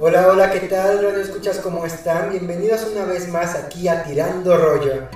Hola, 0.00 0.28
hola, 0.28 0.52
¿qué 0.52 0.60
tal? 0.60 1.02
Radio 1.02 1.20
Escuchas, 1.20 1.58
¿cómo 1.58 1.84
están? 1.84 2.30
Bienvenidos 2.30 2.86
una 2.92 3.04
vez 3.04 3.26
más 3.26 3.56
aquí 3.56 3.88
a 3.88 4.04
Tirando 4.04 4.56
Rollo. 4.56 5.08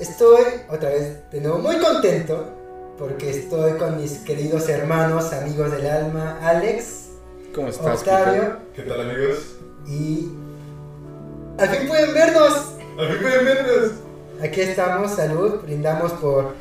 Estoy 0.00 0.42
otra 0.68 0.88
vez 0.88 1.30
de 1.30 1.40
nuevo 1.40 1.58
muy 1.58 1.78
contento 1.78 2.50
porque 2.98 3.30
estoy 3.30 3.74
con 3.74 4.00
mis 4.00 4.18
queridos 4.18 4.68
hermanos, 4.68 5.32
amigos 5.32 5.70
del 5.70 5.86
alma, 5.86 6.40
Alex, 6.42 7.10
¿Cómo 7.54 7.68
estás, 7.68 8.00
Octavio 8.00 8.56
¿Qué 8.74 8.82
tal 8.82 9.00
amigos? 9.02 9.54
y... 9.86 10.32
¡Al 11.56 11.68
fin 11.68 11.86
pueden 11.86 12.12
vernos! 12.12 12.52
¡A 12.98 13.02
mí 13.02 13.14
pueden 13.22 13.44
vernos! 13.44 13.92
Aquí 14.42 14.60
estamos, 14.60 15.12
salud, 15.12 15.60
brindamos 15.62 16.12
por, 16.14 16.56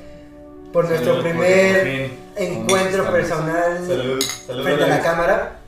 por 0.72 0.86
Salud, 0.86 1.02
nuestro 1.02 1.24
primer 1.24 1.78
por 1.80 1.88
fin 1.88 2.20
encuentro 2.36 3.12
personal 3.12 3.88
Salud, 3.88 4.22
salud 4.22 4.64
frente 4.64 4.84
a 4.84 4.88
la 4.88 5.02
cámara. 5.02 5.59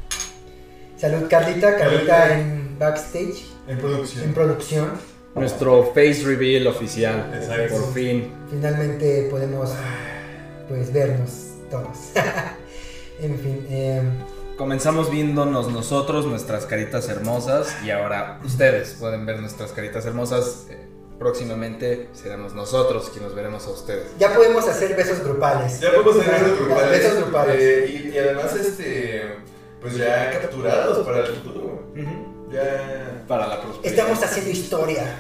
Salud 1.02 1.28
Carlita, 1.28 1.78
Carlita 1.78 2.38
en 2.40 2.78
backstage, 2.78 3.48
En 3.68 3.80
producción. 3.80 4.24
en 4.24 4.34
producción. 4.36 4.92
Nuestro 5.34 5.84
face 5.96 6.22
reveal 6.24 6.68
oficial. 6.68 7.32
Exacto. 7.34 7.74
Por 7.78 7.94
fin. 7.96 8.32
Finalmente 8.52 9.28
podemos 9.32 9.72
pues 10.70 10.94
vernos 10.94 11.54
todos. 11.72 11.98
en 13.20 13.40
fin, 13.40 13.66
eh, 13.72 14.04
Comenzamos 14.60 15.10
viéndonos 15.10 15.72
nosotros, 15.72 16.28
nuestras 16.28 16.68
caritas 16.68 17.10
hermosas, 17.10 17.76
y 17.84 17.90
ahora 17.90 18.40
ustedes 18.46 18.96
pueden 19.00 19.26
ver 19.26 19.40
nuestras 19.40 19.72
caritas 19.72 20.06
hermosas. 20.06 20.68
Eh, 20.70 20.78
Próximamente 21.18 22.10
seremos 22.14 22.54
nosotros 22.54 23.10
quienes 23.12 23.34
veremos 23.34 23.66
a 23.66 23.72
ustedes. 23.72 24.12
ya 24.20 24.36
podemos 24.36 24.68
hacer 24.68 24.96
besos 24.96 25.24
grupales. 25.24 25.80
Ya 25.80 25.92
podemos 25.94 26.18
hacer 26.20 26.44
besos 26.44 26.60
grupales. 26.60 26.92
Besos 26.92 27.18
grupales. 27.22 27.56
Eh, 27.60 28.02
y, 28.06 28.16
y 28.16 28.18
además, 28.20 28.56
este. 28.56 29.51
Pues 29.82 29.98
ya 29.98 30.30
capturados 30.30 31.06
para 31.06 31.20
el 31.20 31.26
futuro. 31.26 31.92
Ya. 32.52 33.24
Para 33.28 33.48
la 33.48 33.62
prosperidad. 33.62 34.00
Estamos 34.00 34.24
haciendo 34.24 34.52
historia. 34.52 35.16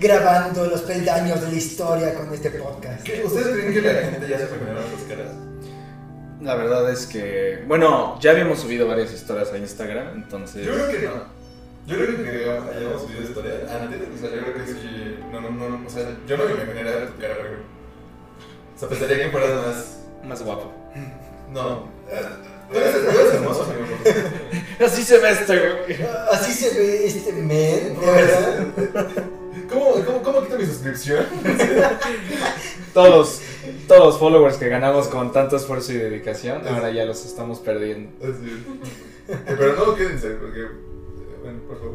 Grabando 0.00 0.66
los 0.66 0.80
peldaños 0.80 1.40
de 1.40 1.48
la 1.48 1.54
historia 1.54 2.14
con 2.14 2.34
este 2.34 2.50
podcast. 2.50 3.04
¿Qué? 3.04 3.22
¿Ustedes 3.24 3.54
creen 3.54 3.72
que 3.72 3.80
la 3.82 4.10
gente 4.10 4.28
ya 4.28 4.38
se 4.38 4.44
imaginaron 4.46 4.84
las 4.92 5.02
caras? 5.02 5.32
La 6.40 6.56
verdad 6.56 6.90
es 6.90 7.06
que, 7.06 7.62
bueno, 7.68 8.18
ya 8.20 8.32
habíamos 8.32 8.58
subido 8.58 8.88
varias 8.88 9.12
historias 9.12 9.52
a 9.52 9.58
Instagram, 9.58 10.08
entonces... 10.16 10.66
Yo 10.66 10.72
creo 10.72 10.90
que 10.90 11.06
no. 11.06 11.42
Yo 11.86 11.96
creo 11.96 12.16
que 12.16 12.78
hayamos 12.78 13.02
subido 13.02 13.22
historia 13.22 13.52
antes. 13.80 14.00
O 14.12 14.18
sea, 14.18 14.30
yo 14.30 14.42
creo 14.42 14.54
que 14.54 14.72
sí. 14.72 15.18
No, 15.30 15.40
no, 15.40 15.50
no. 15.50 15.86
O 15.86 15.90
sea, 15.90 16.16
yo 16.26 16.36
no 16.36 16.44
me 16.46 16.52
imaginaría 16.52 17.06
tu 17.06 17.20
cara. 17.20 17.36
O 18.74 18.78
sea, 18.78 18.88
pensaría 18.88 19.18
que 19.18 19.30
fueras 19.30 19.66
más. 19.66 19.98
Más 20.24 20.42
guapo. 20.42 20.72
No. 21.52 21.88
Tú 22.72 22.78
eres, 22.78 22.94
hermoso. 23.34 23.66
Así 24.84 25.02
se 25.04 25.18
ve 25.18 25.30
este, 25.30 25.58
güey. 25.58 26.06
Así 26.30 26.52
se 26.52 26.76
ve 26.78 27.06
este 27.06 27.32
men, 27.32 27.98
de 28.00 28.06
verdad. 28.06 28.66
¿Cómo, 29.68 29.92
cómo, 30.04 30.22
cómo 30.22 30.42
quito 30.42 30.58
mi 30.58 30.66
suscripción? 30.66 31.24
Todos, 32.94 33.40
todos 33.88 34.04
los 34.06 34.18
followers 34.18 34.56
que 34.58 34.68
ganamos 34.68 35.08
con 35.08 35.32
tanto 35.32 35.56
esfuerzo 35.56 35.92
y 35.92 35.96
dedicación, 35.96 36.66
ahora 36.68 36.90
ya 36.90 37.04
los 37.06 37.24
estamos 37.24 37.58
perdiendo. 37.60 38.10
Así. 38.22 38.64
Pero 39.46 39.74
no 39.76 39.94
quédense, 39.94 40.28
porque. 40.32 40.60
eh, 40.60 40.68
Bueno, 41.42 41.58
por 41.66 41.78
favor. 41.78 41.94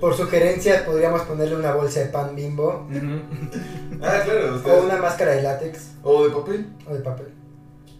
Por 0.00 0.16
sugerencias 0.16 0.82
podríamos 0.82 1.22
ponerle 1.22 1.56
una 1.56 1.74
bolsa 1.74 2.00
de 2.00 2.06
pan 2.06 2.34
bimbo 2.34 2.86
Ah, 4.02 4.20
claro, 4.24 4.52
o 4.52 4.56
ustedes. 4.56 4.84
una 4.84 4.96
máscara 4.96 5.32
de 5.32 5.42
látex 5.42 5.78
O 6.02 6.24
de 6.24 6.30
papel. 6.34 6.66
o 6.88 6.94
de 6.94 7.00
papel. 7.00 7.26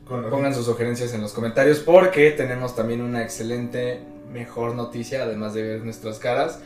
Pongan 0.09 0.55
sus 0.55 0.67
sugerencias 0.67 1.15
en 1.15 1.23
los 1.23 1.33
comentarios 1.33 1.79
porque 1.79 2.31
tenemos 2.31 2.77
también 2.77 3.01
una 3.01 3.23
excelente, 3.23 4.01
mejor 4.31 4.75
noticia, 4.75 5.23
además 5.23 5.55
de 5.55 5.63
ver 5.63 5.83
nuestras 5.83 6.19
caras. 6.19 6.61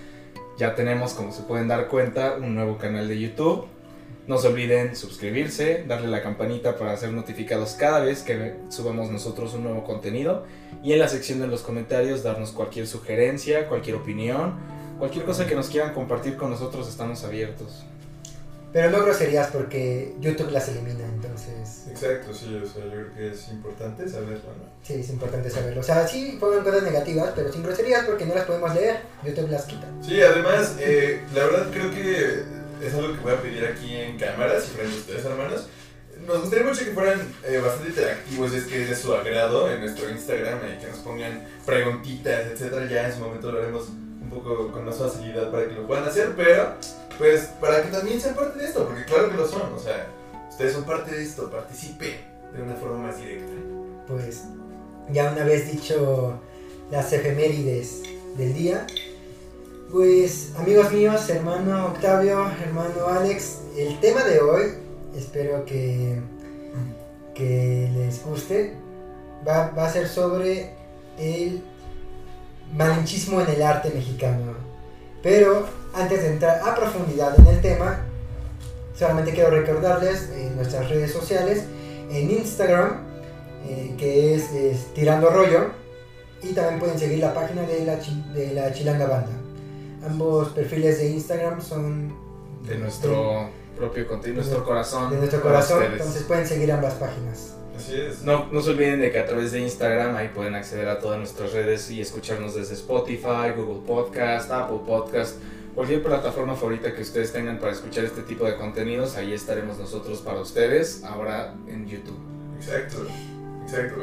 Ya 0.58 0.74
tenemos, 0.74 1.12
como 1.12 1.32
se 1.32 1.42
pueden 1.42 1.68
dar 1.68 1.86
cuenta, 1.86 2.36
un 2.36 2.56
nuevo 2.56 2.78
canal 2.78 3.06
de 3.06 3.20
YouTube. 3.20 3.66
No 4.26 4.38
se 4.38 4.48
olviden 4.48 4.96
suscribirse, 4.96 5.84
darle 5.86 6.08
la 6.08 6.20
campanita 6.20 6.76
para 6.76 6.96
ser 6.96 7.12
notificados 7.12 7.74
cada 7.74 8.00
vez 8.00 8.22
que 8.22 8.56
subamos 8.70 9.08
nosotros 9.10 9.54
un 9.54 9.62
nuevo 9.62 9.84
contenido. 9.84 10.44
Y 10.82 10.92
en 10.92 10.98
la 10.98 11.06
sección 11.06 11.38
de 11.38 11.46
los 11.46 11.62
comentarios 11.62 12.24
darnos 12.24 12.50
cualquier 12.50 12.88
sugerencia, 12.88 13.68
cualquier 13.68 13.96
opinión, 13.96 14.54
cualquier 14.98 15.24
cosa 15.24 15.46
que 15.46 15.54
nos 15.54 15.68
quieran 15.68 15.94
compartir 15.94 16.36
con 16.36 16.50
nosotros, 16.50 16.88
estamos 16.88 17.22
abiertos. 17.22 17.84
Pero 18.72 18.90
no 18.90 19.02
groserías 19.02 19.48
porque 19.48 20.14
YouTube 20.20 20.50
las 20.50 20.68
elimina, 20.68 21.04
entonces 21.06 21.86
Exacto, 21.90 22.34
sí, 22.34 22.54
o 22.62 22.66
sea, 22.66 22.84
yo 22.84 22.90
creo 22.90 23.14
que 23.14 23.28
es 23.32 23.48
importante 23.48 24.08
saberlo, 24.08 24.34
¿no? 24.36 24.68
sí, 24.82 24.94
es 24.94 25.08
importante 25.10 25.48
saberlo. 25.50 25.80
O 25.80 25.84
sea, 25.84 26.06
sí 26.06 26.36
pongan 26.38 26.62
cosas 26.62 26.82
negativas, 26.82 27.32
pero 27.34 27.52
sin 27.52 27.62
groserías 27.62 28.04
porque 28.04 28.26
no 28.26 28.34
las 28.34 28.44
podemos 28.44 28.74
leer. 28.74 29.00
YouTube 29.24 29.50
las 29.50 29.64
quita. 29.64 29.86
Sí, 30.02 30.20
además, 30.20 30.76
eh, 30.78 31.22
la 31.34 31.44
verdad 31.44 31.66
creo 31.72 31.90
que 31.90 32.42
es 32.86 32.94
algo 32.94 33.14
que 33.14 33.20
voy 33.20 33.32
a 33.32 33.42
pedir 33.42 33.64
aquí 33.64 33.96
en 33.96 34.18
cámaras 34.18 34.64
y 34.66 34.76
frente 34.76 34.94
a 34.94 34.98
ustedes, 34.98 35.24
hermanos. 35.24 35.68
Nos 36.26 36.40
gustaría 36.40 36.66
mucho 36.66 36.84
que 36.84 36.90
fueran 36.90 37.20
eh, 37.44 37.58
bastante 37.58 37.88
interactivos, 37.88 38.52
es 38.52 38.64
que 38.64 38.82
es 38.82 38.90
de 38.90 38.96
su 38.96 39.14
agrado 39.14 39.72
en 39.72 39.80
nuestro 39.80 40.10
Instagram, 40.10 40.58
eh, 40.64 40.78
que 40.80 40.88
nos 40.88 40.98
pongan 40.98 41.44
preguntitas, 41.64 42.46
etcétera. 42.52 42.86
Ya 42.86 43.06
en 43.06 43.14
su 43.14 43.20
momento 43.20 43.50
lo 43.50 43.60
haremos 43.60 43.88
un 44.28 44.42
poco 44.42 44.70
con 44.70 44.84
más 44.84 44.96
facilidad 44.96 45.50
para 45.50 45.66
que 45.66 45.74
lo 45.74 45.86
puedan 45.86 46.04
hacer, 46.04 46.34
pero 46.36 46.74
pues 47.16 47.50
para 47.60 47.82
que 47.82 47.88
también 47.88 48.20
sean 48.20 48.34
parte 48.34 48.58
de 48.58 48.66
esto, 48.66 48.86
porque 48.86 49.04
claro 49.04 49.30
que 49.30 49.36
lo 49.36 49.48
son, 49.48 49.72
o 49.74 49.78
sea, 49.78 50.06
ustedes 50.50 50.74
son 50.74 50.84
parte 50.84 51.10
de 51.10 51.22
esto, 51.22 51.50
participen 51.50 52.14
de 52.54 52.62
una 52.62 52.74
forma 52.74 52.98
más 52.98 53.18
directa. 53.18 53.52
Pues 54.06 54.44
ya 55.10 55.32
una 55.32 55.44
vez 55.44 55.70
dicho 55.70 56.38
las 56.90 57.12
efemérides 57.12 58.02
del 58.36 58.54
día, 58.54 58.86
pues 59.90 60.52
amigos 60.56 60.92
míos, 60.92 61.28
hermano 61.30 61.86
Octavio, 61.86 62.50
hermano 62.62 63.06
Alex, 63.08 63.60
el 63.76 63.98
tema 64.00 64.22
de 64.24 64.40
hoy, 64.40 64.74
espero 65.16 65.64
que, 65.64 66.20
que 67.34 67.90
les 67.94 68.22
guste, 68.24 68.74
va, 69.46 69.70
va 69.70 69.86
a 69.86 69.92
ser 69.92 70.06
sobre 70.06 70.74
el 71.18 71.62
malinchismo 72.74 73.40
en 73.40 73.48
el 73.48 73.62
arte 73.62 73.90
mexicano. 73.94 74.52
Pero 75.22 75.66
antes 75.94 76.22
de 76.22 76.28
entrar 76.28 76.60
a 76.66 76.74
profundidad 76.74 77.38
en 77.38 77.46
el 77.46 77.60
tema, 77.60 78.00
solamente 78.96 79.32
quiero 79.32 79.50
recordarles 79.50 80.28
eh, 80.32 80.50
nuestras 80.54 80.88
redes 80.88 81.12
sociales 81.12 81.64
en 82.10 82.30
Instagram, 82.30 83.00
eh, 83.66 83.94
que 83.98 84.34
es, 84.34 84.52
es 84.52 84.94
Tirando 84.94 85.30
Rollo, 85.30 85.70
y 86.42 86.52
también 86.52 86.78
pueden 86.78 86.98
seguir 86.98 87.18
la 87.18 87.34
página 87.34 87.62
de 87.62 87.84
la, 87.84 87.98
chi- 88.00 88.24
de 88.32 88.52
la 88.54 88.72
Chilanga 88.72 89.06
Banda. 89.06 89.32
Ambos 90.08 90.50
perfiles 90.50 90.98
de 90.98 91.08
Instagram 91.10 91.60
son 91.60 92.14
De 92.64 92.76
nuestro 92.78 93.50
propio 93.76 94.06
contenido, 94.06 94.42
nuestro 94.42 94.64
corazón. 94.64 95.10
de 95.10 95.16
nuestro 95.18 95.40
corazón, 95.42 95.82
entonces 95.82 96.22
pueden 96.22 96.46
seguir 96.46 96.70
ambas 96.72 96.94
páginas. 96.94 97.54
Así 97.88 97.98
es. 97.98 98.22
No, 98.22 98.48
no 98.52 98.60
se 98.60 98.70
olviden 98.70 99.00
de 99.00 99.10
que 99.10 99.18
a 99.18 99.24
través 99.24 99.52
de 99.52 99.60
Instagram 99.60 100.14
ahí 100.14 100.28
pueden 100.28 100.54
acceder 100.54 100.88
a 100.88 100.98
todas 100.98 101.18
nuestras 101.18 101.54
redes 101.54 101.90
y 101.90 102.02
escucharnos 102.02 102.54
desde 102.54 102.74
Spotify, 102.74 103.52
Google 103.56 103.80
Podcast, 103.86 104.50
Apple 104.50 104.80
Podcast, 104.86 105.36
cualquier 105.74 106.02
plataforma 106.02 106.54
favorita 106.54 106.94
que 106.94 107.00
ustedes 107.00 107.32
tengan 107.32 107.58
para 107.58 107.72
escuchar 107.72 108.04
este 108.04 108.20
tipo 108.22 108.44
de 108.44 108.56
contenidos, 108.56 109.16
ahí 109.16 109.32
estaremos 109.32 109.78
nosotros 109.78 110.20
para 110.20 110.38
ustedes, 110.40 111.02
ahora 111.02 111.54
en 111.66 111.88
YouTube. 111.88 112.18
Exacto, 112.58 113.06
exacto. 113.62 114.00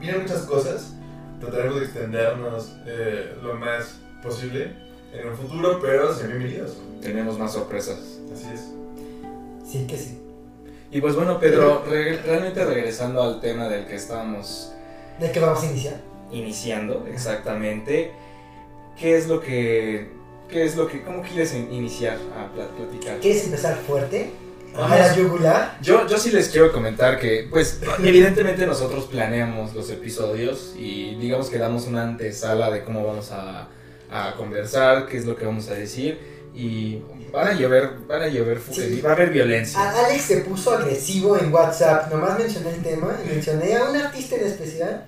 Vienen 0.00 0.22
muchas 0.22 0.42
cosas. 0.42 0.94
Trataremos 1.38 1.78
de 1.78 1.84
extendernos 1.84 2.76
eh, 2.84 3.36
lo 3.44 3.54
más 3.54 4.00
posible 4.24 4.72
en 5.12 5.28
el 5.28 5.34
futuro, 5.34 5.78
pero 5.80 6.12
sean 6.12 6.30
bienvenidos. 6.30 6.78
Tenemos 7.00 7.38
más 7.38 7.52
sorpresas. 7.52 8.18
Así 8.32 8.46
es. 8.52 8.72
Sí 9.70 9.86
que 9.86 9.96
sí. 9.96 10.23
Y 10.94 11.00
pues 11.00 11.16
bueno, 11.16 11.40
Pedro, 11.40 11.84
re- 11.90 12.18
realmente 12.22 12.64
regresando 12.64 13.20
al 13.22 13.40
tema 13.40 13.68
del 13.68 13.84
que 13.86 13.96
estábamos 13.96 14.72
¿De 15.18 15.30
qué 15.32 15.40
vamos 15.40 15.62
a 15.62 15.66
iniciar? 15.66 16.00
iniciando 16.30 17.06
exactamente, 17.12 18.12
¿qué 18.98 19.16
es 19.16 19.26
lo 19.28 19.40
que, 19.40 20.08
qué 20.48 20.64
es 20.64 20.76
lo 20.76 20.86
que, 20.86 21.02
cómo 21.02 21.22
quieres 21.22 21.52
in- 21.54 21.72
iniciar 21.72 22.16
a 22.38 22.52
pla- 22.54 22.68
platicar? 22.76 23.18
¿Quieres 23.18 23.44
empezar 23.44 23.76
fuerte? 23.76 24.30
¿A 24.76 24.88
la 24.88 25.14
yugular? 25.14 25.78
Yo, 25.82 26.06
yo 26.08 26.16
sí 26.18 26.30
les 26.30 26.48
quiero 26.48 26.72
comentar 26.72 27.18
que, 27.20 27.46
pues, 27.50 27.80
evidentemente 28.02 28.66
nosotros 28.66 29.04
planeamos 29.06 29.72
los 29.74 29.88
episodios 29.90 30.74
y 30.76 31.14
digamos 31.16 31.48
que 31.50 31.58
damos 31.58 31.86
una 31.86 32.02
antesala 32.02 32.70
de 32.72 32.82
cómo 32.84 33.04
vamos 33.04 33.30
a, 33.30 33.68
a 34.10 34.34
conversar, 34.36 35.06
qué 35.06 35.16
es 35.18 35.26
lo 35.26 35.36
que 35.36 35.44
vamos 35.46 35.68
a 35.70 35.74
decir 35.74 36.33
y 36.54 37.02
van 37.32 37.48
a 37.48 37.52
llover, 37.52 37.90
van 38.06 38.22
a 38.22 38.28
llover 38.28 38.60
Sí. 38.70 39.00
va 39.00 39.10
a 39.10 39.12
haber 39.14 39.30
violencia. 39.30 39.78
A- 39.80 40.06
Alex 40.06 40.22
se 40.22 40.36
puso 40.38 40.72
agresivo 40.72 41.36
en 41.36 41.52
WhatsApp. 41.52 42.10
Nomás 42.12 42.38
mencioné 42.38 42.70
el 42.70 42.82
tema 42.82 43.16
y 43.24 43.28
mencioné 43.28 43.74
a 43.76 43.84
un 43.90 43.96
artista 43.96 44.36
en 44.36 44.44
especial. 44.46 45.04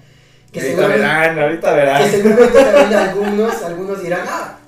Que 0.53 0.61
ahorita 0.61 0.87
verán, 0.89 1.39
ahorita 1.39 1.69
que 1.71 1.77
verán. 1.77 2.11
seguramente 2.11 2.63
también 2.63 2.95
algunos, 2.99 3.63
algunos 3.63 4.03
dirán, 4.03 4.21
ah, 4.29 4.59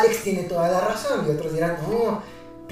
Alex 0.00 0.22
tiene 0.22 0.44
toda 0.44 0.68
la 0.70 0.80
razón. 0.80 1.24
Y 1.26 1.30
otros 1.30 1.52
dirán, 1.54 1.76
no, 1.88 2.22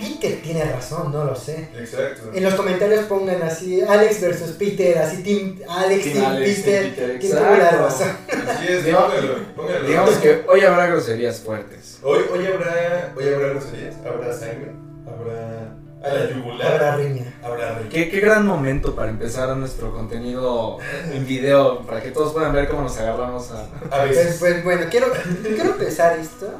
Peter 0.02 0.40
tiene 0.42 0.64
razón, 0.64 1.12
no 1.12 1.24
lo 1.24 1.34
sé. 1.36 1.68
Exacto. 1.78 2.30
En 2.34 2.42
los 2.44 2.54
comentarios 2.54 3.04
pongan 3.06 3.42
así, 3.42 3.80
Alex 3.82 4.20
versus 4.20 4.50
Peter, 4.52 4.98
así 4.98 5.22
Team 5.22 5.60
Alex, 5.68 6.02
Team 6.04 6.14
Team, 6.14 6.24
Alex, 6.26 6.60
Peter. 6.60 6.82
Team 6.82 6.94
Peter, 6.94 7.18
¿Quién 7.20 7.32
tuvo 7.32 7.44
la 7.44 7.56
exacto. 7.56 7.82
razón? 7.84 8.08
Así 8.48 8.66
es, 8.68 8.84
Digamos- 8.84 9.12
póngalo, 9.14 9.34
póngalo. 9.56 9.86
Digamos 9.88 10.14
que 10.16 10.44
hoy 10.48 10.60
habrá 10.62 10.86
groserías 10.86 11.38
fuertes. 11.40 11.98
Hoy, 12.02 12.20
hoy 12.32 12.46
habrá, 12.46 13.12
hoy 13.16 13.24
habrá 13.32 13.48
groserías, 13.48 13.94
habrá 14.04 14.32
sangre, 14.32 14.72
habrá 15.06 15.72
a 16.04 16.12
la 16.14 16.30
yugular, 16.30 16.72
Habrá 16.72 16.96
riña. 16.96 17.32
habrá 17.44 17.78
riña. 17.78 17.90
Qué, 17.90 18.10
qué 18.10 18.18
gran 18.18 18.44
momento 18.44 18.96
para 18.96 19.08
empezar 19.10 19.56
nuestro 19.56 19.92
contenido 19.92 20.78
en 21.12 21.24
video, 21.26 21.82
para 21.86 22.02
que 22.02 22.10
todos 22.10 22.32
puedan 22.32 22.52
ver 22.52 22.68
cómo 22.68 22.82
nos 22.82 22.98
agarramos 22.98 23.52
a... 23.52 23.62
A 23.62 24.00
Pues, 24.02 24.08
veces. 24.10 24.36
pues, 24.40 24.64
bueno, 24.64 24.86
quiero, 24.90 25.06
quiero 25.42 25.70
empezar 25.70 26.18
esto. 26.18 26.50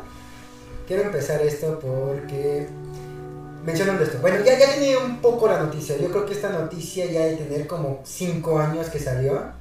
Quiero 0.86 1.02
empezar 1.04 1.40
esto 1.42 1.78
porque. 1.80 2.66
Mencionando 3.64 4.02
esto. 4.02 4.18
Bueno, 4.20 4.44
ya, 4.44 4.58
ya 4.58 4.74
tenía 4.74 4.98
un 4.98 5.20
poco 5.20 5.46
la 5.46 5.62
noticia. 5.62 5.96
Yo 5.96 6.10
creo 6.10 6.26
que 6.26 6.32
esta 6.32 6.50
noticia 6.50 7.06
ya 7.06 7.26
de 7.26 7.36
tener 7.36 7.66
como 7.66 8.00
5 8.04 8.58
años 8.58 8.88
que 8.88 8.98
salió. 8.98 9.52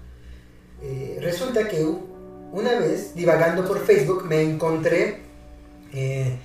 Eh, 0.81 1.19
resulta 1.21 1.67
que 1.67 1.85
una 2.51 2.79
vez, 2.79 3.13
divagando 3.13 3.65
por 3.67 3.85
Facebook, 3.85 4.25
me 4.25 4.41
encontré 4.41 5.19
eh, 5.93 6.37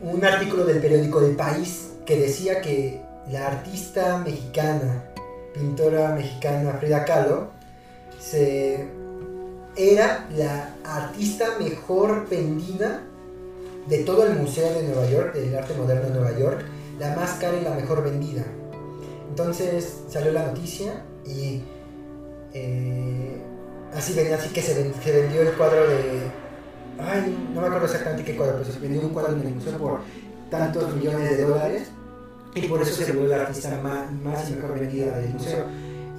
un 0.00 0.24
artículo 0.24 0.64
del 0.64 0.80
periódico 0.80 1.20
del 1.20 1.34
País 1.34 1.90
que 2.06 2.16
decía 2.16 2.60
que 2.60 3.02
la 3.30 3.48
artista 3.48 4.18
mexicana, 4.18 5.04
pintora 5.54 6.14
mexicana 6.14 6.74
Frida 6.78 7.04
Kahlo, 7.04 7.50
era 9.76 10.26
la 10.36 10.74
artista 10.84 11.58
mejor 11.58 12.28
vendida 12.28 13.02
de 13.88 13.98
todo 14.04 14.26
el 14.26 14.36
Museo 14.36 14.72
de 14.72 14.82
Nueva 14.84 15.08
York, 15.08 15.34
del 15.34 15.54
Arte 15.56 15.74
Moderno 15.74 16.08
de 16.08 16.14
Nueva 16.14 16.38
York, 16.38 16.64
la 16.98 17.14
más 17.16 17.32
cara 17.34 17.56
y 17.58 17.64
la 17.64 17.70
mejor 17.74 18.02
vendida. 18.04 18.44
Entonces 19.28 20.00
salió 20.08 20.32
la 20.32 20.46
noticia 20.46 21.04
y 21.26 21.62
eh, 22.54 23.40
así 23.94 24.12
venía, 24.14 24.36
así 24.36 24.50
que 24.52 24.62
se, 24.62 24.74
ven- 24.74 24.94
se 25.02 25.12
vendió 25.12 25.42
el 25.42 25.52
cuadro 25.52 25.88
de... 25.88 26.20
Ay, 26.98 27.48
no 27.54 27.60
me 27.60 27.66
acuerdo 27.66 27.86
exactamente 27.86 28.24
qué 28.24 28.36
cuadro, 28.36 28.58
pero 28.58 28.70
se 28.72 28.78
vendió 28.78 29.00
un 29.00 29.10
cuadro 29.10 29.32
en 29.32 29.40
el 29.46 29.54
museo 29.54 29.78
por 29.78 30.00
tantos 30.50 30.94
millones 30.94 31.36
de 31.36 31.44
dólares 31.44 31.88
y 32.54 32.68
por 32.68 32.82
eso 32.82 32.94
se 32.94 33.12
volvió 33.12 33.36
la 33.36 33.44
artista 33.44 33.80
más, 33.82 34.12
más 34.12 34.50
y 34.50 34.52
mejor 34.52 34.78
vendida 34.78 35.18
del 35.18 35.30
museo. 35.30 35.64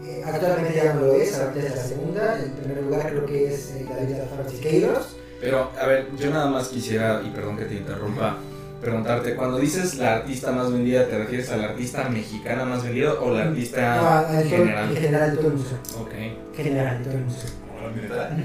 Eh, 0.03 0.21
actualmente 0.25 0.75
ya 0.75 0.93
no 0.95 1.01
lo 1.01 1.13
es, 1.13 1.37
ahorita 1.39 1.67
es 1.67 1.75
la 1.75 1.83
segunda. 1.83 2.43
En 2.43 2.51
primer 2.53 2.83
lugar 2.83 3.09
creo 3.11 3.25
que 3.25 3.53
es 3.53 3.71
eh, 3.71 3.85
David 3.87 4.21
Alfaro 4.21 4.49
Siqueiros. 4.49 5.15
Pero, 5.39 5.71
a 5.79 5.85
ver, 5.85 6.07
yo 6.17 6.31
nada 6.31 6.47
más 6.47 6.69
quisiera, 6.69 7.21
y 7.23 7.29
perdón 7.29 7.57
que 7.57 7.65
te 7.65 7.75
interrumpa, 7.75 8.37
preguntarte, 8.83 9.35
cuando 9.35 9.57
dices 9.59 9.95
la 9.95 10.15
artista 10.17 10.51
más 10.51 10.71
vendida, 10.71 11.07
¿te 11.07 11.17
refieres 11.17 11.49
a 11.51 11.57
la 11.57 11.65
artista 11.69 12.07
mexicana 12.09 12.65
más 12.65 12.83
vendida 12.83 13.13
o 13.13 13.31
la 13.33 13.43
artista 13.45 13.95
No, 13.95 14.37
en, 14.39 14.49
todo- 14.49 14.57
general? 14.57 14.89
en 14.89 14.95
general 14.97 15.31
de 15.31 15.37
todo 15.37 15.47
el 15.47 15.53
museo. 15.53 15.77
Ok. 15.99 16.11
General 16.55 16.97
de 16.99 17.03
todo 17.05 17.13
el 17.17 17.25
museo. 17.25 17.49
Neta. 17.95 18.37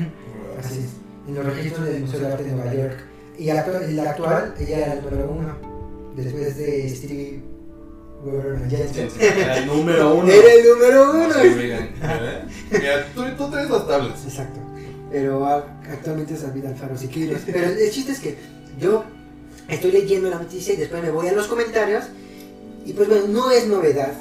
Así 0.59 0.79
es. 0.81 1.29
En 1.29 1.35
los 1.35 1.45
registros 1.45 1.87
del 1.87 2.01
Museo 2.01 2.21
de 2.21 2.27
Arte 2.33 2.45
de 2.45 2.53
Nueva 2.53 2.75
York. 2.75 2.97
Y 3.39 3.45
la 3.47 3.61
actual, 4.11 4.55
ella 4.59 4.79
era 4.79 4.93
el 4.95 5.03
número 5.05 5.31
uno. 5.31 5.57
Después 6.17 6.57
de 6.57 6.89
Stevie. 6.89 7.43
Era 9.21 9.59
el 9.59 9.67
número 9.67 10.15
uno. 10.17 10.29
Era 10.33 10.53
el 10.55 10.69
número 10.69 11.13
No 11.13 11.25
uno. 11.25 11.35
¿Eh? 11.41 11.91
Mira, 12.73 13.07
tú, 13.15 13.23
tú 13.37 13.51
traes 13.51 13.71
las 13.71 13.87
tablas. 13.87 14.25
Exacto. 14.25 14.59
Pero 15.13 15.47
actualmente 15.47 16.35
es 16.35 16.43
David 16.43 16.67
Alfaro 16.67 16.97
Siqueiros. 16.99 17.43
Pero 17.47 17.67
el 17.67 17.91
chiste 17.91 18.13
es 18.13 18.19
que 18.21 18.37
yo 18.81 19.05
estoy 19.69 19.93
leyendo 19.93 20.31
la 20.31 20.39
noticia 20.39 20.75
y 20.75 20.77
después 20.77 21.03
me 21.03 21.11
voy 21.11 21.29
a 21.29 21.33
los 21.33 21.47
comentarios. 21.47 22.05
Y 22.85 22.93
pues 22.95 23.09
bueno, 23.09 23.27
no 23.29 23.51
es 23.51 23.67
novedad. 23.67 24.13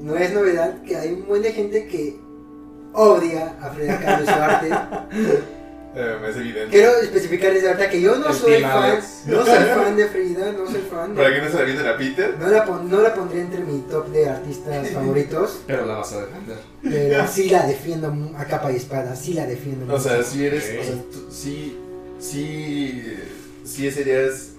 No 0.00 0.16
es 0.16 0.32
novedad 0.32 0.82
que 0.82 0.96
hay 0.96 1.12
un 1.12 1.26
buen 1.26 1.42
de 1.42 1.52
gente 1.52 1.86
que 1.88 2.16
odia 2.92 3.56
a 3.60 3.70
Frida 3.70 3.98
Kahlo 4.00 4.22
y 4.24 4.26
su 4.26 4.32
arte. 4.32 4.70
Eh, 5.98 6.14
es 6.28 6.36
evidente. 6.36 6.76
Quiero 6.76 6.94
especificarles 6.98 7.64
ahorita 7.64 7.88
que 7.88 8.02
yo 8.02 8.16
no 8.18 8.30
soy 8.30 8.60
fan, 8.60 9.00
no 9.28 9.46
soy 9.46 9.64
fan 9.74 9.96
de 9.96 10.06
Frida, 10.08 10.52
no 10.52 10.70
soy 10.70 10.82
fan. 10.90 11.14
Para 11.14 11.34
que 11.34 11.40
no 11.40 11.48
se 11.50 11.54
la 11.56 11.62
vienen 11.62 11.86
a 11.86 11.96
Peter. 11.96 12.34
No 12.38 12.48
la, 12.48 12.66
pon- 12.66 12.90
no 12.90 13.00
la 13.00 13.14
pondría 13.14 13.40
entre 13.40 13.60
mi 13.60 13.78
top 13.80 14.08
de 14.08 14.28
artistas 14.28 14.90
favoritos, 14.92 15.60
Pero 15.66 15.86
la 15.86 15.94
vas 15.94 16.12
a 16.12 16.26
defender. 16.26 16.58
pero 16.82 17.26
sí 17.26 17.48
la 17.48 17.66
defiendo 17.66 18.14
a 18.36 18.44
capa 18.44 18.70
y 18.72 18.76
espada, 18.76 19.16
sí 19.16 19.32
la 19.32 19.46
defiendo. 19.46 19.94
O 19.94 19.98
sea, 19.98 20.22
si 20.22 20.44
eres. 20.44 20.64
Ok. 20.64 20.80
O 20.80 20.84
sea, 20.84 20.94
tú, 21.10 21.26
sí. 21.30 21.78
Sí. 22.18 23.02
Sí 23.64 23.90
serías. 23.90 24.50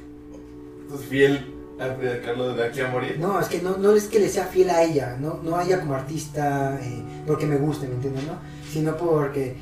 Pues, 0.90 1.02
fiel 1.02 1.54
a 1.80 1.94
Frida 1.96 2.22
Kahlo 2.22 2.56
de 2.56 2.66
aquí 2.66 2.82
a 2.82 2.90
morir. 2.90 3.18
No, 3.20 3.40
es 3.40 3.48
que 3.48 3.62
no, 3.62 3.78
no 3.78 3.94
es 3.94 4.06
que 4.06 4.20
le 4.20 4.30
sea 4.30 4.46
fiel 4.46 4.70
a 4.70 4.84
ella, 4.84 5.16
no, 5.20 5.40
no 5.44 5.56
a 5.58 5.64
ella 5.64 5.80
como 5.80 5.94
artista 5.94 6.80
eh, 6.82 7.04
porque 7.28 7.46
me 7.46 7.58
guste, 7.58 7.88
¿me 7.88 7.96
entiendes? 7.96 8.24
No? 8.26 8.34
Sino 8.72 8.98
porque, 8.98 9.56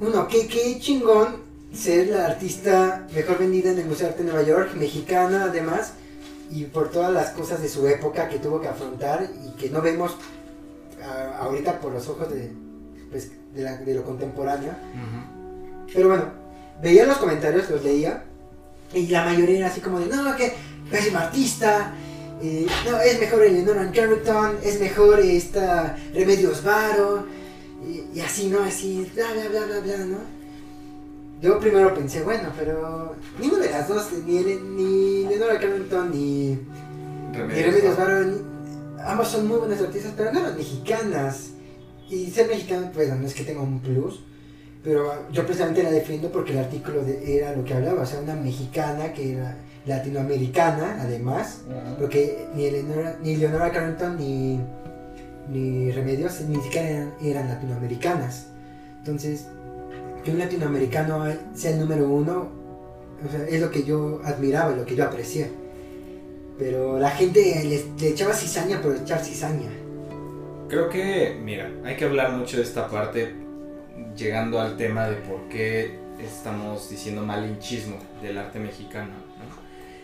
uno, 0.00 0.26
qué, 0.28 0.46
qué 0.46 0.78
chingón 0.80 1.48
ser 1.72 2.08
la 2.08 2.26
artista 2.26 3.06
mejor 3.14 3.38
vendida 3.38 3.70
en 3.70 3.78
el 3.78 3.86
Museo 3.86 4.06
de 4.06 4.12
Arte 4.12 4.24
de 4.24 4.30
Nueva 4.32 4.46
York, 4.46 4.70
mexicana 4.76 5.44
además, 5.44 5.92
y 6.50 6.64
por 6.64 6.90
todas 6.90 7.12
las 7.12 7.30
cosas 7.30 7.62
de 7.62 7.68
su 7.68 7.86
época 7.86 8.28
que 8.28 8.38
tuvo 8.38 8.60
que 8.60 8.68
afrontar 8.68 9.28
y 9.46 9.56
que 9.56 9.70
no 9.70 9.80
vemos 9.80 10.16
ah, 11.02 11.38
ahorita 11.42 11.80
por 11.80 11.92
los 11.92 12.08
ojos 12.08 12.28
de, 12.32 12.50
pues, 13.10 13.30
de, 13.54 13.62
la- 13.62 13.76
de 13.76 13.94
lo 13.94 14.02
contemporáneo. 14.04 14.72
Pero 15.92 16.08
bueno, 16.08 16.24
veía 16.82 17.06
los 17.06 17.18
comentarios, 17.18 17.68
los 17.70 17.82
leía, 17.84 18.24
y 18.94 19.06
la 19.08 19.24
mayoría 19.24 19.58
era 19.58 19.66
así 19.68 19.80
como 19.80 20.00
de, 20.00 20.06
no, 20.06 20.34
que 20.36 20.52
pésima 20.90 21.20
artista, 21.20 21.92
eh, 22.42 22.66
no, 22.88 22.98
es 23.00 23.20
mejor 23.20 23.42
Eleanor 23.44 23.90
Carrington, 23.92 24.56
es 24.64 24.80
mejor 24.80 25.20
esta 25.20 25.96
Remedios 26.14 26.62
Varo, 26.64 27.26
y, 27.86 28.18
y 28.18 28.20
así, 28.20 28.48
¿no? 28.48 28.62
Así, 28.62 29.10
bla, 29.14 29.32
bla, 29.32 29.48
bla, 29.48 29.66
bla, 29.66 29.80
bla, 29.80 30.04
¿no? 30.06 30.18
Yo 31.40 31.58
primero 31.58 31.94
pensé, 31.94 32.22
bueno, 32.22 32.50
pero 32.58 33.14
ninguna 33.38 33.64
de 33.64 33.70
las 33.70 33.88
dos, 33.88 34.08
ni, 34.26 34.40
ni 34.42 35.24
Eleanor 35.24 35.58
Carrington 35.58 36.10
ni, 36.10 36.58
ni 37.32 37.62
Remedios 37.62 37.96
Varo, 37.96 38.24
ni- 38.24 38.42
ambas 39.06 39.28
son 39.30 39.48
muy 39.48 39.56
buenas 39.58 39.80
artistas, 39.80 40.12
pero 40.16 40.32
no 40.32 40.40
eran 40.40 40.56
mexicanas. 40.56 41.50
Y 42.10 42.28
ser 42.30 42.48
mexicano, 42.48 42.90
pues 42.92 43.08
no 43.08 43.24
es 43.26 43.32
que 43.32 43.44
tenga 43.44 43.62
un 43.62 43.78
plus, 43.80 44.20
pero 44.82 45.30
yo 45.30 45.44
precisamente 45.44 45.82
la 45.82 45.90
defiendo 45.90 46.30
porque 46.30 46.52
el 46.52 46.58
artículo 46.58 47.02
de- 47.04 47.36
era 47.38 47.54
lo 47.54 47.64
que 47.64 47.74
hablaba, 47.74 48.02
o 48.02 48.06
sea, 48.06 48.20
una 48.20 48.34
mexicana 48.34 49.12
que 49.12 49.34
era 49.34 49.56
latinoamericana, 49.86 50.98
además, 51.00 51.62
porque 51.98 52.46
ni 52.54 52.64
Eleonora, 52.66 53.16
ni 53.22 53.36
Leonora 53.36 53.70
Carrington 53.70 54.16
ni, 54.18 54.60
ni 55.50 55.90
Remedios 55.92 56.40
ni 56.42 56.60
siquiera 56.62 56.88
eran, 56.88 57.12
eran 57.22 57.48
latinoamericanas. 57.48 58.46
Entonces, 58.98 59.46
que 60.24 60.30
un 60.30 60.38
latinoamericano 60.38 61.24
sea 61.54 61.70
el 61.72 61.80
número 61.80 62.08
uno, 62.08 62.48
o 63.26 63.30
sea, 63.30 63.46
es 63.48 63.60
lo 63.60 63.70
que 63.70 63.84
yo 63.84 64.20
admiraba, 64.24 64.72
lo 64.74 64.84
que 64.84 64.94
yo 64.96 65.04
aprecié. 65.04 65.50
Pero 66.58 66.98
la 66.98 67.10
gente 67.10 67.40
le, 67.64 67.84
le 68.00 68.08
echaba 68.12 68.34
cizaña 68.34 68.80
por 68.82 68.94
echar 68.96 69.24
cizaña. 69.24 69.70
Creo 70.68 70.88
que, 70.90 71.38
mira, 71.42 71.70
hay 71.84 71.96
que 71.96 72.04
hablar 72.04 72.32
mucho 72.32 72.58
de 72.58 72.62
esta 72.62 72.86
parte 72.88 73.34
llegando 74.16 74.60
al 74.60 74.76
tema 74.76 75.08
de 75.08 75.16
por 75.16 75.48
qué 75.48 75.98
estamos 76.20 76.90
diciendo 76.90 77.22
malinchismo 77.22 77.96
del 78.22 78.38
arte 78.38 78.58
mexicano. 78.58 79.10
¿no? 79.10 79.60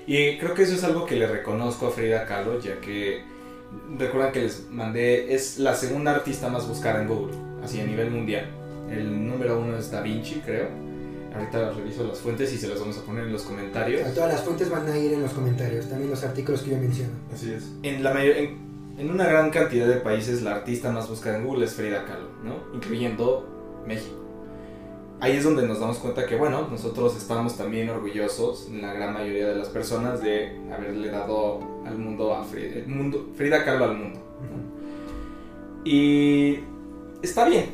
Y 0.07 0.38
creo 0.38 0.55
que 0.55 0.62
eso 0.62 0.75
es 0.75 0.85
algo 0.85 1.05
que 1.07 1.17
le 1.17 1.26
reconozco 1.26 1.88
a 1.88 1.91
Frida 1.91 2.26
Kahlo, 2.26 2.61
ya 2.61 2.81
que 2.81 3.23
recuerdan 3.99 4.33
que 4.33 4.43
les 4.43 4.69
mandé, 4.71 5.35
es 5.35 5.59
la 5.59 5.75
segunda 5.75 6.12
artista 6.15 6.49
más 6.49 6.67
buscada 6.69 7.03
en 7.03 7.09
Google, 7.09 7.35
así 7.62 7.81
a 7.81 7.85
nivel 7.85 8.11
mundial. 8.11 8.47
El 8.91 9.26
número 9.26 9.59
uno 9.59 9.76
es 9.76 9.91
Da 9.91 10.00
Vinci, 10.00 10.37
creo. 10.45 10.69
Ahorita 11.35 11.71
reviso 11.73 12.05
las 12.07 12.19
fuentes 12.19 12.50
y 12.55 12.57
se 12.57 12.67
las 12.69 12.81
vamos 12.81 12.97
a 12.97 13.03
poner 13.03 13.25
en 13.25 13.33
los 13.33 13.43
comentarios. 13.43 14.15
Todas 14.15 14.33
las 14.33 14.43
fuentes 14.43 14.71
van 14.71 14.88
a 14.88 14.97
ir 14.97 15.12
en 15.12 15.21
los 15.23 15.33
comentarios, 15.33 15.87
también 15.87 16.09
los 16.11 16.25
artículos 16.25 16.62
que 16.62 16.71
yo 16.71 16.79
menciono. 16.79 17.11
Así 17.35 17.53
es. 17.53 17.65
En, 17.83 18.03
la 18.03 18.15
mayor- 18.15 18.37
en, 18.37 18.57
en 18.97 19.11
una 19.11 19.26
gran 19.26 19.50
cantidad 19.50 19.87
de 19.87 19.97
países 19.97 20.41
la 20.41 20.55
artista 20.55 20.91
más 20.93 21.11
buscada 21.11 21.37
en 21.37 21.45
Google 21.45 21.67
es 21.67 21.75
Frida 21.75 22.07
Kahlo, 22.07 22.29
¿no? 22.43 22.55
Incluyendo 22.75 23.55
México. 23.87 24.16
Ahí 25.21 25.37
es 25.37 25.45
donde 25.45 25.66
nos 25.66 25.81
damos 25.81 25.99
cuenta 25.99 26.26
que, 26.26 26.37
bueno, 26.37 26.69
nosotros 26.71 27.16
estamos 27.16 27.57
también 27.57 27.88
orgullosos, 27.88 28.69
la 28.71 28.93
gran 28.93 29.14
mayoría 29.14 29.49
de 29.49 29.57
las 29.57 29.69
personas, 29.69 30.21
de 30.21 30.61
haberle 30.71 31.11
dado 31.11 31.61
al 31.87 31.97
mundo 31.97 32.35
a 32.35 32.45
Frida, 32.45 32.76
el 32.76 32.88
mundo, 32.88 33.31
Frida 33.35 33.64
Kahlo 33.64 33.87
al 33.87 33.97
mundo. 33.97 34.21
¿no? 34.43 35.90
Y 35.90 36.61
está 37.23 37.49
bien, 37.49 37.71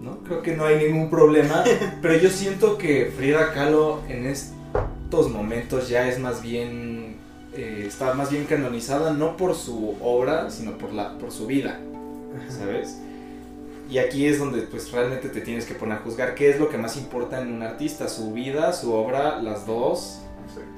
¿no? 0.00 0.18
Creo 0.18 0.42
que 0.42 0.56
no 0.56 0.66
hay 0.66 0.76
ningún 0.84 1.10
problema, 1.10 1.64
pero 2.02 2.16
yo 2.16 2.30
siento 2.30 2.78
que 2.78 3.12
Frida 3.16 3.52
Kahlo 3.52 4.00
en 4.08 4.26
estos 4.26 5.30
momentos 5.30 5.88
ya 5.88 6.08
es 6.08 6.20
más 6.20 6.42
bien 6.42 7.16
eh, 7.56 7.84
está 7.86 8.14
más 8.14 8.30
bien 8.30 8.46
canonizada 8.46 9.12
no 9.12 9.36
por 9.36 9.54
su 9.54 9.96
obra, 10.00 10.50
sino 10.50 10.76
por, 10.76 10.92
la, 10.92 11.16
por 11.18 11.30
su 11.30 11.46
vida, 11.46 11.78
¿sabes? 12.48 13.00
Y 13.94 13.98
aquí 14.00 14.26
es 14.26 14.40
donde 14.40 14.62
pues 14.62 14.90
realmente 14.90 15.28
te 15.28 15.40
tienes 15.40 15.66
que 15.66 15.74
poner 15.74 15.98
a 15.98 16.00
juzgar 16.00 16.34
qué 16.34 16.50
es 16.50 16.58
lo 16.58 16.68
que 16.68 16.76
más 16.76 16.96
importa 16.96 17.40
en 17.40 17.52
un 17.52 17.62
artista, 17.62 18.08
su 18.08 18.32
vida, 18.32 18.72
su 18.72 18.92
obra, 18.92 19.40
las 19.40 19.68
dos, 19.68 20.18
Exacto. 20.48 20.68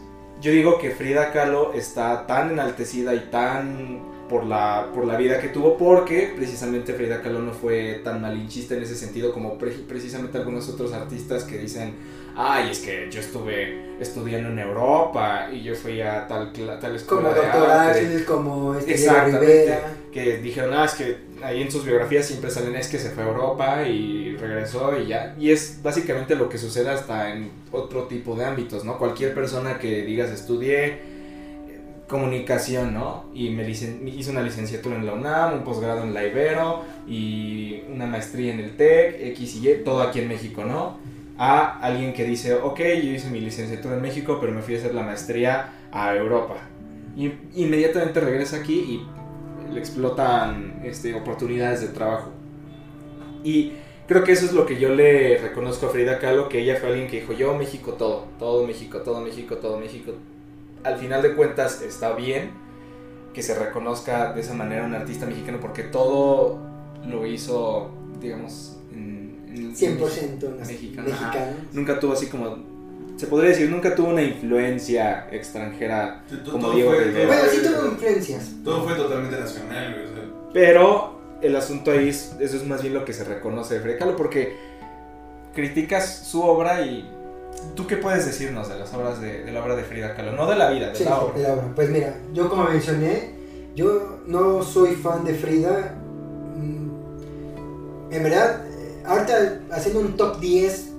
yo 0.42 0.52
digo 0.52 0.78
que 0.78 0.90
Frida 0.90 1.32
Kahlo 1.32 1.72
está 1.72 2.26
tan 2.26 2.50
enaltecida 2.50 3.14
y 3.14 3.20
tan 3.30 4.02
por 4.28 4.44
la, 4.44 4.90
por 4.94 5.06
la 5.06 5.16
vida 5.16 5.40
que 5.40 5.48
tuvo, 5.48 5.78
porque 5.78 6.34
precisamente 6.36 6.92
Frida 6.92 7.22
Kahlo 7.22 7.38
no 7.38 7.52
fue 7.52 8.02
tan 8.04 8.20
malinchista 8.20 8.74
en 8.74 8.82
ese 8.82 8.94
sentido 8.94 9.32
como 9.32 9.56
precisamente 9.56 10.36
algunos 10.36 10.68
otros 10.68 10.92
artistas 10.92 11.44
que 11.44 11.56
dicen, 11.56 11.94
ay, 12.36 12.70
es 12.70 12.80
que 12.80 13.08
yo 13.10 13.20
estuve 13.20 13.96
estudiando 13.98 14.50
en 14.50 14.58
Europa 14.58 15.48
y 15.50 15.62
yo 15.62 15.74
fui 15.74 16.02
a 16.02 16.26
tal, 16.28 16.52
tal 16.52 16.96
escuela 16.96 17.30
como 17.30 17.34
doctor 17.34 17.70
Ángeles, 17.70 18.22
como 18.24 18.74
este 18.74 18.92
Exactamente, 18.92 19.78
que 20.12 20.36
dijeron, 20.36 20.74
ah, 20.74 20.84
es 20.84 20.92
que 20.92 21.16
ahí 21.42 21.62
en 21.62 21.70
sus 21.70 21.84
biografías 21.84 22.26
siempre 22.26 22.50
salen, 22.50 22.76
es 22.76 22.88
que 22.88 22.98
se 22.98 23.10
fue 23.10 23.22
a 23.22 23.26
Europa 23.26 23.82
y 23.88 24.36
regresó 24.36 24.98
y 24.98 25.08
ya, 25.08 25.34
y 25.38 25.50
es 25.50 25.80
básicamente 25.82 26.34
lo 26.34 26.48
que 26.48 26.58
sucede 26.58 26.90
hasta 26.90 27.32
en 27.32 27.50
otro 27.72 28.04
tipo 28.04 28.34
de 28.34 28.44
ámbitos, 28.44 28.84
¿no? 28.84 28.98
Cualquier 28.98 29.34
persona 29.34 29.78
que 29.78 30.02
digas 30.02 30.30
estudié 30.30 31.16
comunicación, 32.08 32.94
¿no? 32.94 33.24
Y 33.34 33.50
me 33.50 33.68
hice 33.68 34.30
una 34.30 34.42
licenciatura 34.42 34.96
en 34.96 35.06
la 35.06 35.14
UNAM, 35.14 35.54
un 35.54 35.64
posgrado 35.64 36.04
en 36.04 36.14
la 36.14 36.24
Ibero 36.24 36.82
y 37.06 37.82
una 37.92 38.06
maestría 38.06 38.52
en 38.52 38.60
el 38.60 38.76
TEC, 38.76 39.16
X 39.32 39.56
y 39.56 39.68
Y, 39.68 39.74
todo 39.84 40.02
aquí 40.02 40.20
en 40.20 40.28
México, 40.28 40.64
¿no? 40.64 40.98
A 41.38 41.80
alguien 41.80 42.12
que 42.12 42.24
dice, 42.24 42.54
ok, 42.54 42.78
yo 42.78 43.10
hice 43.10 43.28
mi 43.28 43.40
licenciatura 43.40 43.96
en 43.96 44.02
México, 44.02 44.38
pero 44.40 44.52
me 44.52 44.62
fui 44.62 44.76
a 44.76 44.78
hacer 44.78 44.94
la 44.94 45.02
maestría 45.02 45.72
a 45.92 46.14
Europa. 46.14 46.56
Y 47.16 47.32
inmediatamente 47.54 48.20
regresa 48.20 48.56
aquí 48.58 48.74
y 48.74 49.06
le 49.72 49.78
explotan 49.78 50.80
este, 50.84 51.14
oportunidades 51.14 51.80
de 51.80 51.88
trabajo. 51.88 52.30
Y 53.44 53.72
creo 54.06 54.24
que 54.24 54.32
eso 54.32 54.46
es 54.46 54.52
lo 54.52 54.66
que 54.66 54.78
yo 54.78 54.94
le 54.94 55.38
reconozco 55.38 55.86
a 55.86 55.90
Frida 55.90 56.18
Kahlo, 56.18 56.48
que 56.48 56.60
ella 56.60 56.76
fue 56.76 56.88
alguien 56.88 57.08
que 57.08 57.20
dijo, 57.20 57.32
yo 57.32 57.54
México 57.54 57.92
todo, 57.92 58.26
todo 58.38 58.66
México, 58.66 58.98
todo 59.00 59.20
México, 59.20 59.56
todo 59.56 59.78
México, 59.78 60.12
al 60.84 60.96
final 60.98 61.22
de 61.22 61.34
cuentas 61.34 61.82
está 61.82 62.14
bien 62.14 62.50
que 63.34 63.42
se 63.42 63.54
reconozca 63.54 64.32
de 64.32 64.40
esa 64.40 64.54
manera 64.54 64.84
un 64.84 64.94
artista 64.94 65.26
mexicano 65.26 65.58
porque 65.60 65.82
todo 65.82 66.58
lo 67.06 67.26
hizo, 67.26 67.90
digamos, 68.20 68.78
en, 68.92 69.74
100% 69.74 70.66
mexicano. 70.66 71.08
Nunca 71.72 72.00
tuvo 72.00 72.12
así 72.12 72.26
como, 72.28 72.56
se 73.16 73.26
podría 73.26 73.50
decir, 73.50 73.70
nunca 73.70 73.94
tuvo 73.94 74.08
una 74.08 74.22
influencia 74.22 75.28
extranjera 75.30 76.22
como 76.50 76.70
Diego 76.72 76.90
Bueno, 76.90 77.42
sí 77.50 77.62
tuvo 77.62 77.86
influencias. 77.92 78.50
Todo 78.64 78.84
fue 78.84 78.94
totalmente 78.94 79.38
nacional. 79.38 79.96
Pero 80.52 81.18
el 81.40 81.56
asunto 81.56 81.90
ahí, 81.90 82.08
es, 82.08 82.34
eso 82.40 82.56
es 82.56 82.66
más 82.66 82.82
bien 82.82 82.94
lo 82.94 83.04
que 83.04 83.12
se 83.12 83.24
reconoce 83.24 83.74
de 83.74 83.80
Frida 83.80 84.16
porque 84.16 84.56
criticas 85.54 86.26
su 86.26 86.42
obra 86.42 86.82
y 86.82 87.10
¿Tú 87.74 87.86
qué 87.86 87.96
puedes 87.96 88.26
decirnos 88.26 88.68
de 88.68 88.78
las 88.78 88.92
obras 88.94 89.20
de, 89.20 89.50
la 89.50 89.62
obra 89.62 89.76
de 89.76 89.82
Frida 89.82 90.14
Kahlo? 90.14 90.32
No 90.32 90.46
de 90.46 90.56
la 90.56 90.70
vida, 90.70 90.90
de 90.90 91.04
la 91.04 91.20
obra. 91.20 91.36
De 91.36 91.42
la 91.42 91.52
obra. 91.54 91.72
Pues 91.74 91.90
mira, 91.90 92.14
yo 92.32 92.48
como 92.48 92.64
mencioné, 92.64 93.30
yo 93.74 94.18
no 94.26 94.62
soy 94.62 94.94
fan 94.94 95.24
de 95.24 95.34
Frida. 95.34 95.94
Mm, 96.56 98.12
en 98.12 98.22
verdad, 98.22 98.62
ahorita 99.04 99.60
haciendo 99.70 100.00
un 100.00 100.16
top 100.16 100.38
10, 100.40 100.88
ah, 100.90 100.95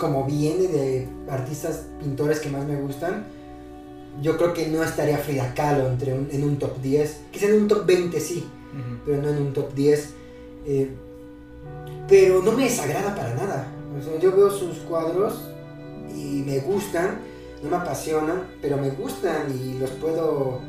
como 0.00 0.24
viene 0.24 0.66
de 0.66 1.08
artistas 1.28 1.86
pintores 2.00 2.40
que 2.40 2.50
más 2.50 2.66
me 2.66 2.80
gustan, 2.80 3.26
yo 4.20 4.36
creo 4.36 4.52
que 4.52 4.66
no 4.66 4.82
estaría 4.82 5.18
Frida 5.18 5.54
Kahlo 5.54 5.86
entre 5.86 6.12
en 6.12 6.42
un 6.42 6.58
top 6.58 6.80
10. 6.80 7.20
Quizá 7.30 7.46
en 7.46 7.62
un 7.62 7.68
top 7.68 7.86
20 7.86 8.18
sí, 8.18 8.44
pero 9.06 9.22
no 9.22 9.28
en 9.28 9.36
un 9.36 9.52
top 9.52 9.72
10. 9.74 10.14
Eh, 10.66 10.90
pero 12.08 12.42
no 12.42 12.50
me 12.50 12.64
desagrada 12.64 13.14
para 13.14 13.34
nada 13.34 13.68
yo 14.20 14.34
veo 14.34 14.50
sus 14.50 14.78
cuadros 14.78 15.34
y 16.14 16.42
me 16.46 16.60
gustan, 16.60 17.18
no 17.62 17.70
me 17.70 17.76
apasionan, 17.76 18.48
pero 18.62 18.76
me 18.76 18.90
gustan 18.90 19.46
y 19.52 19.78
los 19.78 19.90
puedo, 19.90 20.60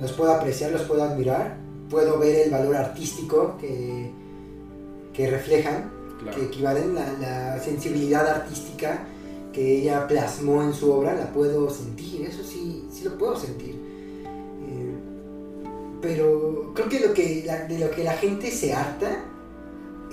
los 0.00 0.12
puedo 0.12 0.32
apreciar, 0.32 0.70
los 0.70 0.82
puedo 0.82 1.02
admirar, 1.02 1.56
puedo 1.88 2.18
ver 2.18 2.46
el 2.46 2.50
valor 2.50 2.76
artístico 2.76 3.56
que, 3.58 4.10
que 5.12 5.30
reflejan, 5.30 5.90
que 6.34 6.44
equivalen 6.44 6.94
la, 6.94 7.12
la 7.20 7.60
sensibilidad 7.60 8.28
artística 8.28 9.06
que 9.52 9.78
ella 9.78 10.06
plasmó 10.06 10.62
en 10.62 10.72
su 10.72 10.90
obra, 10.92 11.14
la 11.14 11.32
puedo 11.32 11.70
sentir, 11.70 12.22
eso 12.26 12.42
sí, 12.44 12.86
sí 12.92 13.04
lo 13.04 13.18
puedo 13.18 13.36
sentir. 13.36 13.74
Eh, 13.74 14.94
pero 16.00 16.72
creo 16.74 16.88
que, 16.88 17.00
lo 17.00 17.14
que 17.14 17.42
de 17.68 17.78
lo 17.78 17.90
que 17.90 18.04
la 18.04 18.12
gente 18.14 18.50
se 18.50 18.72
harta 18.72 19.24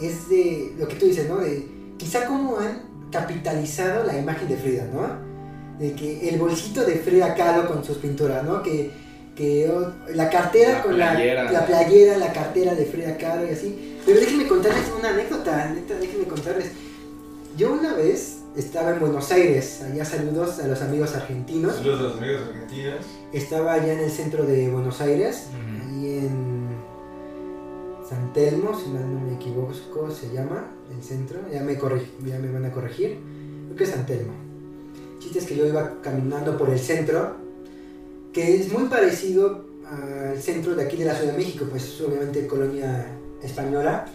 es 0.02 0.30
de 0.30 0.74
lo 0.78 0.88
que 0.88 0.96
tú 0.96 1.06
dices, 1.06 1.30
¿no? 1.30 1.38
De, 1.38 1.68
quizá 1.98 2.26
como 2.26 2.58
han 2.58 2.82
capitalizado 3.12 4.04
la 4.06 4.18
imagen 4.18 4.48
de 4.48 4.58
Frida, 4.58 4.88
¿no? 4.92 5.28
De 5.80 5.94
que 5.94 6.30
el 6.30 6.40
bolsito 6.40 6.84
de 6.84 6.96
Frida 6.96 7.36
Kahlo 7.36 7.68
con 7.68 7.84
sus 7.84 7.98
pinturas, 7.98 8.44
¿no? 8.44 8.64
Que, 8.64 8.92
que 9.36 9.72
la 10.14 10.30
cartera 10.30 10.82
con 10.82 10.98
La, 10.98 11.14
la, 11.14 11.66
playera, 11.66 12.18
la 12.18 12.34
cartera 12.34 12.74
de 12.74 12.86
Frida 12.86 13.18
Kahlo 13.18 13.48
y 13.48 13.52
así. 13.52 13.97
Pero 14.08 14.22
déjenme 14.22 14.48
contarles 14.48 14.86
una 14.98 15.10
anécdota, 15.10 15.70
neta, 15.70 15.96
déjenme 15.96 16.24
contarles. 16.28 16.72
Yo 17.58 17.74
una 17.74 17.94
vez 17.94 18.38
estaba 18.56 18.92
en 18.92 19.02
Buenos 19.02 19.30
Aires, 19.34 19.82
allá 19.82 20.06
saludos 20.06 20.60
a 20.60 20.68
los 20.70 20.82
amigos 20.82 21.14
argentinos. 21.14 21.76
Saludos 21.76 22.00
a 22.00 22.04
los 22.04 22.18
amigos 22.18 22.42
argentinos. 22.48 23.06
Estaba 23.34 23.74
allá 23.74 23.92
en 23.92 24.00
el 24.00 24.10
centro 24.10 24.46
de 24.46 24.70
Buenos 24.70 25.02
Aires, 25.02 25.48
ahí 25.54 26.20
en 26.20 26.70
San 28.08 28.32
Telmo, 28.32 28.80
si 28.80 28.92
no 28.92 29.06
me 29.06 29.36
equivoco 29.36 29.74
se 30.10 30.34
llama, 30.34 30.72
el 30.90 31.04
centro, 31.04 31.42
ya 31.52 31.62
me, 31.62 31.76
ya 31.76 32.40
me 32.40 32.50
van 32.50 32.64
a 32.64 32.72
corregir, 32.72 33.20
creo 33.66 33.76
que 33.76 33.84
es 33.84 33.90
San 33.90 34.06
Telmo. 34.06 34.32
Chiste 35.20 35.40
es 35.40 35.46
que 35.46 35.58
yo 35.58 35.66
iba 35.66 36.02
caminando 36.02 36.58
por 36.58 36.70
el 36.70 36.80
centro, 36.80 37.36
que 38.32 38.56
es 38.56 38.72
muy 38.72 38.88
parecido 38.88 39.66
al 39.86 40.42
centro 40.42 40.76
de 40.76 40.86
aquí 40.86 40.96
de 40.96 41.04
la 41.04 41.14
Ciudad 41.14 41.34
de 41.34 41.38
México, 41.38 41.66
pues 41.70 42.00
obviamente 42.00 42.48
colonia 42.48 43.17
española, 43.42 44.06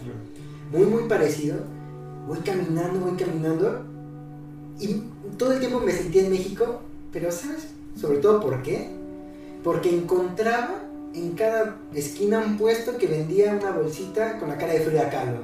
muy 0.71 0.85
muy 0.85 1.07
parecido. 1.07 1.57
Voy 2.27 2.39
caminando, 2.39 3.01
voy 3.01 3.17
caminando, 3.17 3.83
y 4.79 5.03
todo 5.37 5.53
el 5.53 5.59
tiempo 5.59 5.79
me 5.79 5.91
sentía 5.91 6.23
en 6.23 6.31
México, 6.31 6.81
pero 7.11 7.31
¿sabes? 7.31 7.67
Sobre 7.99 8.19
todo 8.19 8.39
por 8.39 8.61
qué? 8.61 8.89
Porque 9.63 9.95
encontraba 9.95 10.83
en 11.13 11.31
cada 11.31 11.77
esquina 11.93 12.39
un 12.39 12.57
puesto 12.57 12.97
que 12.97 13.07
vendía 13.07 13.53
una 13.53 13.71
bolsita 13.71 14.39
con 14.39 14.49
la 14.49 14.57
cara 14.57 14.73
de 14.73 14.81
Frida 14.81 15.09
Kahlo 15.09 15.39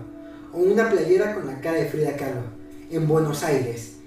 o 0.54 0.58
una 0.58 0.90
playera 0.90 1.36
con 1.36 1.48
la 1.48 1.62
cara 1.62 1.78
de 1.78 1.86
Frida 1.86 2.16
Kahlo 2.16 2.42
en 2.90 3.08
Buenos 3.08 3.44
Aires. 3.44 3.98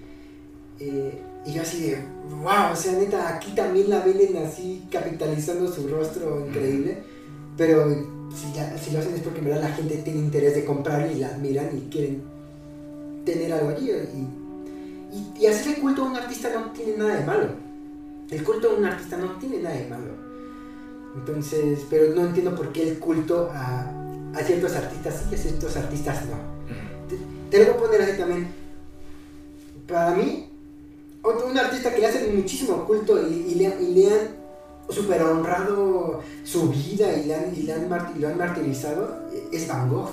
Eh, 0.80 1.22
y 1.46 1.52
yo 1.52 1.62
así 1.62 1.90
de, 1.90 1.98
wow, 2.42 2.72
o 2.72 2.76
sea, 2.76 2.92
neta, 2.92 3.28
aquí 3.34 3.54
también 3.54 3.90
la 3.90 4.00
venden 4.00 4.36
así 4.44 4.86
capitalizando 4.90 5.70
su 5.72 5.88
rostro 5.88 6.46
increíble, 6.46 6.98
pero 7.56 7.86
si, 8.34 8.90
lo 8.92 8.98
hacen 8.98 9.14
es 9.14 9.20
porque 9.20 9.38
en 9.38 9.44
verdad 9.44 9.62
la 9.62 9.74
gente 9.74 9.96
tiene 9.98 10.20
interés 10.20 10.54
de 10.54 10.64
comprar 10.64 11.10
y 11.10 11.16
la 11.16 11.28
admiran 11.28 11.70
y 11.76 11.90
quieren 11.90 12.22
tener 13.24 13.52
algo 13.52 13.70
allí. 13.70 13.90
Y, 13.90 15.16
y, 15.16 15.42
y 15.42 15.46
hacer 15.46 15.74
el 15.74 15.80
culto 15.80 16.02
a 16.02 16.06
un 16.06 16.16
artista 16.16 16.50
no 16.54 16.70
tiene 16.72 16.96
nada 16.96 17.16
de 17.16 17.24
malo. 17.24 17.48
El 18.30 18.42
culto 18.44 18.70
a 18.70 18.74
un 18.74 18.84
artista 18.84 19.16
no 19.16 19.32
tiene 19.38 19.58
nada 19.58 19.76
de 19.76 19.88
malo. 19.88 20.12
Entonces, 21.14 21.80
pero 21.90 22.14
no 22.14 22.26
entiendo 22.26 22.54
por 22.54 22.72
qué 22.72 22.88
el 22.88 22.98
culto 22.98 23.50
a, 23.52 23.90
a 24.34 24.42
ciertos 24.42 24.74
artistas 24.74 25.14
sí 25.18 25.24
y 25.30 25.34
a 25.34 25.38
ciertos 25.38 25.76
artistas 25.76 26.24
no. 26.26 26.36
Te, 27.50 27.58
lo 27.58 27.64
voy 27.64 27.74
a 27.74 27.76
poner 27.76 28.02
así 28.02 28.18
también. 28.18 28.48
Para 29.86 30.14
mí, 30.14 30.48
un 31.22 31.58
artista 31.58 31.94
que 31.94 32.00
le 32.00 32.06
hace 32.06 32.28
muchísimo 32.28 32.84
culto 32.86 33.20
y, 33.28 33.54
le, 33.54 33.66
han 33.66 34.41
super 34.88 35.22
honrado 35.22 36.20
su 36.44 36.68
vida 36.70 37.12
y 37.16 37.32
han, 37.32 37.54
y 37.56 37.62
le 37.62 37.72
han 37.72 37.88
lo 37.88 38.28
han 38.28 38.38
martirizado 38.38 39.22
es 39.52 39.68
Van 39.68 39.88
Gogh. 39.88 40.10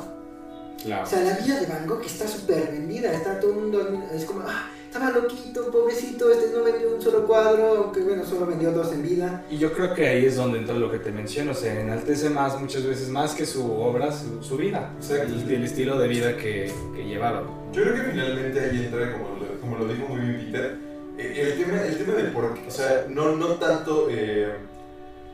O 0.80 1.06
sea, 1.06 1.22
la 1.22 1.38
vida 1.38 1.60
de 1.60 1.66
Van 1.66 1.88
Gogh 1.88 2.04
está 2.06 2.28
súper 2.28 2.72
vendida, 2.72 3.12
está 3.12 3.40
todo 3.40 3.52
el 3.52 3.58
mundo, 3.58 4.02
es 4.14 4.24
como, 4.24 4.42
ah, 4.48 4.70
estaba 4.88 5.12
loquito, 5.12 5.70
pobrecito, 5.70 6.32
este 6.32 6.56
no 6.56 6.64
vendió 6.64 6.96
un 6.96 7.02
solo 7.02 7.28
cuadro, 7.28 7.84
aunque 7.84 8.02
bueno, 8.02 8.26
solo 8.26 8.46
vendió 8.46 8.72
dos 8.72 8.92
en 8.94 9.04
vida. 9.04 9.46
Y 9.50 9.58
yo 9.58 9.74
creo 9.74 9.94
que 9.94 10.08
ahí 10.08 10.26
es 10.26 10.38
donde 10.38 10.60
entra 10.60 10.76
lo 10.76 10.90
que 10.90 11.00
te 11.00 11.12
menciono, 11.12 11.52
o 11.52 11.54
sea, 11.54 11.80
enaltece 11.80 12.30
más, 12.30 12.60
muchas 12.60 12.86
veces 12.86 13.10
más 13.10 13.36
que 13.36 13.46
su 13.46 13.72
obra, 13.72 14.12
su, 14.12 14.58
vida, 14.58 14.94
el, 15.10 15.52
el, 15.52 15.64
estilo 15.64 16.00
de 16.00 16.08
vida 16.08 16.38
que, 16.38 16.72
que, 16.96 17.04
llevaron. 17.04 17.48
Yo 17.74 17.84
creo 17.84 17.96
que 17.96 18.12
finalmente 18.12 18.60
ahí 18.60 18.86
entra, 18.86 19.14
como 19.14 19.36
lo, 19.36 19.62
como 19.62 19.78
lo 19.78 19.88
dijo 19.94 20.08
muy 20.08 20.22
bien 20.22 20.46
Peter, 20.46 20.89
el, 21.20 21.58
tema, 21.58 21.82
el 21.82 21.98
tema 21.98 22.14
del 22.14 22.32
por 22.32 22.54
qué, 22.54 22.68
o 22.68 22.72
sea, 22.72 23.06
no, 23.10 23.36
no 23.36 23.56
tanto, 23.56 24.08
eh, 24.10 24.54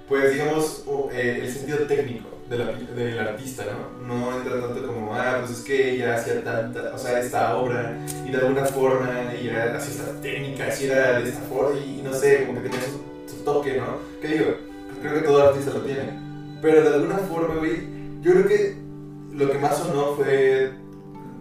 pues 0.07 0.33
digamos, 0.33 0.83
eh, 1.11 1.39
el 1.43 1.51
sentido 1.51 1.79
técnico 1.87 2.29
de 2.49 2.57
la, 2.57 2.71
del 2.73 3.19
artista, 3.19 3.63
¿no? 3.65 4.07
No 4.07 4.37
entra 4.37 4.59
tanto 4.61 4.85
como, 4.85 5.15
ah, 5.15 5.37
pues 5.39 5.59
es 5.59 5.65
que 5.65 5.91
ella 5.91 6.15
hacía 6.15 6.43
tanta, 6.43 6.91
o 6.93 6.97
sea, 6.97 7.19
esta 7.19 7.57
obra 7.57 7.97
y 8.25 8.31
de 8.31 8.37
alguna 8.37 8.65
forma 8.65 9.33
ella 9.33 9.75
hacía 9.75 10.03
esta 10.03 10.21
técnica, 10.21 10.67
así 10.67 10.85
era 10.85 11.19
de 11.19 11.29
esta 11.29 11.41
forma 11.41 11.79
y 11.79 12.01
no 12.03 12.13
sé, 12.13 12.45
como 12.45 12.61
que 12.61 12.69
tenía 12.69 12.85
su, 12.85 13.43
toque, 13.43 13.77
¿no? 13.77 13.99
¿Qué 14.21 14.27
digo? 14.27 14.55
Creo 15.01 15.13
que 15.13 15.21
todo 15.21 15.49
artista 15.49 15.71
lo 15.71 15.81
tiene. 15.81 16.19
Pero 16.61 16.81
de 16.81 16.95
alguna 16.95 17.17
forma, 17.17 17.55
güey, 17.55 17.87
yo 18.21 18.31
creo 18.31 18.47
que 18.47 18.75
lo 19.33 19.51
que 19.51 19.59
más 19.59 19.77
sonó 19.77 20.15
fue. 20.15 20.71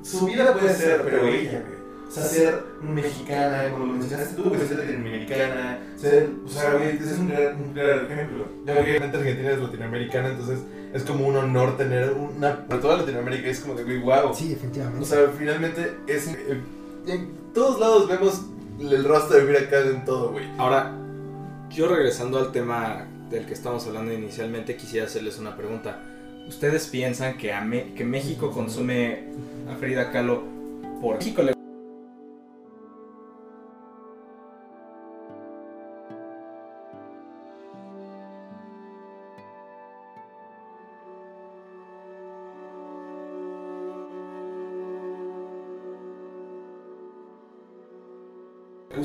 Su 0.03 0.27
vida 0.27 0.53
puede 0.53 0.75
ser, 0.75 1.01
pero 1.03 1.27
ella, 1.27 1.63
güey. 1.67 1.84
O 2.15 2.17
sea, 2.17 2.25
ser 2.29 2.65
mexicana, 2.81 3.71
como 3.73 3.87
lo 3.87 3.93
mencionaste 3.95 4.41
tú, 4.41 4.53
que 4.53 4.59
ser 4.59 4.79
latinoamericana, 4.79 5.79
ser, 5.97 6.29
o 6.45 6.49
sea, 6.49 6.75
güey, 6.75 6.91
ese 6.91 7.13
es 7.13 7.19
un 7.19 7.29
gran, 7.29 7.57
un 7.61 7.75
gran 7.75 8.07
ejemplo. 8.11 8.47
Ya 8.65 8.75
que 8.75 8.81
obviamente 8.83 9.17
Argentina 9.19 9.51
es 9.51 9.59
latinoamericana, 9.61 10.29
entonces 10.29 10.61
es 10.93 11.03
como 11.03 11.27
un 11.27 11.37
honor 11.37 11.77
tener 11.77 12.13
una, 12.13 12.67
para 12.67 12.81
toda 12.81 12.97
Latinoamérica 12.99 13.49
es 13.49 13.59
como 13.61 13.75
de, 13.75 13.83
güey, 13.83 13.99
wow. 14.01 14.33
Sí, 14.33 14.51
definitivamente. 14.51 15.03
O 15.03 15.05
sea, 15.05 15.19
finalmente 15.37 15.93
es, 16.07 16.29
eh, 16.29 16.61
en 17.09 17.31
todos 17.53 17.81
lados 17.81 18.07
vemos 18.09 18.43
el 18.81 19.05
rostro 19.05 19.37
de 19.39 19.43
Frida 19.45 19.69
Kahlo 19.71 19.91
en 19.91 20.05
todo, 20.05 20.31
güey. 20.31 20.45
Ahora, 20.57 20.93
yo 21.71 21.89
regresando 21.89 22.39
al 22.39 22.53
tema 22.53 23.07
del 23.29 23.45
que 23.47 23.55
estamos 23.55 23.85
hablando 23.89 24.13
inicialmente, 24.13 24.77
quisiera 24.77 25.07
hacerles 25.07 25.39
una 25.41 25.57
pregunta. 25.57 26.01
¿Ustedes 26.47 26.87
piensan 26.87 27.37
que, 27.39 27.53
a 27.53 27.61
Me- 27.61 27.93
que 27.95 28.05
México 28.05 28.53
consume 28.53 29.25
a 29.69 29.75
Frida 29.77 30.13
Kahlo 30.13 30.45
por 31.01 31.17
México 31.17 31.43
le 31.43 31.55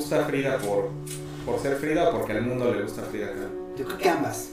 gusta 0.00 0.24
Frida 0.24 0.56
por, 0.58 0.88
por 1.44 1.60
ser 1.60 1.76
Frida 1.76 2.08
o 2.08 2.12
porque 2.12 2.32
al 2.32 2.42
mundo 2.42 2.72
le 2.72 2.82
gusta 2.82 3.02
Frida 3.02 3.28
Kahlo? 3.28 3.76
Yo 3.76 3.84
creo 3.84 3.98
que 3.98 4.08
ambas. 4.08 4.48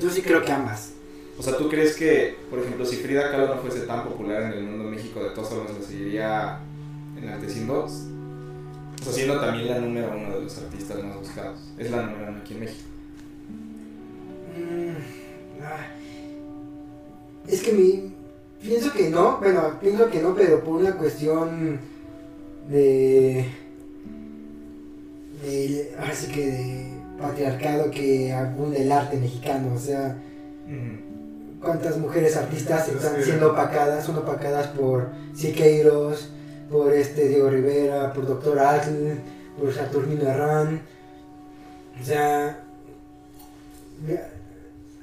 Yo 0.00 0.08
sí 0.08 0.22
creo 0.22 0.44
que 0.44 0.52
ambas. 0.52 0.92
O 1.38 1.42
sea, 1.42 1.56
¿tú 1.56 1.68
crees 1.68 1.96
que, 1.96 2.36
por 2.48 2.60
ejemplo, 2.60 2.86
si 2.86 2.96
Frida 2.96 3.30
Kahlo 3.30 3.54
no 3.54 3.60
fuese 3.60 3.80
tan 3.80 4.04
popular 4.04 4.42
en 4.42 4.52
el 4.52 4.62
mundo 4.62 4.84
de 4.84 4.90
México, 4.90 5.22
de 5.22 5.30
todos 5.30 5.50
modos 5.52 5.78
la 5.78 5.86
seguiría 5.86 6.58
enalteciendo? 7.20 7.84
O 7.84 9.04
sea, 9.04 9.12
siendo 9.12 9.40
también 9.40 9.68
la 9.68 9.78
número 9.80 10.12
uno 10.16 10.36
de 10.36 10.44
los 10.44 10.58
artistas 10.58 11.02
más 11.02 11.18
buscados. 11.18 11.58
Es 11.76 11.90
la 11.90 12.02
número 12.02 12.30
uno 12.30 12.40
aquí 12.40 12.54
en 12.54 12.60
México. 12.60 12.88
Mm, 14.56 15.62
ah. 15.62 15.86
Es 17.48 17.62
que 17.62 17.72
mi. 17.72 18.12
Pienso 18.62 18.92
que 18.92 19.10
no, 19.10 19.38
bueno, 19.38 19.78
pienso 19.80 20.08
que 20.08 20.20
no, 20.20 20.34
pero 20.34 20.62
por 20.64 20.80
una 20.80 20.92
cuestión 20.92 21.78
de. 22.68 23.65
De 25.42 25.94
así 25.98 26.32
que 26.32 26.46
de 26.46 26.96
patriarcado 27.20 27.90
que 27.90 28.32
abunda 28.32 28.78
el 28.78 28.90
arte 28.92 29.16
mexicano. 29.16 29.74
O 29.74 29.78
sea, 29.78 30.16
cuántas 31.60 31.98
mujeres 31.98 32.36
artistas 32.36 32.88
están 32.88 33.22
siendo 33.22 33.52
opacadas, 33.52 34.04
son 34.04 34.18
opacadas 34.18 34.68
por 34.68 35.08
Siqueiros, 35.34 36.30
por 36.70 36.92
este 36.92 37.28
Diego 37.28 37.50
Rivera, 37.50 38.12
por 38.12 38.26
Doctor 38.26 38.58
Atl, 38.58 39.18
por 39.58 39.72
Saturnino 39.72 40.28
Herrán. 40.28 40.82
O 42.00 42.04
sea, 42.04 42.60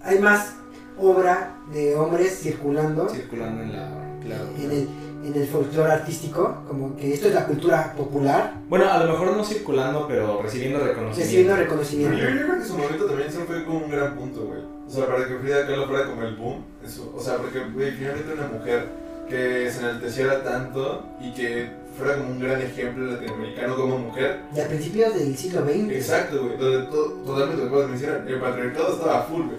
hay 0.01 0.19
más 0.19 0.53
obra 0.97 1.55
de 1.73 1.95
hombres 1.95 2.39
circulando 2.39 3.09
Circulando 3.09 3.63
en 3.63 3.73
la... 3.73 3.89
Claro. 4.23 4.45
en 4.57 4.71
el, 4.71 4.89
en 5.23 5.33
el 5.35 5.47
folclore 5.47 5.91
artístico, 5.91 6.63
como 6.67 6.95
que 6.97 7.13
esto 7.13 7.27
es 7.27 7.33
la 7.33 7.45
cultura 7.45 7.93
popular, 7.97 8.55
Bueno, 8.69 8.89
a 8.91 9.03
lo 9.03 9.11
mejor 9.13 9.35
no 9.37 9.43
circulando, 9.45 10.05
pero 10.07 10.41
recibiendo 10.41 10.79
reconocimiento. 10.79 11.19
recibiendo 11.19 11.55
reconocimiento. 11.55 12.17
yo 12.17 12.25
creo 12.25 12.47
que 12.47 12.53
en 12.57 12.65
su 12.65 12.77
momento 12.77 13.05
también 13.05 13.29
eso 13.29 13.39
fue 13.47 13.63
como 13.65 13.77
un 13.85 13.91
gran 13.91 14.15
punto, 14.15 14.41
güey. 14.45 14.59
O 14.87 14.89
sea, 14.89 15.05
para 15.07 15.27
que 15.27 15.35
Frida 15.37 15.65
Kahlo 15.65 15.87
fuera 15.87 16.05
como 16.07 16.21
el 16.23 16.35
boom. 16.35 16.63
Eso, 16.85 17.13
o 17.15 17.21
sea, 17.21 17.37
porque, 17.37 17.59
güey, 17.73 17.91
finalmente 17.91 18.33
una 18.33 18.47
mujer 18.47 18.85
que 19.29 19.71
se 19.71 19.79
enalteciera 19.79 20.43
tanto 20.43 21.05
y 21.21 21.33
que 21.33 21.69
fuera 21.97 22.17
como 22.17 22.31
un 22.31 22.39
gran 22.39 22.61
ejemplo 22.61 23.05
latinoamericano 23.05 23.75
como 23.75 23.97
mujer. 23.99 24.41
Y 24.55 24.59
a 24.59 24.67
principios 24.67 25.13
del 25.15 25.35
siglo 25.37 25.61
XX. 25.63 25.89
Exacto, 25.91 26.43
güey. 26.43 26.57
Donde 26.57 26.87
to- 26.91 27.21
totalmente 27.25 27.63
lo 27.65 27.71
que 27.81 27.87
mencionar. 27.87 28.25
El 28.27 28.39
patriarcado 28.39 28.93
estaba 28.93 29.21
full, 29.23 29.43
güey. 29.45 29.57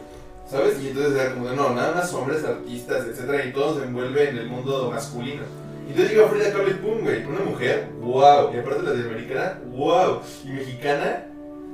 ¿Sabes? 0.50 0.80
Y 0.82 0.88
entonces 0.88 1.14
era 1.18 1.34
como 1.34 1.48
de, 1.48 1.56
no, 1.56 1.70
nada 1.74 1.94
más 1.94 2.12
hombres, 2.12 2.44
artistas, 2.44 3.06
etcétera, 3.06 3.44
y 3.46 3.52
todo 3.52 3.78
se 3.78 3.86
envuelve 3.86 4.28
en 4.28 4.38
el 4.38 4.46
mundo 4.46 4.90
masculino. 4.90 5.42
Y 5.86 5.90
entonces 5.90 6.14
llega 6.14 6.28
Frida 6.28 6.52
Kahlo 6.52 6.70
y 6.70 6.74
pum, 6.74 7.00
güey, 7.02 7.24
una 7.24 7.40
mujer, 7.40 7.88
wow. 8.00 8.54
Y 8.54 8.58
aparte 8.58 8.82
latinoamericana, 8.82 9.58
wow. 9.72 10.20
Y 10.44 10.48
mexicana, 10.48 11.26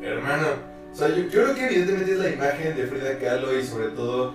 hermano. 0.02 0.46
O 0.92 0.96
sea, 0.96 1.09
yo, 1.09 1.28
creo 1.28 1.54
que 1.54 1.66
evidentemente 1.66 2.12
es 2.12 2.18
la 2.18 2.30
imagen 2.30 2.76
de 2.76 2.87
Frida 2.87 3.18
Kahlo 3.18 3.56
y 3.56 3.64
sobre 3.64 3.88
todo 3.88 4.35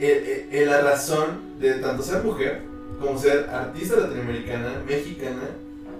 eh, 0.00 0.48
eh, 0.50 0.66
la 0.66 0.80
razón 0.80 1.60
de 1.60 1.74
tanto 1.74 2.02
ser 2.02 2.22
mujer 2.24 2.62
como 3.00 3.18
ser 3.18 3.48
artista 3.50 3.96
latinoamericana, 3.96 4.82
mexicana 4.86 5.42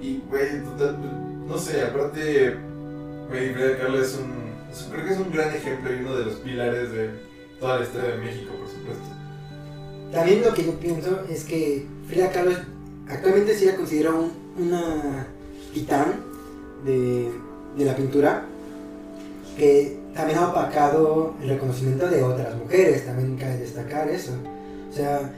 y, 0.00 0.20
güey, 0.28 0.62
total, 0.64 0.96
no 1.46 1.58
sé, 1.58 1.82
aparte, 1.82 2.56
güey, 3.28 3.52
Frida 3.54 3.78
Kahlo 3.78 4.02
es 4.02 4.16
un- 4.16 4.40
creo 4.92 5.06
que 5.06 5.12
es 5.12 5.18
un 5.18 5.32
gran 5.32 5.54
ejemplo 5.54 5.92
y 5.92 6.00
uno 6.00 6.16
de 6.16 6.24
los 6.26 6.34
pilares 6.34 6.92
de 6.92 7.10
toda 7.60 7.78
la 7.78 7.84
historia 7.84 8.10
de 8.10 8.18
México, 8.18 8.52
por 8.58 8.68
supuesto. 8.68 9.04
También 10.12 10.42
lo 10.42 10.52
que 10.54 10.64
yo 10.64 10.72
pienso 10.80 11.20
es 11.28 11.44
que 11.44 11.86
Frida 12.08 12.30
Kahlo 12.32 12.52
actualmente 13.08 13.54
sí 13.54 13.66
la 13.66 13.76
considero 13.76 14.18
un- 14.18 14.32
una 14.66 15.26
titán 15.72 16.14
de, 16.84 17.30
de 17.76 17.84
la 17.84 17.94
pintura 17.94 18.44
que 19.56 19.98
también 20.14 20.38
ha 20.38 20.48
opacado 20.48 21.34
el 21.42 21.50
reconocimiento 21.50 22.08
de 22.08 22.22
otras 22.22 22.56
mujeres, 22.56 23.04
también 23.06 23.36
cabe 23.36 23.58
destacar 23.58 24.08
eso. 24.08 24.32
O 24.90 24.92
sea, 24.92 25.30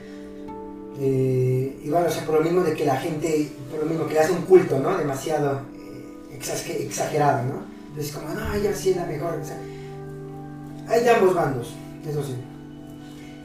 eh, 0.99 1.79
igual, 1.83 2.05
o 2.07 2.09
sea, 2.11 2.25
por 2.25 2.35
lo 2.35 2.41
mismo 2.41 2.61
de 2.61 2.73
que 2.73 2.85
la 2.85 2.95
gente, 2.97 3.49
por 3.69 3.81
lo 3.81 3.85
mismo 3.85 4.07
que 4.07 4.13
le 4.15 4.19
hace 4.21 4.31
un 4.31 4.43
culto, 4.43 4.79
¿no? 4.79 4.97
Demasiado 4.97 5.61
eh, 5.75 6.39
exagerado, 6.79 7.43
¿no? 7.45 7.63
Entonces, 7.89 8.11
como, 8.15 8.29
no, 8.33 8.53
ella 8.55 8.73
sí 8.73 8.91
es 8.91 8.95
la 8.97 9.05
mejor. 9.05 9.33
O 9.35 10.91
hay 10.91 11.03
de 11.03 11.09
ambos 11.11 11.33
bandos, 11.35 11.73
eso 12.09 12.23
sí. 12.23 12.33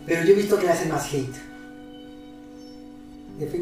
Pero 0.07 0.25
yo 0.25 0.33
he 0.33 0.37
visto 0.37 0.59
que 0.59 0.67
le 0.67 0.73
hacen 0.73 0.89
más 0.91 1.13
hate. 1.13 1.35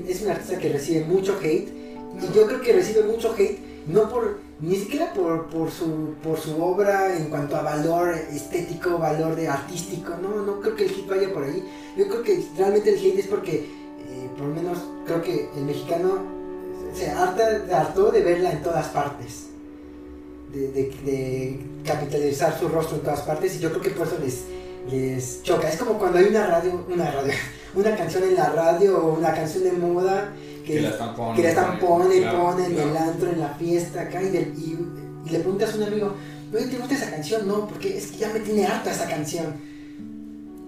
Es 0.09 0.23
una 0.23 0.33
artista 0.33 0.59
que 0.59 0.71
recibe 0.71 1.05
mucho 1.05 1.39
hate. 1.43 1.69
Y 1.69 2.35
yo 2.35 2.47
creo 2.47 2.61
que 2.63 2.73
recibe 2.73 3.03
mucho 3.03 3.35
hate, 3.37 3.59
no 3.89 4.09
por, 4.09 4.39
ni 4.61 4.77
siquiera 4.77 5.13
por, 5.13 5.47
por, 5.49 5.71
su, 5.71 6.15
por 6.23 6.39
su 6.39 6.63
obra 6.63 7.15
en 7.15 7.27
cuanto 7.27 7.57
a 7.57 7.63
valor 7.63 8.15
estético, 8.33 8.97
valor 8.99 9.37
de 9.37 9.49
artístico. 9.49 10.15
No, 10.23 10.43
no 10.47 10.61
creo 10.61 10.77
que 10.77 10.85
el 10.85 10.91
hate 10.93 11.09
vaya 11.09 11.33
por 11.33 11.45
ahí. 11.45 11.63
Yo 11.97 12.09
creo 12.09 12.23
que 12.23 12.43
realmente 12.57 12.91
el 12.91 12.97
hate 13.05 13.19
es 13.19 13.27
porque, 13.27 13.57
eh, 13.57 14.31
por 14.39 14.47
lo 14.49 14.55
menos, 14.55 14.79
creo 15.05 15.21
que 15.23 15.51
el 15.57 15.65
mexicano 15.65 16.23
se 16.95 17.11
harta, 17.11 17.67
hartó 17.73 18.11
de 18.11 18.23
verla 18.23 18.53
en 18.53 18.63
todas 18.63 18.87
partes. 18.89 19.49
De, 20.55 20.69
de- 20.69 20.95
de 21.05 21.61
capitalizar 21.85 22.59
su 22.59 22.69
rostro 22.69 22.97
en 22.97 23.03
todas 23.03 23.21
partes. 23.21 23.57
Y 23.57 23.59
yo 23.59 23.69
creo 23.71 23.83
que 23.83 23.91
por 23.91 24.07
eso 24.07 24.17
les, 24.25 24.45
les 24.91 25.43
choca. 25.43 25.69
Es 25.69 25.77
como 25.77 25.99
cuando 25.99 26.19
hay 26.19 26.27
una 26.27 26.47
radio, 26.47 26.85
una 26.93 27.11
radio, 27.11 27.33
una 27.75 27.97
canción 27.97 28.23
en 28.25 28.35
la 28.35 28.51
radio 28.51 28.99
o 29.05 29.19
una 29.19 29.33
canción 29.35 29.65
de 29.65 29.73
moda 29.73 30.33
que, 30.65 30.75
Que 30.75 30.81
la 30.81 30.89
están 30.91 31.15
poniendo. 31.15 31.37
que 31.37 31.43
la 31.43 31.49
están 31.49 31.79
pone 31.79 32.17
y 32.17 32.21
Claro, 32.21 32.39
pone 32.43 32.67
en 32.67 32.79
el 32.79 32.97
antro, 32.97 33.31
en 33.31 33.41
la 33.41 33.49
fiesta, 33.51 34.01
acá, 34.03 34.23
y, 34.23 34.29
del- 34.31 34.55
y- 34.57 34.79
y 35.27 35.31
le 35.31 35.39
preguntas 35.41 35.73
a 35.75 35.77
un 35.77 35.83
amigo, 35.85 36.13
oye, 36.55 36.67
¿te 36.67 36.77
gusta 36.79 36.95
esa 36.95 37.11
canción? 37.11 37.47
No, 37.49 37.67
porque 37.69 37.97
es 37.99 38.07
que 38.09 38.19
ya 38.19 38.33
me 38.33 38.41
tiene 38.41 38.65
harta 38.67 38.91
esa 38.93 39.07
canción. 39.09 39.55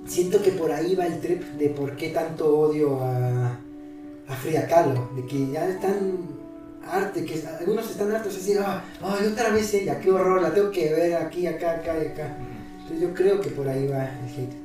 Siento 0.07 0.41
que 0.43 0.53
por 0.53 0.73
ahí 0.73 0.95
va 0.95 1.07
el 1.07 1.21
trip 1.21 1.43
de 1.59 1.69
por 1.69 1.95
qué 1.97 2.09
tanto 2.09 2.59
odio 2.59 3.01
a, 3.03 3.59
a 4.29 4.35
Frida 4.43 4.67
Kahlo, 4.67 5.11
de 5.15 5.27
que 5.27 5.51
ya 5.51 5.69
están 5.69 6.39
arte, 6.91 7.25
que 7.25 7.43
algunos 7.61 7.91
están 7.91 8.11
hartos 8.13 8.35
así, 8.37 8.55
"Ah, 8.59 8.83
ay, 9.03 9.27
otra 9.31 9.51
vez 9.51 9.73
ella, 9.75 10.01
qué 10.01 10.11
horror, 10.11 10.41
la 10.41 10.53
tengo 10.55 10.71
que 10.71 10.93
ver 10.95 11.15
aquí, 11.17 11.47
acá, 11.47 11.73
acá 11.73 11.95
y 12.03 12.07
acá. 12.09 12.37
Entonces 12.89 13.07
yo 13.07 13.15
creo 13.15 13.41
que 13.41 13.51
por 13.51 13.69
ahí 13.69 13.87
va 13.87 14.05
el 14.05 14.25
hate. 14.35 14.57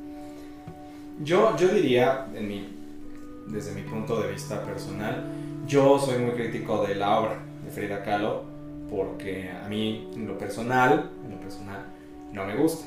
Yo, 1.23 1.57
yo 1.57 1.67
diría, 1.67 2.27
en 2.33 2.47
mi, 2.47 2.69
desde 3.47 3.73
mi 3.73 3.81
punto 3.81 4.21
de 4.21 4.31
vista 4.31 4.63
personal, 4.63 5.25
yo 5.67 5.99
soy 5.99 6.19
muy 6.19 6.31
crítico 6.31 6.85
de 6.87 6.95
la 6.95 7.19
obra 7.19 7.39
de 7.65 7.69
Frida 7.69 8.01
Kahlo 8.01 8.43
porque 8.89 9.49
a 9.51 9.67
mí, 9.67 10.09
en 10.15 10.25
lo 10.25 10.37
personal, 10.37 11.09
en 11.25 11.31
lo 11.31 11.37
personal, 11.41 11.83
no 12.31 12.45
me 12.45 12.55
gusta. 12.55 12.85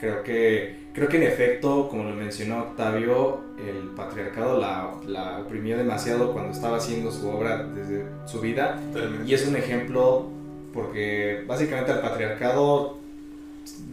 Creo 0.00 0.22
que, 0.22 0.86
creo 0.94 1.08
que 1.08 1.18
en 1.18 1.24
efecto, 1.24 1.88
como 1.90 2.04
lo 2.04 2.14
mencionó 2.14 2.60
Octavio, 2.60 3.40
el 3.58 3.88
patriarcado 3.90 4.58
la, 4.58 4.90
la 5.06 5.38
oprimió 5.40 5.76
demasiado 5.76 6.32
cuando 6.32 6.52
estaba 6.52 6.78
haciendo 6.78 7.10
su 7.10 7.28
obra 7.28 7.62
desde 7.62 8.06
su 8.24 8.40
vida 8.40 8.80
Totalmente. 8.92 9.30
y 9.30 9.34
es 9.34 9.46
un 9.46 9.56
ejemplo 9.56 10.28
porque 10.72 11.44
básicamente 11.46 11.92
al 11.92 12.00
patriarcado 12.00 12.98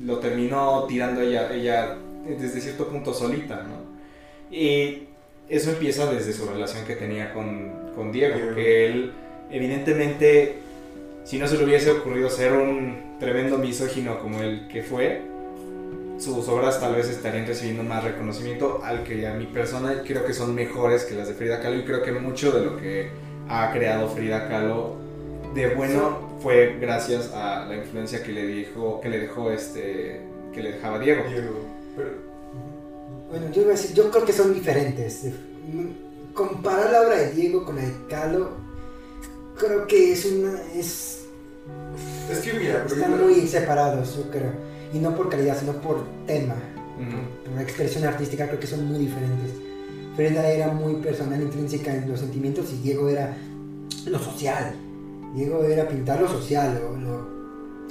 lo 0.03 0.19
terminó 0.19 0.85
tirando 0.87 1.21
ella, 1.21 1.53
ella 1.53 1.97
desde 2.27 2.61
cierto 2.61 2.87
punto 2.87 3.13
solita, 3.13 3.63
¿no? 3.63 3.93
Y 4.55 5.03
eso 5.49 5.71
empieza 5.71 6.11
desde 6.11 6.33
su 6.33 6.45
relación 6.45 6.85
que 6.85 6.95
tenía 6.95 7.33
con, 7.33 7.71
con 7.95 8.11
Diego, 8.11 8.35
Diego. 8.35 8.55
que 8.55 8.85
él 8.85 9.13
evidentemente, 9.51 10.55
si 11.23 11.37
no 11.37 11.47
se 11.47 11.57
le 11.57 11.65
hubiese 11.65 11.91
ocurrido 11.91 12.29
ser 12.29 12.53
un 12.53 13.17
tremendo 13.19 13.57
misógino 13.57 14.19
como 14.19 14.41
el 14.41 14.67
que 14.67 14.83
fue, 14.83 15.21
sus 16.17 16.47
obras 16.47 16.79
tal 16.79 16.95
vez 16.95 17.09
estarían 17.09 17.45
recibiendo 17.45 17.83
más 17.83 18.03
reconocimiento 18.03 18.81
al 18.83 19.03
que 19.03 19.27
a 19.27 19.33
mi 19.33 19.45
persona 19.45 20.03
creo 20.05 20.25
que 20.25 20.33
son 20.33 20.55
mejores 20.55 21.03
que 21.03 21.15
las 21.15 21.27
de 21.27 21.33
Frida 21.33 21.59
Kahlo 21.59 21.79
y 21.79 21.83
creo 21.83 22.03
que 22.03 22.11
mucho 22.11 22.51
de 22.51 22.65
lo 22.65 22.77
que 22.77 23.09
ha 23.49 23.71
creado 23.71 24.07
Frida 24.09 24.47
Kahlo 24.47 25.02
de 25.53 25.75
bueno 25.75 26.19
fue 26.41 26.77
gracias 26.79 27.31
a 27.33 27.65
la 27.65 27.75
influencia 27.75 28.23
que 28.23 28.31
le 28.31 28.45
dijo 28.45 28.99
que 29.01 29.09
le 29.09 29.19
dejó 29.19 29.51
este 29.51 30.21
que 30.53 30.61
le 30.61 30.73
dejaba 30.73 30.99
Diego. 30.99 31.23
Diego. 31.27 31.59
Pero, 31.95 32.09
Bueno, 33.29 33.51
yo 33.51 33.61
iba 33.63 33.71
a 33.71 33.75
decir, 33.75 33.93
yo 33.95 34.11
creo 34.11 34.25
que 34.25 34.33
son 34.33 34.53
diferentes. 34.53 35.25
Comparar 36.33 36.91
la 36.91 37.01
obra 37.01 37.17
de 37.17 37.31
Diego 37.31 37.65
con 37.65 37.75
la 37.75 37.83
de 37.83 37.93
Kahlo, 38.09 38.49
creo 39.57 39.87
que 39.87 40.13
es 40.13 40.25
una. 40.25 40.61
Es, 40.75 41.25
es 42.31 42.39
que 42.39 42.53
mira, 42.53 42.85
están 42.85 43.19
muy 43.21 43.47
separados, 43.47 44.15
yo 44.15 44.29
creo. 44.29 44.51
Y 44.93 44.99
no 44.99 45.15
por 45.15 45.29
calidad, 45.29 45.57
sino 45.59 45.73
por 45.73 46.03
tema. 46.27 46.55
Ujú. 46.99 47.51
Por 47.51 47.61
expresión 47.61 48.03
artística, 48.05 48.47
creo 48.47 48.59
que 48.59 48.67
son 48.67 48.85
muy 48.85 48.99
diferentes. 48.99 49.51
Frida 50.15 50.47
era 50.47 50.67
muy 50.67 50.95
personal, 50.95 51.41
intrínseca 51.41 51.95
en 51.95 52.09
los 52.09 52.19
sentimientos, 52.19 52.71
y 52.71 52.77
Diego 52.77 53.09
era 53.09 53.35
lo 54.05 54.19
social. 54.19 54.75
Diego 55.33 55.63
era 55.63 55.87
pintar 55.87 56.21
lo 56.21 56.27
social, 56.27 56.79
lo- 56.81 56.97
lo- 56.97 57.33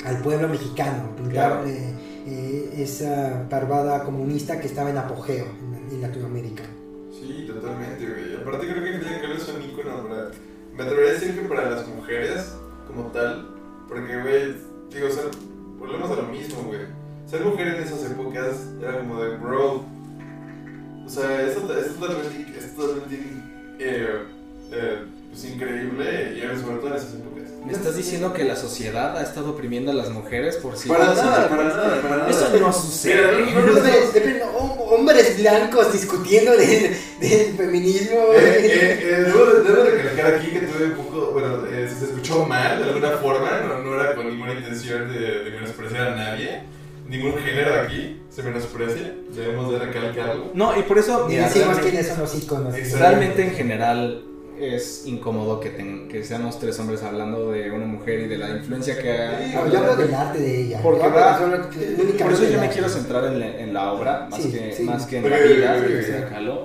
al 0.05 0.19
pueblo 0.23 0.49
mexicano, 0.49 1.15
pintar 1.17 1.33
Claro. 1.63 1.67
eh, 1.67 1.95
eh, 2.27 2.75
esa 2.79 3.47
parvada 3.49 4.05
comunista 4.05 4.59
que 4.61 4.67
estaba 4.67 4.91
en 4.91 4.99
apogeo 4.99 5.45
en, 5.45 5.95
en 5.95 6.01
Latinoamérica. 6.03 6.65
Sí, 7.11 7.45
totalmente, 7.47 8.05
güey. 8.07 8.37
Aparte 8.41 8.67
creo 8.67 8.83
que 8.83 8.99
Frida 8.99 9.21
Kahlo 9.21 9.35
es 9.35 9.49
un 9.49 9.63
ícono 9.63 10.09
para... 10.09 10.31
Me 10.77 10.83
atrevería 10.83 11.11
a 11.11 11.15
decir 11.15 11.35
que 11.41 11.49
para 11.49 11.71
las 11.71 11.87
mujeres 11.87 12.55
como 12.87 13.09
tal, 13.13 13.49
porque, 13.89 14.21
güey, 14.23 14.55
sí 30.75 30.89
Para 30.89 31.07
nada, 31.15 31.49
para 31.49 31.65
nada, 31.65 32.03
para 32.03 32.17
nada. 32.19 32.31
Eso 32.31 32.49
no 32.61 32.73
sucede. 32.73 33.15
Mira, 33.15 33.33
no, 33.33 33.61
no, 33.61 33.73
no, 33.73 33.79
Hombres, 33.79 34.13
de- 34.15 34.45
hom- 34.45 34.77
hombres 34.93 35.39
blancos 35.39 35.93
discutiendo 35.93 36.53
de- 36.53 36.97
del 37.21 37.57
feminismo. 37.57 38.19
Eh, 38.35 38.39
eh, 38.39 39.01
eh, 39.03 39.25
debo, 39.27 39.47
de- 39.47 39.63
debo 39.63 39.85
recalcar 39.85 40.35
aquí 40.35 40.47
que 40.51 40.61
tuve 40.61 40.85
un 40.87 40.93
poco, 40.93 41.31
bueno, 41.33 41.67
eh, 41.67 41.89
si 41.89 41.99
se 41.99 42.05
escuchó 42.07 42.45
mal 42.47 42.79
de 42.79 42.85
alguna 42.91 43.11
forma, 43.19 43.51
no, 43.61 43.79
no 43.83 44.01
era 44.01 44.15
con 44.15 44.27
ninguna 44.29 44.55
intención 44.55 45.13
de, 45.13 45.45
de 45.45 45.51
menospreciar 45.51 46.09
a 46.09 46.17
nadie, 46.17 46.63
ningún 47.09 47.35
género 47.39 47.81
aquí 47.83 48.21
se 48.31 48.43
menosprecia, 48.43 49.15
debemos 49.35 49.71
de 49.73 49.79
recalcarlo. 49.79 50.51
No, 50.55 50.79
y 50.79 50.83
por 50.83 50.99
eso 50.99 51.27
Y 51.31 51.37
decimos 51.37 51.79
quiénes 51.79 52.09
son 52.09 52.21
los 52.21 52.35
íconos. 52.35 52.75
Exacto. 52.75 52.99
Realmente 52.99 53.43
en 53.43 53.55
general 53.55 54.23
es 54.63 55.05
incómodo 55.07 55.59
que, 55.61 55.71
ten- 55.71 56.09
que 56.09 56.23
seamos 56.25 56.59
tres 56.59 56.79
hombres 56.79 57.03
hablando 57.03 57.51
de 57.51 57.71
una 57.71 57.87
mujer 57.87 58.21
y 58.21 58.29
de 58.29 58.39
la 58.39 58.51
influencia 58.51 58.99
que 59.01 59.11
ha... 59.13 59.39
Sí, 59.49 59.55
hablo 59.55 59.97
del 59.97 60.15
arte 60.15 60.39
de 60.39 60.61
ella. 60.63 60.81
Porque 60.83 61.07
va- 61.09 61.41
únicamente 61.43 62.25
Por 62.25 62.33
eso 62.33 62.45
yo 62.49 62.61
me 62.61 62.69
quiero 62.69 62.89
centrar 62.89 63.25
en 63.27 63.41
la, 63.41 63.59
en 63.61 63.75
la 63.75 63.93
obra 63.93 64.27
más, 64.31 64.43
Sí, 64.43 64.53
que, 64.53 64.73
sí. 64.73 64.83
más 64.85 65.07
que 65.07 65.19
en 65.19 65.31
la 65.31 65.39
vida 65.39 65.81
de 65.81 65.89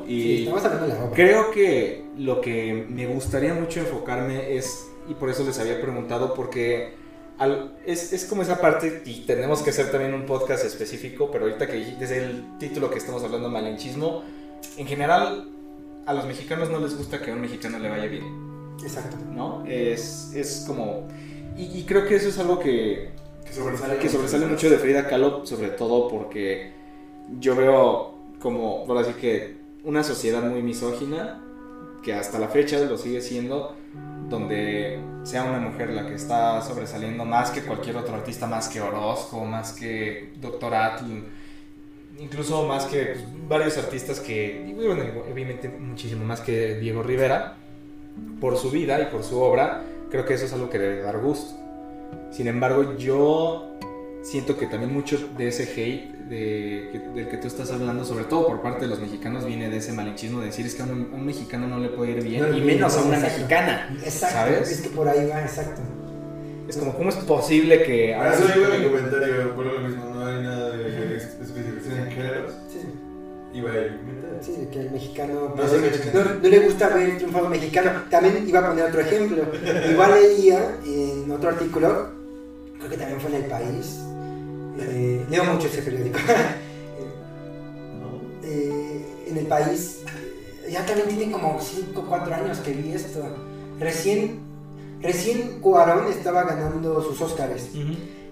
Y 0.07 0.47
hablando 0.47 1.11
creo 1.13 1.51
que 1.51 2.05
lo 2.17 2.41
que 2.41 2.85
me 2.89 3.07
gustaría 3.07 3.53
mucho 3.53 3.79
enfocarme 3.79 4.55
es, 4.55 4.87
y 5.09 5.13
por 5.13 5.29
eso 5.29 5.43
les 5.43 5.57
había 5.59 5.79
preguntado, 5.81 6.33
porque 6.33 6.93
al- 7.37 7.75
es, 7.85 8.13
es 8.13 8.25
como 8.25 8.41
esa 8.41 8.59
parte, 8.59 9.01
y 9.05 9.21
tenemos 9.25 9.61
que 9.61 9.69
hacer 9.71 9.91
también 9.91 10.13
un 10.13 10.25
podcast 10.25 10.65
específico, 10.65 11.29
pero 11.31 11.45
ahorita 11.45 11.67
que 11.67 11.95
desde 11.99 12.23
el 12.23 12.57
título 12.59 12.89
que 12.89 12.97
estamos 12.97 13.23
hablando, 13.23 13.49
malinchismo, 13.49 14.23
en 14.77 14.87
general 14.87 15.49
a 16.07 16.13
los 16.13 16.25
mexicanos 16.25 16.69
no 16.69 16.79
les 16.79 16.97
gusta 16.97 17.21
que 17.21 17.31
a 17.31 17.33
un 17.33 17.41
mexicano 17.41 17.77
le 17.77 17.89
vaya 17.89 18.05
bien. 18.05 18.23
Exacto. 18.81 19.17
¿no? 19.33 19.63
Es, 19.67 20.31
es 20.33 20.63
como... 20.65 21.07
Y, 21.57 21.79
y 21.79 21.83
creo 21.85 22.07
que 22.07 22.15
eso 22.15 22.29
es 22.29 22.39
algo 22.39 22.59
que, 22.59 23.09
Que 23.45 23.53
sobresale, 23.53 23.97
que 23.97 24.09
sobresale 24.09 24.45
mucho 24.45 24.69
de 24.69 24.77
Frida 24.77 25.07
Kahlo, 25.07 25.45
sobre 25.45 25.69
todo 25.69 26.07
porque 26.07 26.71
yo 27.39 27.55
veo 27.55 28.15
como, 28.39 28.85
por 28.85 28.97
así 28.97 29.13
que, 29.13 29.57
una 29.83 30.03
sociedad 30.03 30.43
muy 30.43 30.61
misógina, 30.61 31.41
que 32.03 32.13
hasta 32.13 32.39
la 32.39 32.47
fecha 32.47 32.79
lo 32.79 32.97
sigue 32.97 33.21
siendo, 33.21 33.75
donde 34.29 34.99
sea 35.23 35.43
una 35.43 35.59
mujer 35.59 35.89
la 35.89 36.07
que 36.07 36.15
está 36.15 36.61
sobresaliendo 36.61 37.25
más 37.25 37.51
que 37.51 37.61
cualquier 37.61 37.97
otro 37.97 38.15
artista, 38.15 38.47
más 38.47 38.69
que 38.69 38.81
Orozco, 38.81 39.43
más 39.45 39.73
que. 39.73 40.33
Atl, 40.41 41.03
incluso 42.19 42.65
más 42.67 42.85
que 42.85 43.03
pues, 43.05 43.19
varios 43.47 43.77
artistas 43.77 44.19
que, 44.19 44.65
y 44.67 44.73
bueno, 44.73 45.03
obviamente 45.31 45.69
muchísimo 45.69 46.25
más 46.25 46.41
que 46.41 46.75
Diego 46.79 47.03
Rivera, 47.03 47.55
por 48.41 48.57
su 48.57 48.71
vida 48.71 48.99
y 49.01 49.05
por 49.05 49.23
su 49.23 49.39
obra, 49.39 49.83
creo 50.09 50.25
que 50.25 50.33
eso 50.33 50.45
es 50.45 50.53
algo 50.53 50.69
que 50.69 50.79
debe 50.79 51.01
dar 51.01 51.19
gusto. 51.19 51.55
Sin 52.31 52.47
embargo, 52.47 52.95
yo 52.97 53.71
siento 54.23 54.57
que 54.57 54.65
también 54.65 54.91
mucho 54.93 55.17
de 55.37 55.47
ese 55.49 55.63
hate 55.63 56.13
de, 56.27 56.89
que- 56.91 56.99
del 57.15 57.29
que 57.29 57.37
tú 57.37 57.47
estás 57.47 57.71
hablando, 57.71 58.03
sobre 58.03 58.25
todo 58.25 58.47
por 58.47 58.61
parte 58.61 58.81
de 58.81 58.87
los 58.87 58.99
mexicanos, 58.99 59.45
viene 59.45 59.69
de 59.69 59.77
ese 59.77 59.93
malinchismo 59.93 60.39
de 60.41 60.47
decir 60.47 60.65
es 60.65 60.75
que 60.75 60.81
a 60.81 60.85
un, 60.85 61.11
un 61.13 61.25
mexicano 61.25 61.67
no 61.67 61.79
le 61.79 61.89
puede 61.89 62.11
ir 62.11 62.23
bien, 62.23 62.49
No 62.49 62.57
y 62.57 62.61
menos 62.61 62.97
a 62.97 63.03
una 63.03 63.15
exacto. 63.17 63.37
mexicana. 63.37 63.97
Exacto. 64.03 64.35
¿Sabes? 64.35 64.71
Es 64.71 64.81
que 64.81 64.89
por 64.89 65.07
ahí 65.07 65.27
va, 65.27 65.41
exacto. 65.41 65.81
Es 66.67 66.75
como, 66.75 66.93
¿cómo 66.97 67.09
es 67.09 67.15
posible 67.15 67.83
que... 67.83 68.13
Para 68.17 68.33
eso 68.33 68.43
iba 68.59 68.77
mi 68.77 68.85
comentario, 68.87 69.55
por 69.55 69.65
lo 69.67 69.79
mismo, 69.79 70.03
no 70.13 70.25
hay 70.25 70.43
nada 70.43 70.66
Iba 73.57 73.71
a 73.71 74.43
sí, 74.43 74.67
que 74.71 74.81
el 74.81 74.91
mexicano 74.91 75.55
No 75.57 75.67
soy 75.67 75.81
no, 76.13 76.47
le 76.47 76.59
gusta 76.59 76.89
ver 76.89 77.09
el 77.09 77.17
triunfo 77.17 77.49
mexicano. 77.49 78.03
También 78.11 78.47
iba 78.47 78.59
a 78.59 78.69
poner 78.69 78.85
otro 78.85 79.01
ejemplo. 79.01 79.43
Igual 79.89 80.11
leía 80.13 80.77
en 80.85 81.31
otro 81.31 81.49
artículo, 81.49 82.09
creo 82.77 82.89
que 82.89 82.97
también 82.97 83.19
fue 83.19 83.31
en 83.31 83.43
El 83.43 83.49
País. 83.49 83.97
eh, 84.79 85.25
leo 85.27 85.43
mucho 85.45 85.67
ese 85.67 85.81
periódico. 85.81 86.19
Eh, 88.49 89.05
en 89.27 89.37
El 89.37 89.45
País, 89.47 90.03
eh, 90.65 90.71
ya 90.71 90.85
también 90.85 91.09
tiene 91.09 91.33
como 91.33 91.59
5 91.59 91.99
o 91.99 92.05
4 92.05 92.33
años 92.33 92.59
que 92.59 92.71
vi 92.71 92.93
esto. 92.93 93.21
Recién, 93.77 94.39
recién 95.01 95.59
Cuarón 95.59 96.07
estaba 96.07 96.43
ganando 96.45 97.01
sus 97.01 97.19
Óscares. 97.19 97.67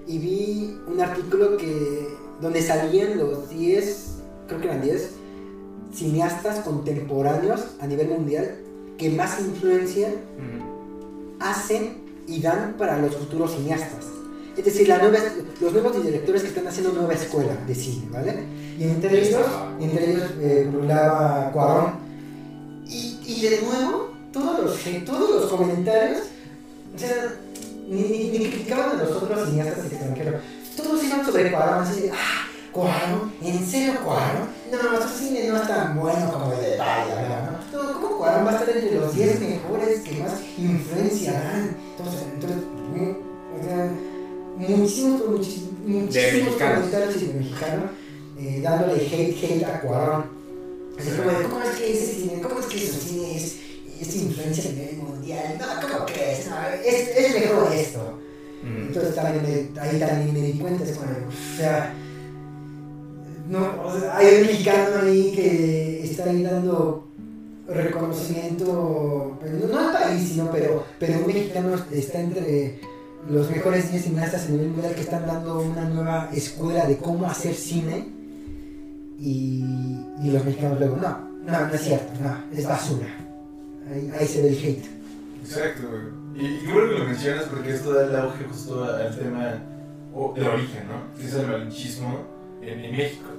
Y 0.07 0.17
vi 0.19 0.79
un 0.87 1.01
artículo 1.01 1.57
que 1.57 2.07
donde 2.39 2.61
salían 2.61 3.17
los 3.17 3.49
10, 3.49 4.21
creo 4.47 4.61
que 4.61 4.67
eran 4.67 4.81
10 4.83 5.14
cineastas 5.95 6.59
contemporáneos 6.59 7.61
a 7.79 7.87
nivel 7.87 8.09
mundial 8.09 8.55
que 8.97 9.09
más 9.09 9.39
influencia 9.39 10.09
hacen 11.39 11.97
y 12.27 12.41
dan 12.41 12.75
para 12.77 12.97
los 12.99 13.15
futuros 13.15 13.53
cineastas. 13.55 14.05
Es 14.57 14.63
decir, 14.65 14.87
la 14.87 14.97
nueva- 14.99 15.19
los 15.59 15.73
nuevos 15.73 16.03
directores 16.03 16.41
que 16.43 16.47
están 16.49 16.67
haciendo 16.67 16.93
nueva 16.93 17.13
escuela 17.13 17.55
de 17.67 17.75
cine, 17.75 18.05
¿vale? 18.09 18.43
Y 18.79 18.83
entre 18.83 19.21
ellos, 19.21 19.41
entre 19.79 20.11
ellos 20.11 20.23
eh, 20.39 20.67
brulaba 20.71 21.51
Cuarón. 21.51 21.93
Y, 22.87 23.19
y 23.25 23.41
de 23.41 23.61
nuevo, 23.63 24.13
todos 24.31 24.59
los, 24.63 25.05
todos 25.05 25.29
los 25.41 25.51
comentarios, 25.51 26.19
o 26.95 26.97
sea, 26.99 27.33
ni, 27.89 28.01
ni, 28.03 28.29
ni 28.39 28.49
criticaban 28.49 28.91
a 28.97 29.03
los 29.03 29.11
otros 29.11 29.49
cineastas 29.49 29.85
extranjeros. 29.85 30.41
Todos 30.77 31.03
iban 31.03 31.25
sobre 31.25 31.51
Cuarón, 31.51 31.79
así 31.83 32.01
de, 32.01 32.11
ah, 32.11 32.47
Cuarón, 32.71 33.33
¿en 33.43 33.65
serio 33.65 33.93
Cuarón? 34.03 34.54
No, 34.71 35.07
su 35.07 35.17
cine 35.17 35.47
no 35.47 35.57
es 35.57 35.67
tan 35.67 35.99
bueno 35.99 36.31
como 36.31 36.53
el 36.53 36.59
de 36.61 36.77
Vaya, 36.77 37.59
¿no? 37.71 37.83
No, 37.83 37.93
¿cómo 38.01 38.17
Cuarón 38.17 38.45
va 38.47 38.51
a 38.51 38.59
estar 38.59 38.75
entre 38.75 38.95
los 38.95 39.13
10 39.15 39.39
mejores 39.39 39.99
que 40.01 40.11
más 40.17 40.33
influencia 40.57 41.33
dan? 41.33 41.77
Entonces, 41.97 42.21
entonces, 42.33 42.57
mm, 42.95 43.11
o 43.59 43.63
sea, 43.63 43.91
muchísimos, 44.57 45.27
muchísimos, 45.29 45.71
muchísimos 45.85 46.55
comentarios 46.55 47.21
de 47.21 47.33
mexicanos 47.33 47.89
eh, 48.39 48.59
dándole 48.63 48.93
hate, 49.05 49.43
hate 49.43 49.63
a 49.65 49.81
Cuarón. 49.81 50.25
Así 50.99 51.09
como 51.11 51.29
de, 51.37 51.43
¿cómo 51.45 51.61
es 51.63 51.75
que 51.77 51.91
ese 51.93 52.13
cine, 52.13 52.41
cómo 52.41 52.59
es 52.59 52.65
que 52.67 52.79
su 52.79 52.99
cine 53.01 53.35
es, 53.37 53.55
es 54.01 54.15
influencia 54.15 54.69
a 54.69 54.73
nivel 54.73 54.95
mundial? 54.97 55.57
No, 55.59 55.65
¿cómo 55.87 56.05
crees? 56.05 56.47
No, 56.47 56.55
es, 56.83 57.09
es 57.17 57.33
mejor 57.35 57.71
esto. 57.73 57.99
Ujú. 57.99 58.87
Entonces 58.87 59.15
también 59.15 59.43
me- 59.73 59.79
ahí 59.81 59.99
también 59.99 60.33
me 60.33 60.39
di 60.41 60.53
cuenta, 60.59 60.83
es 60.85 60.97
como, 60.97 61.11
o 61.11 61.57
sea, 61.57 61.93
no, 63.47 63.83
o 63.83 63.99
sea, 63.99 64.17
hay 64.17 64.41
un 64.41 64.47
mexicano 64.47 65.01
ahí 65.03 65.31
que 65.35 66.03
está 66.03 66.25
ahí 66.25 66.43
dando 66.43 67.07
reconocimiento, 67.67 69.37
pero 69.41 69.67
no, 69.67 69.79
al 69.79 69.93
país, 69.93 70.29
sino, 70.29 70.51
pero, 70.51 70.85
pero 70.99 71.19
un 71.19 71.27
mexicano 71.27 71.75
está 71.91 72.21
entre 72.21 72.79
los 73.29 73.49
mejores 73.49 73.91
10 73.91 74.03
cineastas 74.03 74.47
a 74.47 74.49
nivel 74.49 74.69
mundial 74.69 74.93
que 74.93 75.01
están 75.01 75.25
dando 75.25 75.59
una 75.59 75.87
nueva 75.89 76.29
escuela 76.33 76.85
de 76.85 76.97
cómo 76.97 77.25
hacer 77.25 77.55
cine 77.55 78.07
y, 79.19 79.63
y 80.23 80.31
los 80.31 80.45
mexicanos 80.45 80.79
luego, 80.79 80.97
no, 80.97 81.19
no, 81.43 81.67
no 81.67 81.73
es 81.73 81.81
cierto, 81.81 82.11
no, 82.21 82.57
es 82.57 82.67
basura. 82.67 83.07
Ahí, 84.19 84.27
se 84.27 84.41
ve 84.41 84.49
el 84.49 84.57
hate. 84.57 84.85
Exacto. 85.43 85.83
Y, 86.35 86.45
y 86.45 86.71
bueno 86.71 86.89
que 86.89 86.99
lo 86.99 87.05
mencionas 87.05 87.45
porque 87.45 87.73
esto 87.75 87.93
da 87.93 88.05
el 88.05 88.15
auge 88.15 88.43
justo 88.45 88.83
al 88.83 89.15
tema 89.17 89.61
o, 90.13 90.33
del 90.33 90.47
origen, 90.47 90.83
¿no? 90.87 91.23
Es 91.23 91.33
el 91.35 91.47
malinchismo 91.47 92.34
en, 92.67 92.85
en 92.85 92.97
México, 92.97 93.29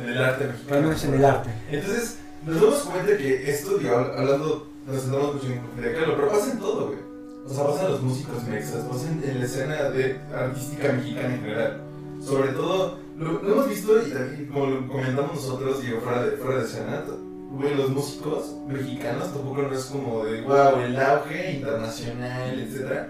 en 0.00 0.08
el 0.08 0.22
arte 0.22 0.46
mexicano. 0.46 0.76
Al 0.76 0.82
menos 0.84 1.04
en 1.04 1.14
el 1.14 1.24
arte. 1.24 1.50
Entonces, 1.70 2.18
nos 2.44 2.60
damos 2.60 2.78
cuenta 2.80 3.16
que 3.16 3.50
esto, 3.50 3.78
digo, 3.78 3.96
hablando, 3.96 4.68
nos 4.86 5.02
sentamos 5.02 5.34
mucho 5.34 5.46
en 5.46 5.60
claro, 5.94 6.14
pero 6.16 6.28
pasa 6.28 6.52
en 6.52 6.58
todo, 6.58 6.86
güey. 6.88 6.98
O 7.46 7.54
sea, 7.54 7.66
pasa 7.66 7.86
en 7.86 7.92
los 7.92 8.02
músicos 8.02 8.42
mexas, 8.44 8.84
pasa 8.84 9.06
en, 9.08 9.22
en 9.28 9.38
la 9.40 9.44
escena 9.44 9.90
de 9.90 10.18
artística 10.34 10.92
mexicana 10.92 11.34
en 11.34 11.40
general. 11.40 11.80
Sobre 12.20 12.52
todo, 12.52 12.98
lo, 13.18 13.42
lo 13.42 13.52
hemos 13.52 13.68
visto 13.68 14.06
y 14.06 14.10
también, 14.10 14.46
como 14.46 14.66
lo 14.66 14.88
comentamos 14.88 15.34
nosotros, 15.36 15.82
digo, 15.82 16.00
fuera 16.00 16.24
de, 16.24 16.36
fuera 16.36 16.60
de 16.60 16.64
escena, 16.64 17.04
güey, 17.50 17.74
los 17.74 17.90
músicos 17.90 18.56
mexicanos 18.68 19.32
tampoco 19.32 19.62
no 19.62 19.72
es 19.72 19.84
como 19.86 20.24
de, 20.24 20.42
wow, 20.42 20.80
el 20.80 21.00
auge 21.00 21.52
internacional, 21.52 22.58
etc. 22.58 23.06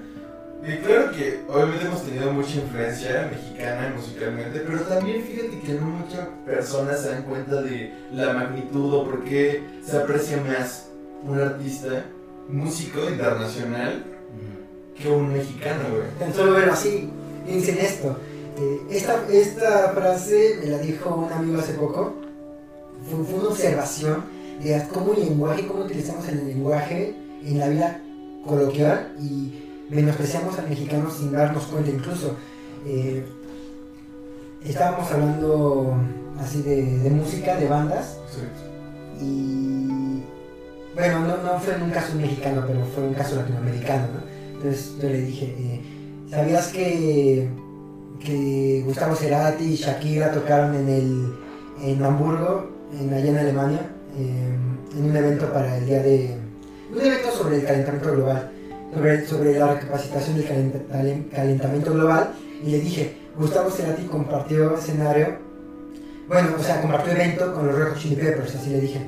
Y 0.65 0.77
claro 0.79 1.13
que 1.13 1.43
obviamente 1.49 1.87
hemos 1.87 2.03
tenido 2.03 2.33
mucha 2.33 2.57
influencia 2.57 3.31
mexicana 3.31 3.93
musicalmente, 3.95 4.61
pero 4.61 4.81
también 4.81 5.23
fíjate 5.23 5.61
que 5.61 5.75
no 5.75 5.87
muchas 5.87 6.27
personas 6.45 7.03
se 7.03 7.11
dan 7.11 7.23
cuenta 7.23 7.63
de 7.63 7.93
la 8.13 8.33
magnitud 8.33 8.93
o 8.95 9.05
por 9.05 9.25
qué 9.25 9.63
se 9.85 9.97
aprecia 9.97 10.39
más 10.39 10.89
un 11.23 11.39
artista, 11.39 12.05
músico 12.49 13.09
internacional, 13.09 14.05
que 15.01 15.09
un 15.09 15.33
mexicano, 15.33 15.85
güey. 15.91 16.09
Tan 16.19 16.35
solo 16.35 16.53
ver 16.53 16.71
así, 16.71 17.11
piensen 17.45 17.79
esto. 17.79 18.17
Eh, 18.59 18.81
esta, 18.91 19.25
esta 19.31 19.91
frase 19.91 20.59
me 20.61 20.71
la 20.71 20.79
dijo 20.79 21.15
un 21.15 21.33
amigo 21.33 21.61
hace 21.61 21.75
poco. 21.75 22.15
Fue, 23.11 23.25
fue 23.25 23.41
una 23.41 23.49
observación 23.51 24.25
de 24.63 24.83
cómo 24.93 25.13
el 25.13 25.27
lenguaje, 25.27 25.67
cómo 25.67 25.85
utilizamos 25.85 26.27
el 26.29 26.47
lenguaje 26.47 27.15
en 27.45 27.59
la 27.59 27.69
vida 27.69 28.01
coloquial 28.47 29.13
y 29.21 29.66
menospreciamos 29.89 30.59
al 30.59 30.69
mexicano 30.69 31.11
sin 31.11 31.33
darnos 31.33 31.65
cuenta 31.65 31.91
incluso. 31.91 32.37
Eh, 32.87 33.25
estábamos 34.65 35.11
hablando 35.13 35.97
así 36.41 36.63
de, 36.63 36.99
de 36.99 37.11
música, 37.11 37.57
de 37.57 37.69
bandas. 37.69 38.19
Y 39.21 40.23
bueno, 40.95 41.21
no, 41.21 41.37
no, 41.43 41.59
fue 41.61 41.75
en 41.75 41.83
un 41.83 41.91
caso 41.91 42.15
mexicano, 42.17 42.65
pero 42.67 42.85
fue 42.95 43.05
un 43.05 43.15
caso 43.15 43.37
latinoamericano. 43.37 44.07
¿no? 44.15 44.57
Entonces 44.57 44.95
yo 45.01 45.09
le 45.09 45.21
dije, 45.21 45.55
eh, 45.59 45.81
¿sabías 46.31 46.69
que, 46.69 47.49
que 48.25 48.83
Gustavo 48.85 49.15
Cerati 49.15 49.65
y 49.65 49.77
Shakira 49.77 50.33
tocaron 50.33 50.75
en, 50.75 50.89
el, 50.89 51.35
en 51.83 52.05
Hamburgo, 52.05 52.71
en, 52.99 53.13
allá 53.13 53.31
en 53.31 53.39
Alemania, 53.39 53.91
eh, 54.19 54.57
en 54.97 55.05
un 55.11 55.17
evento 55.17 55.53
para 55.53 55.77
el 55.77 55.87
día 55.87 56.03
de... 56.03 56.37
Un 56.93 57.01
evento 57.01 57.31
sobre 57.33 57.57
el 57.57 57.65
calentamiento 57.65 58.13
global 58.13 58.53
sobre, 59.27 59.59
la 59.59 59.75
recapacitación 59.75 60.37
del 60.37 61.29
calentamiento 61.31 61.93
global 61.93 62.33
y 62.65 62.71
le 62.71 62.81
dije, 62.81 63.17
Gustavo 63.37 63.71
Cerati 63.71 64.05
compartió 64.05 64.77
escenario, 64.77 65.37
bueno, 66.27 66.49
o 66.59 66.63
sea, 66.63 66.81
compartió 66.81 67.13
evento 67.13 67.53
con 67.55 67.67
los 67.67 67.77
Red 67.77 67.89
Hot 67.89 67.99
Chili 67.99 68.17
Peppers, 68.17 68.55
así 68.55 68.71
le 68.71 68.81
dije. 68.81 69.01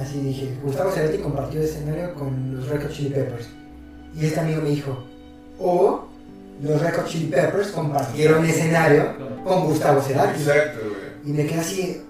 Así 0.00 0.20
dije, 0.20 0.56
Gustavo 0.62 0.90
Cerati 0.90 1.18
compartió 1.18 1.60
escenario 1.60 2.14
con 2.14 2.56
los 2.56 2.68
Red 2.68 2.82
Hot 2.82 2.92
Chili 2.92 3.10
Peppers. 3.10 3.48
Y 4.18 4.26
este 4.26 4.40
amigo 4.40 4.62
me 4.62 4.70
dijo, 4.70 5.04
o 5.58 6.08
los 6.62 6.80
Red 6.80 6.94
Hot 6.94 7.06
Chili 7.06 7.26
Peppers 7.26 7.68
compartieron 7.68 8.44
escenario 8.44 9.14
con 9.44 9.66
Gustavo 9.66 10.00
Cerati. 10.00 10.40
Exacto, 10.40 10.80
Y 11.24 11.32
me 11.32 11.46
quedé 11.46 11.60
así, 11.60 12.02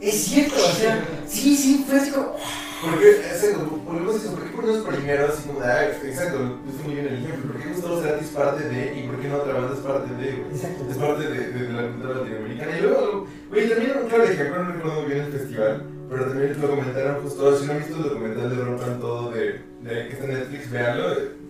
es 0.00 0.14
cierto, 0.14 0.56
o 0.56 0.74
sea, 0.74 1.04
sí, 1.26 1.56
sí, 1.56 1.84
fue 1.88 1.98
así 1.98 2.10
como... 2.10 2.36
Porque, 2.82 3.10
exacto, 3.10 3.64
ponemos 3.86 4.16
eso, 4.16 4.34
¿por 4.34 4.42
qué 4.42 4.56
ponemos 4.56 4.78
primero 4.84 5.26
así 5.28 5.46
como 5.46 5.60
de, 5.60 5.66
ah, 5.66 5.86
exacto, 5.86 6.58
es 6.68 6.84
muy 6.84 6.94
bien 6.94 7.06
el 7.06 7.24
ejemplo, 7.24 7.52
¿por 7.52 7.62
qué 7.62 7.68
Gustavo 7.68 8.00
Cerati 8.02 8.24
es 8.24 8.30
parte 8.30 8.68
de, 8.68 8.98
y 8.98 9.06
por 9.06 9.20
qué 9.20 9.28
no 9.28 9.36
otra 9.36 9.54
banda 9.54 9.74
es 9.74 9.80
parte 9.80 10.14
de, 10.14 10.32
güey? 10.32 10.50
Exacto. 10.50 10.84
Es 10.90 10.96
parte 10.96 11.28
de, 11.28 11.52
de, 11.52 11.72
la 11.72 11.88
cultura 11.88 12.14
latinoamericana. 12.14 12.78
Y 12.78 12.82
luego, 12.82 13.26
güey, 13.50 13.68
también, 13.68 13.92
claro, 14.08 14.26
dije, 14.26 14.50
no 14.50 14.72
recuerdo 14.72 15.00
muy 15.00 15.12
bien 15.12 15.24
el 15.26 15.32
festival, 15.32 15.86
pero 16.10 16.24
también 16.26 16.60
lo 16.60 16.70
comentaron 16.70 17.22
justo, 17.22 17.58
si 17.58 17.66
no 17.66 17.72
han 17.72 17.78
visto 17.78 17.96
el 17.96 18.02
documental 18.02 18.50
de 18.50 18.64
Rompan 18.64 19.00
Todo 19.00 19.30
de, 19.30 19.60
de, 19.82 20.08
que 20.08 20.12
está 20.12 20.24
en 20.24 20.34
Netflix, 20.34 20.70
véanlo, 20.70 21.04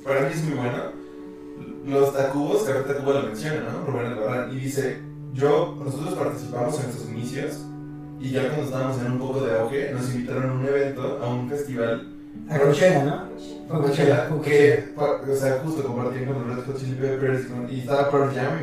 para 0.05 0.21
mí 0.21 0.33
es 0.35 0.43
muy 0.45 0.59
bueno. 0.59 1.03
Los 1.87 2.15
Tacubos, 2.15 2.63
que 2.63 2.73
ahorita 2.73 2.95
Tacuba 2.95 3.21
lo 3.21 3.27
menciona, 3.29 3.61
¿no? 3.61 3.87
Rubén 3.87 4.07
Albarrán, 4.13 4.53
y 4.53 4.61
dice, 4.61 4.99
yo, 5.33 5.79
nosotros 5.83 6.15
participamos 6.15 6.79
en 6.79 6.91
estos 6.91 7.09
inicios, 7.09 7.65
y 8.23 8.31
ya 8.31 8.47
cuando 8.47 8.65
estábamos 8.65 9.01
en 9.01 9.13
un 9.13 9.19
poco 9.19 9.41
de 9.41 9.59
auge, 9.59 9.93
nos 9.93 10.15
invitaron 10.15 10.51
a 10.51 10.53
un 10.53 10.65
evento, 10.65 11.21
a 11.21 11.29
un 11.29 11.51
festival. 11.51 12.09
A 12.49 12.59
Coachella, 12.59 13.05
¿no? 13.05 13.29
Fue 13.69 13.81
Coachella, 13.81 14.29
que, 14.45 14.85
o 14.97 15.35
sea, 15.35 15.61
justo 15.65 15.83
compartían 15.83 16.27
con 16.27 16.47
los 16.47 16.57
Red 16.57 16.65
Hot 16.65 16.79
Chili 16.79 16.95
Peppers 16.95 17.47
y 17.69 17.81
estaba 17.81 18.11
Pearl 18.11 18.33
Jam, 18.33 18.59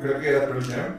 creo 0.00 0.18
que 0.18 0.28
era 0.28 0.46
Pearl 0.46 0.64
Jam, 0.64 0.96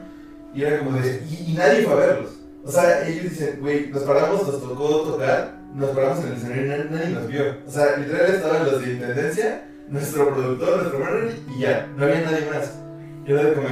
y 0.54 0.62
era 0.62 0.78
como 0.78 0.96
de, 0.96 1.22
y, 1.28 1.54
nadie 1.54 1.82
fue 1.82 1.92
a 1.92 1.96
verlos. 1.96 2.30
O 2.64 2.70
sea, 2.70 3.06
ellos 3.06 3.24
dicen, 3.24 3.58
güey, 3.60 3.88
nos 3.90 4.04
paramos, 4.04 4.46
nos 4.46 4.62
tocó 4.62 5.00
tocar, 5.00 5.58
nos 5.74 5.90
paramos 5.90 6.20
en 6.20 6.26
el 6.28 6.32
escenario 6.34 6.64
y 6.64 6.90
nadie, 6.90 7.08
nos 7.08 7.26
vio. 7.26 7.42
O 7.66 7.70
sea, 7.70 7.96
literal 7.96 8.34
estaban 8.34 8.64
los 8.64 8.80
de 8.80 8.92
Intendencia, 8.92 9.64
nuestro 9.88 10.32
productor, 10.32 10.76
nuestro 10.76 10.98
manager, 11.00 11.36
y 11.54 11.60
ya, 11.60 11.88
no 11.96 12.04
había 12.04 12.20
nadie 12.20 12.46
más. 12.46 12.83
Y 13.26 13.32
era 13.32 13.54
como, 13.54 13.68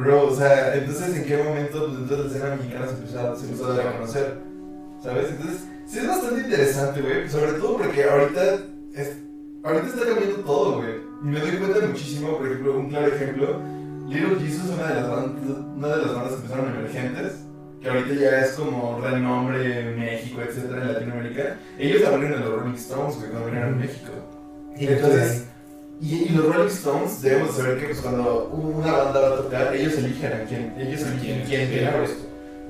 bro, 0.00 0.26
o 0.26 0.34
sea, 0.34 0.74
entonces 0.74 1.14
en 1.14 1.24
qué 1.24 1.36
momento 1.36 1.86
pues, 1.86 1.98
dentro 1.98 2.16
de 2.16 2.22
la 2.24 2.28
escena 2.28 2.56
mexicana 2.56 2.86
se 2.88 2.94
empezó, 2.94 3.36
se 3.36 3.44
empezó 3.44 3.66
a 3.66 3.76
dar 3.76 3.86
a 3.86 3.92
conocer, 3.92 4.38
¿sabes? 5.02 5.30
Entonces, 5.30 5.64
sí 5.86 5.98
es 5.98 6.08
bastante 6.08 6.40
interesante, 6.40 7.00
güey, 7.02 7.28
sobre 7.28 7.52
todo 7.52 7.76
porque 7.76 8.04
ahorita, 8.04 8.54
es, 8.94 9.16
ahorita 9.62 9.86
está 9.86 10.06
cambiando 10.06 10.36
todo, 10.38 10.78
güey. 10.78 10.96
Y 11.22 11.26
me 11.26 11.40
doy 11.40 11.52
cuenta 11.52 11.86
muchísimo, 11.86 12.36
por 12.36 12.46
ejemplo, 12.46 12.78
un 12.78 12.88
claro 12.88 13.06
ejemplo, 13.06 13.60
Little 14.08 14.40
Jesus, 14.40 14.70
una 14.70 14.88
de 14.88 14.94
las 14.94 15.10
bandas, 15.10 15.56
una 15.76 15.88
de 15.88 15.96
las 16.02 16.14
bandas 16.14 16.32
que 16.32 16.36
empezaron 16.36 16.76
emergentes, 16.76 17.32
que 17.80 17.88
ahorita 17.88 18.14
ya 18.14 18.40
es 18.40 18.52
como 18.52 19.00
renombre 19.00 19.80
en 19.80 19.98
México, 20.00 20.40
etcétera, 20.40 20.82
en 20.82 20.92
Latinoamérica, 20.94 21.58
ellos 21.78 22.04
abrieron 22.04 22.38
en 22.38 22.44
los 22.44 22.60
Rolling 22.60 22.74
Stones, 22.74 23.16
güey, 23.16 23.30
cuando 23.30 23.46
vinieron 23.46 23.74
a 23.74 23.76
México. 23.76 24.12
Y 24.76 24.86
entonces 24.88 25.46
y, 26.00 26.28
los 26.28 26.44
Rolling 26.44 26.68
Stones 26.68 27.22
debemos 27.22 27.56
saber 27.56 27.78
que 27.78 27.86
pues, 27.86 28.00
cuando 28.00 28.48
una 28.48 28.92
banda 28.92 29.20
va 29.20 29.28
a 29.28 29.36
tocar, 29.36 29.74
ellos 29.74 29.94
eligen 29.94 30.32
a 30.32 30.44
quién, 30.44 30.74
ellos 30.78 31.02
eligen 31.02 31.42
quién 31.46 31.70
viene. 31.70 31.90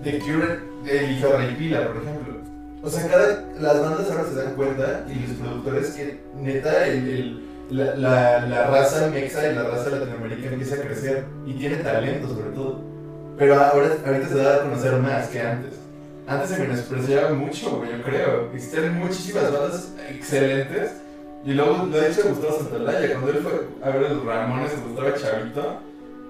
The 0.05 0.19
Cure 0.21 0.61
eligió 0.87 1.35
a 1.35 1.37
Ray 1.39 1.55
Pila, 1.57 1.89
por 1.89 2.03
ejemplo. 2.03 2.35
O 2.83 2.91
sea, 2.91 3.09
cada, 3.09 3.45
las 3.59 3.81
bandas 3.81 4.11
ahora 4.11 4.25
se 4.29 4.35
dan 4.37 4.55
cuenta 4.55 5.05
y 5.09 5.27
los 5.27 5.37
productores 5.39 5.91
que 5.91 6.21
neta 6.37 6.87
el, 6.87 7.43
la, 7.71 7.97
la, 7.97 8.47
la, 8.47 8.67
raza 8.69 9.09
mexa 9.09 9.51
y 9.51 9.55
la 9.55 9.65
raza 9.65 9.91
latinoamericana 9.91 10.53
empieza 10.53 10.77
a 10.77 10.79
crecer 10.79 11.25
y 11.47 11.55
tiene 11.55 11.77
talento 11.77 12.29
sobre 12.29 12.51
todo. 12.51 12.81
Pero 13.37 13.55
ahora, 13.55 13.89
ahorita 14.07 14.29
se 14.29 14.37
da 14.37 14.57
a 14.57 14.63
conocer 14.63 14.93
más 15.01 15.29
que 15.29 15.41
antes. 15.41 15.75
Antes 16.29 16.51
se 16.51 16.59
menospreciaba 16.59 17.31
mucho, 17.31 17.85
yo 17.85 18.03
creo. 18.05 18.51
Existen 18.55 18.95
muchísimas 18.95 19.53
bandas 19.53 19.93
excelentes 20.11 20.93
y 21.47 21.53
luego 21.55 21.75
ha 21.75 22.09
dicho 22.09 22.29
Gustavo 22.29 22.59
Santalaya, 22.59 23.13
cuando 23.13 23.31
él 23.31 23.39
fue 23.39 23.69
a 23.83 23.91
ver 23.91 24.07
a 24.07 24.13
los 24.13 24.25
Ramones 24.25 24.73
cuando 24.73 25.01
estaba 25.01 25.15
chavito. 25.15 25.81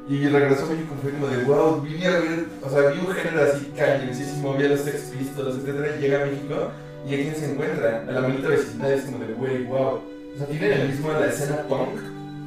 Y 0.08 0.28
regresó 0.28 0.66
a 0.66 0.68
México 0.68 0.94
fue 1.02 1.10
como 1.10 1.26
de 1.26 1.44
wow, 1.44 1.80
vine 1.80 2.06
a 2.06 2.20
ver, 2.20 2.46
o 2.62 2.70
sea, 2.70 2.90
vi 2.90 3.00
un 3.00 3.08
género 3.08 3.42
así 3.42 3.72
cañoncísimo, 3.76 4.54
vi 4.54 4.66
a 4.66 4.68
los 4.68 4.80
Sex 4.80 5.12
Pistols, 5.18 5.56
etc. 5.56 5.98
Llega 6.00 6.22
a 6.22 6.26
México 6.26 6.70
y 7.08 7.14
a 7.14 7.16
quién 7.16 7.34
se 7.34 7.50
encuentra, 7.50 8.04
a 8.06 8.12
la 8.12 8.20
maldita 8.20 8.48
vecindad, 8.48 8.92
es 8.92 9.04
como 9.04 9.18
de 9.18 9.34
wey, 9.34 9.64
wow. 9.64 10.00
O 10.34 10.38
sea, 10.38 10.46
tienen 10.46 10.72
el 10.72 10.88
mismo 10.90 11.10
la 11.10 11.26
escena 11.26 11.62
punk, 11.62 11.98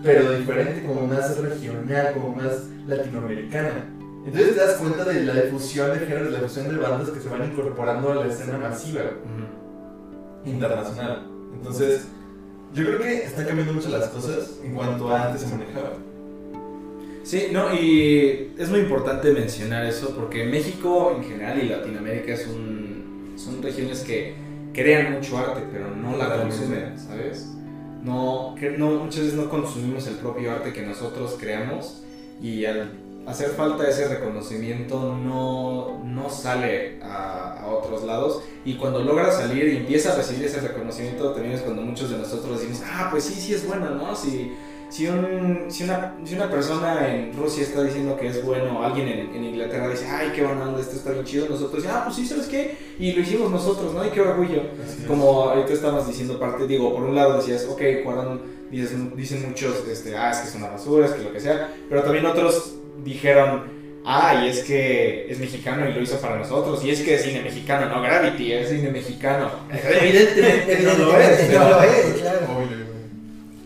pero 0.04 0.32
diferente, 0.32 0.86
como 0.86 1.08
más 1.08 1.38
regional, 1.38 2.14
como 2.14 2.36
más 2.36 2.68
latinoamericana. 2.88 3.84
Entonces 4.26 4.54
te 4.54 4.60
das 4.62 4.76
cuenta 4.76 5.04
de 5.06 5.24
la 5.24 5.34
difusión 5.34 5.92
de 5.92 6.06
géneros, 6.06 6.32
la 6.32 6.40
difusión 6.40 6.70
de 6.70 6.78
bandas 6.78 7.10
que 7.10 7.20
se 7.20 7.30
van 7.30 7.44
incorporando 7.46 8.12
a 8.12 8.16
la 8.16 8.28
escena 8.28 8.58
masiva 8.58 9.02
internacional. 10.46 11.28
Entonces, 11.56 12.08
yo 12.74 12.86
creo 12.86 13.00
que 13.00 13.24
están 13.24 13.46
cambiando 13.46 13.74
mucho 13.74 13.90
las 13.90 14.10
cosas 14.10 14.60
en 14.64 14.74
cuanto 14.74 15.10
a 15.10 15.28
antes 15.28 15.42
se 15.42 15.48
manejaba. 15.48 15.94
Sí, 17.24 17.48
no, 17.52 17.74
y 17.74 18.54
es 18.58 18.70
muy 18.70 18.80
importante 18.80 19.32
mencionar 19.32 19.86
eso 19.86 20.16
porque 20.16 20.46
México 20.46 21.14
en 21.16 21.24
general 21.24 21.64
y 21.64 21.70
Latinoamérica 21.70 22.36
son, 22.38 23.34
son 23.36 23.62
regiones 23.62 24.00
que 24.02 24.34
crean 24.74 25.14
mucho 25.14 25.38
arte, 25.38 25.62
pero 25.72 25.96
no 25.96 26.18
la 26.18 26.42
consumen, 26.42 26.98
¿sabes? 26.98 27.48
No, 28.04 28.56
no, 28.78 28.92
muchas 29.04 29.22
veces 29.22 29.34
no 29.34 29.50
consumimos 29.50 30.08
el 30.08 30.16
propio 30.16 30.52
arte 30.52 30.74
que 30.74 30.82
nosotros 30.82 31.38
creamos 31.40 32.02
y 32.42 32.66
al 32.66 32.90
hacer 33.26 33.50
falta 33.50 33.88
ese 33.88 34.08
reconocimiento 34.08 35.16
no, 35.16 36.04
no 36.04 36.30
sale 36.30 37.00
a, 37.02 37.60
a, 37.62 37.68
otros 37.68 38.04
lados 38.04 38.42
y 38.66 38.76
cuando 38.76 39.04
logra 39.04 39.32
salir 39.32 39.66
y 39.66 39.78
empieza 39.78 40.14
a 40.14 40.16
recibir 40.16 40.46
ese 40.46 40.62
reconocimiento 40.62 41.32
también 41.32 41.56
es 41.56 41.62
cuando 41.62 41.82
muchos 41.82 42.10
de 42.10 42.18
nosotros 42.18 42.60
decimos, 42.60 42.82
ah, 42.86 43.10
pues 43.12 43.26
sí, 43.26 43.36
sí 43.36 43.54
es 43.54 43.68
bueno, 43.68 43.92
¿no? 43.92 44.16
Si, 44.16 44.52
si, 44.90 45.08
un, 45.08 45.66
si, 45.70 45.84
una, 45.84 46.16
si 46.26 46.34
una 46.34 46.50
persona 46.50 47.14
en 47.14 47.36
Rusia 47.38 47.64
está 47.64 47.84
diciendo 47.84 48.18
que 48.18 48.28
es 48.28 48.44
bueno, 48.44 48.84
alguien 48.84 49.08
en, 49.08 49.36
en 49.36 49.44
Inglaterra 49.44 49.88
dice, 49.88 50.08
ay, 50.08 50.32
qué 50.34 50.44
buena 50.44 50.68
onda, 50.68 50.82
esto 50.82 50.96
está 50.96 51.12
bien 51.12 51.26
chido, 51.26 51.48
nosotros 51.48 51.84
decimos, 51.84 51.96
ah, 51.96 52.06
pues 52.06 52.16
sí, 52.16 52.26
¿sabes 52.26 52.48
qué? 52.48 52.76
Y 52.98 53.12
lo 53.12 53.22
hicimos 53.22 53.52
nosotros, 53.52 53.94
¿no? 53.94 54.06
Y 54.06 54.10
qué 54.10 54.22
orgullo. 54.22 54.64
Como 55.08 55.50
ahorita 55.50 55.74
estamos 55.74 56.08
diciendo 56.08 56.40
parte, 56.40 56.66
digo, 56.66 56.94
por 56.94 57.04
un 57.04 57.16
lado 57.16 57.38
decías, 57.38 57.68
ok, 57.70 57.82
Cuarón, 58.04 58.42
dicen, 58.72 59.14
dicen 59.16 59.48
muchos, 59.48 59.88
este, 59.88 60.18
ah, 60.18 60.32
es 60.32 60.38
que 60.40 60.48
es 60.50 60.56
una 60.56 60.70
basura, 60.70 61.06
es 61.06 61.12
que 61.14 61.24
lo 61.24 61.32
que 61.32 61.40
sea, 61.40 61.72
pero 61.88 62.02
también 62.02 62.26
otros 62.26 62.79
dijeron, 63.04 63.64
ah, 64.06 64.44
y 64.44 64.50
es 64.50 64.64
que 64.64 65.30
es 65.30 65.40
mexicano 65.40 65.88
y 65.88 65.94
lo 65.94 66.02
hizo 66.02 66.20
para 66.20 66.38
nosotros, 66.38 66.84
y 66.84 66.92
es 66.92 67.02
que 67.02 67.16
es 67.16 67.24
cine 67.24 67.42
mexicano, 67.42 67.88
no 67.88 68.02
Gravity, 68.02 68.54
es 68.54 68.70
cine 68.70 68.90
mexicano. 68.90 69.50
Evidentemente 70.02 70.80
no 70.84 70.94
lo 70.94 71.20
es, 71.20 71.50
no 71.50 71.70
lo 71.70 71.82
es, 71.84 72.22
claro. 72.22 72.48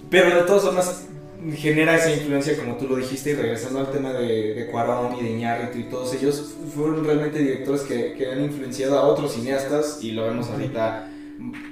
Pero 0.10 0.36
de 0.36 0.42
todas 0.44 0.64
formas 0.64 1.08
genera 1.56 1.96
esa 1.96 2.12
influencia, 2.12 2.56
como 2.56 2.78
tú 2.78 2.88
lo 2.88 2.96
dijiste, 2.96 3.32
y 3.32 3.34
regresando 3.34 3.80
al 3.80 3.92
tema 3.92 4.14
de, 4.14 4.54
de 4.54 4.68
Cuarón 4.68 5.18
y 5.20 5.24
de 5.24 5.32
Iñárritu 5.32 5.80
y 5.80 5.84
todos 5.84 6.14
ellos, 6.14 6.56
fueron 6.74 7.04
realmente 7.04 7.40
directores 7.40 7.82
que, 7.82 8.14
que 8.14 8.32
han 8.32 8.44
influenciado 8.44 8.98
a 8.98 9.04
otros 9.04 9.34
cineastas, 9.34 10.00
y 10.02 10.12
lo 10.12 10.24
vemos 10.26 10.50
ahorita 10.50 11.10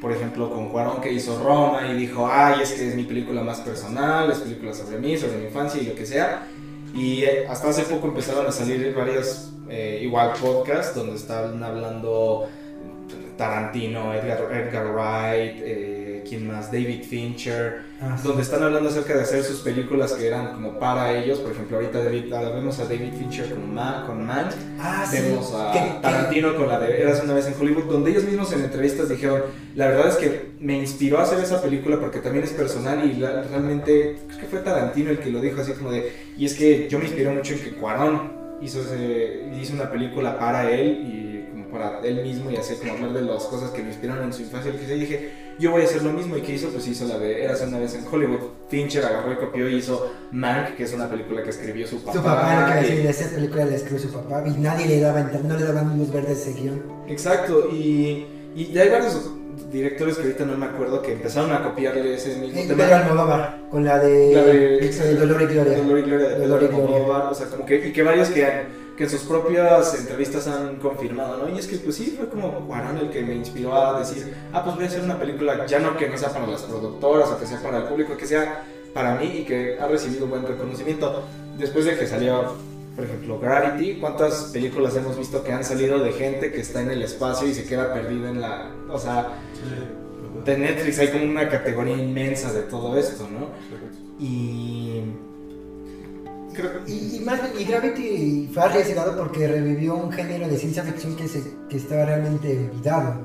por 0.01 0.11
ejemplo, 0.11 0.49
con 0.49 0.69
Cuarón 0.69 1.01
que 1.01 1.11
hizo 1.11 1.41
Roma 1.41 1.87
y 1.87 1.95
dijo, 1.95 2.27
ay, 2.29 2.61
es 2.61 2.71
que 2.73 2.87
es 2.87 2.95
mi 2.95 3.03
película 3.03 3.41
más 3.43 3.61
personal, 3.61 4.31
es 4.31 4.39
película 4.39 4.73
sobre 4.73 4.97
mí, 4.97 5.17
sobre 5.17 5.37
mi 5.37 5.45
infancia 5.45 5.81
y 5.81 5.85
lo 5.85 5.95
que 5.95 6.05
sea. 6.05 6.47
Y 6.93 7.23
eh, 7.23 7.47
hasta 7.47 7.69
hace 7.69 7.83
poco 7.83 8.07
empezaron 8.07 8.45
a 8.45 8.51
salir 8.51 8.93
varios, 8.93 9.51
eh, 9.69 9.99
igual, 10.01 10.33
podcasts 10.33 10.95
donde 10.95 11.15
estaban 11.15 11.63
hablando 11.63 12.49
Tarantino, 13.37 14.13
Edgar, 14.13 14.51
Edgar 14.51 14.87
Wright, 14.93 15.61
eh, 15.63 16.00
¿quién 16.31 16.47
más? 16.47 16.71
David 16.71 17.03
Fincher, 17.03 17.81
Ah, 18.01 18.15
sí. 18.17 18.25
donde 18.25 18.41
están 18.41 18.63
hablando 18.63 18.87
acerca 18.89 19.13
de 19.15 19.21
hacer 19.23 19.43
sus 19.43 19.59
películas 19.59 20.13
que 20.13 20.25
eran 20.27 20.53
como 20.53 20.79
para 20.79 21.13
ellos. 21.13 21.39
Por 21.39 21.51
ejemplo, 21.51 21.75
ahorita 21.75 22.01
David, 22.01 22.31
ahora 22.31 22.49
vemos 22.51 22.79
a 22.79 22.85
David 22.85 23.11
Fincher 23.19 23.49
con, 23.49 23.73
Ma, 23.75 24.05
con 24.07 24.25
Mank, 24.25 24.51
Ah, 24.79 25.05
sí. 25.05 25.17
vemos 25.21 25.53
a 25.53 25.99
Tarantino 26.01 26.55
con 26.55 26.69
la 26.69 26.79
de 26.79 27.01
Eras 27.01 27.21
una 27.21 27.33
vez 27.33 27.47
en 27.47 27.55
Hollywood, 27.59 27.83
donde 27.83 28.11
ellos 28.11 28.23
mismos 28.23 28.53
en 28.53 28.63
entrevistas 28.63 29.09
dijeron, 29.09 29.41
la 29.75 29.87
verdad 29.89 30.07
es 30.07 30.15
que 30.15 30.51
me 30.61 30.77
inspiró 30.77 31.19
a 31.19 31.23
hacer 31.23 31.39
esa 31.39 31.61
película 31.61 31.99
porque 31.99 32.19
también 32.19 32.45
es 32.45 32.51
personal 32.51 33.03
y 33.09 33.15
la- 33.19 33.43
realmente 33.43 34.19
creo 34.27 34.39
que 34.39 34.45
fue 34.45 34.59
Tarantino 34.59 35.09
el 35.11 35.19
que 35.19 35.31
lo 35.31 35.41
dijo 35.41 35.59
así 35.61 35.73
como 35.73 35.91
de, 35.91 36.13
y 36.37 36.45
es 36.45 36.53
que 36.53 36.87
yo 36.89 36.97
me 36.97 37.05
inspiré 37.05 37.29
mucho 37.29 37.53
en 37.55 37.59
que 37.59 37.71
Cuarón 37.71 38.31
hizo, 38.61 38.79
ese- 38.81 39.43
hizo 39.61 39.73
una 39.73 39.91
película 39.91 40.39
para 40.39 40.71
él 40.71 40.87
y 41.05 41.30
para 41.71 41.99
él 42.03 42.21
mismo 42.23 42.51
y 42.51 42.57
hacer 42.57 42.77
como 42.77 42.93
hablar 42.93 43.13
de 43.13 43.21
las 43.21 43.43
cosas 43.45 43.69
que 43.71 43.81
lo 43.81 43.87
inspiraron 43.89 44.25
en 44.25 44.33
su 44.33 44.41
infancia, 44.41 44.71
y 44.71 44.99
dije, 44.99 45.31
yo 45.59 45.71
voy 45.71 45.81
a 45.81 45.85
hacer 45.85 46.03
lo 46.03 46.11
mismo 46.13 46.37
y 46.37 46.41
que 46.41 46.53
hizo, 46.53 46.69
pues 46.69 46.87
hizo 46.87 47.05
la 47.05 47.17
de 47.17 47.43
Eras 47.43 47.61
una 47.67 47.79
vez 47.79 47.93
en 47.95 48.05
Hollywood, 48.11 48.39
Fincher 48.69 49.05
agarró 49.05 49.33
y 49.33 49.35
copió 49.37 49.69
y 49.69 49.75
hizo 49.75 50.11
Mank, 50.31 50.75
que 50.75 50.83
es 50.83 50.93
una 50.93 51.09
película 51.09 51.43
que 51.43 51.49
escribió 51.49 51.87
su 51.87 51.99
papá. 52.03 52.13
Su 52.17 52.23
papá, 52.23 52.73
que 52.81 52.87
decir, 52.87 53.05
esa 53.07 53.29
película 53.35 53.65
la 53.65 53.75
escribió 53.75 53.99
su 53.99 54.11
papá 54.11 54.43
y 54.47 54.51
nadie 54.59 54.85
le 54.87 54.99
daba, 54.99 55.21
no 55.21 55.57
le 55.57 55.63
daban 55.65 55.97
luz 55.97 56.11
verde 56.11 56.29
a 56.29 56.31
ese 56.33 56.53
guion. 56.53 56.81
Exacto, 57.07 57.69
y, 57.71 58.25
y 58.55 58.71
ya 58.73 58.83
hay 58.83 58.89
varios 58.89 59.31
directores 59.71 60.15
que 60.17 60.23
ahorita 60.23 60.45
no 60.45 60.57
me 60.57 60.65
acuerdo 60.65 61.01
que 61.01 61.13
empezaron 61.13 61.51
a 61.53 61.63
copiarle 61.63 62.15
ese 62.15 62.35
mismo 62.37 62.59
Eh, 62.59 62.65
tema. 62.67 62.83
Pedro 62.83 62.95
Almodóvar, 62.97 63.59
con 63.69 63.83
la 63.85 63.99
de, 63.99 64.33
La 64.33 64.43
de- 64.43 64.77
eh, 64.85 65.15
Dolor 65.15 65.41
y 65.41 65.45
Gloria. 65.45 65.77
Dolor 65.77 65.99
y 65.99 66.01
Gloria 66.01 66.27
de 66.29 66.37
Dolor 66.39 66.63
y 66.63 66.67
Gloria. 66.67 66.85
Almodóvar, 66.97 67.31
o 67.31 67.35
sea, 67.35 67.47
como 67.47 67.65
que, 67.65 67.87
y 67.87 67.93
que 67.93 68.03
varios 68.03 68.29
que, 68.29 68.45
han- 68.45 68.63
que 69.01 69.05
en 69.05 69.09
sus 69.09 69.21
propias 69.21 69.95
entrevistas 69.95 70.47
han 70.47 70.75
confirmado, 70.75 71.37
¿no? 71.37 71.49
Y 71.49 71.57
es 71.57 71.65
que 71.65 71.77
pues 71.77 71.95
sí, 71.95 72.13
fue 72.15 72.29
como 72.29 72.67
Cuarón 72.67 72.99
el 72.99 73.09
que 73.09 73.23
me 73.23 73.33
inspiró 73.33 73.75
a 73.75 73.97
decir, 73.97 74.31
ah, 74.53 74.63
pues 74.63 74.75
voy 74.75 74.85
a 74.85 74.87
hacer 74.89 75.01
una 75.01 75.17
película, 75.17 75.65
ya 75.65 75.79
no 75.79 75.97
que 75.97 76.07
no 76.07 76.15
sea 76.19 76.29
para 76.29 76.45
las 76.45 76.61
productoras 76.61 77.31
o 77.31 77.39
que 77.39 77.47
sea 77.47 77.59
para 77.63 77.79
el 77.79 77.83
público, 77.85 78.15
que 78.15 78.27
sea 78.27 78.63
para 78.93 79.15
mí 79.15 79.39
y 79.39 79.43
que 79.43 79.79
ha 79.79 79.87
recibido 79.87 80.27
buen 80.27 80.45
reconocimiento. 80.45 81.23
Después 81.57 81.85
de 81.85 81.97
que 81.97 82.05
salió, 82.05 82.53
por 82.95 83.05
ejemplo, 83.05 83.39
Gravity, 83.39 83.99
¿cuántas 83.99 84.51
películas 84.53 84.95
hemos 84.95 85.17
visto 85.17 85.43
que 85.43 85.51
han 85.51 85.63
salido 85.63 85.97
de 85.97 86.11
gente 86.11 86.51
que 86.51 86.61
está 86.61 86.83
en 86.83 86.91
el 86.91 87.01
espacio 87.01 87.47
y 87.47 87.55
se 87.55 87.65
queda 87.65 87.91
perdida 87.95 88.29
en 88.29 88.39
la... 88.39 88.69
O 88.87 88.99
sea, 88.99 89.29
de 90.45 90.57
Netflix 90.59 90.99
hay 90.99 91.07
como 91.07 91.23
una 91.23 91.49
categoría 91.49 91.97
inmensa 91.97 92.53
de 92.53 92.61
todo 92.61 92.95
esto, 92.99 93.27
¿no? 93.27 93.47
Y... 94.23 95.01
Creo 96.53 96.83
que... 96.85 96.91
Y, 96.91 97.15
y 97.17 97.19
más 97.21 97.39
bien, 97.41 97.53
y 97.59 97.63
Gravity 97.71 98.49
fue 98.53 98.63
arriesgado 98.63 99.17
porque 99.17 99.47
revivió 99.47 99.95
un 99.95 100.11
género 100.11 100.47
de 100.47 100.57
ciencia 100.57 100.83
ficción 100.83 101.15
que, 101.15 101.27
se, 101.27 101.41
que 101.69 101.77
estaba 101.77 102.05
realmente 102.05 102.69
olvidado. 102.71 103.21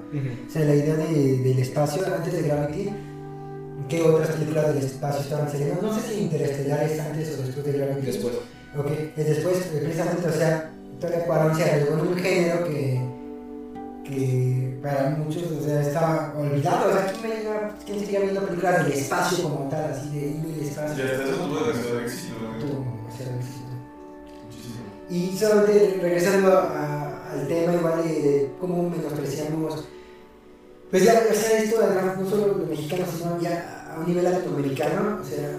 O 0.48 0.50
sea, 0.50 0.64
la 0.64 0.74
idea 0.74 0.94
de- 0.96 1.38
del 1.38 1.58
espacio 1.58 2.02
antes 2.14 2.32
de 2.32 2.42
Gravity, 2.42 2.90
¿qué 3.88 4.02
otras 4.02 4.30
películas 4.30 4.68
del 4.74 4.84
espacio 4.84 5.20
estaban 5.22 5.50
saliendo? 5.50 5.80
No 5.82 5.94
sé 5.94 6.00
si 6.08 6.20
Interestelar 6.20 6.82
es 6.84 7.00
antes 7.00 7.38
o 7.38 7.42
después 7.42 7.66
de 7.66 7.72
Gravity. 7.72 8.06
Después. 8.06 8.34
Ok, 8.78 8.90
es 9.16 9.26
después, 9.26 9.56
eh, 9.74 9.80
precisamente, 9.82 10.28
o 10.28 10.32
sea, 10.32 10.70
Todavía 11.00 11.24
Cuarón 11.26 11.54
se 11.54 11.62
arriesgó 11.64 11.94
en 11.98 12.00
un 12.08 12.16
género 12.16 12.64
que, 12.64 13.00
que 14.04 14.78
para 14.82 15.10
muchos 15.10 15.42
o 15.50 15.62
sea, 15.62 15.80
estaba 15.82 16.32
olvidado. 16.38 16.88
O 16.88 16.92
sea, 16.92 17.12
¿quién, 17.12 17.22
veía- 17.22 17.74
quién 17.84 18.00
seguía 18.00 18.20
viendo 18.20 18.40
películas 18.46 18.84
del 18.84 18.92
espacio 18.92 19.42
como 19.44 19.68
tal, 19.68 19.92
así 19.92 20.08
de 20.10 20.26
ir 20.28 20.36
del 20.42 20.60
espacio? 20.68 21.04
Ya, 21.04 21.12
eso 21.12 21.22
tuvo 21.36 21.60
demasiado 21.66 22.00
éxito, 22.00 22.34
Y 25.08 25.36
solamente 25.36 25.98
regresando 26.00 26.58
al 26.58 27.46
tema 27.48 27.74
igual 27.74 28.02
de, 28.02 28.22
de 28.22 28.50
cómo 28.60 28.90
menospreciamos, 28.90 29.84
pues 30.90 31.04
ya, 31.04 31.22
o 31.30 31.34
sea, 31.34 31.58
esto 31.58 31.80
además 31.82 32.18
no 32.18 32.28
solo 32.28 32.46
los 32.58 32.68
mexicanos, 32.68 33.08
sino 33.16 33.40
ya 33.40 33.92
a 33.92 33.98
un 34.00 34.06
nivel 34.06 34.24
latinoamericano, 34.24 35.20
o 35.20 35.24
sea, 35.24 35.58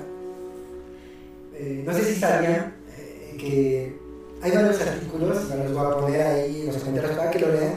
eh, 1.53 1.83
no 1.85 1.93
sé 1.93 2.03
si 2.03 2.19
sabían 2.19 2.73
eh, 2.97 3.35
que 3.37 3.97
hay 4.41 4.51
varios 4.51 4.81
artículos, 4.81 5.49
los 5.49 5.73
voy 5.73 5.85
a 5.85 5.97
poner 5.97 6.21
ahí 6.21 6.63
los 6.65 6.77
comentarios 6.77 7.17
para 7.17 7.31
que 7.31 7.39
lo 7.39 7.51
lean, 7.51 7.73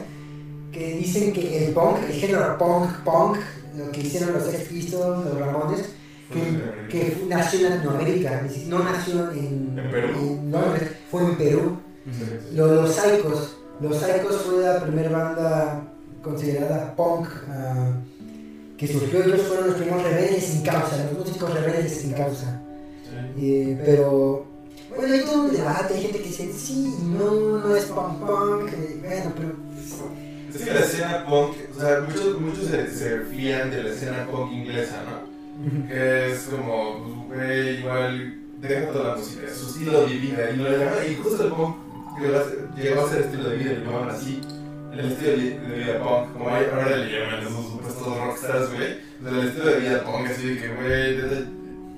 que 0.71 0.93
dicen 0.95 1.33
que 1.33 1.65
el 1.65 1.73
punk, 1.73 1.97
el 2.07 2.13
género 2.13 2.57
punk, 2.57 3.03
punk, 3.03 3.37
lo 3.77 3.91
que 3.91 4.01
hicieron 4.01 4.33
los 4.33 4.43
Sex 4.43 4.69
Pistols, 4.69 5.25
los 5.25 5.39
Ramones, 5.39 5.89
que, 6.31 6.87
que 6.89 7.23
nació 7.27 7.67
en 7.67 7.75
Latinoamérica, 7.75 8.41
no 8.67 8.83
nació 8.83 9.31
en, 9.31 9.77
En 9.77 9.91
Perú. 9.91 10.07
en 10.19 10.51
Londres, 10.51 10.89
fue 11.09 11.21
en 11.23 11.35
Perú. 11.37 11.77
Lo- 12.53 12.75
Los 12.81 12.95
Psychos. 12.95 13.57
Los 13.81 13.97
Psychos 13.97 14.41
fue 14.41 14.63
la 14.63 14.81
primera 14.83 15.09
banda 15.09 15.83
considerada 16.23 16.95
punk 16.95 17.27
ah, 17.49 17.91
que 18.77 18.87
surgió. 18.87 19.23
Ellos 19.23 19.41
fueron 19.41 19.67
los 19.67 19.75
primeros 19.75 20.03
rebeldes 20.03 20.43
sin 20.45 20.61
causa, 20.63 20.97
los 21.11 21.25
músicos 21.27 21.53
rebeldes 21.53 21.91
sin 22.01 22.13
causa. 22.13 22.61
Eh, 23.37 23.79
pero, 23.85 24.45
bueno, 24.89 25.13
hay 25.13 25.21
todo 25.21 25.43
un 25.43 25.51
debate. 25.51 25.93
Hay 25.95 26.01
gente 26.01 26.17
que 26.19 26.27
dice, 26.27 26.51
sí, 26.53 26.95
no, 27.03 27.59
no 27.59 27.75
es 27.75 27.85
punk 27.85 28.19
punk. 28.19 28.73
eh, 28.73 28.97
bueno, 29.01 29.31
pero. 29.35 29.53
Es 30.53 30.61
que 30.65 30.73
la 30.73 30.79
escena 30.81 31.25
punk, 31.25 31.53
o 31.75 31.79
sea, 31.79 32.01
muchos, 32.01 32.39
muchos 32.41 32.65
se, 32.67 32.87
se 32.93 33.19
fían 33.21 33.71
de 33.71 33.83
la 33.83 33.89
escena 33.89 34.27
punk 34.29 34.51
inglesa, 34.51 35.01
¿no? 35.03 35.30
Que 35.87 36.31
es 36.31 36.43
como, 36.45 37.25
güey, 37.27 37.79
igual, 37.79 38.35
deja 38.59 38.87
toda 38.91 39.09
la 39.09 39.15
música, 39.17 39.41
su 39.53 39.67
estilo 39.69 40.01
de 40.01 40.13
vida, 40.15 40.49
y 40.51 40.57
lo 40.57 40.69
llaman- 40.71 41.11
y 41.11 41.15
justo 41.15 41.43
el 41.45 41.49
punk 41.51 41.75
llegó 42.77 43.05
a 43.05 43.09
ser- 43.09 43.21
estilo 43.21 43.49
de 43.49 43.57
vida, 43.57 43.73
lo 43.73 43.85
llamaban 43.85 44.09
así, 44.09 44.41
el 44.93 44.99
estilo 45.11 45.31
de 45.31 45.75
vida 45.77 45.99
punk, 46.03 46.33
como 46.33 46.49
hay- 46.49 46.65
ahora 46.73 46.97
le 46.97 47.11
llaman 47.19 47.39
esos 47.41 47.65
supuestos 47.65 48.17
rockstars, 48.17 48.73
güey, 48.73 48.97
el 49.41 49.47
estilo 49.47 49.65
de 49.67 49.79
vida 49.79 50.03
punk, 50.03 50.27
así 50.29 50.47
de 50.55 50.61
que, 50.61 50.67
güey, 50.69 51.45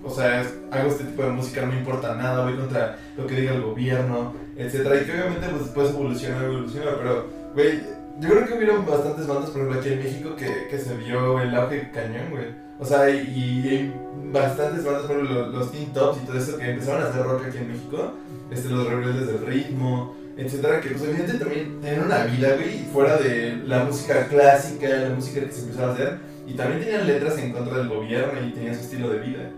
o 0.04 0.10
sea, 0.10 0.46
hago 0.72 0.90
este 0.90 1.06
tipo 1.06 1.24
de 1.24 1.30
música, 1.30 1.62
no 1.62 1.72
me 1.72 1.78
importa 1.80 2.16
nada, 2.16 2.44
voy 2.44 2.56
contra 2.58 2.98
lo 3.18 3.26
que 3.28 3.36
diga 3.36 3.54
el 3.54 3.62
gobierno, 3.62 4.34
etcétera, 4.58 5.02
y 5.02 5.06
que 5.06 5.12
obviamente 5.14 5.48
pues, 5.48 5.64
después 5.64 5.90
evoluciona, 5.92 6.44
evoluciona, 6.44 6.92
pero, 6.98 7.30
güey, 7.54 7.80
yo 8.20 8.30
creo 8.30 8.46
que 8.46 8.54
hubieron 8.56 8.86
bastantes 8.86 9.26
bandas, 9.26 9.50
por 9.52 9.62
ejemplo, 9.62 9.80
aquí 9.80 9.90
en 9.94 10.00
México, 10.00 10.36
que, 10.36 10.68
que 10.70 10.78
se 10.78 10.96
vio 10.98 11.40
el 11.42 11.56
auge 11.56 11.90
cañón, 11.92 12.30
güey. 12.32 12.63
O 12.80 12.86
sea, 12.86 13.10
y, 13.10 13.62
y 13.64 13.68
hay 13.70 13.94
bastantes 14.32 14.84
bandas, 14.84 15.04
por 15.04 15.16
ejemplo, 15.16 15.42
los, 15.42 15.54
los 15.54 15.72
Teen 15.72 15.94
Tops 15.94 16.22
y 16.22 16.26
todo 16.26 16.38
eso, 16.38 16.58
que 16.58 16.72
empezaron 16.72 17.04
a 17.04 17.10
hacer 17.10 17.24
rock 17.24 17.46
aquí 17.48 17.58
en 17.58 17.72
México, 17.72 18.14
este, 18.52 18.70
los 18.70 18.88
rebeldes 18.88 19.28
del 19.28 19.46
ritmo, 19.46 20.16
etcétera, 20.36 20.82
que 20.82 20.90
pues 20.90 21.04
evidentemente 21.04 21.46
también 21.46 21.82
tenían 21.82 22.06
una 22.06 22.26
vida, 22.26 22.56
güey, 22.56 22.86
fuera 22.92 23.18
de 23.18 23.58
la 23.66 23.84
música 23.84 24.28
clásica, 24.28 24.90
la 24.90 25.16
música 25.16 25.42
que 25.42 25.52
se 25.52 25.62
empezaba 25.62 25.92
a 25.92 25.94
hacer, 25.94 26.18
y 26.48 26.54
también 26.54 26.82
tenían 26.82 27.08
letras 27.08 27.38
en 27.38 27.52
contra 27.52 27.78
del 27.78 27.90
gobierno 27.90 28.46
y 28.46 28.52
tenían 28.52 28.76
su 28.76 28.82
estilo 28.82 29.10
de 29.10 29.20
vida, 29.20 29.52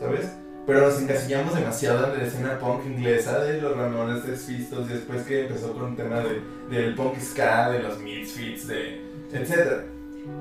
¿sabes? 0.00 0.30
Pero 0.66 0.80
nos 0.80 1.00
encasillamos 1.00 1.54
demasiado 1.54 2.14
en 2.14 2.18
la 2.18 2.24
escena 2.24 2.58
punk 2.58 2.86
inglesa 2.86 3.40
de 3.40 3.60
los 3.60 3.76
Ramones, 3.76 4.24
de 4.24 4.32
Pistols, 4.32 4.90
y 4.90 4.94
después 4.94 5.22
que 5.22 5.42
empezó 5.42 5.72
con 5.74 5.90
el 5.90 5.96
tema 5.96 6.20
de, 6.20 6.40
del 6.74 6.94
punk 6.94 7.18
ska, 7.20 7.70
de 7.70 7.80
los 7.80 8.00
Misfits, 8.00 8.68
de 8.68 9.00
etcétera. 9.32 9.84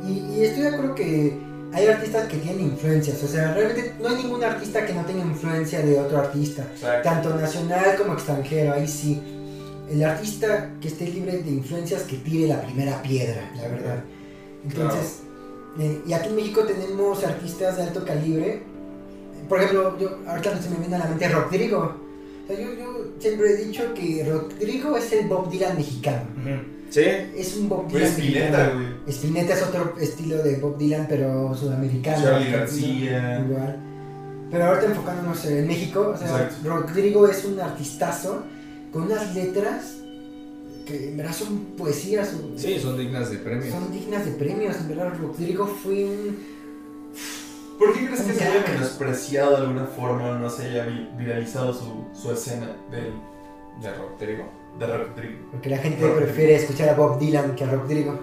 Y, 0.04 0.12
y 0.12 0.46
estoy 0.46 0.63
de 0.63 0.70
acuerdo 0.70 0.96
que 0.96 1.51
hay 1.74 1.88
artistas 1.88 2.28
que 2.28 2.38
tienen 2.38 2.68
influencias. 2.68 3.24
O 3.24 3.28
sea, 3.28 3.54
realmente 3.54 3.94
no 4.00 4.10
hay 4.10 4.24
ningún 4.24 4.44
artista 4.44 4.86
que 4.86 4.94
no 4.94 5.06
tenga 5.06 5.24
influencia 5.24 5.82
de 5.82 6.00
otro 6.00 6.20
artista. 6.20 6.64
Exacto. 6.64 7.10
tanto 7.10 7.36
nacional 7.36 7.96
como 7.98 8.14
extranjero, 8.14 8.74
ahí 8.74 8.88
sí. 8.88 9.22
El 9.90 10.04
artista 10.04 10.72
que 10.80 10.88
esté 10.88 11.06
libre 11.08 11.40
de 11.40 11.50
influencias 11.50 12.04
que 12.04 12.17
tire 12.17 12.48
la 12.48 12.62
primera 12.62 13.02
piedra, 13.02 13.52
la 13.56 13.67
verdad. 13.67 14.04
Entonces, 14.63 15.19
eh, 15.80 16.02
y 16.06 16.13
aquí 16.13 16.30
en 16.30 16.36
México 16.36 16.62
tenemos 16.63 17.24
artistas 17.24 17.78
de 17.78 17.84
alto 17.84 18.06
calibre. 18.06 18.63
Por 19.48 19.60
ejemplo, 19.60 19.98
yo 19.98 20.19
ahorita 20.28 20.62
se 20.62 20.69
me 20.69 20.78
viene 20.78 20.96
a 20.96 21.00
la 21.00 21.06
mente 21.08 21.28
Rodrigo. 21.28 21.96
O 22.44 22.48
sea, 22.48 22.60
yo, 22.60 22.74
yo 22.74 23.06
siempre 23.19 23.52
he 23.52 23.65
dicho 23.65 23.94
que 23.94 24.26
Rodrigo 24.30 24.98
es 24.98 25.12
el 25.13 25.28
Bob 25.28 25.50
Dylan 25.50 25.78
mexicano. 25.78 26.24
Sí, 26.92 27.02
Es 27.35 27.56
un 27.58 27.69
Bob 27.69 27.87
Dylan 27.87 28.04
Spinetta, 28.04 28.39
mexicano. 28.58 28.73
güey. 28.75 29.12
Spinetta 29.13 29.54
es 29.56 29.63
otro 29.63 29.96
estilo 30.00 30.44
de 30.44 30.56
Bob 30.58 30.77
Dylan, 30.77 31.06
pero 31.10 31.56
sudamericano. 31.56 32.21
Charlie 32.23 32.52
García. 32.52 33.39
Igual. 33.48 33.77
Pero 34.52 34.65
ahorita 34.65 34.85
enfocándonos 34.87 35.46
en 35.46 35.65
México, 35.67 36.12
o 36.13 36.17
sea, 36.17 36.27
Exacto. 36.27 36.56
Rodrigo 36.69 37.27
es 37.27 37.46
un 37.46 37.60
artistazo 37.60 38.44
con 38.92 39.04
unas 39.04 39.33
letras 39.33 39.96
que 40.85 41.10
en 41.12 41.17
verdad 41.17 41.33
son 41.33 41.58
poesías. 41.77 42.27
son- 42.29 42.60
Sí, 42.60 42.77
son 42.79 42.98
dignas 42.98 43.31
de 43.31 43.37
premio. 43.37 43.71
Son 43.71 43.89
dignas 43.92 44.25
de 44.25 44.31
premios, 44.33 44.75
en 44.75 44.89
verdad 44.89 45.13
Rodrigo 45.19 45.65
fue 45.67 46.04
un... 46.06 46.37
¿Por 47.79 47.94
qué 47.94 48.06
crees 48.06 48.21
que 48.21 48.33
se 48.33 48.44
haya 48.44 48.63
menospreciado 48.67 49.52
de 49.52 49.58
alguna 49.58 49.85
forma 49.85 50.29
o 50.31 50.37
no 50.37 50.50
se 50.50 50.63
haya 50.67 50.85
vi- 50.85 51.08
viralizado 51.17 51.73
su, 51.73 52.06
su 52.13 52.31
escena 52.31 52.75
del, 52.92 53.13
De 53.81 53.94
Rodrigo. 53.96 54.44
De 54.80 54.88
Rodrigo? 54.88 55.48
Porque 55.52 55.69
la 55.69 55.78
gente 55.78 56.08
prefiere 56.08 56.56
escuchar 56.56 56.90
a 56.90 56.94
Bob 56.94 57.19
Dylan 57.19 57.56
que 57.56 57.63
a 57.63 57.67
Rodrigo. 57.69 58.19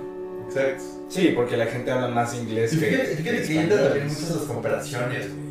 Exacto. 0.47 0.85
Sí, 1.09 1.33
porque 1.35 1.57
la 1.57 1.67
gente 1.67 1.91
habla 1.91 2.09
más 2.09 2.35
inglés 2.35 2.73
Y 2.73 2.81
que. 2.81 2.87
fíjate, 2.87 3.43
que 3.43 3.61
entra 3.61 3.83
también 3.85 4.09
muchas 4.09 4.31
las 4.31 4.45
comparaciones, 4.45 5.35
güey. 5.35 5.49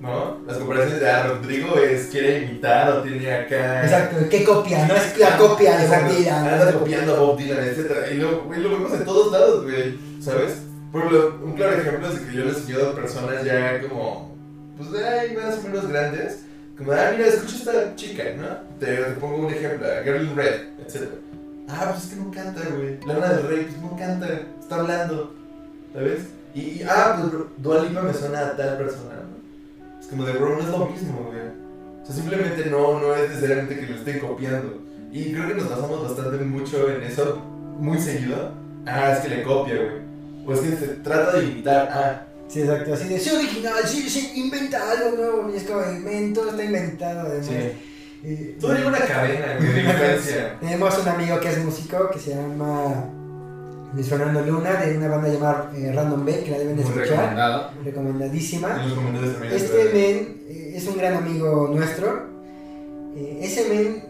¿No? 0.00 0.36
Las 0.46 0.58
comparaciones 0.58 1.00
de 1.00 1.10
ah, 1.10 1.26
Rodrigo 1.28 1.78
es, 1.78 2.08
quiere 2.08 2.44
imitar 2.44 2.92
o 2.92 3.02
tiene 3.02 3.32
acá. 3.32 3.84
Exacto, 3.84 4.16
¿qué 4.28 4.44
copia? 4.44 4.86
No 4.86 4.94
es 4.94 5.16
la 5.16 5.36
copia 5.38 5.78
de 5.78 5.86
Bob. 5.86 6.16
Dylan. 6.16 6.46
Anda 6.46 6.72
copiando 6.72 7.14
a 7.14 7.20
Bob 7.20 7.38
Dylan, 7.38 7.64
etc. 7.64 7.90
Y 8.12 8.14
lo, 8.16 8.42
güey, 8.42 8.60
lo 8.60 8.70
vemos 8.70 8.92
en 8.92 9.04
todos 9.04 9.32
lados, 9.32 9.64
güey. 9.64 9.98
¿Sabes? 10.20 10.58
Por 10.92 11.00
ejemplo, 11.00 11.40
un 11.42 11.52
claro 11.54 11.72
ejemplo 11.72 12.08
es 12.08 12.20
que 12.20 12.36
yo 12.36 12.44
les 12.44 12.58
seguido 12.58 12.90
a 12.90 12.94
personas 12.94 13.44
ya 13.44 13.80
como, 13.80 14.36
pues 14.76 14.92
de 14.92 15.08
ahí 15.08 15.36
más 15.36 15.58
o 15.58 15.62
menos 15.62 15.88
grandes. 15.88 16.43
Como, 16.76 16.92
ah, 16.92 17.10
mira, 17.12 17.28
escucha 17.28 17.56
esta 17.56 17.96
chica, 17.96 18.24
¿no? 18.36 18.46
Te, 18.80 18.96
pongo 19.20 19.46
un 19.46 19.52
ejemplo, 19.52 19.86
Girl 20.02 20.24
in 20.24 20.36
Red, 20.36 20.60
etc. 20.84 21.08
Ah, 21.68 21.90
pues 21.90 22.04
es 22.04 22.10
que 22.10 22.16
no 22.16 22.30
canta, 22.30 22.60
güey. 22.74 22.98
Lana 23.06 23.34
del 23.34 23.46
Rey, 23.46 23.64
pues 23.64 23.80
no 23.80 23.96
canta, 23.96 24.28
está 24.60 24.76
hablando, 24.76 25.34
¿sabes? 25.92 26.20
Y, 26.54 26.82
ah, 26.82 27.16
pues 27.20 27.44
Dua 27.58 27.84
Lipa 27.84 28.02
me 28.02 28.12
suena 28.12 28.40
a 28.40 28.56
tal 28.56 28.76
persona, 28.76 29.14
¿no? 29.14 30.00
Es 30.00 30.06
como 30.08 30.24
de, 30.24 30.32
bro, 30.32 30.56
no 30.56 30.62
es 30.62 30.68
lo 30.68 30.86
mismo, 30.86 31.30
güey. 31.30 31.40
O 32.02 32.06
sea, 32.06 32.14
simplemente 32.14 32.66
no, 32.66 33.00
no 33.00 33.14
es 33.14 33.30
necesariamente 33.30 33.78
que 33.78 33.86
lo 33.86 33.94
estén 33.94 34.18
copiando. 34.18 34.82
Y 35.12 35.32
creo 35.32 35.48
que 35.48 35.54
nos 35.54 35.70
basamos 35.70 36.02
bastante 36.02 36.44
mucho 36.44 36.90
en 36.90 37.04
eso, 37.04 37.40
muy 37.78 37.98
seguido. 37.98 38.52
Ah, 38.84 39.12
es 39.12 39.20
que 39.20 39.28
le 39.28 39.42
copia, 39.42 39.76
güey. 39.76 40.04
O 40.46 40.52
es 40.52 40.60
que 40.60 40.76
se 40.76 40.86
trata 40.96 41.38
de 41.38 41.44
imitar, 41.44 41.88
ah. 41.90 42.26
Sí, 42.54 42.60
exacto, 42.60 42.94
así 42.94 43.08
de, 43.08 43.18
sí, 43.18 43.30
original, 43.30 43.74
sí, 43.84 44.08
sí, 44.08 44.32
inventa 44.36 44.92
algo 44.92 45.16
nuevo. 45.16 45.50
Y 45.52 45.56
es 45.56 45.64
como, 45.64 45.80
invento, 45.90 46.48
está 46.48 46.62
inventado 46.64 47.20
además. 47.22 47.50
Eh, 48.22 48.56
Todo 48.60 48.74
lleva 48.74 48.90
una 48.90 48.98
cadena, 49.00 49.54
de 49.58 49.82
influencia. 49.82 50.56
Tenemos 50.60 50.98
un 50.98 51.08
amigo 51.08 51.40
que 51.40 51.48
es 51.50 51.64
músico 51.64 52.10
que 52.12 52.20
se 52.20 52.30
llama 52.30 53.10
Luis 53.92 54.08
Fernando 54.08 54.40
Luna 54.42 54.76
de 54.76 54.96
una 54.96 55.08
banda 55.08 55.28
llamada 55.28 55.72
eh, 55.74 55.92
Random 55.92 56.24
B 56.24 56.44
que 56.44 56.50
la 56.52 56.58
deben 56.58 56.76
de 56.76 56.84
Muy 56.84 56.92
escuchar. 56.92 57.08
recomendado. 57.10 57.70
Recomendadísima. 57.84 58.86
Este 59.50 59.84
men 59.92 60.42
eh, 60.48 60.72
es 60.76 60.86
un 60.86 60.96
gran 60.96 61.14
amigo 61.14 61.68
nuestro. 61.74 62.28
Eh, 63.16 63.40
ese 63.42 63.68
men 63.68 64.04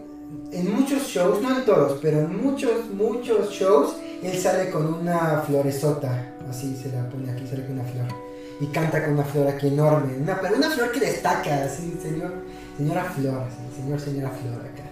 en 0.51 0.71
muchos 0.71 1.07
shows, 1.07 1.41
no 1.41 1.57
en 1.57 1.65
todos, 1.65 1.99
pero 1.99 2.19
en 2.19 2.41
muchos, 2.41 2.89
muchos 2.93 3.49
shows, 3.49 3.95
él 4.21 4.37
sale 4.37 4.69
con 4.69 4.85
una 4.93 5.41
floresota. 5.41 6.31
Así 6.47 6.75
se 6.75 6.91
la 6.95 7.09
pone 7.09 7.31
aquí, 7.31 7.45
sale 7.47 7.65
con 7.65 7.79
una 7.79 7.83
flor. 7.83 8.24
Y 8.59 8.67
canta 8.67 9.03
con 9.03 9.13
una 9.13 9.23
flor 9.23 9.47
aquí 9.47 9.67
enorme. 9.67 10.17
Una, 10.17 10.39
pero 10.39 10.55
una 10.55 10.69
flor 10.69 10.91
que 10.91 10.99
destaca, 10.99 11.65
así, 11.65 11.97
señor, 12.01 12.33
señora 12.77 13.03
flor, 13.03 13.43
así, 13.47 13.81
señor, 13.81 13.99
señora 13.99 14.29
flor 14.29 14.61
acá. 14.61 14.89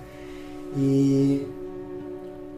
Y, 0.75 1.43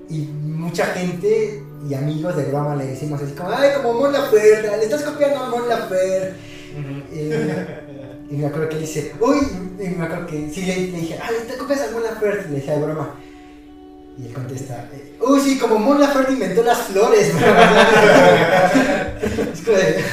y 0.10 0.18
mucha 0.44 0.86
gente 0.88 1.64
y 1.88 1.94
amigos 1.94 2.36
de 2.36 2.46
broma 2.46 2.76
le 2.76 2.88
decimos 2.88 3.22
así 3.22 3.34
como, 3.34 3.52
ay, 3.52 3.70
como 3.76 3.94
Mon 3.94 4.12
Laferte, 4.12 4.78
le 4.78 4.84
estás 4.84 5.04
copiando 5.04 5.40
a 5.42 5.50
Mon 5.50 5.70
Laferte. 5.70 6.34
Eh, 7.14 8.26
y 8.30 8.36
me 8.36 8.48
acuerdo 8.48 8.70
que 8.70 8.76
él 8.76 8.82
dice, 8.82 9.14
uy, 9.20 9.38
y 9.80 9.88
me 9.90 10.06
acuerdo 10.06 10.26
que 10.26 10.50
sí 10.52 10.62
le, 10.66 10.76
le 10.76 11.00
dije, 11.00 11.20
ay, 11.22 11.36
te 11.48 11.58
copias 11.58 11.82
a 11.82 11.92
Mon 11.92 12.04
Laferte, 12.04 12.50
le 12.50 12.56
dije 12.56 12.72
de 12.72 12.80
broma. 12.80 13.16
Y 14.18 14.28
él 14.28 14.34
contesta, 14.34 14.90
eh, 14.94 15.18
uy, 15.22 15.40
sí, 15.42 15.60
como 15.60 15.78
Mon 15.78 16.00
Laferte 16.00 16.34
inventó 16.34 16.64
las 16.64 16.80
flores. 16.80 17.28
es 19.54 19.62
como 19.62 19.78
de, 19.78 20.04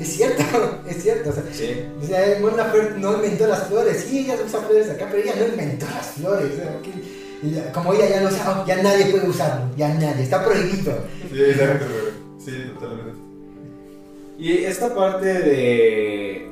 es 0.00 0.08
cierto, 0.08 0.42
es 0.88 1.02
cierto. 1.02 1.30
O 1.30 1.32
sea, 1.32 1.42
Sí. 1.52 1.82
o 2.02 2.06
sea, 2.06 2.38
Mon 2.40 2.56
Laferte 2.56 2.98
no 2.98 3.14
inventó 3.14 3.46
las 3.46 3.64
flores, 3.68 4.06
sí, 4.08 4.20
ella 4.20 4.36
usa 4.44 4.60
flores 4.60 4.90
acá, 4.90 5.06
pero 5.10 5.22
ella 5.22 5.34
no 5.38 5.46
inventó 5.48 5.86
las 5.86 6.06
flores. 6.12 6.52
o 6.52 6.56
sea, 6.56 6.80
que- 6.82 7.16
y 7.46 7.50
ya- 7.50 7.70
como 7.72 7.92
ella 7.92 8.08
ya 8.08 8.20
lo 8.22 8.28
usa, 8.28 8.64
ya 8.66 8.82
nadie 8.82 9.06
puede 9.06 9.28
usarlo, 9.28 9.66
ya 9.76 9.92
nadie, 9.94 10.22
está 10.22 10.42
prohibido. 10.44 10.94
Sí, 11.30 11.40
exacto, 11.42 11.84
güey. 11.86 12.14
Sí, 12.44 12.70
totalmente. 12.74 13.18
Y 14.38 14.64
esta 14.64 14.94
parte 14.94 15.26
de, 15.26 16.48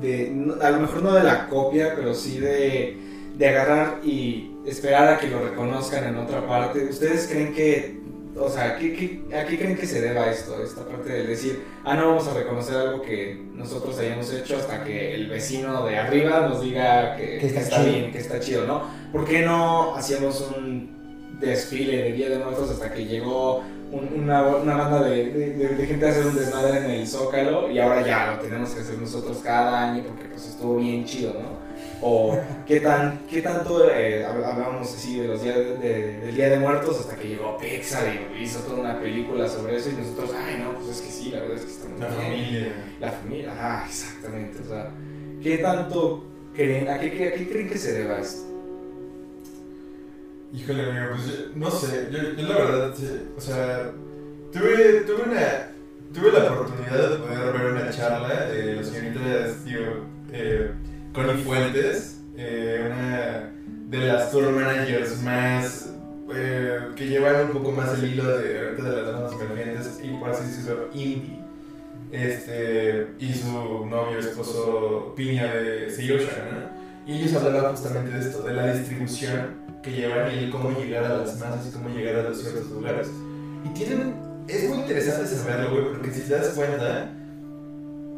de. 0.00 0.30
no- 0.32 0.54
A 0.62 0.70
lo 0.70 0.80
mejor 0.80 1.02
no 1.02 1.12
de 1.14 1.22
la 1.24 1.48
copia, 1.48 1.94
pero 1.96 2.14
sí 2.14 2.38
de, 2.38 2.96
de 3.36 3.48
agarrar 3.48 4.00
y 4.04 4.50
esperar 4.66 5.08
a 5.14 5.18
que 5.18 5.28
lo 5.28 5.40
reconozcan 5.44 6.04
en 6.04 6.16
otra 6.16 6.46
parte. 6.46 6.84
¿Ustedes 6.84 7.26
creen 7.30 7.52
que. 7.54 8.00
O 8.36 8.48
sea, 8.48 8.76
¿qué, 8.78 8.92
qué, 8.94 9.36
a 9.36 9.44
qué 9.46 9.56
creen 9.58 9.76
que 9.76 9.86
se 9.86 10.00
deba 10.00 10.28
esto? 10.30 10.60
Esta 10.62 10.84
parte 10.84 11.08
de 11.12 11.24
decir, 11.26 11.62
ah, 11.84 11.94
no 11.94 12.08
vamos 12.08 12.26
a 12.26 12.34
reconocer 12.34 12.76
algo 12.76 13.00
que 13.02 13.40
nosotros 13.54 13.96
hayamos 13.98 14.32
hecho 14.32 14.56
hasta 14.56 14.82
que 14.82 15.14
el 15.14 15.28
vecino 15.28 15.86
de 15.86 15.96
arriba 15.98 16.40
nos 16.48 16.60
diga 16.60 17.14
que, 17.16 17.38
Que 17.38 17.46
está 17.46 17.60
que 17.60 17.64
está 17.64 17.76
chido. 17.82 17.92
bien, 17.92 18.12
que 18.12 18.18
está 18.18 18.40
chido, 18.40 18.66
¿no? 18.66 18.82
¿Por 19.12 19.24
qué 19.24 19.42
no 19.42 19.94
hacíamos 19.94 20.50
un 20.56 21.36
desfile 21.40 21.96
de 22.04 22.12
Día 22.12 22.28
de 22.30 22.38
Muertos 22.38 22.70
hasta 22.70 22.92
que 22.92 23.04
llegó 23.06 23.58
un- 23.92 24.22
una, 24.24 24.42
una 24.56 24.76
banda 24.76 25.02
de, 25.02 25.26
de- 25.30 25.50
de- 25.50 25.68
de 25.76 25.86
gente 25.86 26.06
a 26.06 26.10
hacer 26.10 26.26
un 26.26 26.34
desmadre 26.36 26.78
en 26.78 26.90
el 26.90 27.06
Zócalo 27.06 27.70
y 27.70 27.78
ahora 27.78 28.04
ya 28.04 28.32
lo 28.34 28.38
tenemos 28.42 28.70
que 28.70 28.80
hacer 28.80 28.98
nosotros 28.98 29.38
cada 29.44 29.92
año 29.92 30.02
porque 30.08 30.24
pues 30.24 30.46
estuvo 30.48 30.76
bien 30.78 31.04
chido, 31.04 31.34
¿no? 31.34 31.63
O 32.06 32.38
qué, 32.66 32.80
tan, 32.80 33.20
qué 33.30 33.40
tanto 33.40 33.88
eh, 33.90 34.26
hab- 34.26 34.44
hablábamos 34.44 34.92
así 34.94 35.20
de 35.20 35.28
los 35.28 35.42
días 35.42 35.56
de- 35.56 35.78
de- 35.78 36.18
del 36.20 36.34
Día 36.34 36.50
de 36.50 36.58
Muertos 36.58 37.00
hasta 37.00 37.16
que 37.16 37.28
llegó 37.28 37.56
Pixar 37.56 38.04
y 38.38 38.42
hizo 38.42 38.58
toda 38.60 38.80
una 38.80 39.00
película 39.00 39.48
sobre 39.48 39.76
eso 39.76 39.88
y 39.88 39.94
nosotros, 39.94 40.32
ay 40.36 40.60
no, 40.62 40.74
pues 40.74 40.88
es 40.98 41.00
que 41.00 41.10
sí, 41.10 41.30
la 41.30 41.40
verdad 41.40 41.56
es 41.56 41.62
que 41.64 41.70
estamos 41.70 41.98
La 42.00 42.08
bien". 42.08 42.20
familia. 42.20 42.72
La 43.00 43.10
familia, 43.10 43.52
ah, 43.58 43.84
exactamente, 43.88 44.58
o 44.62 44.68
sea, 44.68 44.90
¿qué 45.42 45.58
tanto 45.58 46.24
creen, 46.54 46.88
a 46.90 47.00
qué, 47.00 47.10
qué- 47.10 47.28
a 47.28 47.32
qué 47.32 47.48
creen 47.48 47.68
que 47.70 47.78
se 47.78 47.92
deba 47.94 48.18
esto? 48.20 48.42
Híjole, 50.52 50.82
amigo, 50.90 51.06
pues 51.16 51.26
yo- 51.26 51.44
no 51.56 51.70
sé, 51.70 52.08
yo, 52.12 52.18
yo 52.36 52.48
la 52.48 52.54
verdad, 52.58 52.94
sí, 52.94 53.08
o 53.34 53.40
sea, 53.40 53.90
tuve, 54.52 55.00
tuve 55.06 55.22
una, 55.22 55.70
tuve 56.12 56.32
la 56.32 56.52
oportunidad 56.52 57.10
de 57.10 57.16
poder 57.16 57.52
ver 57.52 57.72
una 57.72 57.90
charla 57.90 58.44
de 58.46 58.74
la 58.76 58.84
señorita, 58.84 59.20
tío, 59.64 59.80
eh, 60.32 60.70
Connie 61.14 61.42
Fuentes, 61.44 62.20
eh, 62.36 62.90
una 62.90 63.52
de 63.88 63.98
las 64.06 64.32
tour 64.32 64.50
managers 64.50 65.22
más, 65.22 65.92
eh, 66.34 66.80
que 66.96 67.06
llevan 67.06 67.46
un 67.46 67.52
poco 67.52 67.70
más 67.70 67.96
el 67.96 68.12
hilo 68.12 68.36
de, 68.36 68.72
de 68.72 68.82
las 68.82 69.12
bandas 69.12 69.32
emergentes 69.40 70.00
y 70.02 70.08
por 70.08 70.30
así 70.30 70.44
decirlo, 70.44 70.88
indie. 70.92 71.38
Este, 72.10 73.08
y 73.20 73.32
su 73.32 73.86
novio, 73.86 74.18
esposo 74.18 75.14
Piña 75.16 75.54
de 75.54 75.88
Seiyosha, 75.90 76.32
¿no? 76.50 77.12
Y 77.12 77.20
ellos 77.20 77.34
hablaban 77.34 77.72
justamente 77.72 78.10
de 78.10 78.20
esto, 78.20 78.42
de 78.42 78.54
la 78.54 78.72
distribución 78.72 79.54
que 79.82 79.92
llevan 79.92 80.36
y 80.36 80.50
cómo 80.50 80.70
llegar 80.78 81.04
a 81.04 81.18
las 81.18 81.38
masas 81.38 81.66
y 81.68 81.70
cómo 81.70 81.90
llegar 81.90 82.16
a 82.16 82.28
los 82.28 82.40
ciertos 82.40 82.70
lugares. 82.70 83.08
Y 83.64 83.68
tienen, 83.68 84.14
es 84.48 84.68
muy 84.68 84.78
interesante 84.78 85.26
saberlo, 85.26 85.70
güey, 85.70 85.92
porque 85.92 86.10
si 86.10 86.22
te 86.22 86.34
das 86.34 86.48
cuenta, 86.50 87.10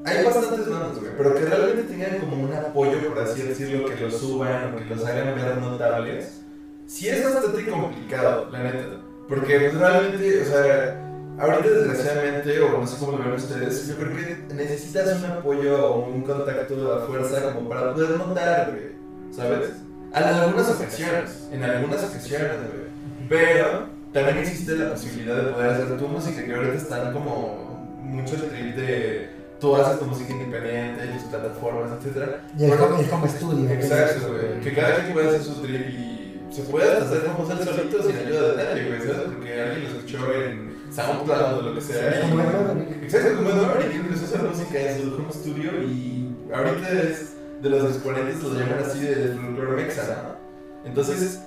hay 0.07 0.25
bastantes 0.25 0.69
bandas, 0.69 0.99
güey, 1.01 1.11
pero 1.17 1.35
que 1.35 1.45
realmente 1.45 1.83
tengan 1.83 2.19
como 2.21 2.45
un 2.45 2.53
apoyo, 2.55 3.09
por 3.09 3.19
así 3.19 3.43
decirlo, 3.43 3.89
que 3.89 4.01
los 4.01 4.17
suban 4.17 4.75
o 4.75 4.79
que 4.79 4.95
los 4.95 5.05
hagan 5.05 5.35
ver 5.35 5.59
notables, 5.59 6.43
sí 6.87 7.09
es 7.09 7.25
bastante 7.25 7.69
complicado, 7.69 8.49
la 8.53 8.63
neta. 8.63 9.01
Porque 9.29 9.59
pues, 9.59 9.75
realmente, 9.75 10.43
o 10.43 10.45
sea, 10.45 11.03
ahorita 11.39 11.71
desgraciadamente, 11.71 12.61
o 12.61 12.79
no 12.79 12.87
sé 12.87 12.97
cómo 12.99 13.19
lo 13.19 13.25
ven 13.25 13.33
ustedes, 13.33 13.89
yo 13.89 13.97
creo 13.97 14.17
que 14.17 14.55
necesitas 14.55 15.19
un 15.19 15.25
apoyo 15.25 15.87
o 15.87 16.07
un 16.07 16.23
contacto 16.23 16.95
a 16.95 17.07
fuerza 17.07 17.53
como 17.53 17.69
para 17.69 17.93
poder 17.93 18.11
notar, 18.11 18.71
güey, 18.71 18.93
¿sabes? 19.33 19.71
En 20.15 20.23
algunas 20.23 20.71
ocasiones, 20.71 21.49
en 21.51 21.65
algunas 21.65 22.05
ocasiones, 22.05 22.59
güey. 22.59 22.87
Pero 23.29 23.89
también 24.13 24.39
existe 24.39 24.77
la 24.77 24.91
posibilidad 24.91 25.37
de 25.37 25.53
poder 25.53 25.71
hacer 25.71 25.99
tu 25.99 26.07
música, 26.07 26.45
que 26.45 26.55
ahorita 26.55 26.77
están 26.77 27.13
como 27.13 27.99
mucho 28.03 28.37
trip 28.37 28.77
de 28.77 29.36
tú 29.67 29.77
haces 29.77 29.99
tu 29.99 30.05
música 30.07 30.33
independiente, 30.33 31.07
y 31.07 31.19
tus 31.19 31.23
plataformas, 31.29 31.91
etc. 32.05 32.29
Y 32.59 32.65
el 32.65 32.73
home, 32.73 33.01
el 33.05 33.11
home 33.13 33.29
studio. 33.29 33.71
Exacto, 33.71 34.29
güey. 34.33 34.61
Que 34.61 34.73
cada 34.75 34.95
quien 35.01 35.13
puede 35.13 35.29
hacer 35.29 35.43
su 35.43 35.55
trip 35.63 35.89
y 35.91 36.41
se 36.51 36.63
puede 36.63 36.91
hacer 36.97 37.21
famoso 37.23 37.53
él 37.53 37.65
solito 37.65 38.03
sin 38.03 38.17
ayuda 38.17 38.53
de 38.53 38.65
nadie, 38.65 38.89
güey, 38.89 39.01
¿sabes? 39.01 39.29
Porque 39.35 39.61
alguien 39.63 39.83
lo 39.85 39.89
escuchó 39.99 40.33
en 40.33 40.77
SoundCloud 40.93 41.59
o 41.59 41.63
lo 41.63 41.75
que 41.75 41.81
sea. 41.81 42.21
Como 42.23 42.37
y-. 42.41 43.05
Exacto, 43.05 43.37
como 43.37 43.51
que 43.79 43.97
empezó 43.97 44.25
a 44.25 44.29
hacer 44.29 44.43
música 44.43 44.81
en 44.81 45.03
su 45.03 45.15
home 45.17 45.33
studio 45.33 45.71
y 45.83 46.35
ahorita 46.55 46.93
es 47.03 47.33
de 47.63 47.71
los 47.71 47.85
exponentes 47.95 48.43
los 48.43 48.53
llaman 48.53 48.79
así 48.85 49.01
de 49.01 49.35
folclore 49.35 49.83
mexa, 49.83 50.03
¿no? 50.23 50.89
Entonces, 50.89 51.41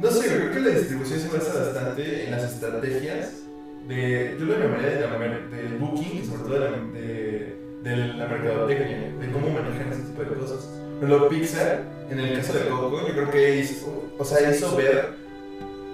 no 0.00 0.10
sé, 0.10 0.26
creo 0.28 0.50
que 0.52 0.60
la 0.60 0.68
distribución 0.70 1.20
se 1.20 1.28
basa 1.28 1.58
bastante 1.58 2.24
en 2.26 2.30
las 2.32 2.42
estrategias 2.52 3.30
de, 3.88 4.36
yo 4.38 4.44
lo 4.44 4.58
llamaría 4.58 4.90
de, 4.90 5.00
la- 5.00 5.56
del 5.56 5.78
booking, 5.78 6.24
sobre 6.26 6.42
todo 6.42 6.52
de, 6.54 6.60
la- 6.60 7.00
de 7.00 7.56
de 7.82 7.96
la 7.96 8.26
mercadotecnia, 8.26 9.12
de 9.18 9.32
cómo 9.32 9.48
manejan 9.48 9.92
ese 9.92 10.02
tipo 10.02 10.22
de 10.22 10.28
cosas. 10.38 10.68
Pero 11.00 11.28
Pixar, 11.28 11.82
en 12.10 12.20
el 12.20 12.36
caso 12.36 12.52
de 12.52 12.68
Coco, 12.68 13.06
yo 13.06 13.12
creo 13.12 13.30
que 13.30 13.56
hizo, 13.56 14.04
o 14.18 14.24
sea, 14.24 14.50
hizo 14.50 14.76
ver 14.76 15.14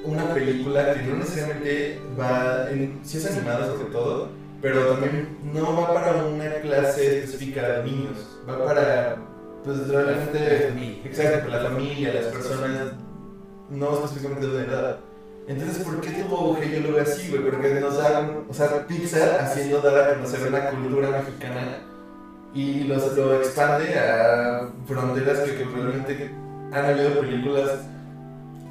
una 0.04 0.32
película 0.34 0.94
que 0.94 1.02
no 1.02 1.16
necesariamente 1.16 2.00
va, 2.18 2.70
en, 2.70 3.00
si 3.02 3.18
es 3.18 3.30
animada 3.30 3.66
sobre 3.66 3.90
todo, 3.90 4.28
pero 4.60 4.86
también 4.88 5.38
no 5.54 5.76
va 5.80 5.94
para 5.94 6.24
una 6.24 6.54
clase 6.56 7.20
específica 7.20 7.78
de 7.78 7.84
niños, 7.84 8.40
va 8.48 8.64
para, 8.64 9.16
pues 9.64 9.88
realmente, 9.88 11.00
exacto, 11.04 11.48
la 11.48 11.60
familia, 11.60 12.14
las 12.14 12.26
personas, 12.26 12.92
no 13.70 13.94
específicamente 13.94 14.46
de 14.46 14.64
edad. 14.64 14.98
Entonces, 15.48 15.82
¿por 15.82 16.00
qué 16.02 16.10
que 16.10 16.18
yo 16.18 16.80
lo 16.80 16.94
veo 16.94 17.02
así, 17.02 17.30
güey? 17.30 17.42
Porque 17.42 17.80
nos 17.80 17.96
dan, 17.96 18.44
o 18.48 18.52
sea, 18.52 18.86
Pixar 18.86 19.40
haciendo 19.40 19.80
dar 19.80 19.98
a 19.98 20.14
conocer 20.14 20.46
una 20.46 20.68
cultura 20.68 21.10
mexicana 21.10 21.78
y 22.54 22.84
los, 22.84 23.16
lo 23.16 23.36
expande 23.36 23.98
a 23.98 24.68
fronteras 24.86 25.40
que, 25.40 25.56
que 25.56 25.64
realmente 25.64 26.30
han 26.70 26.84
habido 26.84 27.20
películas 27.20 27.70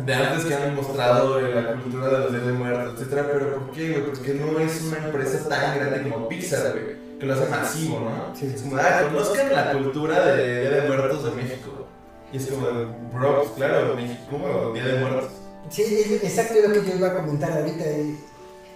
de 0.06 0.14
antes 0.14 0.46
que 0.46 0.54
han 0.54 0.76
mostrado 0.76 1.42
la 1.42 1.74
cultura 1.74 2.10
de 2.10 2.20
los 2.20 2.32
días 2.32 2.46
de 2.46 2.54
muertos, 2.54 2.94
etcétera, 3.02 3.28
pero 3.34 3.56
¿por 3.56 3.72
qué, 3.72 3.94
güey? 3.94 4.06
Porque 4.06 4.34
no 4.36 4.60
es 4.60 4.82
una 4.84 5.06
empresa 5.08 5.50
tan 5.50 5.80
grande 5.80 6.10
como 6.10 6.30
Pixar, 6.30 6.74
güey, 6.74 6.96
que 7.20 7.26
lo 7.26 7.34
hace 7.34 7.50
masivo, 7.50 8.00
¿no? 8.02 8.36
Sí. 8.36 8.52
Es 8.54 8.62
como, 8.62 8.78
ah, 8.78 9.02
conozcan 9.12 9.52
la 9.52 9.72
cultura 9.72 10.26
de 10.28 10.62
Día 10.62 10.82
de 10.82 10.88
Muertos 10.88 11.24
de 11.24 11.32
México. 11.32 11.88
Y 12.32 12.38
es 12.38 12.46
como, 12.46 12.68
bro, 13.12 13.42
pues 13.42 13.50
claro, 13.56 13.96
México, 13.96 14.72
Día 14.76 14.86
de 14.86 15.00
Muertos. 15.00 15.47
Sí, 15.70 15.82
es 15.84 16.24
exacto 16.24 16.56
lo 16.66 16.74
que 16.74 16.90
yo 16.90 16.96
iba 16.96 17.08
a 17.10 17.16
comentar 17.18 17.52
ahorita. 17.52 17.84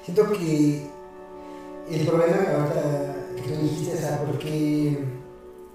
Siento 0.04 0.32
que 0.34 0.82
el 1.90 2.08
problema 2.08 2.38
ahorita 2.56 3.16
que 3.36 3.42
tú 3.54 3.62
dijiste, 3.62 3.94
o 3.94 3.98
sea, 3.98 4.22
¿por 4.24 4.38
qué 4.40 4.98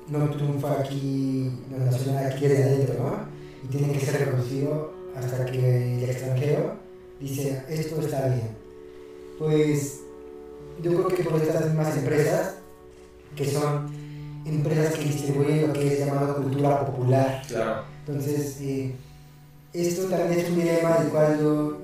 no 0.09 0.31
triunfa 0.31 0.81
aquí 0.81 1.51
lo 1.71 1.79
nacional 1.85 2.27
aquí 2.27 2.47
desde 2.47 2.65
adentro, 2.65 2.95
no? 3.03 3.19
Y 3.65 3.69
tiene 3.77 3.93
que 3.93 4.01
ser 4.05 4.21
reconocido 4.27 4.93
hasta 5.17 5.47
que 5.47 5.99
el 5.99 6.11
extranjero 6.11 6.75
dice, 7.21 7.63
esto 7.69 8.01
está 8.01 8.27
bien. 8.29 8.51
Pues 9.39 10.01
yo 10.83 10.91
creo 10.93 11.09
que 11.09 11.25
por 11.25 11.41
estas 11.41 11.65
mismas 11.67 11.97
empresas, 11.97 12.55
que 13.35 13.47
son 13.51 13.91
empresas 14.45 14.95
que 14.95 15.05
distribuyen 15.05 15.69
lo 15.69 15.73
que 15.73 15.95
es 15.95 15.99
llamado 16.07 16.37
cultura 16.37 16.85
popular, 16.87 17.43
Claro. 17.49 17.83
entonces, 18.07 18.59
eh, 18.61 18.95
esto 19.73 20.07
también 20.07 20.41
es 20.41 20.49
un 20.49 20.57
dilema 20.57 20.99
del 20.99 21.09
cual 21.09 21.39
yo 21.41 21.79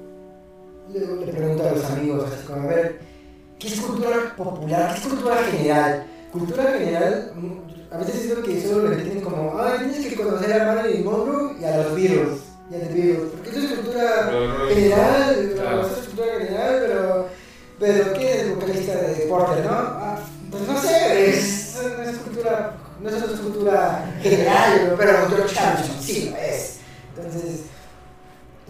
le, 0.93 1.33
pregunto 1.33 1.69
a 1.69 1.73
los 1.73 1.85
amigos, 1.85 2.31
así 2.33 2.47
como, 2.47 2.63
a 2.63 2.67
ver, 2.67 3.01
¿qué 3.59 3.69
es 3.69 3.81
cultura 3.81 4.35
popular? 4.37 4.95
¿Qué 4.95 5.01
es 5.01 5.07
cultura 5.07 5.37
general? 5.45 6.07
Cultura 6.33 6.73
general, 6.73 7.33
a 7.91 7.99
veces 7.99 8.23
siento 8.23 8.43
que 8.43 8.63
solo 8.63 8.89
lo 8.89 8.93
entienden 8.93 9.23
como, 9.23 9.59
ah, 9.59 9.75
tienes 9.79 10.07
que 10.07 10.17
conocer 10.17 10.61
a 10.61 10.75
Marilyn 10.75 11.05
Monroe 11.05 11.57
y 11.61 11.65
a 11.65 11.77
los 11.79 11.95
Beatles, 11.95 12.41
y 12.71 12.75
a 12.75 12.79
los 12.79 12.89
Beatles, 12.89 13.31
porque 13.37 13.51
eso 13.51 13.59
es 13.61 13.73
cultura 13.73 14.33
general, 14.69 15.53
Claro. 15.55 15.81
eso 15.83 16.01
es 16.01 16.07
cultura 16.07 16.33
general, 16.39 16.83
pero, 16.87 17.29
pero 17.79 18.13
¿qué 18.15 18.33
es 18.33 18.43
el 18.45 18.55
vocalista 18.55 18.95
de 18.95 19.15
Porter, 19.29 19.65
no? 19.65 19.73
Ah, 19.73 20.19
pues 20.51 20.67
no 20.67 20.81
sé, 20.81 21.31
es, 21.31 21.79
no 21.99 22.03
es 22.03 22.17
cultura, 22.19 22.77
no 23.03 23.09
es 23.11 23.41
cultura 23.41 24.15
general, 24.23 24.95
pero 24.97 25.29
George 25.29 25.59
Harrison 25.59 25.97
sí 26.01 26.35
es. 26.39 26.82
Entonces, 27.17 27.63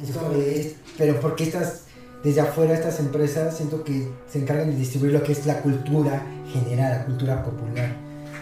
es 0.03 0.17
como 0.17 0.31
de, 0.31 0.75
pero 0.99 1.21
¿por 1.21 1.37
qué 1.37 1.45
estas, 1.45 1.83
desde 2.25 2.41
afuera 2.41 2.75
estas 2.75 2.99
empresas 3.01 3.57
siento 3.57 3.85
que 3.85 4.09
se 4.31 4.39
encargan 4.41 4.71
de 4.71 4.77
distribuir 4.77 5.13
lo 5.13 5.23
que 5.23 5.33
es 5.33 5.47
la 5.47 5.61
cultura 5.61 6.23
general, 6.53 6.99
la 6.99 7.05
cultura 7.05 7.43
popular? 7.45 7.95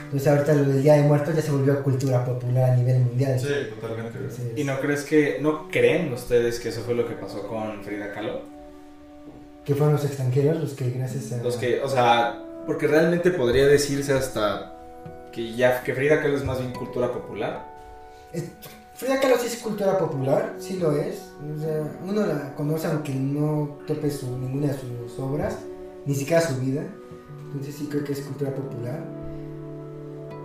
Entonces 0.05 0.26
ahorita 0.28 0.55
lo 0.55 0.64
del 0.64 0.82
Día 0.82 0.94
de 0.94 1.03
Muertos 1.03 1.36
ya 1.36 1.42
se 1.42 1.53
volvió 1.53 1.82
cultura 1.84 2.24
popular 2.24 2.70
a 2.70 2.76
nivel 2.76 3.01
mundial. 3.01 3.38
Sí, 3.38 3.46
totalmente. 3.80 4.18
Entonces, 4.18 4.59
¿Y 4.59 4.64
no 4.64 4.80
crees 4.80 5.05
que, 5.05 5.38
no 5.40 5.68
creen 5.68 6.12
ustedes 6.12 6.59
que 6.59 6.70
eso 6.70 6.80
fue 6.80 6.94
lo 6.94 7.07
que 7.07 7.14
pasó 7.14 7.46
con 7.46 7.82
Frida 7.84 8.12
Kahlo? 8.12 8.42
que 9.64 9.74
fueron 9.74 9.92
los 9.92 10.05
extranjeros 10.05 10.59
los 10.59 10.72
que 10.72 10.90
gracias 10.90 11.32
a... 11.32 11.42
Los 11.44 11.57
que, 11.57 11.80
o 11.82 11.88
sea, 11.88 12.42
porque 12.66 12.88
realmente 12.88 13.30
podría 13.30 13.66
decirse 13.66 14.14
hasta 14.14 14.74
que 15.32 15.55
ya, 15.55 15.82
que 15.84 15.94
Frida 15.94 16.20
Kahlo 16.20 16.36
es 16.36 16.44
más 16.44 16.59
bien 16.59 16.72
cultura 16.72 17.12
popular. 17.12 17.66
Es- 18.32 18.44
Frida 19.01 19.18
Kahlo 19.18 19.38
sí 19.38 19.46
es 19.46 19.57
cultura 19.57 19.96
popular, 19.96 20.57
sí 20.59 20.76
lo 20.76 20.92
es. 20.94 21.32
O 21.57 21.59
sea, 21.59 21.98
uno 22.07 22.26
la 22.26 22.55
conoce 22.55 22.86
aunque 22.86 23.14
no 23.14 23.78
tope 23.86 24.11
su, 24.11 24.36
ninguna 24.36 24.66
de 24.66 24.78
sus 24.78 25.18
obras, 25.18 25.57
ni 26.05 26.14
siquiera 26.14 26.42
su 26.42 26.61
vida. 26.61 26.84
Entonces 27.46 27.76
sí 27.76 27.88
creo 27.90 28.05
que 28.05 28.12
es 28.12 28.20
cultura 28.20 28.55
popular. 28.55 29.03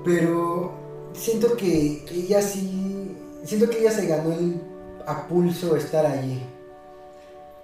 Pero 0.06 0.72
siento 1.12 1.58
que 1.58 2.06
ella 2.10 2.41
sí, 2.41 3.18
siento 3.43 3.70
que 3.70 3.82
ella 3.82 3.91
se 3.91 4.08
ganó 4.08 4.32
el 4.32 4.62
a 5.06 5.28
pulso 5.28 5.76
estar 5.76 6.06
allí. 6.06 6.41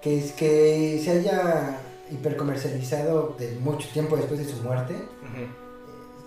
Que 0.02 0.18
es 0.18 0.32
que 0.32 1.00
se 1.02 1.10
haya 1.10 1.78
hipercomercializado 2.10 3.34
de 3.38 3.56
mucho 3.60 3.88
tiempo 3.94 4.14
después 4.14 4.40
de 4.40 4.44
su 4.44 4.62
muerte. 4.62 4.94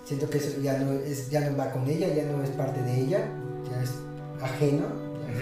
Siento 0.04 0.28
que 0.28 0.38
eso 0.38 0.60
ya 0.60 0.76
no, 0.76 0.90
es, 0.90 1.30
ya 1.30 1.48
no 1.48 1.56
va 1.56 1.70
con 1.70 1.88
ella, 1.88 2.12
ya 2.12 2.24
no 2.24 2.42
es 2.42 2.50
parte 2.50 2.82
de 2.82 3.00
ella, 3.00 3.28
ya 3.70 3.80
es 3.80 3.92
ajeno, 4.42 4.84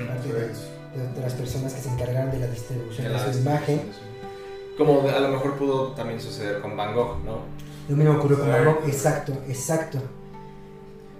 parte 0.08 0.32
de, 0.32 0.40
de 0.48 1.08
otras 1.12 1.32
personas 1.34 1.74
que 1.74 1.80
se 1.80 1.88
encargaron 1.90 2.30
de 2.30 2.38
la 2.38 2.46
distribución 2.48 3.06
de, 3.08 3.12
De 3.14 3.18
la- 3.18 3.32
su 3.32 3.38
imagen. 3.40 3.80
Como 4.76 5.08
a 5.08 5.20
lo 5.20 5.28
mejor 5.28 5.54
pudo 5.54 5.88
también 5.92 6.20
suceder 6.20 6.60
con 6.60 6.76
Van 6.76 6.94
Gogh, 6.94 7.18
¿no? 7.24 7.38
Lo 7.88 7.96
mismo 7.96 8.14
ocurrió 8.14 8.38
con. 8.40 8.48
Van 8.50 8.64
Gogh, 8.64 8.78
exacto, 8.86 9.32
exacto. 9.48 9.98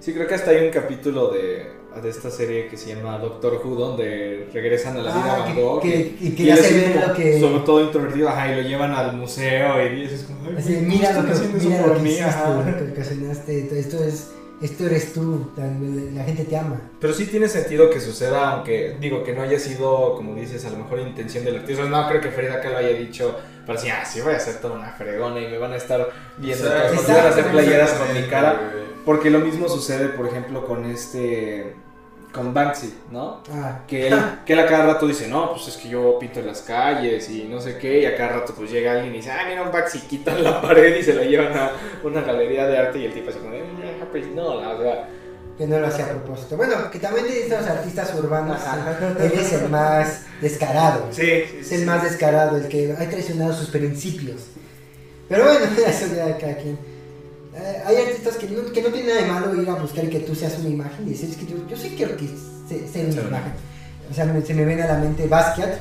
Sí, 0.01 0.13
creo 0.13 0.27
que 0.27 0.35
hasta 0.35 0.51
hay 0.51 0.67
un 0.67 0.73
capítulo 0.73 1.29
de, 1.31 1.67
de 2.03 2.09
esta 2.11 2.31
serie 2.31 2.67
que 2.69 2.77
se 2.77 2.95
llama 2.95 3.17
Doctor 3.19 3.61
Who, 3.65 3.75
donde 3.77 4.49
regresan 4.53 4.97
a 4.97 5.03
la 5.03 5.15
vida 5.15 5.25
Ah, 5.35 5.39
Van 5.39 5.55
que- 5.55 5.63
Gogh. 5.63 5.81
que- 5.83 6.17
y- 6.21 6.27
y 6.29 6.31
que 6.35 6.43
y 6.43 6.47
ya 6.47 6.57
se 6.57 6.75
ve 6.75 7.01
lo 7.07 7.15
que- 7.15 7.41
Sobre 7.41 7.61
todo 7.61 7.81
introvertido, 7.85 8.29
ajá, 8.29 8.53
y 8.53 8.57
lo 8.57 8.69
llevan 8.69 8.93
al 8.93 9.17
museo 9.17 9.81
y 9.87 10.01
dices 10.03 10.25
como, 10.25 10.49
ay, 10.51 10.57
Así, 10.59 10.73
¿por 10.75 10.81
qué 10.83 10.87
mira 10.87 11.13
lo 11.13 11.27
que, 11.27 11.35
mira 11.35 11.87
lo 11.87 11.95
que 12.03 12.09
hiciste, 12.09 12.71
lo 12.71 12.77
que 12.87 12.93
ocasionaste, 12.93 13.79
esto 13.79 14.05
es, 14.05 14.31
esto 14.61 14.87
eres 14.87 15.13
tú, 15.13 15.51
la 15.57 16.25
gente 16.25 16.45
te 16.45 16.57
ama. 16.57 16.81
Pero 17.01 17.13
sí 17.13 17.27
tiene 17.27 17.49
sentido 17.49 17.91
que 17.91 18.01
suceda, 18.01 18.51
aunque 18.53 18.97
digo 19.01 19.23
que 19.25 19.33
no 19.33 19.43
haya 19.43 19.59
sido, 19.59 20.15
como 20.17 20.35
dices, 20.35 20.65
a 20.65 20.71
lo 20.71 20.79
mejor 20.79 21.01
intención 21.01 21.45
del 21.45 21.59
actriz. 21.59 21.79
No 21.79 22.09
creo 22.09 22.21
que 22.21 22.31
Frida 22.31 22.61
Kahlo 22.61 22.79
haya 22.79 22.97
dicho, 22.97 23.37
pero 23.67 23.79
sí, 23.79 23.89
ah, 23.89 24.05
sí 24.05 24.21
voy 24.21 24.35
a 24.35 24.37
hacer 24.37 24.57
toda 24.61 24.75
una 24.75 24.93
fregona 24.93 25.41
y 25.41 25.49
me 25.49 25.59
van 25.59 25.73
a 25.73 25.77
estar 25.77 26.09
viendo 26.39 26.67
Exacto. 26.67 27.03
todas 27.03 27.17
van 27.17 27.27
a 27.27 27.29
hacer 27.31 27.47
playeras 27.51 27.93
con 27.93 28.15
mi 28.15 28.23
cara. 28.29 28.73
Porque 29.05 29.29
lo 29.29 29.41
mismo 29.41 29.69
sucede, 29.69 30.09
por 30.09 30.27
ejemplo, 30.27 30.67
con 30.67 30.87
este, 30.87 31.75
con 32.35 32.53
Banksy, 32.53 32.93
¿no? 33.13 33.41
Ah, 33.53 33.81
Que 33.87 34.09
él, 34.09 34.21
que 34.45 34.55
él 34.55 34.59
a 34.59 34.67
cada 34.67 34.87
rato 34.87 35.07
dice, 35.07 35.29
no, 35.29 35.53
pues 35.53 35.69
es 35.69 35.77
que 35.77 35.89
yo 35.89 36.19
pinto 36.19 36.41
en 36.41 36.49
las 36.49 36.63
calles 36.63 37.31
y 37.31 37.45
no 37.45 37.61
sé 37.61 37.79
qué, 37.79 38.01
y 38.01 38.07
a 38.07 38.17
cada 38.17 38.41
rato 38.41 38.55
pues 38.57 38.71
llega 38.73 38.93
alguien 38.93 39.15
y 39.15 39.19
dice, 39.19 39.31
ah, 39.31 39.45
mira 39.49 39.63
un 39.63 39.71
Banksy, 39.71 40.01
quitan 40.01 40.43
la 40.43 40.61
pared 40.63 40.97
y 40.97 41.03
se 41.03 41.15
lo 41.15 41.23
llevan 41.23 41.57
a 41.57 41.71
una 42.03 42.23
galería 42.23 42.67
de 42.67 42.77
arte 42.77 42.99
y 42.99 43.05
el 43.07 43.15
tipo 43.15 43.31
así 43.31 43.39
como, 43.39 43.55
"Eh, 43.55 43.63
pues 44.11 44.27
no, 44.29 44.61
la- 44.61 44.71
o 44.71 44.83
sea, 44.83 45.09
que 45.57 45.69
no 45.69 45.79
lo 45.79 45.87
hacía 45.87 46.07
a 46.07 46.09
propósito. 46.09 46.57
Bueno, 46.57 46.91
que 46.91 46.99
también 46.99 47.29
de 47.29 47.43
estos 47.45 47.65
artistas 47.69 48.13
urbanos, 48.17 48.61
él 49.21 49.33
es 49.39 49.53
el 49.53 49.69
más 49.69 50.23
descarado. 50.41 51.07
sí, 51.13 51.23
sí, 51.23 51.59
Es 51.61 51.71
el 51.73 51.81
sí. 51.81 51.85
más 51.87 52.03
descarado, 52.03 52.57
el 52.57 52.67
que 52.67 52.91
ha 52.93 53.09
traicionado 53.09 53.53
sus 53.53 53.71
principios. 53.71 54.47
Pero 55.29 55.45
bueno, 55.45 55.61
eso 55.87 56.07
ya 56.13 56.27
de 56.27 56.37
cada 56.39 56.57
quien. 56.57 56.77
Eh, 57.57 57.83
hay 57.87 57.97
artistas 57.97 58.37
que 58.37 58.49
no, 58.49 58.73
que 58.73 58.83
no 58.83 58.89
tiene 58.89 59.09
nada 59.09 59.21
de 59.23 59.27
malo 59.29 59.63
ir 59.63 59.69
a 59.69 59.75
buscar 59.77 60.09
que 60.09 60.21
tú 60.21 60.35
seas 60.35 60.59
una 60.59 60.69
imagen 60.71 61.07
y 61.07 61.11
decir, 61.11 61.31
es 61.31 61.37
que 61.37 61.47
yo, 61.47 61.57
yo 61.69 61.77
sí 61.77 61.95
quiero 61.97 62.17
que 62.17 62.27
se- 62.69 62.89
sea 62.89 63.05
una 63.05 63.13
Sí. 63.13 63.19
imagen. 63.29 63.53
O 64.11 64.15
sea, 64.15 64.25
me- 64.27 64.43
se 64.43 64.55
me 64.55 64.65
viene 64.65 64.83
a 64.83 64.89
la 64.89 64.99
mente 64.99 65.27
Basquiat. 65.29 65.79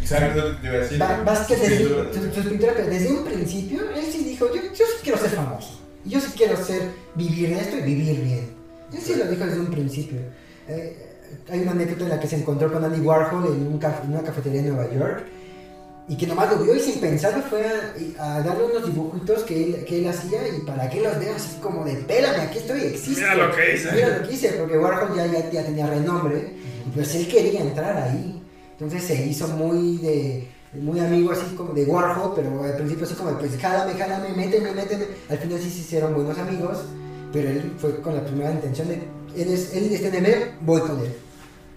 Exacto, 0.00 0.56
te 0.56 0.66
iba 0.66 0.74
a 0.74 0.78
decir. 0.80 0.98
Ba- 0.98 1.22
Basquiat 1.24 1.60
Sí, 1.60 1.66
desde, 1.68 2.34
sus 2.34 2.44
pinturas, 2.46 2.74
pero 2.76 2.88
desde 2.90 3.12
un 3.12 3.24
principio, 3.24 3.80
él 3.94 4.04
sí 4.10 4.24
dijo, 4.24 4.46
yo, 4.54 4.60
yo 4.62 4.70
sí 4.74 4.84
quiero 5.02 5.18
ser 5.18 5.30
famoso. 5.30 5.80
Yo 6.04 6.20
sí 6.20 6.26
quiero 6.36 6.56
ser, 6.62 6.82
vivir 7.14 7.52
esto 7.52 7.78
y 7.78 7.82
vivir 7.82 8.20
bien. 8.20 8.50
Él 8.92 8.98
sí 9.00 9.14
lo 9.14 9.24
dijo 9.26 9.44
desde 9.46 9.60
un 9.60 9.66
principio. 9.70 10.18
Eh, 10.68 10.96
hay 11.50 11.60
una 11.60 11.70
anécdota 11.72 12.02
en 12.04 12.08
la 12.10 12.20
que 12.20 12.26
se 12.28 12.36
encontró 12.36 12.72
con 12.72 12.84
Andy 12.84 13.00
Warhol 13.00 13.46
en, 13.46 13.66
un 13.66 13.80
caf- 13.80 14.04
en 14.04 14.10
una 14.12 14.22
cafetería 14.22 14.60
en 14.60 14.68
Nueva 14.74 14.92
York 14.92 15.24
y 16.06 16.16
que 16.16 16.26
nomás 16.26 16.50
lo 16.50 16.62
vio 16.62 16.74
y 16.74 16.80
sin 16.80 17.00
pensarlo 17.00 17.42
fue 17.44 17.64
a, 18.18 18.36
a 18.36 18.42
darle 18.42 18.64
unos 18.64 18.86
dibujitos 18.86 19.42
que 19.44 19.64
él, 19.64 19.84
que 19.86 20.00
él 20.00 20.08
hacía 20.08 20.46
y 20.48 20.60
para 20.60 20.88
que 20.90 21.00
los 21.00 21.18
vea 21.18 21.34
así 21.34 21.56
como 21.62 21.84
de 21.84 21.94
pélame, 21.94 22.42
aquí 22.42 22.58
estoy, 22.58 22.82
existo. 22.82 23.20
Mira 23.22 23.34
lo 23.34 23.54
que 23.54 23.74
hice. 23.74 23.92
Mira 23.92 24.18
lo 24.18 24.28
que 24.28 24.34
hice, 24.34 24.48
porque 24.52 24.78
Warhol 24.78 25.16
ya, 25.16 25.26
ya, 25.26 25.50
ya 25.50 25.64
tenía 25.64 25.86
renombre 25.86 26.52
y 26.86 26.90
pues 26.90 27.14
él 27.14 27.26
quería 27.26 27.60
entrar 27.60 27.96
ahí. 27.96 28.42
Entonces 28.72 29.02
se 29.02 29.26
hizo 29.26 29.48
muy 29.48 29.96
de 29.98 30.48
muy 30.74 30.98
amigo 31.00 31.30
así 31.30 31.54
como 31.56 31.72
de 31.72 31.84
Warhol, 31.84 32.32
pero 32.34 32.62
al 32.62 32.76
principio 32.76 33.06
así 33.06 33.14
como 33.14 33.38
pues 33.38 33.56
jálame, 33.58 33.94
jálame, 33.94 34.28
méteme, 34.30 34.72
méteme. 34.72 35.06
Al 35.30 35.38
final 35.38 35.58
sí 35.58 35.70
se 35.70 35.78
hicieron 35.80 36.14
buenos 36.14 36.36
amigos, 36.38 36.78
pero 37.32 37.48
él 37.48 37.72
fue 37.78 38.00
con 38.00 38.14
la 38.14 38.24
primera 38.24 38.50
intención 38.50 38.88
de 38.88 38.94
él, 39.36 39.52
es, 39.52 39.74
él 39.74 39.92
está 39.92 40.16
en 40.16 40.50
voy 40.60 40.80
con 40.80 41.00
él. 41.00 41.14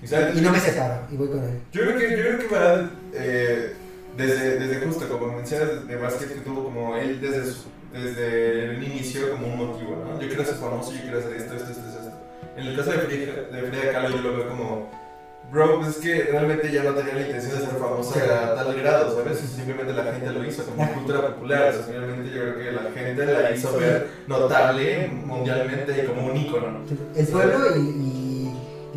Exacto. 0.02 0.38
Y 0.38 0.42
no 0.42 0.52
me 0.52 0.60
separo, 0.60 1.02
y 1.12 1.16
voy 1.16 1.28
con 1.30 1.44
él. 1.44 1.60
Yo 1.72 1.82
creo 1.82 1.98
que, 1.98 2.10
yo 2.12 2.18
creo 2.18 2.40
que 2.40 2.48
va 2.56 2.92
eh, 3.14 3.74
desde, 4.18 4.60
desde 4.60 4.86
justo 4.86 5.08
como 5.08 5.34
mencionas 5.34 5.88
de 5.88 5.96
básquet 5.96 6.34
que 6.34 6.42
tuvo 6.42 6.66
como 6.66 6.98
él 6.98 7.22
desde 7.22 7.46
su 7.46 7.78
desde 7.94 8.66
el 8.66 8.84
inicio 8.84 9.32
como 9.32 9.48
un 9.48 9.58
motivo, 9.58 9.96
¿no? 9.96 10.20
Yo 10.20 10.28
quiero 10.28 10.44
ser 10.44 10.56
famoso, 10.56 10.92
yo 10.94 11.02
quiero 11.02 11.20
hacer 11.20 11.34
esto, 11.34 11.56
esto, 11.56 11.72
esto, 11.72 11.88
esto. 11.88 12.12
En 12.58 12.68
el 12.68 12.76
caso 12.76 12.92
de 12.92 12.98
Frida, 13.00 13.34
de 13.52 13.62
Frida 13.64 13.92
Kahlo 13.92 14.16
yo 14.16 14.22
lo 14.22 14.38
veo 14.38 14.50
como, 14.50 14.90
bro, 15.52 15.80
pues 15.80 15.90
es 15.90 15.98
que 15.98 16.24
realmente 16.32 16.72
ya 16.72 16.84
no 16.84 16.94
tenía 16.94 17.14
la 17.14 17.22
intención 17.22 17.60
de 17.60 17.66
ser 17.66 17.76
famosa 17.76 18.52
a 18.52 18.56
tal 18.56 18.76
grado, 18.76 19.16
¿sabes? 19.16 19.40
Simplemente 19.40 19.94
la 19.94 20.04
gente 20.14 20.32
lo 20.32 20.46
hizo 20.46 20.64
como 20.66 20.94
cultura 20.94 21.28
popular, 21.28 21.70
o 21.70 21.74
sea, 21.74 21.84
finalmente 21.84 22.30
yo 22.30 22.42
creo 22.42 22.58
que 22.58 22.72
la 22.72 22.92
gente 22.92 23.26
la 23.26 23.52
hizo 23.52 23.78
ver 23.78 24.08
notable 24.28 25.08
mundialmente 25.08 26.06
como 26.06 26.28
un 26.28 26.38
ícono, 26.38 26.72
¿no? 26.72 26.80
El 27.16 27.28
pueblo 27.28 27.78
y 27.78 28.27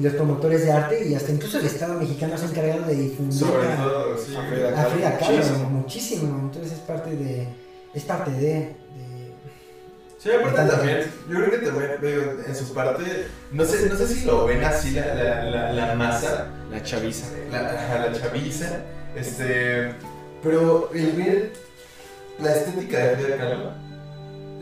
los 0.02 0.14
promotores 0.14 0.64
de 0.64 0.72
arte 0.72 1.06
y 1.08 1.14
hasta 1.14 1.32
incluso 1.32 1.58
el 1.58 1.66
Estado 1.66 1.94
mexicano 1.94 2.36
se 2.38 2.44
han 2.44 2.50
encargado 2.50 2.86
de 2.86 2.94
difundir 2.94 3.38
Sobre 3.38 3.68
a, 3.68 3.76
todo, 3.76 4.16
sí. 4.18 4.36
a 4.36 4.42
Frida 4.48 4.80
a 4.80 4.84
Frida 4.86 5.18
Kahlo 5.18 5.36
Muchísimo. 5.36 5.70
muchísimo. 5.70 6.38
Entonces 6.44 6.72
es 6.72 6.78
parte 6.80 7.10
de. 7.16 7.48
Es 7.94 8.04
parte 8.04 8.30
de. 8.32 8.38
de- 8.38 8.74
Sí, 10.18 10.28
aparte 10.30 10.70
también, 10.70 10.98
yo 11.30 11.36
creo 11.36 11.50
que 11.50 11.66
también, 11.66 11.90
digo, 12.02 12.22
en 12.46 12.54
su 12.54 12.74
parte, 12.74 13.26
no 13.52 13.64
sé, 13.64 13.88
no 13.88 13.96
sé 13.96 14.06
si 14.06 14.26
lo 14.26 14.44
ven 14.44 14.62
así 14.62 14.90
la, 14.90 15.14
la, 15.14 15.44
la, 15.44 15.72
la 15.72 15.94
masa, 15.94 16.46
La 16.70 16.82
chaviza. 16.82 17.24
la 17.50 18.12
chaviza, 18.12 18.66
este, 19.16 19.94
pero 20.42 20.90
el 20.92 21.12
ver 21.12 21.52
la 22.38 22.54
estética 22.54 22.98
de 22.98 23.16
Frida 23.16 23.36
Kahlo 23.38 23.70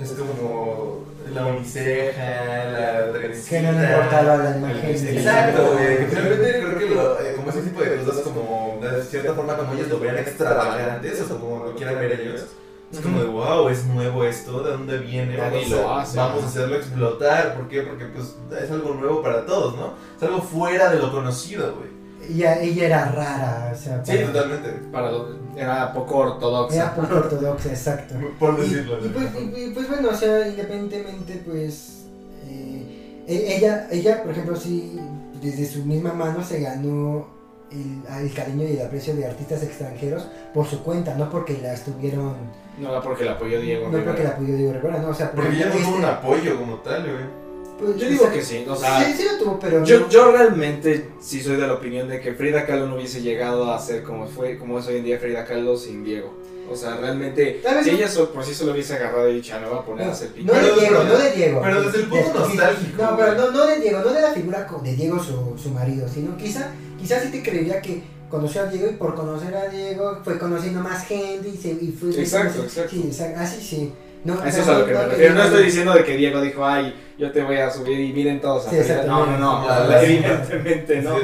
es 0.00 0.10
como 0.12 1.04
la 1.32 1.46
uniceja, 1.46 2.64
la 2.66 3.12
trencita. 3.12 3.50
que 3.50 3.62
no 3.62 3.72
le 3.72 3.86
importaba 3.86 4.36
la 4.36 4.56
imagen. 4.56 4.90
Exacto, 4.90 5.72
güey, 5.72 5.98
que 5.98 6.06
finalmente 6.06 6.60
creo 6.60 6.78
que 6.78 6.86
lo, 6.94 7.20
eh, 7.20 7.34
como 7.36 7.50
ese 7.50 7.62
tipo 7.62 7.82
de 7.82 7.96
cosas, 7.96 8.20
como 8.22 8.78
de 8.80 9.02
cierta 9.02 9.34
forma 9.34 9.56
como 9.56 9.74
ellos 9.74 9.88
lo 9.88 10.00
vean 10.00 10.18
extravagantes, 10.18 11.20
o 11.30 11.38
como 11.38 11.64
lo 11.66 11.74
quieran 11.74 11.96
ver 11.96 12.20
ellos. 12.20 12.46
Es 12.90 13.00
como 13.00 13.20
de, 13.20 13.26
wow, 13.26 13.68
es 13.68 13.84
nuevo 13.84 14.24
esto, 14.24 14.62
¿de 14.62 14.70
dónde 14.70 14.96
viene? 14.98 15.36
Nadie 15.36 15.66
Vamos, 15.68 15.70
lo 15.70 15.94
hace, 15.94 16.16
vamos 16.16 16.44
a 16.44 16.46
hacerlo 16.46 16.76
explotar. 16.76 17.54
¿Por 17.54 17.68
qué? 17.68 17.82
Porque 17.82 18.06
pues 18.06 18.36
es 18.62 18.70
algo 18.70 18.94
nuevo 18.94 19.22
para 19.22 19.44
todos, 19.44 19.76
¿no? 19.76 19.92
Es 20.16 20.22
algo 20.22 20.40
fuera 20.40 20.90
de 20.90 20.98
lo 20.98 21.12
conocido, 21.12 21.74
güey. 21.74 21.97
Ella, 22.28 22.60
ella 22.60 22.86
era 22.86 23.04
rara, 23.12 23.72
o 23.72 23.76
sea, 23.78 24.04
Sí, 24.04 24.12
para- 24.12 24.26
totalmente. 24.32 24.68
Para 24.92 25.10
era 25.56 25.92
poco 25.94 26.16
ortodoxa. 26.18 26.76
era 26.76 26.94
poco 26.94 27.14
ortodoxa, 27.16 27.68
exacto. 27.70 28.14
Por 28.38 28.54
Y, 28.58 28.62
decirlo. 28.62 28.98
y 29.04 29.08
pues, 29.08 29.26
y- 29.34 29.60
y, 29.64 29.70
pues 29.70 29.88
bueno, 29.88 30.08
o 30.10 30.14
sea, 30.14 30.46
independientemente, 30.48 31.42
pues. 31.46 32.04
eh, 32.46 33.24
e- 33.26 33.56
ella, 33.56 33.88
ella, 33.90 34.22
por 34.22 34.32
ejemplo, 34.32 34.56
sí, 34.56 34.98
desde 35.42 35.66
su 35.66 35.84
misma 35.84 36.12
mano 36.12 36.42
se 36.44 36.60
ganó 36.60 37.28
el, 37.70 38.00
el 38.24 38.32
cariño 38.34 38.64
y 38.66 38.76
el 38.76 38.86
aprecio 38.86 39.14
de 39.14 39.26
artistas 39.26 39.62
extranjeros 39.62 40.26
por 40.54 40.66
su 40.66 40.82
cuenta, 40.82 41.14
no 41.14 41.28
porque 41.30 41.58
la 41.62 41.74
estuvieron. 41.74 42.34
No 42.78 42.90
era 42.90 43.00
porque 43.02 43.24
la 43.24 43.32
apoyó 43.32 43.60
Diego. 43.60 43.88
No 43.88 44.02
porque 44.04 44.22
la 44.22 44.30
apoyó 44.30 44.54
Diego 44.56 44.72
Rivera, 44.72 44.98
no, 45.02 45.08
o 45.08 45.14
sea, 45.14 45.30
por 45.32 45.42
Porque 45.44 45.58
ya 45.58 45.66
no 45.66 45.70
ejemplo, 45.72 45.88
tuvo 45.90 45.98
un 45.98 46.04
este- 46.04 46.14
apoyo 46.16 46.58
como 46.58 46.74
tal, 46.76 47.02
güey. 47.02 47.47
Pues, 47.78 47.96
Yo 47.96 48.08
digo 48.08 48.30
que 48.30 48.42
sí, 48.42 48.64
o 48.68 48.76
sea, 48.76 49.04
sí, 49.04 49.12
sí 49.16 49.24
lo 49.30 49.38
tuvo, 49.44 49.58
pero. 49.60 49.84
yo, 49.84 50.00
no- 50.00 50.08
yo 50.08 50.32
realmente 50.32 51.10
sí 51.20 51.40
soy 51.42 51.56
de 51.56 51.66
la 51.66 51.74
opinión 51.74 52.08
de 52.08 52.20
que 52.20 52.32
Frida 52.34 52.66
Kahlo 52.66 52.86
no 52.86 52.96
hubiese 52.96 53.20
llegado 53.22 53.72
a 53.72 53.78
ser 53.80 54.02
como 54.02 54.26
fue, 54.26 54.58
como 54.58 54.78
es 54.78 54.86
hoy 54.86 54.96
en 54.96 55.04
día 55.04 55.18
Frida 55.18 55.44
Kahlo 55.44 55.76
sin 55.76 56.04
Diego. 56.04 56.34
O 56.70 56.76
sea, 56.76 56.96
realmente, 56.96 57.62
si 57.82 57.90
no- 57.92 57.96
ella 57.96 58.08
so- 58.08 58.30
por 58.30 58.44
sí 58.44 58.52
se 58.52 58.64
lo 58.66 58.72
hubiese 58.72 58.94
agarrado 58.94 59.30
y 59.30 59.36
dicho, 59.36 59.54
"Ah, 59.56 59.60
me 59.60 59.68
voy 59.68 59.78
a 59.78 59.82
poner 59.86 60.06
a 60.08 60.12
hacer 60.12 60.28
No 60.28 60.34
pintura. 60.34 60.58
de 60.58 60.64
Pero- 60.68 60.80
Diego, 60.80 60.96
pero- 60.98 61.08
no 61.08 61.18
de 61.18 61.30
Diego. 61.32 61.60
pero 61.64 61.82
desde 61.82 61.98
el 61.98 62.08
punto 62.08 62.26
De- 62.32 62.38
nostálgico, 62.40 63.02
No, 63.02 63.16
pero 63.16 63.34
no, 63.34 63.50
no 63.52 63.66
de 63.66 63.80
Diego, 63.80 64.00
no 64.00 64.12
de 64.12 64.20
la 64.20 64.32
figura 64.32 64.68
de 64.82 64.94
Diego 64.96 65.18
su, 65.22 65.56
su 65.62 65.70
marido, 65.70 66.06
sino 66.12 66.36
quizá, 66.36 66.70
quizá 67.00 67.20
sí 67.22 67.30
te 67.30 67.42
creería 67.42 67.80
que 67.80 68.02
conoció 68.28 68.60
a 68.60 68.66
Diego 68.66 68.90
y 68.90 68.94
por 68.96 69.14
conocer 69.14 69.56
a 69.56 69.68
Diego 69.68 70.18
fue 70.22 70.38
conociendo 70.38 70.80
más 70.80 71.06
gente 71.06 71.48
y, 71.48 71.56
se, 71.56 71.70
y 71.70 71.96
fue... 71.98 72.10
Exacto, 72.10 72.62
exacto. 72.62 72.90
Sí, 72.90 73.04
exacto, 73.06 73.40
así 73.40 73.62
sí. 73.62 73.92
No, 74.24 74.34
Eso 74.44 74.56
no, 74.58 74.62
es 74.62 74.68
a 74.68 74.78
lo 74.78 74.86
que 74.86 74.92
no, 74.92 74.98
me 74.98 75.04
no, 75.04 75.10
refiero. 75.10 75.34
No 75.34 75.40
no, 75.40 75.46
estoy 75.46 75.64
diciendo 75.64 75.92
de 75.94 76.04
que 76.04 76.16
Diego 76.16 76.40
dijo, 76.40 76.66
ay, 76.66 76.94
yo 77.18 77.30
te 77.30 77.42
voy 77.42 77.56
a 77.58 77.70
subir 77.70 77.98
y 78.00 78.12
miren 78.12 78.40
todos 78.40 78.66
a 78.66 78.70
Sí, 78.70 78.76
Frida". 78.76 79.04
No, 79.04 79.26
no, 79.26 79.38
no, 79.38 79.92
evidentemente 80.00 81.02
no. 81.02 81.16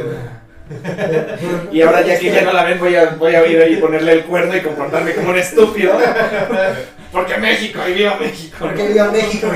Y 1.72 1.82
ahora 1.82 2.00
ya 2.02 2.18
que 2.18 2.32
ya 2.32 2.42
no 2.42 2.52
la 2.52 2.64
ven, 2.64 2.78
voy 2.78 2.94
a, 2.94 3.10
voy 3.16 3.34
a 3.34 3.46
ir 3.46 3.60
ahí 3.60 3.74
y 3.74 3.76
ponerle 3.76 4.12
el 4.12 4.24
cuerno 4.24 4.56
y 4.56 4.60
comportarme 4.62 5.14
como 5.14 5.30
un 5.30 5.36
estúpido. 5.38 5.92
Porque 7.12 7.36
México, 7.38 7.80
y 7.88 7.92
viva 7.94 8.16
México. 8.18 8.56
Porque 8.60 8.86
vivió 8.88 9.04
en 9.06 9.12
México. 9.12 9.48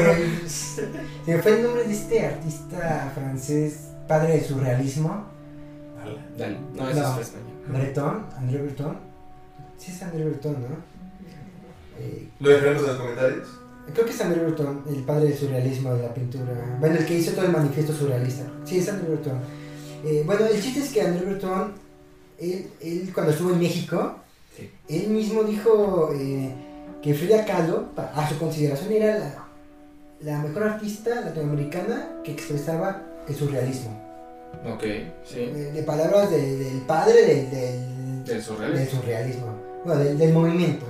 Se 0.47 1.35
me 1.37 1.43
fue 1.43 1.53
el 1.57 1.63
nombre 1.63 1.85
de 1.85 1.93
este 1.93 2.27
artista 2.27 3.11
francés, 3.15 3.89
padre 4.07 4.35
del 4.35 4.45
surrealismo, 4.45 5.27
Dale. 6.37 6.57
No, 6.75 6.89
eso 6.89 7.01
No. 7.01 7.15
es 7.21 7.27
español. 7.27 7.49
Breton, 7.67 8.27
André 8.39 8.59
Breton. 8.63 8.99
Sí 9.77 9.93
es 9.93 10.03
André 10.03 10.25
Breton, 10.25 10.53
¿no? 10.63 10.98
Eh, 12.01 12.29
Lo 12.41 12.51
dejaremos 12.51 12.83
en 12.83 12.89
los 12.89 12.97
comentarios. 12.97 13.49
Creo 13.93 14.05
que 14.05 14.13
es 14.13 14.21
André 14.21 14.43
Breton, 14.45 14.83
el 14.89 15.03
padre 15.05 15.29
del 15.29 15.39
surrealismo 15.39 15.95
de 15.95 16.03
la 16.03 16.13
pintura. 16.15 16.77
Bueno, 16.79 16.97
el 16.97 17.07
que 17.07 17.15
hizo 17.19 17.33
todo 17.33 17.47
el 17.47 17.53
manifiesto 17.53 17.93
surrealista. 17.95 18.45
Sí, 18.65 18.79
es 18.79 18.89
André 18.89 19.09
Breton. 19.09 19.39
Eh, 20.05 20.23
bueno, 20.27 20.45
el 20.47 20.61
chiste 20.63 20.81
es 20.81 20.91
que 20.93 21.01
André 21.03 21.25
Breton, 21.25 21.73
él, 22.39 22.67
él 22.81 23.11
cuando 23.15 23.33
estuvo 23.33 23.53
en 23.53 23.59
México, 23.61 24.17
Sí. 24.57 24.71
él 24.89 25.09
mismo 25.11 25.45
dijo 25.45 26.11
eh, 26.15 26.53
que 27.03 27.15
Frida 27.15 27.45
Kahlo, 27.45 27.87
a 27.97 28.29
su 28.29 28.39
consideración, 28.39 28.93
era 28.93 29.17
la, 29.19 29.45
la 30.21 30.39
mejor 30.43 30.65
artista 30.65 31.21
latinoamericana 31.23 32.09
que 32.25 32.33
expresaba 32.33 33.03
el 33.29 33.35
surrealismo. 33.35 33.97
Ok, 34.67 34.83
sí. 35.25 35.47
De, 35.47 35.73
de 35.73 35.83
palabras 35.85 36.31
de- 36.31 36.57
del 36.57 36.81
padre 36.83 37.25
del, 37.25 38.25
del, 38.25 38.43
surrealismo. 38.43 39.01
surrealismo. 39.01 39.47
Bueno, 39.85 40.03
del, 40.05 40.19
del 40.19 40.33
movimiento, 40.33 40.85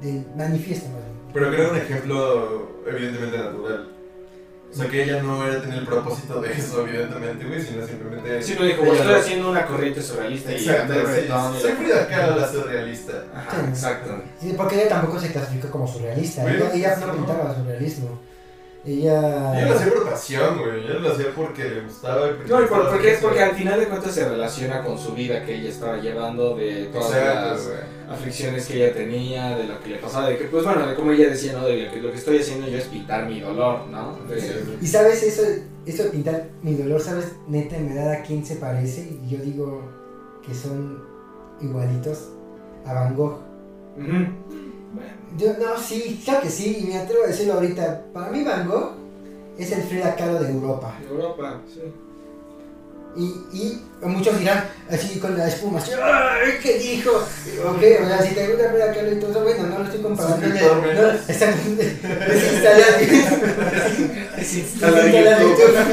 del 0.00 0.26
manifiesto 0.36 0.88
más 0.90 1.04
bien. 1.04 1.18
Pero 1.32 1.50
creo 1.50 1.70
un 1.70 1.76
ejemplo 1.76 2.68
evidentemente 2.86 3.38
natural. 3.38 3.88
O 4.70 4.74
sea 4.76 4.86
que 4.88 5.02
ella 5.02 5.22
no 5.22 5.46
era 5.46 5.62
tener 5.62 5.78
el 5.78 5.86
propósito 5.86 6.42
de 6.42 6.52
eso, 6.52 6.86
evidentemente, 6.86 7.46
güey, 7.46 7.62
sino 7.62 7.86
simplemente... 7.86 8.42
Sí, 8.42 8.54
lo 8.54 8.66
dijo, 8.66 8.84
estoy 8.84 9.14
haciendo 9.14 9.50
una 9.50 9.64
corriente 9.66 10.02
surrealista 10.02 10.52
y 10.52 10.56
Exacto, 10.56 10.92
André 10.92 11.22
sí. 11.22 11.26
Y- 11.26 11.60
Soy 11.62 11.72
Frida 11.72 12.06
Kahlo, 12.06 12.36
la 12.36 12.52
surrealista. 12.52 13.12
Ajá, 13.34 13.66
exacto. 13.66 14.22
Sí, 14.38 14.52
porque 14.54 14.76
ella 14.76 14.88
tampoco 14.90 15.18
se 15.20 15.32
clasificó 15.32 15.70
como 15.70 15.88
surrealista. 15.88 16.42
Ella, 16.52 16.70
ella 16.74 16.96
no. 16.96 17.12
pintaba 17.14 17.54
surrealismo. 17.54 18.20
Ella 18.84 19.58
Ella. 19.58 19.68
lo 19.68 19.74
hacía 19.74 19.92
por 19.92 20.10
pasión, 20.10 20.58
güey. 20.58 20.84
Ella 20.84 20.94
lo 21.00 21.12
hacía 21.12 21.26
porque 21.34 21.64
le 21.64 21.80
gustaba. 21.82 22.28
porque 22.28 22.38
No, 22.38 22.44
y 22.44 22.48
por- 22.48 22.62
estaba 22.64 22.90
porque, 22.90 23.10
eso. 23.12 23.22
porque 23.22 23.42
al 23.42 23.54
final 23.56 23.80
de 23.80 23.86
cuentas 23.86 24.12
se 24.14 24.28
relaciona 24.28 24.84
con 24.84 24.98
su 24.98 25.12
vida 25.14 25.44
que 25.44 25.56
ella 25.56 25.68
estaba 25.68 25.96
llevando, 25.98 26.56
de 26.56 26.86
todas 26.86 27.10
Exacto, 27.16 27.48
las 28.08 28.16
aflicciones 28.18 28.66
que 28.66 28.84
ella 28.84 28.94
tenía, 28.94 29.56
de 29.58 29.64
lo 29.64 29.80
que 29.80 29.90
le 29.90 29.96
pasaba, 29.98 30.28
de 30.28 30.38
que, 30.38 30.44
pues 30.44 30.64
bueno, 30.64 30.86
de 30.86 30.94
como 30.94 31.10
ella 31.12 31.28
decía, 31.28 31.52
¿no? 31.54 31.66
De 31.66 31.90
que 31.90 32.00
lo 32.00 32.10
que 32.12 32.16
estoy 32.18 32.38
haciendo 32.38 32.68
yo 32.68 32.78
es 32.78 32.84
pintar 32.84 33.26
mi 33.26 33.40
dolor, 33.40 33.86
¿no? 33.88 34.16
De- 34.28 34.76
Y 34.80 34.86
sabes, 34.86 35.22
eso, 35.22 35.42
eso 35.84 36.04
de 36.04 36.10
pintar 36.10 36.44
mi 36.62 36.74
dolor, 36.74 37.00
¿sabes? 37.00 37.32
Neta, 37.48 37.76
en 37.76 37.88
verdad 37.88 38.12
a 38.12 38.22
quién 38.22 38.46
se 38.46 38.56
parece. 38.56 39.00
Y 39.26 39.28
yo 39.28 39.38
digo 39.42 39.82
que 40.46 40.54
son 40.54 41.02
igualitos 41.60 42.28
a 42.86 42.94
Van 42.94 43.14
Gogh. 43.16 43.38
Bueno, 43.96 44.28
Yo, 45.36 45.52
no, 45.58 45.78
sí, 45.78 46.20
claro 46.24 46.42
que 46.42 46.50
sí, 46.50 46.78
y 46.80 46.86
me 46.86 46.98
atrevo 46.98 47.24
a 47.24 47.28
decirlo 47.28 47.54
ahorita. 47.54 48.04
Para 48.12 48.30
mí, 48.30 48.42
Van 48.44 48.68
Gogh 48.68 48.92
es 49.58 49.70
el 49.72 49.82
Frida 49.82 50.16
Kahlo 50.16 50.40
de 50.40 50.50
Europa. 50.50 50.98
Europa, 51.08 51.60
sí. 51.72 51.82
Y, 53.16 53.22
y 53.52 53.82
muchos 54.02 54.38
dirán, 54.38 54.64
así 54.90 55.18
con 55.18 55.36
la 55.36 55.48
espuma, 55.48 55.78
así, 55.80 55.90
"Ay, 56.00 56.52
¿qué 56.62 56.78
dijo? 56.78 57.10
Ok, 57.10 57.82
o 58.04 58.06
sea, 58.06 58.22
si 58.22 58.34
te 58.34 58.46
gusta 58.46 58.70
Frida 58.70 58.92
Kahlo 58.92 59.12
y 59.12 59.16
todo 59.18 59.30
eso, 59.32 59.40
bueno, 59.42 59.66
no 59.66 59.78
lo 59.80 59.84
estoy 59.84 60.00
comparando. 60.02 60.46
No, 60.46 60.54
YouTube. 61.28 61.98
YouTube. 65.42 65.74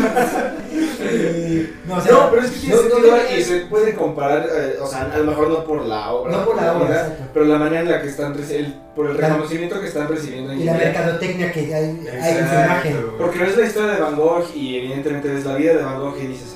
Eh, 1.08 1.72
No, 1.88 1.98
o 1.98 2.02
sea, 2.02 2.12
No, 2.12 2.32
pero 2.32 2.42
es 2.44 2.52
que 2.52 2.68
no- 2.68 3.00
no 3.00 3.38
y 3.38 3.44
se 3.44 3.58
puede 3.68 3.94
comparar, 3.94 4.48
eh, 4.52 4.78
o 4.82 4.88
sea, 4.88 5.12
a 5.14 5.18
lo 5.20 5.26
mejor 5.26 5.50
no 5.50 5.64
por 5.64 5.86
la 5.86 6.12
obra, 6.12 6.32
No 6.32 6.46
por 6.46 6.56
la 6.62 6.76
obra, 6.78 7.16
pero 7.34 7.46
la 7.46 7.58
manera 7.60 7.82
en 7.82 7.92
la 7.92 8.02
que 8.02 8.10
están, 8.10 8.34
el- 8.50 8.74
por 8.96 9.08
el 9.10 9.18
reconocimiento 9.18 9.80
que 9.80 9.88
están 9.88 10.08
recibiendo 10.08 10.52
en 10.52 10.62
Y 10.62 10.64
la 10.64 10.74
mercadotecnia 10.74 11.52
que 11.52 11.60
hay, 11.60 11.74
hay 11.74 12.38
en 12.38 12.50
su 12.50 12.56
imagen. 12.56 13.06
Porque 13.18 13.40
ves 13.40 13.58
la 13.58 13.66
historia 13.66 13.92
de 13.94 14.02
Van 14.02 14.16
Gogh 14.16 14.46
y 14.56 14.78
evidentemente 14.80 15.28
ves 15.30 15.46
la 15.46 15.56
vida 15.56 15.74
de 15.76 15.84
Van 15.84 16.00
Gogh 16.00 16.18
y 16.18 16.28
dices, 16.28 16.55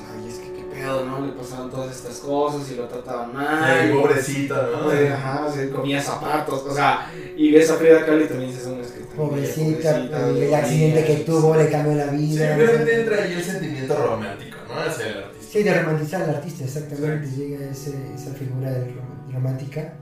Le 0.79 1.31
pasaban 1.33 1.69
todas 1.69 1.93
estas 1.95 2.17
cosas 2.19 2.71
y 2.71 2.75
lo 2.75 2.85
trataban 2.87 3.33
mal. 3.33 3.63
Ay, 3.63 3.89
y- 3.89 3.93
pobrecita, 3.93 4.69
¿no? 4.71 4.89
Ajá, 4.89 5.45
o 5.45 5.51
sea, 5.51 5.69
comía 5.69 6.01
zapatos, 6.01 6.63
o 6.63 6.73
sea, 6.73 7.11
y 7.35 7.51
ves 7.51 7.69
a 7.69 7.75
Frida 7.75 8.05
Kahlo 8.05 8.23
y 8.23 8.27
también 8.27 8.49
dices, 8.51 8.67
"No, 8.67 8.79
es 8.81 8.87
que 8.91 8.99
Pobrecita, 9.01 9.91
pobrecita, 9.95 10.29
el 10.29 10.53
accidente 10.53 11.05
que 11.05 11.15
tuvo 11.25 11.55
le 11.55 11.69
cambió 11.69 11.95
la 11.95 12.05
vida. 12.07 12.47
Simplemente 12.55 12.99
entra 13.01 13.23
ahí 13.23 13.33
el 13.33 13.43
sentimiento 13.43 13.95
romántico, 13.95 14.57
¿no? 14.67 14.79
Hacia 14.79 15.07
el 15.07 15.17
artista. 15.23 15.47
Sí, 15.51 15.63
de 15.63 15.73
romantizar 15.81 16.21
al 16.23 16.29
artista, 16.35 16.63
exactamente. 16.63 17.27
Llega 17.35 17.69
ese, 17.69 17.93
esa 18.15 18.33
figura 18.33 18.69
rom- 18.71 19.33
romántica, 19.33 19.93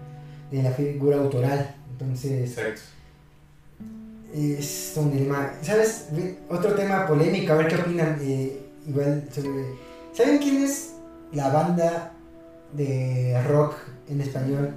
de 0.52 0.62
la 0.64 0.72
figura 0.72 1.18
autoral. 1.18 1.74
Entonces, 1.92 2.52
Exacto. 2.52 2.82
es 4.36 4.94
un 4.98 5.12
dilema. 5.12 5.54
¿Sabes? 5.62 6.10
Otro 6.50 6.74
tema 6.74 7.08
polémico, 7.08 7.54
a 7.54 7.56
ver 7.56 7.68
qué 7.68 7.76
opinan. 7.78 8.18
eh, 8.22 8.60
igual 8.88 9.24
sobre. 9.34 9.88
¿Saben 10.18 10.40
quién 10.40 10.64
es 10.64 10.96
la 11.32 11.50
banda 11.50 12.12
de 12.74 13.40
rock 13.48 13.76
en 14.10 14.20
español 14.22 14.72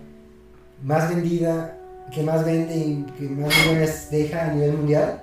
más 0.82 1.08
vendida 1.08 1.78
que 2.14 2.22
más 2.22 2.44
vende 2.44 2.76
y 2.76 3.06
que 3.18 3.24
más 3.28 3.48
millones 3.64 4.08
deja 4.10 4.44
a 4.50 4.52
nivel 4.52 4.72
mundial 4.74 5.22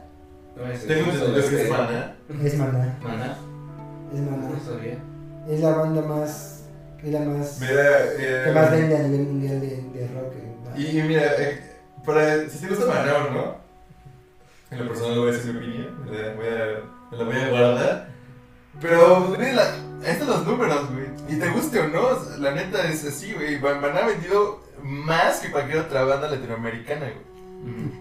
Tengo 0.88 1.12
entendido 1.12 1.50
que 1.50 1.62
es 1.64 1.70
Maná. 1.70 2.16
es 2.44 2.58
Maná. 2.58 2.98
Maná. 3.04 3.38
Es 4.12 4.20
No 4.22 4.32
Maná. 4.32 4.60
sabía. 4.66 4.98
Es 5.48 5.60
la 5.60 5.70
banda 5.76 6.02
más. 6.02 6.64
Es 7.04 7.12
la 7.14 7.20
más. 7.20 7.60
Mira, 7.62 7.84
eh, 8.18 8.42
que 8.46 8.52
más 8.54 8.72
vende 8.72 8.96
a 8.98 9.04
nivel 9.04 9.28
mundial 9.28 9.62
de, 9.62 9.68
de 9.68 10.08
rock. 10.16 10.34
Y, 10.76 10.98
y 11.00 11.04
mira, 11.04 11.26
eh, 11.38 11.62
para, 12.04 12.50
si 12.50 12.58
te 12.60 12.70
gusta 12.70 12.86
Maná 12.88 13.14
o 13.18 13.32
no, 13.32 13.56
en 14.72 14.80
lo 14.80 14.88
personal 14.88 15.20
voy 15.20 15.30
a 15.30 15.34
decir 15.34 15.54
mi 15.54 15.60
opinión, 15.60 16.06
me 16.06 16.12
la 16.18 16.34
voy 16.34 16.48
a, 16.48 17.12
me 17.12 17.18
la 17.18 17.24
voy 17.24 17.36
a 17.36 17.50
guardar. 17.50 18.17
Pero, 18.82 19.34
güey, 19.36 19.54
la, 19.54 19.72
están 20.06 20.28
los 20.28 20.46
números, 20.46 20.90
güey. 20.92 21.08
Y 21.30 21.40
te 21.40 21.50
guste 21.50 21.80
o 21.82 21.88
no, 21.88 22.10
la 22.40 22.52
neta 22.52 22.88
es 22.90 23.04
así, 23.06 23.34
güey. 23.34 23.60
Ban- 23.60 23.82
Maná 23.82 24.00
ha 24.04 24.08
vendido 24.08 24.62
más 24.84 25.40
que 25.40 25.52
cualquier 25.52 25.80
otra 25.80 26.04
banda 26.04 26.30
latinoamericana, 26.30 27.02
güey. 27.08 27.28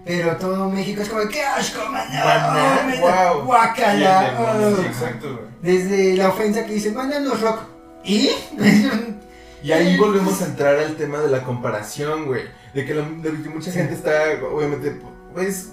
Pero 0.05 0.37
todo 0.37 0.68
México 0.70 1.03
es 1.03 1.09
como, 1.09 1.27
¡qué 1.29 1.43
asco, 1.43 1.81
Maná! 1.91 2.24
Maná, 2.24 2.81
Oh, 2.83 2.87
me 2.87 2.97
da 2.97 3.01
guau. 3.33 3.45
Guácala. 3.47 4.20
Sí, 4.20 4.37
oh". 4.39 4.77
sí, 4.81 4.87
exacto, 4.87 5.27
güey. 5.33 5.47
Desde 5.62 6.16
la 6.16 6.29
ofensa 6.29 6.64
que 6.66 6.74
dice, 6.74 6.93
Maná 6.93 7.18
no 7.20 7.33
es 7.35 7.41
rock. 7.41 7.61
¿Y? 8.05 8.31
Y 9.62 9.72
ahí 9.72 9.97
volvemos 9.97 10.41
a 10.43 10.47
entrar 10.47 10.77
al 10.79 10.95
tema 10.95 11.18
de 11.18 11.29
la 11.29 11.43
comparación, 11.43 12.27
güey. 12.27 12.43
De 12.72 12.85
que, 12.85 12.95
la- 12.95 13.03
de 13.09 13.43
que 13.43 13.49
mucha 13.49 13.72
gente 13.72 13.95
está, 13.95 14.12
obviamente, 14.53 15.01
pues, 15.35 15.70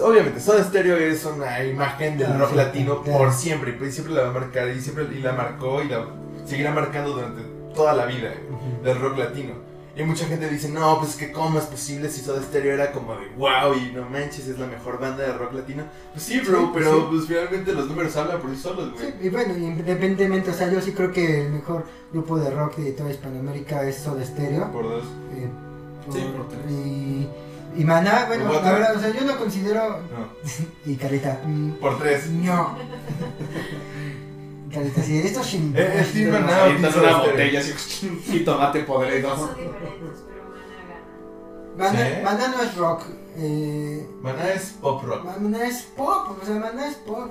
obviamente, 0.00 0.40
Soda 0.40 0.62
Stereo 0.64 0.96
es 0.96 1.24
una 1.24 1.62
imagen 1.64 2.18
del 2.18 2.38
rock 2.38 2.54
latino 2.54 3.02
por 3.02 3.32
siempre. 3.32 3.76
Y 3.86 3.92
siempre 3.92 4.14
la 4.14 4.22
va 4.22 4.28
a 4.30 4.32
marcar, 4.32 4.68
y 4.68 4.80
siempre 4.80 5.06
y 5.12 5.20
la 5.20 5.32
marcó 5.32 5.82
y 5.82 5.88
la 5.88 6.06
seguirá 6.46 6.72
marcando 6.72 7.12
durante 7.12 7.42
toda 7.74 7.92
la 7.94 8.06
vida 8.06 8.32
del 8.82 9.00
rock 9.00 9.18
latino. 9.18 9.54
Y 9.96 10.02
mucha 10.02 10.26
gente 10.26 10.48
dice, 10.48 10.68
no, 10.70 10.98
pues 10.98 11.14
que 11.14 11.30
cómo 11.30 11.56
es 11.60 11.66
posible 11.66 12.08
si 12.08 12.20
Soda 12.20 12.42
Stereo 12.42 12.74
era 12.74 12.90
como 12.90 13.14
de 13.14 13.28
wow 13.36 13.74
y 13.74 13.92
no 13.92 14.02
manches, 14.10 14.48
es 14.48 14.58
la 14.58 14.66
mejor 14.66 14.98
banda 14.98 15.22
de 15.22 15.32
rock 15.34 15.52
latino. 15.52 15.84
Pues 16.12 16.24
sí, 16.24 16.40
bro, 16.40 16.58
Sí, 16.62 16.70
pero 16.74 16.90
sí. 16.90 17.06
pues 17.10 17.26
finalmente 17.28 17.72
los 17.72 17.86
números 17.86 18.16
hablan 18.16 18.40
por 18.40 18.50
sí 18.50 18.56
solos, 18.60 18.92
güey. 18.92 19.06
Sí, 19.06 19.14
y 19.22 19.28
bueno, 19.28 19.56
independientemente, 19.56 20.50
o 20.50 20.54
sea, 20.54 20.68
yo 20.72 20.80
sí 20.80 20.90
creo 20.92 21.12
que 21.12 21.42
el 21.46 21.52
mejor 21.52 21.84
grupo 22.12 22.36
de 22.40 22.50
rock 22.50 22.76
de 22.78 22.90
toda 22.90 23.12
Hispanoamérica 23.12 23.88
es 23.88 23.98
Soda 23.98 24.24
Stereo. 24.24 24.72
Por 24.72 24.82
dos. 24.82 25.04
eh, 25.36 25.48
Sí, 26.12 26.20
por 26.36 26.48
tres. 26.48 26.60
Y, 26.70 27.28
y 27.76 27.84
Maná, 27.84 28.24
bueno, 28.26 28.46
¿Por 28.46 28.62
la 28.62 28.72
verdad, 28.72 28.96
o 28.96 29.00
sea, 29.00 29.10
yo 29.12 29.22
no 29.24 29.36
considero. 29.38 29.98
No, 30.00 30.28
Y 30.92 30.96
Carita, 30.96 31.40
mm, 31.44 31.72
por 31.80 31.98
tres. 31.98 32.28
no. 32.30 32.76
Carita, 34.72 35.02
sí, 35.02 35.18
esto 35.18 35.40
es 35.40 35.46
sin. 35.46 35.74
Eh, 35.76 36.00
eh, 36.00 36.06
sí, 36.12 36.24
Maná. 36.26 36.64
Ahí 36.64 36.72
está 36.72 36.90
Soda 36.92 37.16
una 37.18 37.26
botella 37.26 37.60
así, 37.60 38.22
un 38.28 38.44
tomate 38.44 38.80
podrido. 38.80 39.36
Son 39.36 39.48
diferentes, 39.56 40.24
pero 40.26 40.44
Mana 41.76 41.92
gana. 41.92 41.92
Maná, 41.92 42.16
¿Sí? 42.16 42.22
Maná 42.24 42.48
no 42.56 42.62
es 42.62 42.76
rock. 42.76 43.02
Eh, 43.36 44.06
Maná 44.20 44.52
es 44.52 44.74
pop 44.80 45.02
rock. 45.04 45.24
Maná 45.24 45.64
es 45.66 45.82
pop, 45.96 46.38
o 46.40 46.44
sea, 46.46 46.56
Maná 46.56 46.88
es 46.88 46.96
pop. 46.96 47.30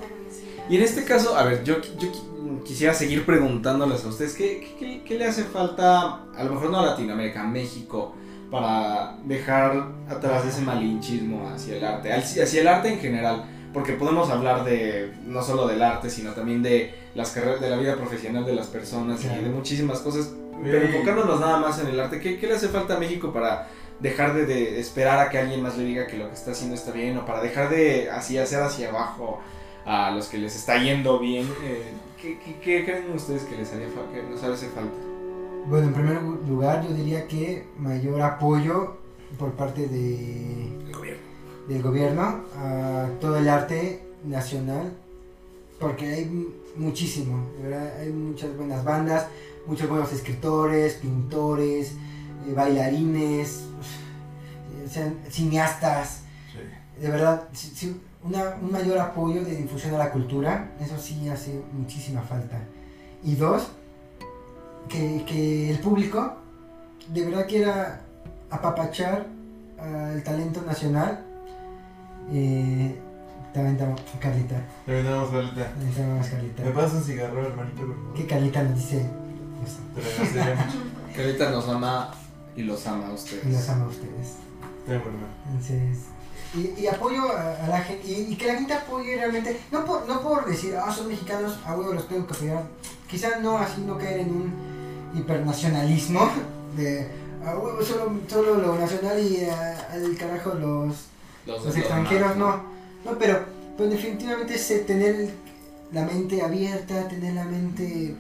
Y 0.70 0.78
en 0.78 0.84
este 0.84 1.04
caso, 1.04 1.36
a 1.38 1.44
ver, 1.44 1.64
yo, 1.66 1.82
yo 1.82 2.10
qui- 2.12 2.64
quisiera 2.64 2.94
seguir 2.94 3.26
preguntándoles 3.26 4.04
a 4.06 4.08
ustedes, 4.08 4.34
¿qué, 4.34 4.76
qué, 4.80 5.04
qué 5.06 5.18
le 5.18 5.26
hace 5.26 5.44
falta, 5.44 6.24
a 6.34 6.44
lo 6.46 6.52
mejor 6.54 6.70
no 6.70 6.80
a 6.80 6.86
Latinoamérica, 6.86 7.42
a 7.42 7.48
México, 7.48 8.16
para 8.54 9.16
dejar 9.26 9.88
atrás 10.08 10.46
ese 10.46 10.62
malinchismo 10.62 11.50
hacia 11.50 11.78
el 11.78 11.84
arte, 11.84 12.14
al- 12.14 12.22
hacia 12.22 12.62
el 12.62 12.68
arte 12.68 12.90
en 12.94 13.00
general? 13.00 13.46
Porque 13.74 13.94
podemos 13.94 14.30
hablar 14.30 14.64
de, 14.64 15.12
no 15.26 15.42
solo 15.42 15.66
del 15.68 15.82
arte, 15.82 16.08
sino 16.12 16.34
también 16.34 16.62
de 16.62 16.94
las 17.16 17.32
carreras, 17.32 17.60
de 17.60 17.70
la 17.72 17.78
vida 17.78 17.96
profesional 17.96 18.46
de 18.46 18.54
las 18.54 18.68
personas 18.68 19.24
y 19.26 19.28
de 19.28 19.50
muchísimas 19.50 20.00
cosas, 20.00 20.32
pero 20.62 20.78
enfocándonos 20.86 21.40
nada 21.40 21.58
más 21.58 21.80
en 21.80 21.88
el 21.88 22.00
arte, 22.00 22.20
¿qué, 22.20 22.38
qué 22.38 22.46
le 22.46 22.54
hace 22.54 22.68
falta 22.70 22.96
a 22.96 23.00
México 23.00 23.34
para 23.34 23.68
dejar 24.00 24.36
de, 24.36 24.46
de 24.46 24.80
esperar 24.80 25.20
a 25.20 25.30
que 25.30 25.40
alguien 25.40 25.64
más 25.64 25.76
le 25.78 25.86
diga 25.86 26.06
que 26.06 26.18
lo 26.18 26.28
que 26.28 26.36
está 26.36 26.52
haciendo 26.52 26.76
está 26.76 26.92
bien 26.92 27.18
o 27.18 27.26
para 27.26 27.42
dejar 27.42 27.70
de 27.72 28.12
así 28.12 28.38
hacer 28.38 28.62
hacia 28.62 28.90
abajo 28.90 29.40
a 29.86 30.12
los 30.12 30.28
que 30.28 30.38
les 30.38 30.56
está 30.56 30.78
yendo 30.78 31.18
bien? 31.20 31.48
Eh, 31.64 31.92
¿qué, 32.22 32.38
qué, 32.40 32.60
qué 32.60 32.86
creen 32.86 33.12
ustedes 33.16 33.42
que 33.44 33.56
les 33.58 33.74
haría 33.74 33.88
que 34.14 34.22
nos 34.30 34.44
hace 34.44 34.68
falta? 34.68 34.96
Bueno, 35.68 35.88
en 35.88 35.94
primer 35.94 36.22
lugar, 36.48 36.84
yo 36.88 36.94
diría 36.94 37.28
que 37.28 37.68
mayor 37.78 38.22
apoyo 38.22 38.98
por 39.40 39.54
parte 39.54 39.88
de, 39.88 40.70
del 41.68 41.82
gobierno 41.82 42.42
a 42.58 43.08
todo 43.22 43.38
el 43.38 43.48
arte 43.50 44.04
nacional, 44.26 44.94
porque 45.80 46.06
hay 46.14 46.48
muchísimo, 46.76 47.48
de 47.58 47.70
verdad, 47.70 47.98
hay 48.00 48.10
muchas 48.12 48.56
buenas 48.58 48.84
bandas, 48.84 49.28
muchos 49.66 49.90
buenos 49.90 50.12
escritores, 50.12 50.96
pintores, 50.96 51.94
eh, 52.48 52.54
bailarines, 52.54 53.64
o 54.86 54.90
sea, 54.90 55.14
cineastas, 55.30 56.24
Sí. 56.52 57.02
de 57.02 57.10
verdad, 57.10 57.48
sí- 57.54 57.72
sí, 57.74 58.02
una- 58.24 58.56
un 58.62 58.72
mayor 58.72 58.98
apoyo 59.00 59.44
de 59.44 59.56
difusión 59.56 59.96
a 59.96 59.98
la 59.98 60.12
cultura, 60.12 60.72
eso 60.80 60.98
sí 61.00 61.28
hace 61.30 61.62
muchísima 61.72 62.22
falta. 62.22 62.60
Y 63.24 63.36
dos, 63.36 63.72
que, 64.90 65.24
que 65.26 65.72
el 65.72 65.80
público 65.80 66.36
de 67.10 67.26
verdad 67.26 67.46
quiera 67.48 68.02
apapachar 68.50 69.26
al 69.80 70.24
talento 70.24 70.62
nacional. 70.62 71.26
Eh, 72.32 73.00
también 73.54 73.76
estamos, 73.76 74.02
Carlita, 74.20 74.56
Terminamos, 74.86 75.30
Carlita. 75.30 75.66
también 75.70 75.90
estamos 75.92 76.28
Carlita. 76.28 76.64
¿Me 76.64 76.72
pasas 76.72 76.94
un 76.94 77.04
cigarro, 77.04 77.46
hermanito, 77.46 77.82
por 77.86 77.96
favor? 77.96 78.14
Que 78.16 78.26
Carlita 78.28 78.64
nos 78.64 78.76
dice, 78.80 79.06
Te 81.16 81.22
ahorita 81.24 81.52
nos 81.52 81.68
ama 81.70 82.12
y 82.56 82.64
los 82.64 82.86
ama 82.88 83.08
a 83.08 83.14
ustedes. 83.14 83.46
y 83.46 83.52
los 83.52 83.70
amo 83.70 83.86
a 83.86 83.88
ustedes. 83.88 84.34
Entonces, 84.88 86.00
y, 86.56 86.82
y 86.82 86.88
apoyo 86.88 87.32
a, 87.32 87.66
a 87.66 87.68
la 87.68 87.80
gente, 87.82 88.08
y, 88.08 88.34
y 88.34 88.36
que 88.36 88.48
la 88.48 88.56
gente 88.56 88.74
apoye 88.74 89.16
realmente, 89.16 89.60
no 89.72 89.86
por, 89.86 90.08
no 90.08 90.22
por 90.22 90.46
decir, 90.46 90.76
ah, 90.76 90.92
son 90.92 91.08
mexicanos, 91.08 91.60
a 91.66 91.76
huevo 91.76 91.94
los 91.94 92.08
tengo 92.08 92.26
que 92.28 92.34
apoyar, 92.34 92.64
quizá 93.08 93.40
no 93.40 93.58
así 93.58 93.82
no 93.82 93.98
caer 93.98 94.22
en 94.22 94.30
un 94.30 94.73
hipernacionalismo 95.16 96.32
de, 96.76 97.08
huevo 97.44 97.82
solo, 97.84 98.20
solo 98.28 98.56
lo 98.56 98.76
nacional 98.76 99.20
y 99.20 99.46
ah, 99.46 99.88
al 99.92 100.16
carajo 100.18 100.54
los, 100.54 100.60
Los, 101.46 101.58
los 101.58 101.66
los 101.66 101.78
extranjeros, 101.78 102.36
no, 102.38 102.64
no, 103.06 103.18
pero 103.20 103.40
pues 103.78 103.90
definitivamente 103.90 104.56
es 104.56 104.72
eh, 104.72 104.80
tener 104.80 105.30
la 105.92 106.04
mente 106.06 106.42
abierta, 106.42 107.08
tener 107.08 107.34
la 107.34 107.46
mente 107.46 108.16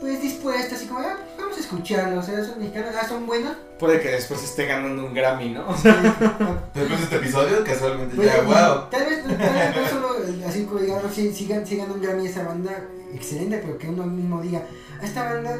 pues 0.00 0.22
dispuesta, 0.22 0.74
así 0.74 0.86
como, 0.86 1.00
ah, 1.00 1.18
vamos 1.38 1.56
a 1.56 1.60
escucharlos, 1.60 2.24
o 2.24 2.26
sea, 2.26 2.44
son 2.44 2.58
mexicanos, 2.58 2.94
ah, 2.98 3.06
son 3.06 3.26
buenos, 3.26 3.54
Puede 3.80 3.98
que 3.98 4.10
después 4.10 4.42
esté 4.44 4.66
ganando 4.66 5.06
un 5.06 5.14
Grammy, 5.14 5.50
¿no? 5.50 5.64
Después 5.72 6.98
de 6.98 7.04
este 7.04 7.16
episodio, 7.16 7.64
casualmente 7.64 8.14
Pues, 8.14 8.28
ya, 8.28 8.42
y 8.42 8.44
wow. 8.44 8.90
Tal 8.90 9.06
vez, 9.06 9.24
tal 9.24 9.36
vez 9.38 9.76
no 9.76 9.88
solo 9.88 10.16
eh, 10.22 10.44
así 10.46 10.64
como 10.64 10.80
digamos, 10.80 11.14
sí, 11.14 11.32
sigan, 11.32 11.66
sigan 11.66 11.90
un 11.90 12.02
Grammy 12.02 12.26
esa 12.26 12.44
banda, 12.44 12.72
excelente, 13.14 13.58
pero 13.64 13.78
que 13.78 13.88
uno 13.88 14.04
mismo 14.04 14.42
diga, 14.42 14.62
a 15.00 15.04
esta 15.06 15.24
banda, 15.32 15.58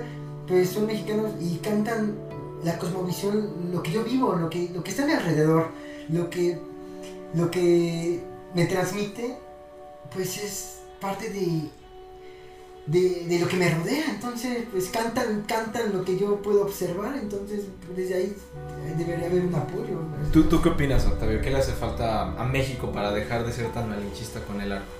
pues 0.51 0.71
son 0.71 0.87
mexicanos 0.87 1.31
y 1.41 1.59
cantan 1.59 2.17
la 2.65 2.77
cosmovisión, 2.77 3.71
lo 3.73 3.83
que 3.83 3.93
yo 3.93 4.03
vivo, 4.05 4.35
lo 4.35 4.51
que, 4.51 4.69
lo 4.75 4.83
que 4.83 4.91
está 4.91 5.05
a 5.05 5.07
mi 5.07 5.13
alrededor, 5.13 5.69
lo 6.11 6.29
que, 6.29 6.59
lo 7.35 7.51
que 7.51 8.21
me 8.55 8.67
transmite, 8.67 9.39
pues 10.13 10.37
es 10.39 10.81
parte 11.01 11.31
de, 11.31 11.71
de, 12.87 13.27
de 13.27 13.39
lo 13.39 13.47
que 13.47 13.57
me 13.57 13.73
rodea, 13.73 14.05
entonces 14.11 14.65
pues 14.73 14.89
cantan, 14.89 15.45
cantan 15.47 15.93
lo 15.93 16.05
que 16.05 16.19
yo 16.19 16.43
puedo 16.43 16.63
observar, 16.63 17.17
entonces 17.17 17.67
desde 17.97 18.15
ahí 18.15 18.37
debería 18.99 19.27
haber 19.27 19.45
un 19.47 19.55
apoyo. 19.55 20.01
¿Tú, 20.33 20.43
¿Tú 20.45 20.61
qué 20.61 20.71
opinas, 20.71 21.07
Octavio? 21.07 21.41
¿Qué 21.41 21.51
le 21.51 21.59
hace 21.59 21.73
falta 21.73 22.33
a 22.33 22.45
México 22.45 22.91
para 22.91 23.13
dejar 23.13 23.47
de 23.47 23.53
ser 23.53 23.73
tan 23.73 23.89
malinchista 23.89 24.41
con 24.41 24.61
el 24.61 24.73
arte? 24.73 25.00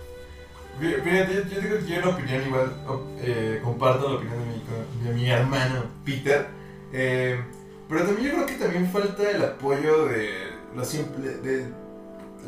Fíjate, 0.81 1.45
yo, 1.51 1.61
yo 1.61 1.79
yo 1.79 1.99
una 1.99 2.09
opinión 2.09 2.47
igual, 2.47 2.73
eh, 3.21 3.61
comparto 3.63 4.09
la 4.09 4.15
opinión 4.17 4.39
de 4.39 4.47
mi, 4.47 5.09
de 5.09 5.15
mi 5.15 5.31
hermano 5.31 5.85
Peter, 6.07 6.47
eh, 6.91 7.39
pero 7.87 8.07
también 8.07 8.29
yo 8.29 8.35
creo 8.35 8.47
que 8.47 8.55
también 8.55 8.89
falta 8.91 9.31
el 9.31 9.45
apoyo 9.45 10.07
de 10.07 10.31
los 10.75 10.89
simple, 10.89 11.33
de 11.33 11.67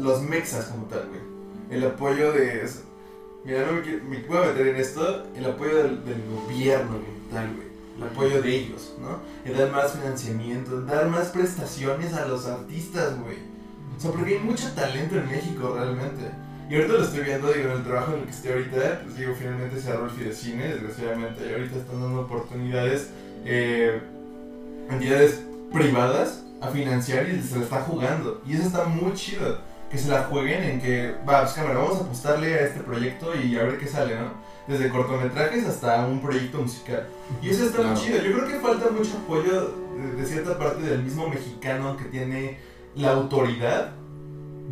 los 0.00 0.22
mexas 0.22 0.64
como 0.66 0.86
tal, 0.86 1.08
güey. 1.08 1.20
El 1.68 1.84
apoyo 1.84 2.32
de, 2.32 2.66
mira, 3.44 3.66
no 3.66 3.72
me, 3.72 3.80
me 3.80 4.26
voy 4.26 4.38
a 4.38 4.46
meter 4.46 4.66
en 4.68 4.76
esto, 4.76 5.26
el 5.36 5.44
apoyo 5.44 5.76
del, 5.82 6.04
del 6.04 6.22
gobierno 6.24 6.92
como 6.92 7.30
tal, 7.30 7.54
güey. 7.54 7.68
El 7.98 8.04
apoyo 8.04 8.40
de 8.40 8.54
ellos, 8.54 8.94
¿no? 8.98 9.20
El 9.44 9.58
dar 9.58 9.70
más 9.70 9.92
financiamiento, 9.92 10.80
dar 10.82 11.06
más 11.08 11.28
prestaciones 11.28 12.14
a 12.14 12.26
los 12.26 12.46
artistas, 12.46 13.20
güey. 13.20 13.36
O 13.94 14.00
sea, 14.00 14.10
porque 14.10 14.38
hay 14.38 14.42
mucho 14.42 14.72
talento 14.72 15.16
en 15.16 15.28
México 15.28 15.74
realmente. 15.76 16.30
Y 16.70 16.74
ahorita 16.76 16.92
lo 16.94 17.02
estoy 17.04 17.20
viendo, 17.24 17.52
digo, 17.52 17.70
en 17.70 17.76
el 17.76 17.84
trabajo 17.84 18.12
en 18.14 18.20
el 18.20 18.24
que 18.24 18.30
estoy 18.30 18.52
ahorita, 18.52 19.00
pues 19.04 19.16
digo, 19.18 19.34
finalmente 19.38 19.80
cerró 19.80 20.04
el 20.06 20.10
Fidecine, 20.10 20.68
desgraciadamente, 20.68 21.46
y 21.48 21.52
ahorita 21.52 21.76
están 21.76 22.00
dando 22.00 22.20
oportunidades, 22.22 23.10
eh, 23.44 24.00
entidades 24.90 25.42
privadas 25.72 26.44
a 26.60 26.68
financiar 26.68 27.28
y 27.28 27.40
se 27.42 27.56
la 27.58 27.64
está 27.64 27.80
jugando. 27.82 28.40
Y 28.46 28.54
eso 28.54 28.62
está 28.66 28.84
muy 28.84 29.12
chido, 29.14 29.58
que 29.90 29.98
se 29.98 30.08
la 30.08 30.22
jueguen 30.24 30.62
en 30.62 30.80
que, 30.80 31.14
va, 31.28 31.42
pues 31.42 31.52
cámara, 31.54 31.74
vamos 31.80 31.98
a 32.00 32.04
apostarle 32.04 32.54
a 32.54 32.60
este 32.66 32.80
proyecto 32.80 33.34
y 33.34 33.56
a 33.58 33.64
ver 33.64 33.78
qué 33.78 33.86
sale, 33.86 34.14
¿no? 34.16 34.32
Desde 34.66 34.88
cortometrajes 34.88 35.66
hasta 35.66 36.06
un 36.06 36.22
proyecto 36.22 36.58
musical. 36.58 37.06
Y 37.42 37.50
eso 37.50 37.64
está 37.64 37.78
muy 37.82 37.86
Claro. 37.94 38.00
chido. 38.00 38.18
Yo 38.22 38.32
creo 38.38 38.48
que 38.48 38.60
falta 38.60 38.90
mucho 38.90 39.18
apoyo 39.24 39.74
de, 39.96 40.12
de 40.22 40.26
cierta 40.26 40.56
parte 40.56 40.82
del 40.82 41.02
mismo 41.02 41.28
mexicano 41.28 41.96
que 41.96 42.04
tiene 42.04 42.58
la 42.94 43.10
autoridad 43.10 43.92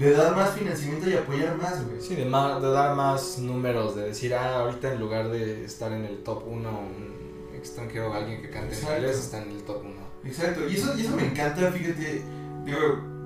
de 0.01 0.13
dar 0.13 0.35
más 0.35 0.51
financiamiento 0.51 1.09
y 1.11 1.15
apoyar 1.15 1.57
más, 1.57 1.87
güey. 1.87 2.01
Sí, 2.01 2.15
de, 2.17 2.25
ma- 2.25 2.59
de 2.59 2.71
dar 2.71 2.97
más 2.97 3.39
números, 3.39 3.95
de 3.97 4.07
decir, 4.09 4.35
ah, 4.35 4.61
ahorita 4.61 4.93
en 4.95 5.01
lugar 5.01 5.29
de 5.29 5.65
estar 5.65 5.93
en 5.93 6.05
el 6.05 6.23
top 6.23 6.43
1 6.49 6.69
un 6.71 7.55
extranjero, 7.55 8.13
alguien 8.15 8.41
que 8.43 8.51
cante 8.51 8.69
en 8.69 8.73
Exacto. 8.75 8.97
inglés, 8.97 9.19
está 9.19 9.43
en 9.43 9.51
el 9.51 9.63
top 9.63 9.83
1. 9.85 9.95
Exacto, 10.25 10.69
y 10.69 10.77
eso, 10.77 10.97
y 10.99 11.03
eso 11.03 11.15
me 11.17 11.27
encanta, 11.27 11.71
fíjate, 11.71 12.23
digo, 12.65 12.79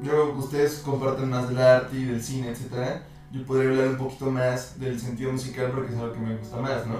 yo, 0.02 0.32
ustedes 0.36 0.82
comparten 0.84 1.30
más 1.30 1.48
del 1.48 1.58
arte 1.58 1.96
y 1.96 2.04
del 2.04 2.22
cine, 2.22 2.50
etcétera. 2.50 3.06
Yo 3.32 3.44
podría 3.46 3.70
hablar 3.70 3.88
un 3.88 3.96
poquito 3.96 4.30
más 4.30 4.78
del 4.78 5.00
sentido 5.00 5.32
musical 5.32 5.70
porque 5.72 5.92
es 5.92 5.98
algo 5.98 6.12
que 6.12 6.20
me 6.20 6.36
gusta 6.36 6.56
más, 6.58 6.86
¿no? 6.86 6.96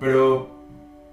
Pero 0.00 0.57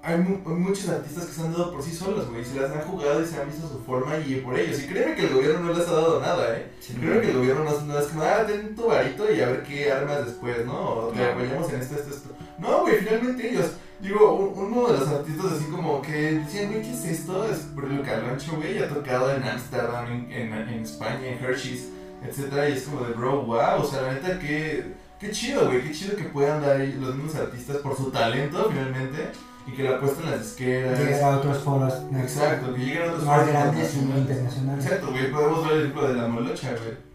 hay, 0.06 0.18
mu- 0.18 0.38
hay 0.46 0.54
muchos 0.54 0.88
artistas 0.88 1.26
que 1.26 1.32
se 1.32 1.40
han 1.42 1.52
dado 1.52 1.72
por 1.72 1.82
sí 1.82 1.90
solos, 1.92 2.30
güey, 2.30 2.44
se 2.44 2.58
las 2.60 2.70
han 2.70 2.82
jugado 2.82 3.22
y 3.22 3.26
se 3.26 3.40
han 3.40 3.48
visto 3.48 3.68
su 3.68 3.78
forma 3.84 4.16
y 4.18 4.36
por 4.36 4.58
ellos. 4.58 4.80
Y 4.82 4.86
créeme 4.86 5.14
que 5.16 5.26
el 5.26 5.34
gobierno 5.34 5.60
no 5.66 5.72
les 5.74 5.88
ha 5.88 5.92
dado 5.92 6.20
nada, 6.20 6.56
¿eh? 6.56 6.70
Creo 7.00 7.20
que 7.20 7.30
el 7.30 7.36
gobierno 7.36 7.64
no, 7.64 7.80
no 7.82 7.98
es 7.98 8.06
como, 8.06 8.22
ah, 8.22 8.44
ten 8.46 8.74
tu 8.74 8.86
varito 8.86 9.32
y 9.32 9.40
a 9.40 9.48
ver 9.48 9.62
qué 9.64 9.90
armas 9.92 10.24
después, 10.26 10.64
¿no? 10.64 10.72
O 10.78 11.06
te 11.08 11.24
apoyamos 11.24 11.72
en 11.72 11.80
esto, 11.80 11.96
esto, 11.96 12.10
esto. 12.14 12.28
No, 12.58 12.80
güey, 12.82 12.96
finalmente 12.98 13.50
ellos. 13.50 13.66
Digo, 14.00 14.34
un- 14.34 14.72
uno 14.72 14.86
de 14.92 14.98
los 14.98 15.08
artistas 15.08 15.52
así 15.52 15.64
como 15.70 16.00
que 16.02 16.12
decían, 16.12 16.70
güey, 16.70 16.82
¿qué 16.82 16.92
es 16.92 17.04
esto? 17.06 17.44
Es 17.50 17.74
Bruno 17.74 18.02
Caloncho, 18.02 18.56
güey, 18.56 18.78
ha 18.82 18.88
tocado 18.88 19.34
en 19.34 19.42
Ámsterdam, 19.42 20.06
en, 20.06 20.30
en, 20.32 20.52
en 20.52 20.82
España, 20.82 21.26
en 21.26 21.42
Hershey's, 21.44 21.88
etcétera, 22.22 22.68
y 22.68 22.72
es 22.74 22.82
como 22.84 23.04
de, 23.06 23.12
bro, 23.14 23.42
wow, 23.42 23.80
o 23.80 23.84
sea, 23.84 24.02
la 24.02 24.12
neta, 24.14 24.38
qué, 24.38 24.92
qué 25.18 25.30
chido, 25.30 25.66
güey, 25.66 25.82
qué 25.82 25.92
chido 25.92 26.14
que 26.16 26.24
puedan 26.24 26.60
dar 26.60 26.78
los 26.78 27.14
mismos 27.14 27.34
artistas 27.36 27.78
por 27.78 27.96
su 27.96 28.10
talento, 28.10 28.68
finalmente, 28.70 29.28
y 29.66 29.72
que 29.72 29.82
la 29.82 29.96
apuesten 29.96 30.24
en 30.26 30.30
las 30.30 30.42
disqueras. 30.42 30.98
Llegar 30.98 31.22
a 31.32 31.36
otros 31.38 31.58
foros 31.58 31.94
Exacto, 32.20 32.74
que 32.74 32.80
lleguen 32.80 33.02
a 33.02 33.06
otros 33.06 33.24
más 33.24 33.40
foros 33.40 33.52
grandes 33.52 33.94
y 33.94 33.98
internacionales. 33.98 34.20
internacionales. 34.30 34.84
Exacto, 34.84 35.10
güey, 35.10 35.32
podemos 35.32 35.64
ver 35.64 35.72
el 35.72 35.80
ejemplo 35.80 36.08
de 36.08 36.14
la 36.14 36.28
molocha, 36.28 36.70
güey. 36.70 37.06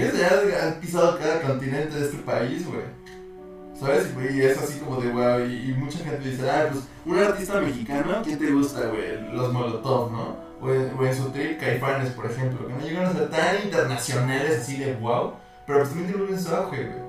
Ellos 0.00 0.12
ya 0.18 0.66
han 0.66 0.80
pisado 0.80 1.18
cada 1.18 1.40
continente 1.40 1.98
de 1.98 2.04
este 2.04 2.18
país, 2.18 2.66
güey. 2.66 2.82
¿Sabes? 3.78 4.12
Güey, 4.12 4.36
y 4.36 4.42
es 4.42 4.58
así 4.58 4.80
como 4.80 5.00
de 5.00 5.08
wow. 5.10 5.40
Y, 5.46 5.70
y 5.70 5.74
mucha 5.78 6.00
gente 6.00 6.28
dice, 6.28 6.50
ah, 6.50 6.68
pues, 6.70 6.84
un 7.06 7.18
artista 7.18 7.60
mexicano, 7.60 8.20
¿quién 8.22 8.38
te 8.38 8.50
gusta, 8.50 8.86
güey? 8.88 9.32
Los 9.32 9.52
Molotov, 9.52 10.12
¿no? 10.12 10.36
O 10.60 10.70
en, 10.74 10.92
o 10.98 11.06
en 11.06 11.14
su 11.14 11.30
trip, 11.30 11.58
Caifanes, 11.58 12.10
por 12.10 12.26
ejemplo, 12.26 12.66
que 12.66 12.72
no 12.72 12.80
llegaron 12.80 13.10
a 13.10 13.12
ser 13.12 13.30
tan 13.30 13.62
internacionales 13.64 14.60
así 14.60 14.76
de 14.78 14.94
wow, 14.96 15.32
pero 15.66 15.78
pues 15.78 15.90
también 15.90 16.12
tienen 16.12 16.34
un 16.34 16.40
su 16.40 16.54
auge, 16.54 16.84
güey. 16.84 17.08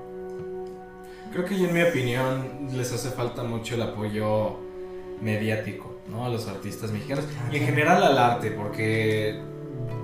Creo 1.32 1.44
que 1.44 1.54
en 1.56 1.74
mi 1.74 1.82
opinión 1.82 2.68
les 2.72 2.92
hace 2.92 3.10
falta 3.10 3.42
mucho 3.42 3.74
el 3.74 3.82
apoyo 3.82 4.56
mediático, 5.20 5.96
¿no? 6.08 6.24
A 6.24 6.28
los 6.28 6.46
artistas 6.48 6.90
mexicanos 6.90 7.24
y 7.52 7.56
en 7.56 7.64
general 7.66 8.02
al 8.02 8.18
arte, 8.18 8.50
porque 8.50 9.40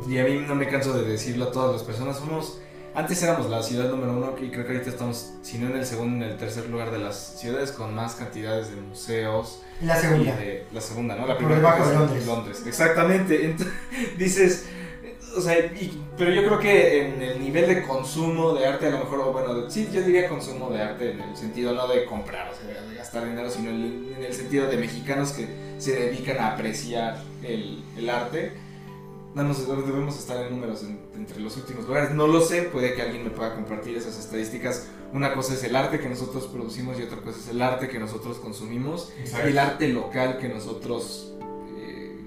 y 0.08 0.18
a 0.18 0.24
mí 0.24 0.44
no 0.46 0.54
me 0.54 0.68
canso 0.68 0.92
de 0.92 1.06
decirlo 1.08 1.46
a 1.46 1.50
todas 1.52 1.72
las 1.72 1.82
personas, 1.82 2.16
somos 2.18 2.60
antes 2.94 3.22
éramos 3.22 3.50
la 3.50 3.62
ciudad 3.62 3.90
número 3.90 4.12
uno 4.12 4.34
y 4.40 4.48
creo 4.50 4.64
que 4.66 4.72
ahorita 4.72 4.88
estamos, 4.90 5.34
si 5.42 5.58
no 5.58 5.68
en 5.68 5.76
el 5.76 5.84
segundo, 5.84 6.24
en 6.24 6.30
el 6.32 6.38
tercer 6.38 6.68
lugar 6.70 6.90
de 6.90 6.98
las 6.98 7.38
ciudades 7.38 7.70
con 7.72 7.94
más 7.94 8.14
cantidades 8.14 8.70
de 8.70 8.76
museos, 8.80 9.62
La 9.82 9.98
y 9.98 10.00
segunda. 10.00 10.36
de- 10.36 10.64
la 10.72 10.80
segunda, 10.80 11.14
¿no? 11.14 11.22
La 11.26 11.34
Por 11.34 11.36
primera 11.38 11.58
debajo 11.58 11.76
creo 11.84 11.88
de 11.90 11.98
Londres. 11.98 12.26
Londres, 12.26 12.62
exactamente. 12.66 13.44
Entonces, 13.44 13.74
dices, 14.18 14.66
o 15.36 15.40
sea, 15.40 15.58
y- 15.58 16.02
pero 16.16 16.30
yo 16.32 16.44
creo 16.46 16.58
que 16.58 17.06
en 17.06 17.22
el 17.22 17.40
nivel 17.40 17.66
de 17.66 17.82
consumo 17.86 18.54
de 18.54 18.66
arte, 18.66 18.86
a 18.86 18.90
lo 18.90 18.98
mejor, 18.98 19.20
o 19.20 19.32
bueno, 19.32 19.70
sí, 19.70 19.88
yo 19.92 20.00
diría 20.02 20.28
consumo 20.28 20.70
de 20.70 20.80
arte 20.82 21.10
en 21.12 21.20
el 21.20 21.36
sentido 21.36 21.72
no 21.74 21.86
de 21.88 22.04
comprar, 22.06 22.52
o 22.52 22.54
sea, 22.56 22.82
de 22.82 22.94
gastar 22.96 23.24
dinero, 23.28 23.50
sino 23.50 23.70
en, 23.70 24.14
en 24.16 24.24
el 24.24 24.32
sentido 24.32 24.66
de 24.68 24.76
mexicanos 24.78 25.32
que 25.32 25.46
se 25.78 25.92
dedican 25.94 26.38
a 26.38 26.52
apreciar 26.54 27.22
el, 27.42 27.82
el 27.96 28.08
arte. 28.10 28.52
Damos- 29.34 29.66
debemos 29.68 30.18
estar 30.18 30.42
en 30.46 30.50
números 30.50 30.82
en- 30.82 30.98
entre 31.14 31.40
los 31.40 31.56
últimos 31.58 31.86
lugares. 31.86 32.12
No 32.12 32.26
lo 32.26 32.40
sé, 32.40 32.62
puede 32.62 32.94
que 32.94 33.02
alguien 33.02 33.22
me 33.24 33.30
pueda 33.30 33.54
compartir 33.54 33.94
esas 33.96 34.18
estadísticas. 34.18 34.88
Una 35.12 35.34
cosa 35.34 35.52
es 35.54 35.62
el 35.64 35.76
arte 35.76 36.00
que 36.00 36.08
nosotros 36.08 36.46
producimos 36.46 36.98
y 36.98 37.02
otra 37.02 37.18
cosa 37.18 37.38
es 37.38 37.48
el 37.48 37.60
arte 37.60 37.88
que 37.88 37.98
nosotros 37.98 38.38
consumimos 38.38 39.12
y 39.22 39.48
el 39.48 39.58
arte 39.58 39.88
local 39.88 40.38
que 40.38 40.48
nosotros 40.48 41.34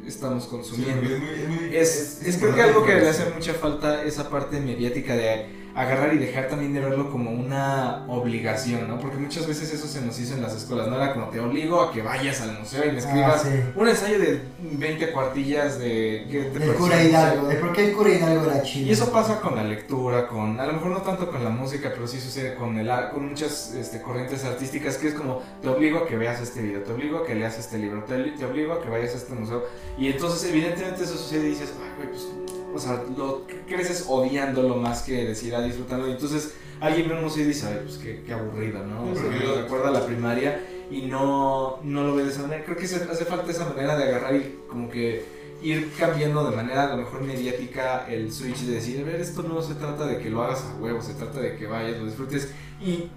estamos 0.09 0.45
consumiendo. 0.45 1.01
güey, 1.01 1.13
es 1.13 1.19
muy- 1.19 1.29
es 1.29 1.47
muy- 1.61 1.75
es, 1.75 2.21
es 2.25 2.37
creo 2.37 2.53
que 2.55 2.61
algo 2.61 2.85
que 2.85 2.95
le 2.95 3.07
hace 3.09 3.29
mucha 3.33 3.53
falta 3.53 4.03
esa 4.03 4.29
parte 4.29 4.59
mediática 4.59 5.15
de 5.15 5.58
agarrar 5.79 6.13
y 6.13 6.17
dejar 6.17 6.49
también 6.49 6.73
de 6.73 6.81
verlo 6.81 7.09
como 7.09 7.31
una 7.31 8.03
obligación, 8.09 8.87
¿no? 8.87 8.99
Porque 8.99 9.15
muchas 9.17 9.47
veces 9.47 9.73
eso 9.73 9.87
se 9.87 10.01
nos 10.01 10.19
hizo 10.19 10.33
en 10.35 10.41
las 10.41 10.53
escuelas, 10.53 10.87
¿no? 10.89 10.95
Era 10.97 11.13
como 11.13 11.29
te 11.29 11.39
obligo 11.39 11.81
a 11.81 11.93
que 11.93 12.01
vayas 12.01 12.41
al 12.41 12.59
museo 12.59 12.83
y 12.83 12.91
me 12.91 12.97
Ah, 12.97 12.99
escribas 12.99 13.41
sí. 13.43 13.49
un 13.75 13.87
ensayo 13.87 14.19
de 14.19 14.41
20 14.59 15.11
cuartillas 15.13 15.79
de... 15.79 16.27
¿qué 16.29 16.41
te 16.43 16.59
pareció 16.59 16.75
cura 16.75 17.01
el 17.01 17.07
Hidalgo, 17.09 17.47
de 17.47 17.55
por 17.55 17.71
qué 17.73 17.85
el 17.89 17.93
cura 17.95 18.09
Hidalgo 18.09 18.43
era 18.51 18.61
chido. 18.61 18.87
Y 18.87 18.91
eso 18.91 19.09
pasa 19.11 19.39
con 19.39 19.55
la 19.55 19.63
lectura, 19.63 20.27
con 20.27 20.59
a 20.59 20.65
lo 20.65 20.73
mejor 20.73 20.91
no 20.91 21.01
tanto 21.01 21.31
con 21.31 21.43
la 21.43 21.49
música, 21.49 21.91
pero 21.93 22.07
sí 22.07 22.19
sucede 22.19 22.55
con 22.55 22.77
el 22.77 22.89
con 23.13 23.29
muchas 23.29 23.73
este, 23.73 24.01
corrientes 24.01 24.43
artísticas 24.43 24.97
que 24.97 25.07
es 25.07 25.13
como 25.13 25.41
te 25.61 25.69
obligo 25.69 25.99
a 25.99 26.07
que 26.07 26.17
veas 26.17 26.41
este 26.41 26.61
video, 26.61 26.81
te 26.81 26.91
obligo 26.91 27.19
a 27.19 27.25
que 27.25 27.35
leas 27.35 27.57
este 27.57 27.77
libro, 27.77 28.03
te, 28.03 28.17
te 28.31 28.45
obligo 28.45 28.73
a 28.73 28.81
que 28.81 28.89
vayas 28.89 29.13
a 29.13 29.17
este 29.17 29.33
museo. 29.33 29.63
Y 29.97 30.07
entonces 30.07 30.49
evidentemente 30.49 31.03
eso 31.05 31.15
sucede 31.15 31.45
y 31.47 31.49
dices, 31.51 31.71
ay, 31.81 31.91
güey, 31.97 32.09
pues, 32.09 32.27
o 32.73 32.79
sea, 32.79 33.03
lo 33.17 33.43
creces 33.67 34.05
odiándolo 34.07 34.75
más 34.75 35.01
que 35.03 35.25
decir 35.25 35.55
a 35.55 35.61
disfrutarlo. 35.61 36.07
Y 36.07 36.11
entonces 36.11 36.53
alguien 36.79 37.09
ve 37.09 37.15
un 37.15 37.23
museo 37.23 37.43
y 37.43 37.47
dice, 37.47 37.67
ay, 37.67 37.79
pues 37.83 37.97
qué, 37.97 38.23
qué 38.25 38.33
aburrido, 38.33 38.85
¿no? 38.85 39.11
O 39.11 39.15
sea, 39.15 39.23
lo- 39.23 39.61
recuerda 39.61 39.89
a 39.89 39.91
la 39.91 40.05
primaria 40.05 40.63
y 40.91 41.03
no, 41.03 41.79
no 41.83 42.03
lo 42.03 42.15
ve 42.15 42.23
de 42.23 42.29
esa 42.31 42.41
manera. 42.43 42.63
Creo 42.65 42.77
que 42.77 42.87
se 42.87 42.95
hace 42.97 43.25
falta 43.25 43.51
esa 43.51 43.65
manera 43.65 43.97
de 43.97 44.03
agarrar 44.05 44.35
y 44.35 44.59
como 44.69 44.89
que 44.89 45.23
ir 45.61 45.91
cambiando 45.99 46.49
de 46.49 46.55
manera 46.55 46.85
a 46.85 46.95
lo 46.95 46.97
mejor 47.03 47.21
mediática 47.21 48.05
el 48.07 48.31
switch 48.31 48.59
de 48.61 48.75
decir, 48.75 49.01
a 49.01 49.05
ver, 49.05 49.19
esto 49.19 49.43
no 49.43 49.61
se 49.61 49.75
trata 49.75 50.05
de 50.07 50.17
que 50.19 50.29
lo 50.29 50.41
hagas 50.41 50.63
a 50.63 50.81
huevo, 50.81 51.01
se 51.01 51.13
trata 51.15 51.41
de 51.41 51.57
que 51.57 51.67
vayas, 51.67 51.97
lo 51.99 52.05
disfrutes 52.05 52.53
y 52.81 53.09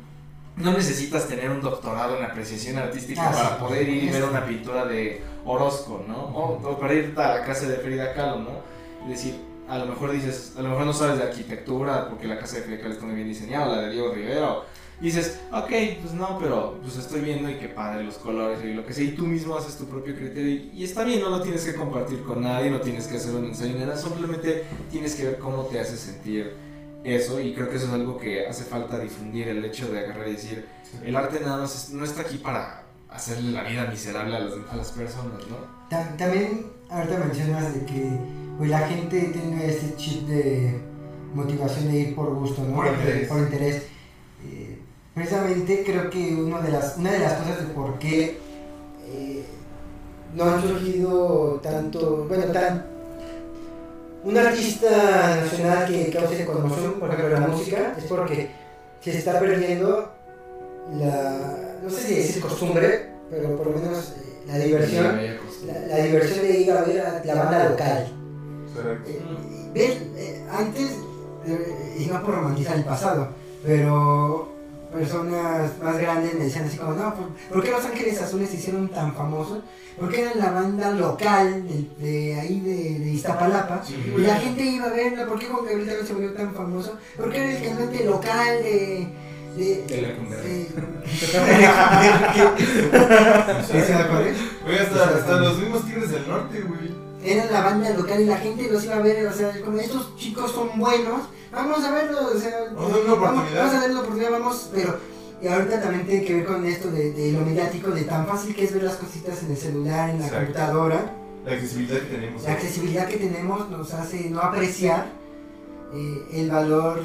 no 0.57 0.73
necesitas 0.73 1.29
tener 1.29 1.51
un 1.51 1.61
doctorado 1.63 2.19
en 2.19 2.25
apreciación 2.25 2.79
artística 2.79 3.23
Ah, 3.29 3.33
para 3.33 3.49
sí, 3.51 3.55
poder 3.61 3.89
ir 3.89 4.05
y 4.05 4.09
ver 4.11 4.25
una 4.25 4.45
pintura 4.45 4.85
de 4.87 5.23
Orozco, 5.45 6.05
¿no? 6.07 6.17
O, 6.17 6.69
o 6.69 6.79
para 6.79 6.95
ir 6.95 7.15
a 7.17 7.37
la 7.39 7.45
casa 7.45 7.67
de 7.69 7.77
Frida 7.77 8.13
Kahlo, 8.13 8.41
¿no? 8.41 8.72
Y 9.07 9.11
decir, 9.11 9.35
a 9.69 9.79
lo 9.79 9.87
mejor 9.87 10.13
dices, 10.13 10.55
a 10.57 10.63
lo 10.63 10.71
mejor 10.71 10.87
no 10.87 10.93
sabes 10.93 11.19
de 11.19 11.25
arquitectura 11.25 12.09
porque 12.09 12.27
la 12.27 12.39
casa 12.39 12.61
de 12.61 12.79
Kahlo 12.79 12.93
está 12.93 13.05
muy 13.07 13.15
bien 13.15 13.29
diseñada, 13.29 13.77
la 13.77 13.83
de 13.83 13.93
Diego 13.93 14.13
Rivera, 14.13 14.53
o 14.53 14.65
dices, 15.01 15.41
ok, 15.53 15.71
pues 16.01 16.13
no, 16.15 16.39
pero 16.39 16.79
pues 16.83 16.97
estoy 16.97 17.21
viendo 17.23 17.49
y 17.51 17.55
qué 17.55 17.69
padre 17.69 18.05
los 18.05 18.17
colores 18.19 18.63
y 18.65 18.73
lo 18.75 18.85
que 18.87 18.93
sea, 18.93 19.05
y 19.05 19.13
tú 19.13 19.27
mismo 19.27 19.57
haces 19.57 19.77
tu 19.77 19.87
propio 19.87 20.15
criterio 20.15 20.49
y, 20.49 20.71
y 20.75 20.85
está 20.85 21.03
bien, 21.05 21.21
no 21.21 21.31
lo 21.31 21.43
tienes 21.43 21.65
que 21.65 21.75
compartir 21.75 22.23
con 22.23 22.43
nadie, 22.43 22.71
no 22.71 22.81
tienes 22.81 23.07
que 23.09 23.17
hacer 23.17 23.35
un 23.35 23.47
ensayo 23.47 23.77
nada, 23.79 23.97
simplemente 23.97 24.65
tienes 24.91 25.15
que 25.17 25.25
ver 25.25 25.39
cómo 25.39 25.65
te 25.65 25.81
hace 25.81 25.97
sentir 25.97 26.55
eso 27.03 27.41
y 27.41 27.53
creo 27.53 27.69
que 27.69 27.77
eso 27.77 27.87
es 27.87 27.93
algo 27.93 28.17
que 28.19 28.47
hace 28.47 28.63
falta 28.65 28.99
difundir, 28.99 29.49
el 29.49 29.65
hecho 29.65 29.91
de 29.91 29.99
agarrar 30.01 30.29
y 30.29 30.33
decir, 30.33 30.67
el 31.05 31.17
arte 31.17 31.41
nada 31.41 31.57
más 31.59 31.91
no 31.91 32.05
está 32.05 32.21
aquí 32.23 32.37
para 32.39 32.85
hacerle 33.11 33.51
la 33.51 33.65
vida 33.65 33.87
miserable 33.87 34.37
a 34.37 34.41
las, 34.41 34.53
a 34.71 34.77
las 34.77 34.93
personas, 34.93 35.41
¿no? 35.49 35.57
Ta- 35.91 36.17
También 36.17 36.67
ahorita 36.93 37.19
mencionas 37.19 37.75
de 37.75 37.85
que 37.87 38.11
pues, 38.59 38.71
la 38.71 38.81
gente 38.81 39.21
tiene 39.21 39.67
este 39.67 39.97
chip 39.97 40.27
de 40.29 40.81
motivación 41.35 41.91
de 41.91 41.99
ir 41.99 42.15
por 42.15 42.35
gusto, 42.35 42.63
¿no? 42.63 42.77
Por 42.77 42.87
interés. 42.87 43.29
Por 43.29 43.39
interés. 43.39 43.83
Eh, 44.45 44.79
precisamente 45.15 45.83
creo 45.85 46.11
que 46.11 46.35
una 46.35 46.61
de 46.61 46.71
las, 46.71 46.97
una 46.99 47.13
de 47.13 47.19
las 47.21 47.33
cosas 47.35 47.67
de 47.67 47.75
por 47.75 47.99
qué 47.99 48.39
eh, 49.07 49.43
no 50.35 50.45
han 50.45 50.63
surgido 50.63 51.61
tanto, 51.63 52.27
bueno, 52.29 52.45
tan... 52.47 52.93
Un 54.25 54.39
artista 54.39 55.41
nacional 55.43 55.85
que 55.89 56.11
cause 56.11 56.45
conmoción, 56.45 56.93
por 57.01 57.13
ejemplo, 57.13 57.41
la 57.41 57.49
música, 57.49 57.97
es 57.99 58.05
porque 58.05 58.51
se 59.01 59.19
está 59.19 59.41
perdiendo 59.41 60.13
la, 60.93 61.75
no 61.83 61.91
sé 61.91 62.03
si 62.03 62.15
decir 62.15 62.41
costumbre, 62.41 63.09
pero 63.29 63.57
por 63.57 63.67
lo 63.67 63.79
menos 63.81 64.15
eh, 64.17 64.43
la 64.47 64.59
diversión 64.59 65.19
la, 65.67 65.87
la 65.87 66.05
diversión 66.05 66.41
de 66.41 66.61
ir 66.61 66.71
a 66.73 66.83
ver 66.83 67.01
a 67.01 67.25
la 67.25 67.35
banda 67.35 67.69
local. 67.69 68.13
Eh, 69.75 70.13
eh, 70.17 70.45
antes, 70.51 70.91
eh, 71.47 71.97
y 71.99 72.07
no 72.07 72.23
por 72.23 72.35
romantizar 72.35 72.77
el 72.77 72.85
pasado, 72.85 73.29
pero 73.65 74.51
personas 74.93 75.71
más 75.83 75.99
grandes 75.99 76.35
me 76.35 76.45
decían 76.45 76.67
así 76.67 76.77
como, 76.77 76.93
no, 76.93 77.15
¿por, 77.15 77.29
por 77.53 77.63
qué 77.65 77.71
Los 77.71 77.85
Ángeles 77.85 78.21
Azules 78.21 78.51
se 78.51 78.57
hicieron 78.57 78.89
tan 78.89 79.15
famosos? 79.15 79.61
Porque 79.99 80.23
eran 80.23 80.39
la 80.39 80.51
banda 80.51 80.91
local 80.91 81.65
de, 81.69 82.07
de 82.07 82.41
ahí 82.41 82.61
de, 82.61 82.99
de 82.99 83.11
Iztapalapa. 83.11 83.83
Sí, 83.85 83.95
Y 84.17 84.21
la 84.23 84.37
gente 84.37 84.63
iba 84.63 84.87
a 84.87 84.91
verla, 84.91 85.27
¿por 85.27 85.39
qué 85.39 85.47
Juan 85.47 85.65
Gabriel 85.65 85.87
también 85.87 86.07
se 86.07 86.13
volvió 86.15 86.33
tan 86.33 86.55
famoso? 86.55 86.99
Porque 87.17 87.39
era 87.39 87.59
el 87.59 87.65
cantante 87.65 88.05
local 88.05 88.63
de... 88.63 89.32
de, 89.57 89.85
De 89.87 90.03
Lecumberri. 90.03 90.49
de- 90.49 90.67
¿Sí? 93.67 93.93
Güey, 94.65 94.79
hasta, 94.79 95.05
hasta 95.17 95.37
los 95.41 95.59
mismos 95.59 95.85
Tigres 95.87 96.11
del 96.11 96.29
Norte, 96.29 96.61
güey. 96.63 96.93
era 97.25 97.45
la 97.47 97.61
banda 97.63 97.91
local 97.91 98.21
y 98.21 98.27
la 98.27 98.37
gente 98.39 98.69
los 98.71 98.85
iba 98.85 98.97
a 98.97 99.01
ver, 99.03 99.27
o 99.27 99.33
sea, 99.33 99.53
como 99.65 99.79
estos 99.79 100.17
chicos 100.17 100.51
son 100.53 100.79
buenos, 100.79 101.23
vamos 101.53 101.85
a 101.85 101.91
verlos, 101.93 102.35
o 102.35 102.39
sea, 102.39 102.51
Vamos 102.75 102.93
a 102.93 102.97
vamos, 102.99 103.09
oportunidad. 103.19 103.59
vamos 103.61 103.75
a 103.75 103.81
darle 103.81 103.95
la 103.95 104.01
oportunidad, 104.01 104.31
vamos, 104.33 104.71
pero 104.75 104.99
y 105.43 105.49
ahorita 105.49 105.81
también 105.83 106.07
tiene 106.07 106.25
que 106.25 106.35
ver 106.37 106.45
con 106.47 106.65
esto 106.67 106.91
de, 106.91 107.13
de 107.13 107.33
lo 107.33 107.41
mediático, 107.41 107.91
de 107.91 108.03
tan 108.03 108.27
fácil 108.27 108.55
que 108.55 108.65
es 108.65 108.73
ver 108.73 108.85
las 108.85 108.95
cositas 108.97 109.43
en 109.43 109.51
el 109.51 109.57
celular, 109.57 110.11
en 110.11 110.21
la 110.21 110.27
Exacto. 110.27 110.47
computadora, 110.47 111.15
La 111.45 111.53
accesibilidad 111.53 111.99
que 112.01 112.07
tenemos. 112.15 112.43
la 112.45 112.53
accesibilidad 112.53 113.07
que 113.09 113.17
tenemos 113.17 113.69
nos 113.71 113.93
hace 113.93 114.31
no 114.31 114.41
apreciar 114.41 115.07
eh, 115.95 116.23
el 116.33 116.51
valor 116.51 117.01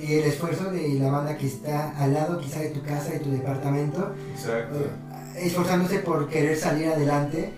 el 0.00 0.24
esfuerzo 0.24 0.70
de 0.70 0.94
la 1.00 1.10
banda 1.10 1.36
que 1.36 1.46
está 1.46 1.96
al 1.98 2.12
lado 2.14 2.38
quizá 2.38 2.60
de 2.60 2.70
tu 2.70 2.82
casa, 2.82 3.12
de 3.12 3.20
tu 3.20 3.30
departamento, 3.30 4.12
Exacto. 4.34 4.76
eh, 4.78 5.46
esforzándose 5.46 5.98
por 6.00 6.28
querer 6.28 6.56
salir 6.56 6.88
adelante, 6.88 7.52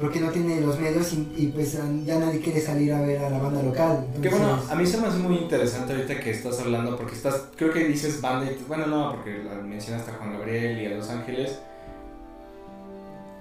porque 0.00 0.20
no 0.20 0.30
tiene 0.30 0.60
los 0.60 0.78
medios 0.78 1.12
y, 1.12 1.32
y, 1.36 1.46
pues 1.48 1.72
ya 2.04 2.18
nadie 2.20 2.40
quiere 2.40 2.60
salir 2.60 2.92
a 2.92 3.00
ver 3.00 3.18
a 3.18 3.30
la 3.30 3.38
banda 3.38 3.62
local. 3.62 4.06
Que 4.22 4.28
bueno, 4.28 4.58
a 4.70 4.74
mí 4.76 4.86
se 4.86 4.98
me 5.00 5.08
hace 5.08 5.18
muy 5.18 5.36
interesante 5.38 5.92
ahorita 5.92 6.20
que 6.20 6.30
estás 6.30 6.60
hablando, 6.60 6.96
porque 6.96 7.14
estás, 7.14 7.46
creo 7.56 7.72
que 7.72 7.84
dices 7.84 8.20
banda, 8.20 8.50
y, 8.50 8.64
bueno, 8.68 8.86
no, 8.86 9.10
porque 9.12 9.42
la 9.42 9.54
mencionaste 9.54 10.12
a 10.12 10.14
Juan 10.14 10.34
Gabriel 10.34 10.80
y 10.80 10.86
a 10.86 10.96
Los 10.96 11.08
Ángeles. 11.10 11.58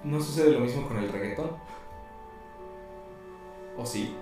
¿No 0.04 0.20
sucede 0.22 0.52
lo 0.52 0.62
mismo 0.62 0.88
con 0.88 0.98
el 0.98 1.10
reggaetón? 1.12 1.52
¿O 3.78 3.86
sí? 3.86 4.16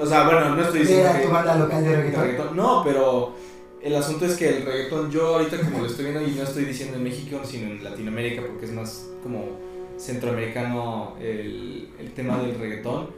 O 0.00 0.06
sea, 0.06 0.24
bueno, 0.24 0.54
no 0.54 0.62
estoy 0.62 0.80
diciendo 0.80 1.08
Mira 1.08 1.20
que... 1.20 1.26
tu 1.26 1.32
banda 1.32 1.54
local 1.56 1.82
de 1.84 1.96
reggaetón. 1.96 2.24
reggaetón- 2.24 2.52
No, 2.52 2.82
pero 2.84 3.34
el 3.82 3.94
asunto 3.96 4.26
es 4.26 4.36
que 4.36 4.48
el 4.48 4.64
reggaetón, 4.64 5.10
yo 5.10 5.26
ahorita 5.36 5.58
como 5.60 5.78
lo 5.80 5.86
estoy 5.86 6.06
viendo, 6.06 6.22
y 6.26 6.32
no 6.32 6.42
estoy 6.42 6.64
diciendo 6.64 6.96
en 6.96 7.04
México, 7.04 7.40
sino 7.44 7.70
en 7.70 7.82
Latinoamérica, 7.84 8.42
porque 8.46 8.66
es 8.66 8.72
más 8.72 9.06
como 9.22 9.58
centroamericano 9.98 11.14
el, 11.20 11.88
el 11.98 12.12
tema 12.12 12.38
del 12.42 12.58
reggaetón. 12.58 13.08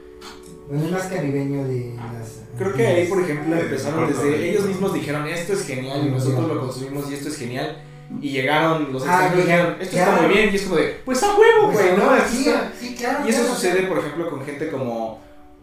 Bueno, 0.68 0.84
es 0.86 0.90
más 0.92 1.02
caribeño 1.06 1.64
de 1.64 1.94
las... 1.96 2.42
Creo 2.56 2.72
que 2.74 2.86
ahí, 2.86 3.06
por 3.08 3.22
ejemplo, 3.22 3.56
empezaron 3.56 4.08
desde. 4.08 4.50
Ellos 4.50 4.66
mismos 4.66 4.94
dijeron, 4.94 5.26
esto 5.26 5.52
es 5.54 5.66
genial, 5.66 6.06
y 6.06 6.10
nosotros 6.10 6.46
lo 6.48 6.60
consumimos, 6.60 7.10
y 7.10 7.14
esto 7.14 7.28
es 7.28 7.36
genial. 7.36 7.82
Y 8.20 8.30
llegaron 8.30 8.92
los 8.92 9.02
Ah, 9.06 9.26
extranjeros 9.26 9.38
y 9.38 9.40
dijeron, 9.46 9.76
esto 9.80 9.96
está 9.96 10.20
muy 10.20 10.34
bien, 10.34 10.50
y 10.52 10.56
es 10.56 10.62
como 10.62 10.76
de, 10.76 10.96
pues 11.04 11.22
a 11.22 11.34
huevo, 11.36 11.72
Pues, 11.72 11.86
güey, 11.86 11.96
¿no? 11.96 12.16
no, 12.16 12.22
sí, 12.28 12.94
claro. 12.96 13.26
Y 13.26 13.30
eso 13.30 13.44
sucede, 13.46 13.82
por 13.86 13.98
ejemplo, 13.98 14.28
con 14.30 14.44
gente 14.44 14.68
como 14.70 15.20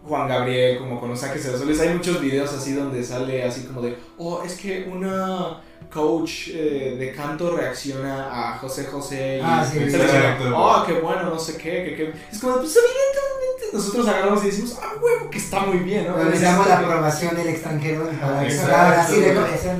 Juan 0.07 0.27
Gabriel, 0.27 0.79
como 0.79 0.99
con 0.99 1.09
Los 1.09 1.21
Ángeles 1.23 1.45
Azules. 1.47 1.79
Hay 1.79 1.89
muchos 1.89 2.19
videos 2.21 2.51
así 2.53 2.73
donde 2.73 3.03
sale 3.03 3.43
así 3.43 3.63
como 3.65 3.81
de, 3.81 3.95
oh, 4.17 4.41
es 4.43 4.55
que 4.55 4.89
una 4.91 5.61
coach 5.91 6.49
eh, 6.49 6.95
de 6.99 7.11
canto 7.13 7.55
reacciona 7.55 8.27
a 8.53 8.57
José 8.57 8.85
José 8.85 9.37
y 9.37 9.41
Ah, 9.43 9.65
sí, 9.69 9.79
exacto. 9.79 10.05
diciendo, 10.05 10.57
oh, 10.57 10.83
qué 10.85 10.93
bueno, 10.93 11.23
no 11.29 11.39
sé 11.39 11.57
qué, 11.57 11.83
que, 11.85 11.95
que-". 11.95 12.13
Es 12.31 12.39
como, 12.39 12.55
pues 12.57 12.75
evidentemente 12.75 13.38
nosotros 13.73 14.07
agarramos 14.07 14.43
y 14.43 14.47
decimos, 14.47 14.77
ah, 14.81 14.93
huevo, 15.01 15.29
que 15.29 15.37
está 15.37 15.59
muy 15.61 15.77
bien, 15.79 16.07
¿no? 16.07 16.17
Necesitamos 16.23 16.67
la 16.67 16.79
que- 16.79 16.85
aprobación 16.85 17.35
del 17.35 17.47
extranjero 17.49 18.09
para 18.21 18.43
Exacto. 18.47 18.71
para 18.71 19.01
así. 19.03 19.15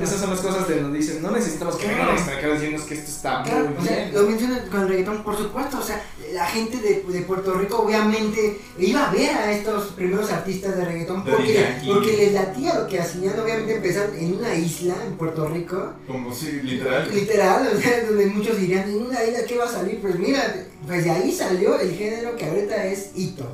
Esas 0.02 0.20
son 0.20 0.30
las 0.30 0.40
cosas 0.40 0.68
de 0.68 0.80
donde 0.80 0.98
dicen, 0.98 1.22
no 1.22 1.30
necesitamos 1.30 1.76
que 1.76 1.86
vengan 1.88 2.10
extranjeros 2.10 2.60
diciendo 2.60 2.86
que 2.86 2.94
esto 2.94 3.10
está 3.10 3.40
muy 3.40 3.50
o 3.78 3.82
sea, 3.84 3.96
bien. 3.96 4.14
lo 4.14 4.22
mencionan 4.24 4.68
con 4.68 4.80
el 4.82 4.88
reggaetón, 4.88 5.22
por 5.24 5.36
supuesto, 5.36 5.78
o 5.78 5.82
sea, 5.82 6.02
la 6.32 6.46
gente 6.46 6.78
de, 6.78 7.04
de 7.08 7.20
Puerto 7.22 7.54
Rico 7.54 7.78
obviamente 7.78 8.60
iba 8.78 9.08
a 9.08 9.12
ver 9.12 9.30
a 9.30 9.50
estos 9.52 9.88
primeros 9.92 10.30
artistas 10.30 10.76
de 10.76 10.84
reggaetón 10.84 11.24
porque, 11.24 11.66
porque 11.86 12.16
les 12.16 12.32
latía 12.32 12.74
lo 12.78 12.86
que 12.86 13.00
hacían, 13.00 13.38
obviamente 13.38 13.76
empezaron 13.76 14.14
en 14.16 14.34
una 14.36 14.54
isla 14.54 14.94
en 15.06 15.14
Puerto 15.16 15.48
Rico, 15.48 15.92
Como 16.06 16.32
si, 16.32 16.52
literal. 16.62 17.08
literal, 17.12 17.68
o 17.76 17.80
sea, 17.80 18.04
donde 18.06 18.26
muchos 18.26 18.56
dirían, 18.58 18.88
en 18.88 19.02
una 19.02 19.24
isla, 19.24 19.40
¿qué 19.46 19.58
va 19.58 19.64
a 19.64 19.68
salir? 19.68 20.00
Pues 20.00 20.16
mira, 20.18 20.54
pues 20.86 21.04
de 21.04 21.10
ahí 21.10 21.32
salió 21.32 21.78
el 21.80 21.92
género 21.94 22.36
que 22.36 22.44
ahorita 22.46 22.84
es 22.86 23.10
hito. 23.16 23.46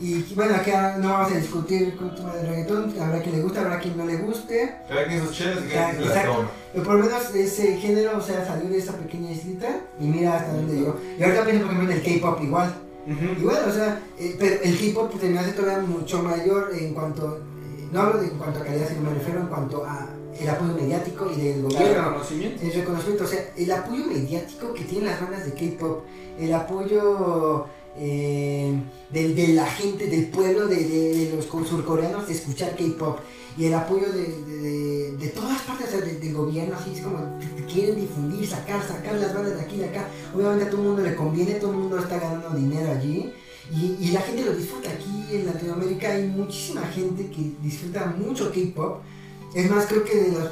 Y 0.00 0.22
bueno, 0.34 0.54
aquí 0.54 0.70
no 0.98 1.08
vamos 1.10 1.30
a 1.32 1.36
discutir 1.36 1.94
con 1.96 2.08
el 2.08 2.14
tema 2.14 2.34
del 2.34 2.46
reggaetón, 2.46 2.94
habrá 3.00 3.20
quien 3.20 3.36
le 3.36 3.42
guste, 3.42 3.58
habrá 3.58 3.78
quien 3.78 3.96
no 3.98 4.06
le 4.06 4.16
guste. 4.16 4.74
Cada 4.88 5.06
quien 5.06 5.26
sus 5.26 5.36
chelas 5.36 5.58
y 5.62 6.02
exacto. 6.04 6.44
Pero 6.72 6.84
por 6.84 6.94
lo 6.94 7.04
menos 7.04 7.34
ese 7.34 7.76
género, 7.76 8.16
o 8.16 8.20
sea, 8.22 8.46
salió 8.46 8.70
de 8.70 8.78
esa 8.78 8.94
pequeña 8.94 9.30
islita 9.30 9.80
y 10.00 10.04
mira 10.06 10.36
hasta 10.36 10.54
dónde 10.54 10.74
llegó. 10.74 10.96
Y 11.18 11.22
ahorita 11.22 11.44
pienso, 11.44 11.66
por 11.66 11.74
ejemplo, 11.74 11.94
en 11.94 11.98
el 12.04 12.20
K-pop 12.20 12.42
igual. 12.42 12.74
Ujú. 13.06 13.40
Igual, 13.40 13.68
o 13.68 13.72
sea, 13.72 14.00
eh, 14.18 14.36
pero 14.38 14.62
el 14.62 14.78
K-pop 14.78 15.10
pues, 15.10 15.22
se 15.22 15.28
me 15.28 15.38
hace 15.38 15.52
todavía 15.52 15.86
mucho 15.86 16.22
mayor 16.22 16.70
en 16.74 16.94
cuanto, 16.94 17.36
eh, 17.38 17.88
no 17.92 18.00
hablo 18.00 18.20
de 18.22 18.28
en 18.28 18.38
cuanto 18.38 18.60
a 18.60 18.64
calidad, 18.64 18.88
sino 18.88 19.02
me 19.02 19.14
refiero 19.14 19.40
en 19.40 19.46
cuanto 19.48 19.84
a 19.84 20.08
el 20.38 20.48
apoyo 20.48 20.72
mediático 20.74 21.30
y 21.30 21.40
del 21.40 21.56
El 21.56 21.62
gobierno. 21.64 22.04
reconocimiento. 22.04 22.62
El 22.62 22.72
reconocimiento, 22.72 23.24
o 23.24 23.26
sea, 23.26 23.44
el 23.56 23.70
apoyo 23.72 24.06
mediático 24.06 24.72
que 24.72 24.84
tienen 24.84 25.08
las 25.10 25.20
bandas 25.20 25.44
de 25.44 25.52
K-pop, 25.52 26.04
el 26.38 26.54
apoyo 26.54 27.66
eh, 27.96 28.74
de, 29.10 29.48
la 29.48 29.66
gente, 29.66 30.06
del 30.06 30.26
pueblo, 30.26 30.66
de, 30.66 31.32
los 31.34 31.46
surcoreanos 31.46 32.26
de 32.28 32.34
escuchar 32.34 32.76
K-pop, 32.76 33.18
y 33.58 33.66
el 33.66 33.74
apoyo 33.74 34.10
de, 34.12 35.16
de- 35.18 35.28
todas 35.28 35.60
partes 35.62 36.20
del 36.20 36.34
gobierno, 36.34 36.76
así 36.76 36.92
es 36.94 37.00
como 37.00 37.38
quieren 37.70 37.96
difundir, 37.96 38.46
sacar, 38.46 38.80
sacar 38.86 39.14
las 39.16 39.34
bandas 39.34 39.56
de 39.56 39.60
aquí 39.62 39.76
y 39.76 39.78
de 39.80 39.86
acá. 39.86 40.08
Obviamente 40.34 40.64
a 40.64 40.70
todo 40.70 40.80
el 40.82 40.86
mundo 40.88 41.02
le 41.02 41.14
conviene, 41.14 41.54
todo 41.54 41.72
el 41.72 41.78
mundo 41.78 41.98
está 41.98 42.18
ganando 42.18 42.50
dinero 42.50 42.90
allí. 42.90 43.32
Y, 43.72 43.96
y 44.00 44.10
la 44.12 44.20
gente 44.20 44.44
lo 44.44 44.52
disfruta 44.54 44.90
aquí 44.90 45.26
en 45.32 45.46
Latinoamérica. 45.46 46.10
Hay 46.10 46.26
muchísima 46.26 46.82
gente 46.88 47.26
que 47.30 47.52
disfruta 47.62 48.06
mucho 48.06 48.50
K-pop. 48.52 48.98
Es 49.54 49.70
más, 49.70 49.86
creo 49.86 50.04
que 50.04 50.16
de 50.16 50.32
los, 50.32 50.48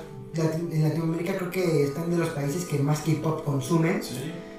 en 0.72 0.82
Latinoamérica 0.82 1.36
creo 1.36 1.50
que 1.50 1.84
están 1.84 2.10
de 2.10 2.18
los 2.18 2.28
países 2.30 2.64
que 2.64 2.78
más 2.78 3.00
K-pop 3.00 3.44
consumen. 3.44 4.00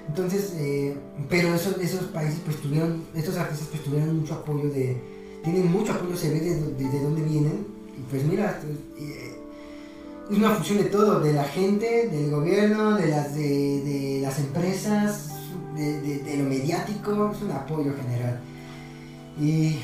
Entonces, 0.09 0.53
eh, 0.57 0.95
pero 1.29 1.53
esos, 1.53 1.77
esos 1.77 2.05
países 2.07 2.39
pues 2.43 2.57
tuvieron, 2.57 3.03
estos 3.15 3.37
artistas 3.37 3.67
pues 3.69 3.83
tuvieron 3.83 4.19
mucho 4.19 4.33
apoyo 4.33 4.69
de, 4.69 4.97
tienen 5.43 5.71
mucho 5.71 5.93
apoyo, 5.93 6.15
se 6.17 6.29
ve 6.31 6.39
de, 6.39 6.55
de, 6.73 6.89
de 6.89 6.99
dónde 7.03 7.21
vienen. 7.21 7.67
Y 7.95 8.01
pues 8.09 8.23
mira, 8.25 8.59
eh, 8.97 9.35
es 10.31 10.37
una 10.37 10.49
función 10.51 10.79
de 10.79 10.85
todo, 10.85 11.19
de 11.19 11.33
la 11.33 11.43
gente, 11.43 12.07
del 12.09 12.31
gobierno, 12.31 12.95
de 12.95 13.07
las, 13.07 13.35
de, 13.35 13.81
de 13.83 14.19
las 14.23 14.39
empresas, 14.39 15.29
de, 15.75 16.01
de- 16.01 16.19
de 16.23 16.37
lo 16.37 16.49
mediático, 16.49 17.31
es 17.33 17.41
un 17.43 17.51
apoyo 17.51 17.93
general. 17.95 18.39
Y, 19.39 19.77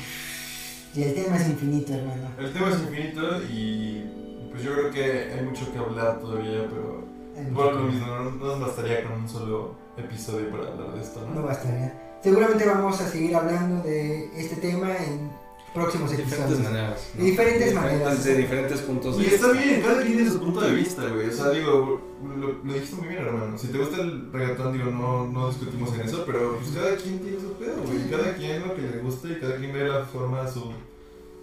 y 0.94 1.02
el 1.02 1.14
tema 1.14 1.36
es 1.36 1.48
infinito, 1.48 1.94
hermano. 1.94 2.28
El 2.38 2.52
tema 2.52 2.68
es 2.70 2.80
infinito 2.80 3.42
y 3.50 4.04
pues 4.50 4.62
yo 4.64 4.72
creo 4.74 4.90
que 4.90 5.32
hay 5.34 5.44
mucho 5.44 5.70
que 5.72 5.78
hablar 5.78 6.20
todavía, 6.20 6.66
pero 6.68 7.04
bueno, 7.52 7.72
lo 7.72 7.82
mismo, 7.92 8.06
no 8.06 8.30
nos 8.30 8.60
bastaría 8.60 9.04
con 9.04 9.20
un 9.22 9.28
solo 9.28 9.85
episodio 9.96 10.50
para 10.50 10.68
hablar 10.72 10.94
de 10.94 11.00
esto, 11.02 11.20
No 11.26 11.40
¿no? 11.40 11.42
bastaría. 11.46 12.18
Seguramente 12.22 12.66
vamos 12.66 13.00
a 13.00 13.08
seguir 13.08 13.34
hablando 13.36 13.82
de 13.82 14.30
este 14.36 14.56
tema 14.56 14.96
en 14.96 15.30
próximos 15.74 16.10
De 16.10 16.16
diferentes 16.16 16.46
episodios. 16.58 16.72
maneras. 16.72 17.00
De 17.14 17.22
diferentes 17.24 17.74
maneras. 17.74 18.24
De 18.24 18.34
diferentes 18.36 18.80
puntos 18.80 19.18
de 19.18 19.24
Y 19.24 19.26
está 19.26 19.52
bien, 19.52 19.82
cada 19.82 20.02
quien 20.02 20.14
tiene 20.16 20.30
su 20.30 20.40
punto 20.40 20.60
de 20.62 20.74
vista, 20.74 21.02
güey. 21.08 21.28
O 21.28 21.32
sea, 21.32 21.50
digo, 21.50 22.00
lo, 22.24 22.52
lo 22.64 22.72
dijiste 22.72 22.96
muy 22.96 23.08
bien, 23.08 23.22
hermano. 23.22 23.58
Si 23.58 23.68
te 23.68 23.78
gusta 23.78 24.00
el 24.00 24.32
reggaetón, 24.32 24.72
digo, 24.72 24.90
no, 24.90 25.26
no 25.26 25.48
discutimos 25.48 25.92
en 25.94 26.00
eso, 26.00 26.24
pero 26.26 26.56
pues 26.58 26.70
cada 26.70 26.96
quien 26.96 27.18
tiene 27.20 27.38
su 27.40 27.52
pedo, 27.54 27.76
güey. 27.86 28.10
Cada 28.10 28.34
quien 28.34 28.66
lo 28.66 28.74
que 28.74 28.82
le 28.82 28.98
gusta 29.02 29.28
y 29.28 29.38
cada 29.38 29.56
quien 29.56 29.72
ve 29.74 29.86
la 29.86 30.04
forma 30.04 30.42
a 30.42 30.48
su, 30.50 30.72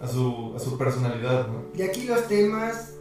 a 0.00 0.08
su, 0.08 0.52
a 0.56 0.58
su 0.58 0.76
personalidad, 0.76 1.46
¿no? 1.46 1.62
Y 1.76 1.82
aquí 1.82 2.04
los 2.04 2.26
temas 2.26 2.94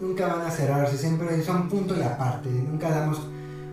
nunca 0.00 0.28
van 0.28 0.42
a 0.46 0.50
cerrarse, 0.50 0.96
siempre 0.96 1.42
son 1.42 1.68
punto 1.68 1.96
y 1.98 2.02
aparte. 2.02 2.48
Nunca 2.50 2.88
damos 2.88 3.20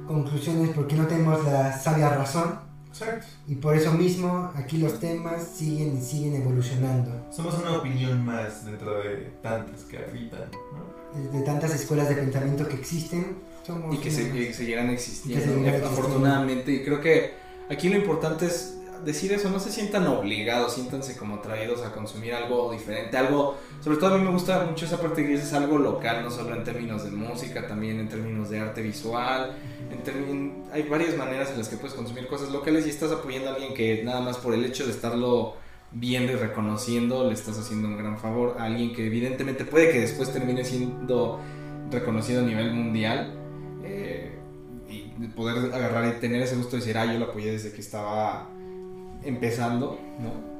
conclusiones 0.07 0.71
porque 0.75 0.95
no 0.95 1.07
tenemos 1.07 1.43
la 1.45 1.77
sabia 1.77 2.09
razón. 2.09 2.59
Exacto. 2.89 3.25
Y 3.47 3.55
por 3.55 3.75
eso 3.75 3.91
mismo 3.91 4.51
aquí 4.55 4.77
los 4.77 4.99
temas 4.99 5.43
siguen 5.55 5.97
y 5.97 6.01
siguen 6.01 6.35
evolucionando. 6.41 7.27
Somos 7.29 7.55
una 7.59 7.77
opinión 7.77 8.23
más 8.23 8.65
dentro 8.65 8.99
de 8.99 9.33
tantas 9.41 9.81
que 9.81 9.97
habitan, 9.97 10.49
¿no? 10.51 11.31
De 11.37 11.41
tantas 11.43 11.73
escuelas 11.75 12.07
de 12.09 12.15
pensamiento 12.15 12.67
que 12.67 12.75
existen, 12.75 13.37
somos 13.65 13.93
y 13.95 13.97
que, 13.97 14.11
se, 14.11 14.31
que 14.31 14.53
seguirán 14.53 14.89
Y 14.91 14.93
existiendo, 14.93 15.41
que 15.43 15.49
seguirán 15.49 15.75
existiendo. 15.75 16.01
afortunadamente. 16.01 16.71
Y 16.71 16.83
creo 16.85 17.01
que 17.01 17.33
aquí 17.69 17.89
lo 17.89 17.97
importante 17.97 18.45
es 18.45 18.77
decir 19.03 19.31
eso, 19.33 19.49
no 19.49 19.59
se 19.59 19.71
sientan 19.71 20.07
obligados, 20.07 20.73
siéntanse 20.73 21.15
como 21.17 21.39
traídos 21.39 21.83
a 21.83 21.91
consumir 21.91 22.33
algo 22.33 22.71
diferente, 22.71 23.15
algo, 23.17 23.57
sobre 23.81 23.97
todo 23.97 24.15
a 24.15 24.17
mí 24.17 24.23
me 24.23 24.31
gusta 24.31 24.65
mucho 24.65 24.85
esa 24.85 24.99
parte 24.99 25.21
que 25.23 25.29
dices 25.33 25.53
algo 25.53 25.77
local, 25.77 26.23
no 26.23 26.31
solo 26.31 26.55
en 26.55 26.63
términos 26.63 27.03
de 27.03 27.11
música, 27.11 27.67
también 27.67 27.99
en 27.99 28.09
términos 28.09 28.49
de 28.49 28.59
arte 28.59 28.81
visual, 28.81 29.55
en 30.05 30.63
hay 30.71 30.83
varias 30.83 31.17
maneras 31.17 31.51
en 31.51 31.57
las 31.57 31.69
que 31.69 31.77
puedes 31.77 31.93
consumir 31.93 32.27
cosas 32.27 32.51
locales 32.51 32.85
y 32.85 32.89
estás 32.89 33.11
apoyando 33.11 33.49
a 33.49 33.53
alguien 33.53 33.73
que 33.73 34.03
nada 34.03 34.21
más 34.21 34.37
por 34.37 34.53
el 34.53 34.65
hecho 34.65 34.85
de 34.85 34.91
estarlo 34.91 35.55
viendo 35.91 36.33
y 36.33 36.35
reconociendo 36.35 37.25
le 37.25 37.33
estás 37.33 37.57
haciendo 37.57 37.87
un 37.87 37.97
gran 37.97 38.17
favor 38.17 38.57
a 38.59 38.65
alguien 38.65 38.93
que 38.93 39.05
evidentemente 39.05 39.65
puede 39.65 39.91
que 39.91 40.01
después 40.01 40.31
termine 40.33 40.63
siendo 40.63 41.39
reconocido 41.91 42.41
a 42.41 42.45
nivel 42.45 42.73
mundial 42.73 43.33
eh, 43.83 44.37
y 44.89 45.11
de 45.19 45.27
poder 45.29 45.73
agarrar 45.73 46.15
y 46.15 46.19
tener 46.19 46.41
ese 46.41 46.55
gusto 46.55 46.71
de 46.71 46.77
decir, 46.77 46.97
ah, 46.97 47.05
yo 47.05 47.19
lo 47.19 47.25
apoyé 47.25 47.51
desde 47.51 47.71
que 47.71 47.81
estaba 47.81 48.49
empezando, 49.23 49.99
¿no? 50.19 50.54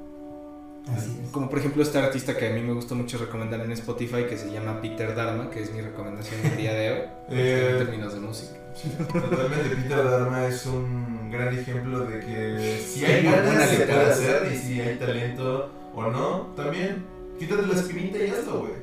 Así 0.94 1.20
es. 1.24 1.30
Como 1.32 1.50
por 1.50 1.60
ejemplo 1.60 1.82
este 1.84 1.98
artista 1.98 2.38
que 2.38 2.48
a 2.48 2.52
mí 2.54 2.62
me 2.62 2.74
gusta 2.74 2.94
mucho 2.96 3.18
recomendar 3.18 3.62
en 3.62 3.72
Spotify 3.72 4.26
que 4.30 4.38
se 4.38 4.52
llama 4.52 4.82
Peter 4.82 5.16
Dharma, 5.16 5.50
que 5.50 5.62
es 5.64 5.72
mi 5.74 5.82
recomendación 5.82 6.40
el 6.46 6.58
día 6.58 6.74
de 6.74 6.92
hoy 6.92 7.00
Eh, 7.32 7.70
en 7.72 7.86
términos 7.86 8.14
de 8.14 8.20
música. 8.20 8.54
Totalmente, 8.98 9.76
Peter 9.76 10.04
Dharma 10.04 10.46
es 10.48 10.66
un 10.66 11.32
gran 11.32 11.58
ejemplo 11.58 12.02
de 12.06 12.20
que 12.20 12.84
si 12.86 13.04
Hay 13.06 13.24
ganas 13.24 13.70
se 13.70 13.78
puede 13.86 14.06
hacer 14.06 14.52
y 14.54 14.58
si 14.58 14.80
hay 14.82 14.98
talento 14.98 15.72
o 15.94 16.04
no, 16.12 16.54
también 16.56 17.06
quítate 17.40 17.66
la 17.66 17.74
espinita 17.74 18.18
y 18.20 18.30
hazlo, 18.30 18.60
güey. 18.60 18.74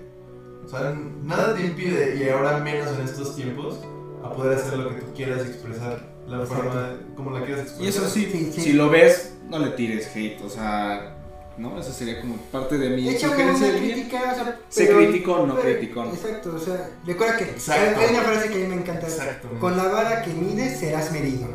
O 0.65 0.69
sea, 0.69 0.95
nada 1.23 1.55
te 1.55 1.67
impide, 1.67 2.17
y 2.17 2.29
ahora 2.29 2.59
menos 2.59 2.91
en 2.99 3.05
estos 3.05 3.37
tiempos, 3.37 3.81
a 4.25 4.33
poder 4.33 4.59
hacer 4.59 4.79
lo 4.79 4.91
que 4.95 5.03
tú 5.03 5.13
quieras 5.15 5.45
expresar 5.47 6.01
la 6.27 6.47
forma 6.47 6.97
como 7.17 7.31
la 7.33 7.45
quieras 7.45 7.63
expresar. 7.65 7.85
Y 7.85 7.89
eso 7.89 8.09
sí, 8.09 8.29
Sí, 8.33 8.53
sí. 8.53 8.61
si 8.61 8.73
lo 8.73 8.89
ves, 8.89 9.35
no 9.51 9.59
le 9.59 9.71
tires 9.71 10.11
hate, 10.15 10.41
o 10.41 10.49
sea, 10.49 11.17
¿no? 11.59 11.79
Esa 11.79 11.93
sería 11.93 12.21
como 12.21 12.37
parte 12.37 12.79
de 12.79 12.91
mi 12.91 13.17
sugerencia 13.19 13.67
del 13.69 13.77
crítica, 13.79 14.19
o 14.33 14.35
sea, 14.35 14.59
Sé 14.69 14.87
pero- 14.87 14.99
crítico, 14.99 15.47
no 15.47 15.55
pero- 15.57 15.79
criticón. 15.79 16.09
Exacto, 16.09 16.55
o 16.57 16.59
sea, 16.59 16.91
recuerda 17.07 17.37
que 17.37 17.45
Exacto. 17.45 18.01
hay 18.01 18.15
una 18.15 18.23
frase 18.23 18.49
que 18.49 18.55
a 18.55 18.59
mí 18.59 18.67
me 18.75 18.81
encanta. 18.83 19.07
Exacto. 19.07 19.49
Con 19.61 19.77
la 19.77 19.85
vara 19.85 20.23
que 20.23 20.31
mides 20.33 20.79
serás 20.81 21.13
medido. 21.13 21.49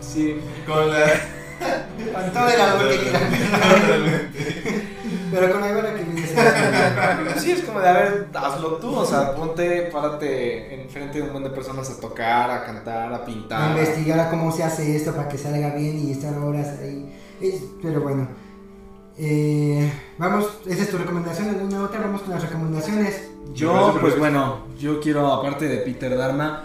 Sí. 0.00 0.36
Con 0.66 0.90
la. 0.90 1.06
Con 2.14 2.32
todo 2.32 2.48
el 2.48 2.60
amor 2.60 2.88
que 2.88 2.98
quieras. 3.02 3.22
Pero 5.30 5.52
con 5.52 5.60
la 5.60 5.72
vara 5.72 5.94
que 5.94 6.04
mides 6.04 6.30
serás 6.30 6.54
medido. 7.20 7.40
Sí, 7.40 7.50
es 7.52 7.62
como 7.62 7.80
de, 7.80 7.88
a 7.88 7.92
ver, 7.92 8.26
hazlo 8.34 8.76
tú, 8.76 8.94
o 8.94 9.04
sea, 9.04 9.34
ponte, 9.34 9.82
párate 9.92 10.82
enfrente 10.82 11.18
de 11.18 11.22
un 11.24 11.32
montón 11.32 11.50
de 11.50 11.56
personas 11.56 11.90
a 11.90 12.00
tocar, 12.00 12.50
a 12.50 12.64
cantar, 12.64 13.12
a 13.12 13.16
A 13.16 13.24
pintar. 13.24 13.70
investigar 13.70 14.18
a 14.20 14.30
cómo 14.30 14.50
se 14.52 14.62
hace 14.64 14.96
esto 14.96 15.12
para 15.14 15.28
que 15.28 15.36
salga 15.38 15.74
bien 15.74 15.98
y 15.98 16.12
estar 16.12 16.36
horas 16.38 16.68
ahí. 16.80 17.12
Pero 17.82 18.00
bueno. 18.00 18.28
Eh, 19.18 19.92
vamos, 20.16 20.46
esa 20.66 20.82
es 20.82 20.90
tu 20.90 20.98
recomendación, 20.98 21.48
alguna 21.48 21.84
otra, 21.84 22.00
vamos 22.00 22.22
con 22.22 22.34
las 22.34 22.42
recomendaciones. 22.42 23.30
Yo, 23.52 23.96
pues 24.00 24.16
bueno, 24.18 24.66
yo 24.78 25.00
quiero, 25.00 25.32
aparte 25.32 25.66
de 25.66 25.78
Peter 25.78 26.16
Dharma, 26.16 26.64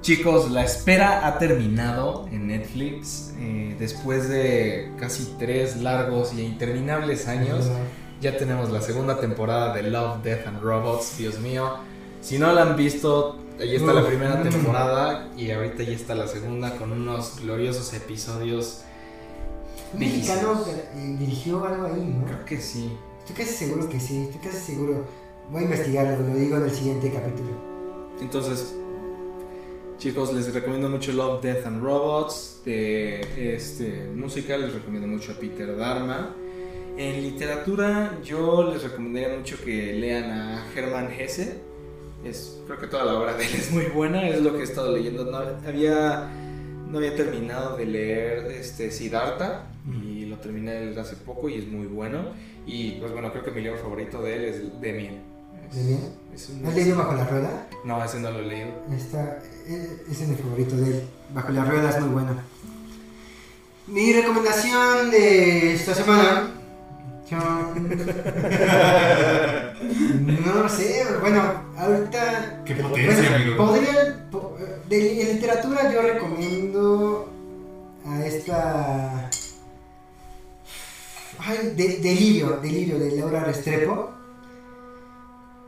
chicos, 0.00 0.50
la 0.50 0.64
espera 0.64 1.26
ha 1.26 1.38
terminado 1.38 2.26
en 2.32 2.46
Netflix. 2.46 3.34
eh, 3.38 3.76
después 3.78 4.28
de 4.28 4.92
casi 4.98 5.34
tres 5.38 5.76
largos 5.82 6.32
y 6.32 6.42
interminables 6.42 7.28
años, 7.28 7.66
ya 8.20 8.36
tenemos 8.38 8.70
la 8.70 8.80
segunda 8.80 9.20
temporada 9.20 9.74
de 9.74 9.82
Love, 9.82 10.22
Death 10.22 10.46
and 10.46 10.62
Robots. 10.62 11.18
Dios 11.18 11.38
mío, 11.40 11.74
si 12.22 12.38
no 12.38 12.52
la 12.52 12.62
han 12.62 12.76
visto, 12.76 13.38
ahí 13.60 13.76
está 13.76 13.92
la 13.92 14.06
primera 14.06 14.42
temporada 14.42 15.28
y 15.36 15.50
ahorita 15.50 15.82
ya 15.82 15.92
está 15.92 16.14
la 16.14 16.28
segunda 16.28 16.76
con 16.76 16.92
unos 16.92 17.40
gloriosos 17.42 17.92
episodios. 17.92 18.84
Un 19.94 20.00
mexicano 20.00 20.64
eh, 20.66 21.16
dirigió 21.18 21.64
algo 21.64 21.86
ahí, 21.86 22.16
¿no? 22.18 22.26
Creo 22.26 22.44
que 22.44 22.60
sí. 22.60 22.90
Estoy 23.20 23.36
casi 23.36 23.54
seguro 23.66 23.88
que 23.88 24.00
sí, 24.00 24.24
estoy 24.24 24.40
casi 24.40 24.72
seguro. 24.72 25.04
Voy 25.50 25.62
a 25.62 25.64
investigarlo, 25.64 26.26
lo 26.26 26.34
digo 26.34 26.56
en 26.56 26.64
el 26.64 26.70
siguiente 26.70 27.12
capítulo. 27.12 27.50
Entonces, 28.20 28.74
chicos, 29.98 30.32
les 30.32 30.52
recomiendo 30.52 30.88
mucho 30.88 31.12
Love, 31.12 31.42
Death 31.42 31.66
and 31.66 31.82
Robots. 31.82 32.60
De 32.64 33.54
este, 33.54 34.10
música 34.14 34.56
les 34.56 34.74
recomiendo 34.74 35.06
mucho 35.06 35.32
a 35.32 35.34
Peter 35.36 35.76
Dharma. 35.76 36.34
En 36.96 37.22
literatura 37.22 38.18
yo 38.22 38.70
les 38.72 38.82
recomendaría 38.82 39.36
mucho 39.36 39.56
que 39.64 39.92
lean 39.94 40.30
a 40.30 40.66
Hermann 40.74 41.10
Hesse. 41.10 41.58
Es, 42.24 42.60
creo 42.66 42.78
que 42.78 42.86
toda 42.86 43.04
la 43.04 43.18
obra 43.18 43.34
de 43.34 43.44
él 43.44 43.54
es 43.54 43.70
muy 43.70 43.86
buena, 43.86 44.28
es 44.28 44.40
lo 44.40 44.52
que 44.54 44.60
he 44.60 44.64
estado 44.64 44.92
leyendo. 44.92 45.24
No, 45.24 45.38
había, 45.66 46.30
no 46.94 47.00
había 47.00 47.16
terminado 47.16 47.76
de 47.76 47.86
leer 47.86 48.46
este, 48.52 48.92
Siddhartha 48.92 49.64
y 50.00 50.26
lo 50.26 50.36
terminé 50.36 50.72
de 50.74 50.86
leer 50.86 50.98
hace 51.00 51.16
poco 51.16 51.48
y 51.48 51.54
es 51.56 51.66
muy 51.66 51.86
bueno. 51.88 52.26
Y 52.66 52.92
pues 53.00 53.10
bueno, 53.10 53.32
creo 53.32 53.42
que 53.44 53.50
mi 53.50 53.62
libro 53.62 53.78
favorito 53.80 54.22
de 54.22 54.36
él 54.36 54.44
es 54.44 54.80
Demian. 54.80 55.16
Es- 55.68 55.76
¿Demian? 55.76 56.00
es 56.32 56.48
un- 56.50 56.64
¿Has 56.66 56.74
leído 56.76 56.96
Bajo 56.96 57.14
la 57.14 57.24
Rueda? 57.26 57.66
No, 57.84 58.02
ese 58.04 58.20
no 58.20 58.30
lo 58.30 58.38
he 58.38 58.46
leído. 58.46 58.68
Esta, 58.96 59.38
eh, 59.66 60.02
ese 60.08 60.22
es 60.22 60.28
mi 60.28 60.36
favorito 60.36 60.76
de 60.76 60.86
él. 60.98 61.02
Bajo 61.34 61.50
la 61.50 61.64
Rueda 61.64 61.90
es 61.90 62.00
muy 62.00 62.10
bueno. 62.10 62.36
Mi 63.88 64.12
recomendación 64.12 65.10
de 65.10 65.74
esta 65.74 65.94
semana. 65.94 66.48
No 70.44 70.54
lo 70.62 70.68
sé, 70.68 71.04
bueno, 71.20 71.42
ahorita. 71.76 72.62
Qué 72.64 72.74
potencia, 72.76 73.14
Bueno, 73.30 73.34
amigo. 73.36 73.56
podría. 73.56 74.28
De, 74.88 75.32
literatura 75.34 75.92
yo 75.92 76.02
recomiendo 76.02 77.28
a 78.06 78.24
esta. 78.26 79.30
Ay, 81.38 81.74
de- 81.76 81.98
Delirio, 81.98 82.58
Delirio 82.60 82.98
de 82.98 83.16
Laura 83.16 83.44
Restrepo. 83.44 84.10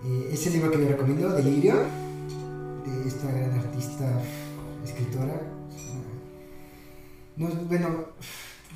Eh, 0.05 0.31
es 0.33 0.47
el 0.47 0.53
libro 0.55 0.71
que 0.71 0.81
yo 0.83 0.89
recomiendo, 0.89 1.31
Delirio, 1.31 1.75
de 2.85 3.09
esta 3.09 3.31
gran 3.33 3.59
artista, 3.59 4.05
escritora. 4.85 5.41
No, 7.37 7.49
bueno, 7.49 7.89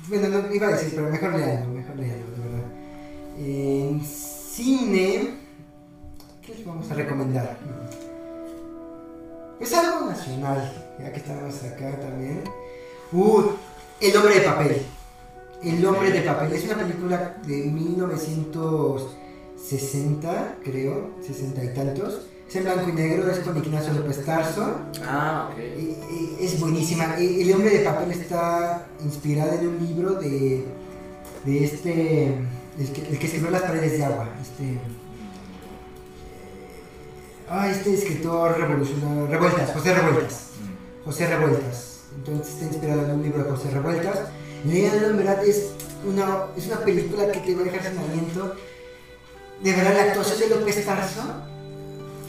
bueno, 0.07 0.29
no 0.29 0.53
iba 0.53 0.67
a 0.67 0.71
decir, 0.71 0.91
pero 0.95 1.09
mejor 1.09 1.33
leanlo, 1.33 1.73
mejor 1.73 1.95
leanlo, 1.95 2.25
de 2.31 2.43
verdad. 2.43 2.69
En 3.39 4.01
cine, 4.05 5.35
¿qué 6.45 6.53
les 6.55 6.65
vamos 6.65 6.91
a 6.91 6.93
recomendar? 6.95 7.57
Pues 9.61 9.73
algo 9.75 10.09
nacional, 10.09 10.73
ya 10.99 11.13
que 11.13 11.19
estamos 11.19 11.63
acá 11.63 11.99
también. 11.99 12.41
Uh, 13.11 13.43
El 13.99 14.17
hombre 14.17 14.39
de 14.39 14.41
papel. 14.41 14.81
El 15.61 15.85
hombre 15.85 16.09
de 16.09 16.21
papel 16.21 16.53
es 16.53 16.65
una 16.65 16.77
película 16.77 17.37
de 17.45 17.65
1960, 17.65 20.55
creo, 20.63 21.11
60 21.21 21.63
y 21.63 21.73
tantos. 21.75 22.21
Es 22.49 22.55
en 22.55 22.63
blanco 22.63 22.89
y 22.89 22.93
negro, 22.93 23.29
es 23.29 23.37
con 23.41 23.55
Ignacio 23.55 23.93
López 23.93 24.25
Tarso. 24.25 24.77
Ah, 25.05 25.51
ok. 25.51 25.59
Es 26.39 26.59
buenísima. 26.59 27.15
El 27.19 27.53
hombre 27.53 27.77
de 27.77 27.85
papel 27.85 28.13
está 28.13 28.87
inspirado 29.03 29.59
en 29.59 29.67
un 29.67 29.77
libro 29.77 30.15
de, 30.15 30.65
de 31.45 31.63
este, 31.63 32.33
el 32.79 32.91
que, 32.91 33.09
el 33.11 33.19
que 33.19 33.27
escribió 33.27 33.51
Las 33.51 33.61
paredes 33.61 33.91
de 33.91 34.05
agua. 34.05 34.27
Este, 34.41 34.79
ah, 37.51 37.69
este 37.69 37.93
escritor 37.93 38.57
revolucionario, 38.57 39.27
Revueltas, 39.27 39.71
José 39.73 39.93
Revueltas. 39.93 40.47
José 41.05 41.27
Revueltas. 41.27 41.87
Entonces 42.15 42.53
está 42.53 42.65
inspirado 42.65 43.05
en 43.05 43.11
un 43.11 43.23
libro 43.23 43.43
de 43.43 43.49
José 43.51 43.71
Revueltas. 43.71 44.19
Leanlo, 44.65 45.07
en 45.09 45.17
verdad 45.17 45.45
es 45.45 45.71
una, 46.05 46.45
es 46.57 46.67
una 46.67 46.77
película 46.79 47.31
que 47.31 47.39
te 47.39 47.55
va 47.55 47.61
a 47.61 47.63
dejar 47.65 47.81
sin 47.83 47.97
aliento. 47.99 48.55
De 49.63 49.71
verdad, 49.73 49.93
la 49.95 50.03
actuación 50.03 50.39
de 50.39 50.55
López 50.55 50.85
Tarso. 50.85 51.21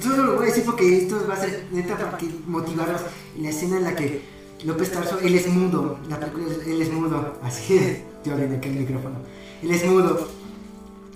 Solo 0.03 0.23
lo 0.25 0.35
voy 0.35 0.45
a 0.45 0.47
decir 0.49 0.64
porque 0.64 0.99
esto 0.99 1.25
va 1.29 1.35
a 1.35 1.39
ser 1.41 1.66
neta 1.70 1.97
para 1.97 2.16
que 2.18 2.29
motivarlos. 2.47 3.03
En 3.37 3.45
la 3.45 3.51
escena 3.51 3.77
en 3.79 3.85
la 3.85 3.95
que 3.95 4.23
López 4.64 4.91
Tarso, 4.93 5.18
él 5.20 5.35
es 5.35 5.47
mudo. 5.49 5.99
La 6.09 6.18
película 6.18 6.47
es- 6.53 6.66
él 6.66 6.83
es 6.83 6.91
mudo. 6.93 7.35
Así 7.43 7.77
es. 7.77 7.99
Yo 8.25 8.35
aquí 8.35 8.68
el 8.68 8.75
micrófono. 8.77 9.16
Él 9.62 9.70
es 9.70 9.85
mudo. 9.85 10.29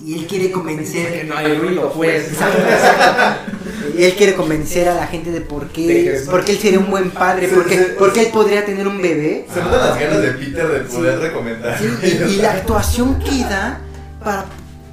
Y 0.05 0.15
él 0.19 0.27
quiere 0.27 0.51
convencer. 0.51 1.25
no 1.27 1.37
hay 1.37 1.55
ruido, 1.59 1.91
pues. 1.93 2.29
Exacto, 2.33 2.59
exacto. 2.63 3.53
Y 3.97 4.05
él 4.05 4.15
quiere 4.15 4.35
convencer 4.35 4.89
a 4.89 4.95
la 4.95 5.07
gente 5.07 5.31
de 5.31 5.41
por 5.41 5.69
qué, 5.69 6.21
por 6.31 6.45
qué 6.45 6.53
él 6.53 6.59
sería 6.59 6.79
un 6.79 6.91
buen 6.91 7.11
padre, 7.11 7.49
Sí, 7.49 7.55
porque, 7.55 7.79
sí, 7.79 7.85
porque 7.99 8.21
sí. 8.21 8.27
él 8.27 8.33
podría 8.33 8.65
tener 8.67 8.87
un 8.87 9.01
bebé. 9.01 9.47
Se 9.53 9.61
notan 9.61 9.81
las 9.81 9.99
ganas 9.99 10.23
de 10.23 10.31
Peter 10.33 10.69
de 10.69 10.81
poder 10.81 11.19
recomendar. 11.21 11.79
Sí, 11.79 11.89
y, 12.03 12.33
y 12.33 12.37
la 12.37 12.53
actuación 12.53 13.19
que 13.21 13.41
da 13.43 13.81
para 14.23 14.45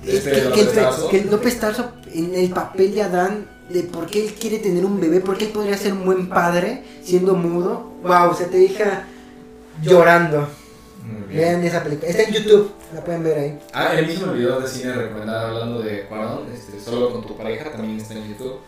es 0.06 0.14
Este 0.16 0.32
que, 0.32 0.52
que 0.52 0.62
el, 0.62 0.70
que 1.24 1.30
López 1.30 1.60
Tarso 1.60 1.92
en 2.14 2.36
el 2.36 2.50
papel 2.52 2.94
de 2.94 3.02
Adán 3.04 3.46
de 3.70 3.84
por 3.84 4.06
qué 4.06 4.26
él 4.26 4.34
quiere 4.40 4.60
tener 4.60 4.86
un 4.86 5.00
bebé, 5.00 5.20
por 5.20 5.38
qué 5.38 5.46
él 5.46 5.52
podría 5.52 5.78
ser 5.78 5.94
un 5.94 6.06
buen 6.06 6.30
padre 6.30 6.84
siendo 7.04 7.34
mudo. 7.36 7.92
Wow, 8.04 8.36
se 8.36 8.46
te 8.46 8.58
deja 8.58 9.04
llorando. 9.82 10.48
Vean 11.30 11.64
esa 11.64 11.84
película. 11.84 12.10
Está 12.10 12.24
en 12.24 12.34
YouTube, 12.34 12.72
la 12.94 13.04
pueden 13.04 13.24
ver 13.24 13.38
ahí. 13.40 13.60
Ah, 13.74 13.94
el 13.98 14.08
mismo 14.08 14.32
video 14.34 14.60
de 14.60 14.68
cine 14.68 14.94
recomendado 14.94 15.48
hablando 15.48 15.82
de 15.82 16.02
Cuarón, 16.04 16.44
este, 16.54 16.80
solo 16.80 17.12
con 17.12 17.26
tu 17.26 17.36
pareja, 17.36 17.72
también 17.72 17.98
está 17.98 18.14
en 18.14 18.30
YouTube. 18.30 18.60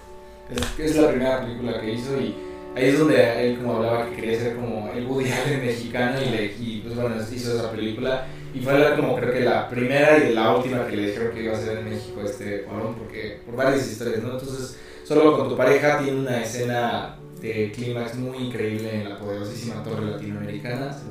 Es, 0.49 0.79
es 0.91 0.95
la 0.97 1.09
primera 1.09 1.41
película 1.41 1.79
que 1.79 1.93
hizo 1.93 2.19
y 2.19 2.35
ahí 2.75 2.89
es 2.89 2.99
donde 2.99 3.49
él 3.49 3.57
como 3.57 3.77
hablaba 3.77 4.09
que 4.09 4.15
quería 4.15 4.39
ser 4.39 4.55
como 4.55 4.91
el 4.93 5.05
Woody 5.07 5.31
Allen 5.31 5.65
mexicano 5.65 6.19
y, 6.21 6.29
le, 6.29 6.45
y 6.59 6.81
pues 6.83 6.95
bueno, 6.95 7.15
hizo 7.33 7.55
esa 7.57 7.71
película. 7.71 8.25
Y 8.53 8.59
fue 8.61 8.77
la- 8.79 8.95
como 8.95 9.15
creo 9.17 9.33
que 9.33 9.41
la 9.41 9.67
primera 9.69 10.17
y 10.17 10.33
la 10.33 10.55
última 10.55 10.87
que 10.87 10.95
le 10.95 11.07
dijeron 11.07 11.33
que 11.33 11.43
iba 11.43 11.53
a 11.53 11.59
ser 11.59 11.77
en 11.79 11.89
México 11.89 12.21
este 12.23 12.61
Cuarón, 12.63 12.95
porque 12.95 13.39
por 13.45 13.55
varias 13.55 13.85
historias, 13.91 14.23
¿no? 14.23 14.31
Entonces, 14.33 14.77
solo 15.03 15.37
con 15.37 15.49
tu 15.49 15.57
pareja 15.57 15.99
tiene 15.99 16.19
una 16.19 16.41
escena 16.41 17.17
de 17.41 17.71
clímax 17.75 18.15
muy 18.15 18.37
increíble 18.37 19.01
en 19.01 19.09
la 19.09 19.19
poderosísima 19.19 19.83
torre 19.83 20.05
latinoamericana, 20.05 20.91
se. 20.93 21.03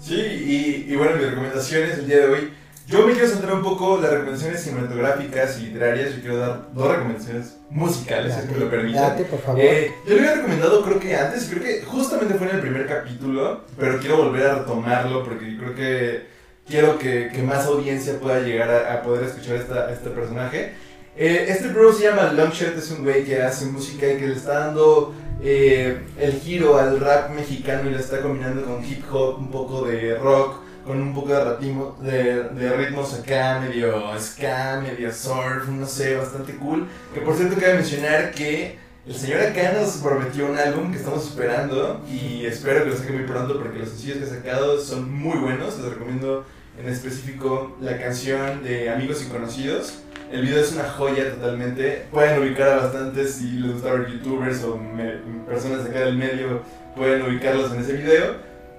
Sí, 0.00 0.14
y, 0.14 0.92
y 0.92 0.96
bueno, 0.96 1.16
mis 1.16 1.26
recomendaciones 1.30 1.98
el 1.98 2.06
día 2.06 2.18
de 2.18 2.28
hoy. 2.28 2.52
Yo 2.86 3.06
me 3.06 3.12
quiero 3.12 3.28
centrar 3.28 3.54
un 3.54 3.62
poco 3.62 4.00
las 4.00 4.10
recomendaciones 4.10 4.62
cinematográficas 4.62 5.60
y 5.60 5.66
literarias. 5.66 6.16
Yo 6.16 6.20
quiero 6.22 6.38
dar 6.38 6.72
dos 6.74 6.90
recomendaciones 6.90 7.56
musicales, 7.70 8.34
si 8.34 8.40
es 8.40 8.46
que 8.46 8.52
me 8.52 8.58
lo 8.64 8.70
permiten. 8.70 9.00
Date, 9.00 9.24
por 9.24 9.40
favor. 9.40 9.60
Eh, 9.60 9.92
yo 10.08 10.14
lo 10.14 10.20
había 10.20 10.34
recomendado 10.34 10.82
creo 10.82 10.98
que 10.98 11.14
antes, 11.14 11.46
creo 11.48 11.62
que 11.62 11.82
justamente 11.82 12.34
fue 12.34 12.48
en 12.48 12.56
el 12.56 12.60
primer 12.60 12.88
capítulo, 12.88 13.60
pero 13.78 14.00
quiero 14.00 14.16
volver 14.16 14.46
a 14.46 14.54
retomarlo 14.56 15.22
porque 15.22 15.56
creo 15.56 15.74
que 15.76 16.26
quiero 16.66 16.98
que, 16.98 17.30
que 17.32 17.42
más 17.44 17.66
audiencia 17.66 18.18
pueda 18.18 18.40
llegar 18.40 18.70
a, 18.70 18.94
a 18.94 19.02
poder 19.02 19.24
escuchar 19.24 19.56
esta, 19.56 19.86
a 19.86 19.92
este 19.92 20.10
personaje. 20.10 20.72
Eh, 21.16 21.46
este 21.48 21.68
bro 21.68 21.92
se 21.92 22.04
llama 22.04 22.32
Longshot, 22.32 22.76
es 22.76 22.90
un 22.90 23.04
güey 23.04 23.24
que 23.24 23.40
hace 23.40 23.66
música 23.66 24.06
y 24.08 24.16
que 24.16 24.26
le 24.26 24.34
está 24.34 24.66
dando 24.66 25.14
eh, 25.42 26.00
el 26.18 26.32
giro 26.40 26.78
al 26.78 27.00
rap 27.00 27.30
mexicano 27.30 27.88
y 27.88 27.92
lo 27.92 27.98
está 27.98 28.20
combinando 28.20 28.64
con 28.64 28.84
hip 28.84 29.04
hop, 29.12 29.38
un 29.38 29.50
poco 29.50 29.86
de 29.86 30.16
rock, 30.16 30.56
con 30.84 31.00
un 31.00 31.14
poco 31.14 31.28
de, 31.28 31.44
ratimo- 31.44 31.96
de, 31.98 32.44
de 32.50 32.76
ritmos 32.76 33.14
acá, 33.14 33.60
medio 33.60 34.18
ska, 34.18 34.80
medio 34.82 35.12
surf, 35.12 35.68
no 35.68 35.86
sé, 35.86 36.16
bastante 36.16 36.56
cool. 36.56 36.86
Que 37.14 37.20
por 37.20 37.36
cierto 37.36 37.56
cabe 37.60 37.74
mencionar 37.74 38.32
que 38.32 38.78
el 39.06 39.14
señor 39.14 39.40
acá 39.40 39.72
nos 39.78 39.96
prometió 39.98 40.46
un 40.46 40.58
álbum 40.58 40.90
que 40.90 40.98
estamos 40.98 41.26
esperando 41.26 42.00
y 42.10 42.44
espero 42.46 42.84
que 42.84 42.90
lo 42.90 42.96
saque 42.96 43.12
muy 43.12 43.24
pronto 43.24 43.58
porque 43.58 43.78
los 43.78 43.88
sencillos 43.90 44.18
que 44.18 44.24
ha 44.24 44.28
sacado 44.28 44.80
son 44.80 45.10
muy 45.12 45.38
buenos, 45.38 45.78
les 45.78 45.92
recomiendo 45.92 46.44
en 46.78 46.88
específico 46.90 47.76
la 47.80 47.98
canción 47.98 48.62
de 48.62 48.90
Amigos 48.90 49.22
y 49.22 49.30
Conocidos. 49.30 50.00
El 50.30 50.42
video 50.42 50.60
es 50.60 50.72
una 50.72 50.84
joya 50.84 51.30
totalmente. 51.34 52.06
Pueden 52.10 52.40
ubicar 52.40 52.68
a 52.68 52.76
bastantes 52.82 53.32
si 53.34 53.50
les 53.58 53.72
gusta 53.72 53.92
ver 53.92 54.06
youtubers 54.08 54.62
o 54.64 54.76
me- 54.76 55.18
personas 55.46 55.84
de 55.84 55.90
acá 55.90 56.00
del 56.00 56.16
medio, 56.16 56.62
pueden 56.96 57.22
ubicarlos 57.22 57.72
en 57.72 57.80
ese 57.80 57.94
video. 57.94 58.34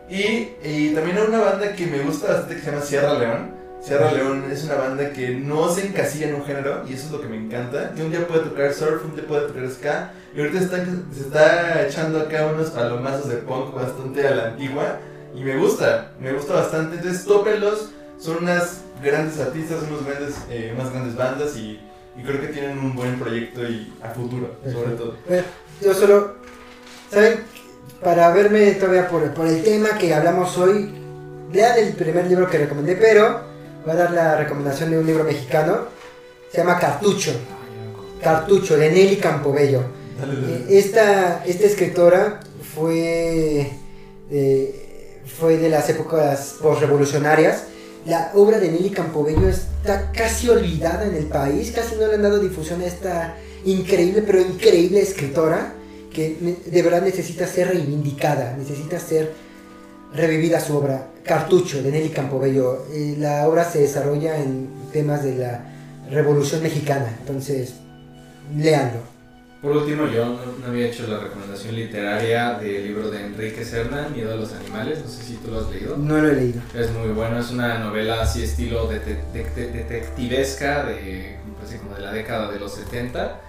Y, 0.09 0.49
y 0.63 0.93
también 0.93 1.17
hay 1.17 1.27
una 1.27 1.39
banda 1.39 1.73
que 1.73 1.85
me 1.87 1.99
gusta 1.99 2.27
bastante 2.27 2.55
que 2.55 2.61
se 2.61 2.71
llama 2.71 2.81
Sierra 2.83 3.13
León. 3.19 3.51
Sierra 3.81 4.11
León 4.11 4.45
es 4.51 4.63
una 4.65 4.75
banda 4.75 5.11
que 5.11 5.29
no 5.31 5.69
se 5.73 5.87
encasilla 5.87 6.27
en 6.29 6.35
un 6.35 6.45
género 6.45 6.83
y 6.87 6.93
eso 6.93 7.07
es 7.07 7.11
lo 7.11 7.21
que 7.21 7.27
me 7.27 7.37
encanta. 7.37 7.91
Que 7.95 8.03
un 8.03 8.11
día 8.11 8.27
puede 8.27 8.41
tocar 8.41 8.73
surf, 8.73 9.03
un 9.05 9.15
día 9.15 9.25
puede 9.27 9.47
tocar 9.47 9.69
ska 9.71 10.11
y 10.35 10.39
ahorita 10.39 10.59
está- 10.59 10.85
se 11.13 11.19
está 11.21 11.87
echando 11.87 12.21
acá 12.21 12.45
unos 12.47 12.69
palomazos 12.69 13.27
de 13.29 13.37
punk 13.37 13.73
bastante 13.73 14.27
a 14.27 14.35
la 14.35 14.45
antigua 14.49 14.99
y 15.35 15.41
me 15.43 15.57
gusta, 15.57 16.11
me 16.19 16.31
gusta 16.33 16.53
bastante. 16.53 16.97
Entonces 16.97 17.25
tópenlos, 17.25 17.89
son 18.21 18.37
unas 18.43 18.81
grandes 19.03 19.39
artistas, 19.39 19.79
unos 19.89 20.05
grandes, 20.05 20.35
eh, 20.49 20.71
unas 20.75 20.91
grandes 20.93 21.15
bandas 21.15 21.55
y, 21.57 21.79
y 22.15 22.23
creo 22.23 22.39
que 22.39 22.47
tienen 22.47 22.77
un 22.77 22.95
buen 22.95 23.19
proyecto 23.19 23.63
y 23.67 23.91
a 24.03 24.09
futuro, 24.09 24.55
sobre 24.63 24.91
todo. 24.91 25.15
Bueno, 25.27 25.43
yo 25.81 25.93
solo, 25.93 26.35
¿saben? 27.11 27.39
Para 28.03 28.31
verme 28.31 28.71
todavía 28.73 29.07
por, 29.09 29.33
por 29.33 29.47
el 29.47 29.63
tema 29.63 29.97
que 29.97 30.13
hablamos 30.13 30.57
hoy, 30.57 30.91
lean 31.51 31.79
el 31.79 31.93
primer 31.93 32.27
libro 32.27 32.49
que 32.49 32.59
recomendé, 32.59 32.95
pero 32.95 33.41
voy 33.85 33.93
a 33.93 33.95
dar 33.95 34.11
la 34.11 34.37
recomendación 34.37 34.91
de 34.91 34.99
un 34.99 35.05
libro 35.07 35.23
mexicano, 35.23 35.85
se 36.51 36.57
llama 36.59 36.77
Cartucho, 36.79 37.31
Cartucho, 38.21 38.77
de 38.77 38.91
Nelly 38.91 39.17
Campobello. 39.17 39.81
Dale, 40.19 40.33
Eh, 40.33 40.63
dale. 40.65 40.77
Esta, 40.77 41.43
esta 41.45 41.65
escritora 41.65 42.39
fue, 42.75 43.71
eh, 44.29 45.21
fue 45.39 45.57
de 45.57 45.69
las 45.69 45.89
épocas 45.89 46.57
postrevolucionarias. 46.61 47.63
La 48.05 48.31
obra 48.33 48.59
de 48.59 48.71
Nelly 48.71 48.89
Campobello 48.89 49.47
está 49.47 50.11
casi 50.11 50.49
olvidada 50.49 51.05
en 51.05 51.15
el 51.15 51.25
país, 51.25 51.71
casi 51.71 51.95
no 51.95 52.07
le 52.07 52.15
han 52.15 52.23
dado 52.23 52.39
difusión 52.39 52.81
a 52.81 52.85
esta 52.85 53.35
increíble, 53.63 54.23
pero 54.25 54.41
increíble 54.41 55.01
escritora 55.01 55.73
que 56.11 56.57
de 56.65 56.81
verdad 56.81 57.03
necesita 57.03 57.47
ser 57.47 57.69
reivindicada, 57.69 58.55
necesita 58.57 58.99
ser 58.99 59.31
revivida 60.13 60.59
su 60.59 60.75
obra. 60.75 61.07
Cartucho 61.23 61.81
de 61.83 61.91
Nelly 61.91 62.09
Campobello. 62.09 62.85
Eh, 62.91 63.15
la 63.17 63.47
obra 63.47 63.63
se 63.69 63.79
desarrolla 63.79 64.37
en 64.37 64.69
temas 64.91 65.23
de 65.23 65.35
la 65.35 65.65
Revolución 66.09 66.61
Mexicana, 66.63 67.15
entonces 67.19 67.75
léanlo. 68.57 68.99
Por 69.61 69.77
último, 69.77 70.07
yo 70.07 70.25
no, 70.25 70.39
no 70.59 70.65
había 70.67 70.87
hecho 70.87 71.05
la 71.07 71.19
recomendación 71.19 71.75
literaria 71.75 72.53
del 72.55 72.83
libro 72.83 73.11
de 73.11 73.23
Enrique 73.25 73.63
Serna, 73.63 74.07
Miedo 74.09 74.33
a 74.33 74.35
los 74.35 74.53
Animales. 74.53 74.99
No 75.03 75.07
sé 75.09 75.23
si 75.23 75.35
tú 75.35 75.51
lo 75.51 75.59
has 75.59 75.69
leído. 75.69 75.97
No 75.97 76.19
lo 76.19 76.29
he 76.29 76.33
leído. 76.35 76.61
Es 76.73 76.89
muy 76.91 77.09
bueno, 77.09 77.39
es 77.39 77.51
una 77.51 77.77
novela 77.77 78.21
así 78.21 78.41
estilo 78.43 78.89
dete- 78.89 79.21
de- 79.33 79.43
de- 79.55 79.71
detectivesca 79.71 80.83
de, 80.85 81.37
pues 81.59 81.79
como 81.79 81.93
de 81.95 82.01
la 82.01 82.11
década 82.11 82.51
de 82.51 82.59
los 82.59 82.73
70. 82.73 83.41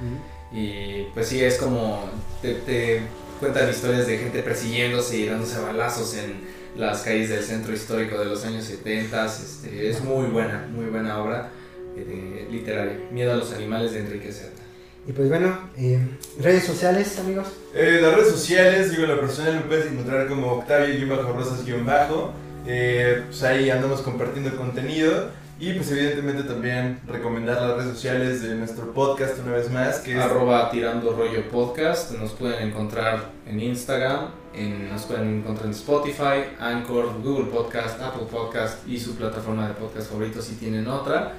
Y 0.53 1.05
pues 1.15 1.29
sí, 1.29 1.43
es 1.43 1.57
como 1.57 2.11
te, 2.43 2.55
te 2.57 3.01
cuentan 3.41 3.71
historias 3.71 4.07
de 4.07 4.19
gente 4.19 4.43
persiguiéndose 4.43 5.17
y 5.17 5.27
dándose 5.27 5.59
balazos 5.61 6.15
en 6.17 6.43
las 6.77 7.01
calles 7.01 7.31
del 7.31 7.43
centro 7.43 7.73
histórico 7.73 8.19
de 8.19 8.27
los 8.27 8.45
años 8.45 8.65
70. 8.67 9.25
Este, 9.27 9.89
es 9.89 10.05
muy 10.05 10.27
buena, 10.27 10.69
muy 10.71 10.87
buena 10.87 11.23
obra 11.23 11.49
eh, 11.97 12.47
literaria. 12.51 12.99
Miedo 13.11 13.33
a 13.33 13.37
los 13.37 13.51
animales 13.55 13.93
de 13.93 14.01
Enrique 14.01 14.31
Serna. 14.31 14.61
Y 15.07 15.12
pues 15.12 15.29
bueno, 15.29 15.59
eh, 15.77 15.99
redes 16.41 16.65
sociales, 16.65 17.19
amigos. 17.19 17.49
Eh, 17.74 17.99
las 18.01 18.15
redes 18.15 18.31
sociales, 18.31 18.91
digo, 18.93 19.07
lo 19.07 19.19
personal 19.20 19.55
me 19.57 19.61
puedes 19.62 19.87
encontrar 19.91 20.29
como 20.29 20.53
Octavio-Rosas-Bajo. 20.59 22.33
Eh, 22.66 23.23
pues 23.27 23.43
ahí 23.43 23.69
andamos 23.70 24.01
compartiendo 24.03 24.57
contenido. 24.57 25.31
Y 25.59 25.74
pues 25.74 25.91
evidentemente 25.93 26.43
también 26.45 26.99
recomendar 27.07 27.61
las 27.62 27.77
redes 27.77 27.93
sociales 27.95 28.43
de 28.43 28.55
nuestro 28.57 28.93
podcast 28.93 29.39
una 29.45 29.53
vez 29.53 29.70
más, 29.70 29.99
que 30.01 30.15
es 30.15 30.20
Arroba 30.20 30.70
tirando 30.70 31.12
rollo 31.15 31.49
podcast. 31.51 32.12
Nos 32.12 32.33
pueden 32.33 32.69
encontrar 32.69 33.31
en 33.47 33.61
Instagram, 33.61 34.29
en- 34.55 34.89
nos 34.89 35.03
pueden 35.03 35.39
encontrar 35.39 35.66
en 35.66 35.73
Spotify, 35.73 36.45
Anchor, 36.59 37.12
Google 37.23 37.45
Podcast, 37.47 38.01
Apple 38.01 38.27
Podcast 38.29 38.87
y 38.89 38.99
su 38.99 39.15
plataforma 39.15 39.69
de 39.69 39.74
podcast 39.74 40.11
favorito 40.11 40.43
si 40.43 40.55
tienen 40.57 40.89
otra. 40.89 41.33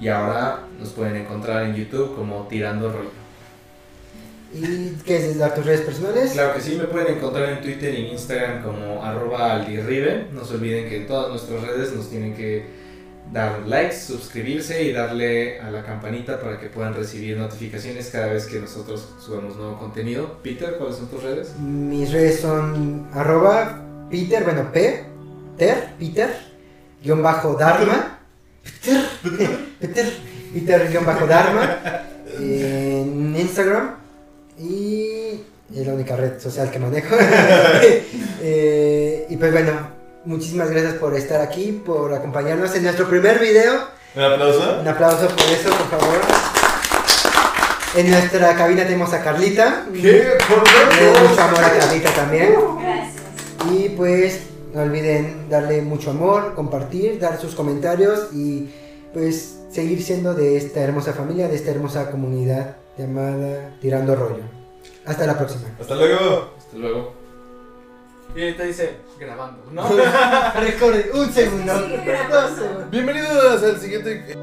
Y 0.00 0.08
ahora 0.08 0.60
nos 0.78 0.90
pueden 0.90 1.16
encontrar 1.16 1.64
en 1.64 1.74
YouTube 1.74 2.16
como 2.16 2.46
Tirando 2.48 2.90
Rollo. 2.90 3.10
¿Y 4.52 4.96
qué 5.04 5.16
es 5.16 5.38
dar 5.38 5.54
tus 5.54 5.64
redes 5.64 5.82
personales? 5.82 6.32
Claro 6.32 6.54
que 6.54 6.60
sí, 6.60 6.74
me 6.76 6.84
pueden 6.84 7.16
encontrar 7.16 7.50
en 7.50 7.60
Twitter 7.60 7.94
y 7.94 8.06
en 8.06 8.12
Instagram 8.12 8.62
como 8.62 9.04
arroba 9.04 9.52
aldirribe. 9.52 10.26
No 10.32 10.44
se 10.44 10.54
olviden 10.54 10.88
que 10.88 10.96
en 10.96 11.06
todas 11.06 11.28
nuestras 11.28 11.62
redes 11.62 11.92
nos 11.92 12.08
tienen 12.10 12.34
que 12.34 12.80
dar 13.32 13.60
likes, 13.66 13.94
suscribirse 13.94 14.82
y 14.82 14.92
darle 14.92 15.60
a 15.60 15.70
la 15.70 15.84
campanita 15.84 16.40
para 16.40 16.58
que 16.58 16.66
puedan 16.66 16.94
recibir 16.94 17.36
notificaciones 17.36 18.10
cada 18.10 18.26
vez 18.26 18.46
que 18.46 18.58
nosotros 18.58 19.08
subamos 19.20 19.56
nuevo 19.56 19.78
contenido. 19.78 20.38
Peter, 20.42 20.76
¿cuáles 20.78 20.96
son 20.96 21.08
tus 21.08 21.22
redes? 21.22 21.54
Mis 21.58 22.10
redes 22.10 22.40
son 22.40 23.08
arroba 23.12 23.82
Peter, 24.10 24.42
bueno, 24.42 24.72
P, 24.72 25.04
Ter, 25.56 25.90
Peter, 25.98 26.30
guion 27.02 27.22
bajo 27.22 27.54
Dharma. 27.54 28.19
Peter, 28.82 29.58
Peter, 29.80 30.12
Peter, 30.52 31.00
bajo 31.04 31.26
Dharma. 31.26 31.78
En 32.38 33.36
Instagram. 33.36 33.94
Y 34.58 35.40
es 35.74 35.86
la 35.86 35.94
única 35.94 36.16
red 36.16 36.40
social 36.40 36.70
que 36.70 36.78
manejo. 36.78 37.16
Eh, 38.42 39.26
y 39.28 39.36
pues 39.36 39.52
bueno, 39.52 39.72
muchísimas 40.24 40.70
gracias 40.70 40.94
por 40.94 41.14
estar 41.14 41.42
aquí, 41.42 41.72
por 41.84 42.14
acompañarnos 42.14 42.74
en 42.74 42.84
nuestro 42.84 43.06
primer 43.06 43.38
video. 43.38 43.82
un 44.14 44.22
aplauso. 44.22 44.78
Un 44.80 44.88
aplauso 44.88 45.28
por 45.28 45.44
eso, 45.44 45.68
por 45.68 46.00
favor. 46.00 46.20
En 47.96 48.10
nuestra 48.10 48.56
cabina 48.56 48.84
tenemos 48.84 49.12
a 49.12 49.22
Carlita. 49.22 49.84
¿Qué? 49.92 50.38
¿Por 50.48 50.62
qué? 50.64 51.28
Mucho 51.28 51.42
amor 51.42 51.62
a 51.62 51.70
Carlita 51.78 52.10
también. 52.14 52.54
Gracias. 52.80 53.14
Y 53.70 53.90
pues 53.90 54.40
no 54.74 54.82
olviden 54.82 55.48
darle 55.48 55.82
mucho 55.82 56.10
amor, 56.10 56.54
compartir, 56.54 57.18
dar 57.18 57.40
sus 57.40 57.54
comentarios 57.54 58.32
y 58.32 58.70
pues 59.12 59.60
seguir 59.70 60.02
siendo 60.02 60.34
de 60.34 60.56
esta 60.56 60.80
hermosa 60.80 61.12
familia, 61.12 61.48
de 61.48 61.56
esta 61.56 61.70
hermosa 61.70 62.10
comunidad 62.10 62.76
llamada 62.96 63.76
Tirando 63.80 64.14
Rollo. 64.14 64.42
Hasta 65.04 65.26
la 65.26 65.36
próxima. 65.36 65.68
Hasta 65.80 65.94
luego. 65.94 66.50
Hasta 66.56 66.76
luego. 66.76 67.12
Y 68.34 68.42
ahorita 68.42 68.62
dice 68.64 68.96
grabando, 69.18 69.64
¿no? 69.72 69.82
Recuerden, 70.60 71.06
un 71.14 71.32
segundo. 71.32 71.72
Bienvenidos 72.90 73.62
al 73.62 73.80
siguiente. 73.80 74.36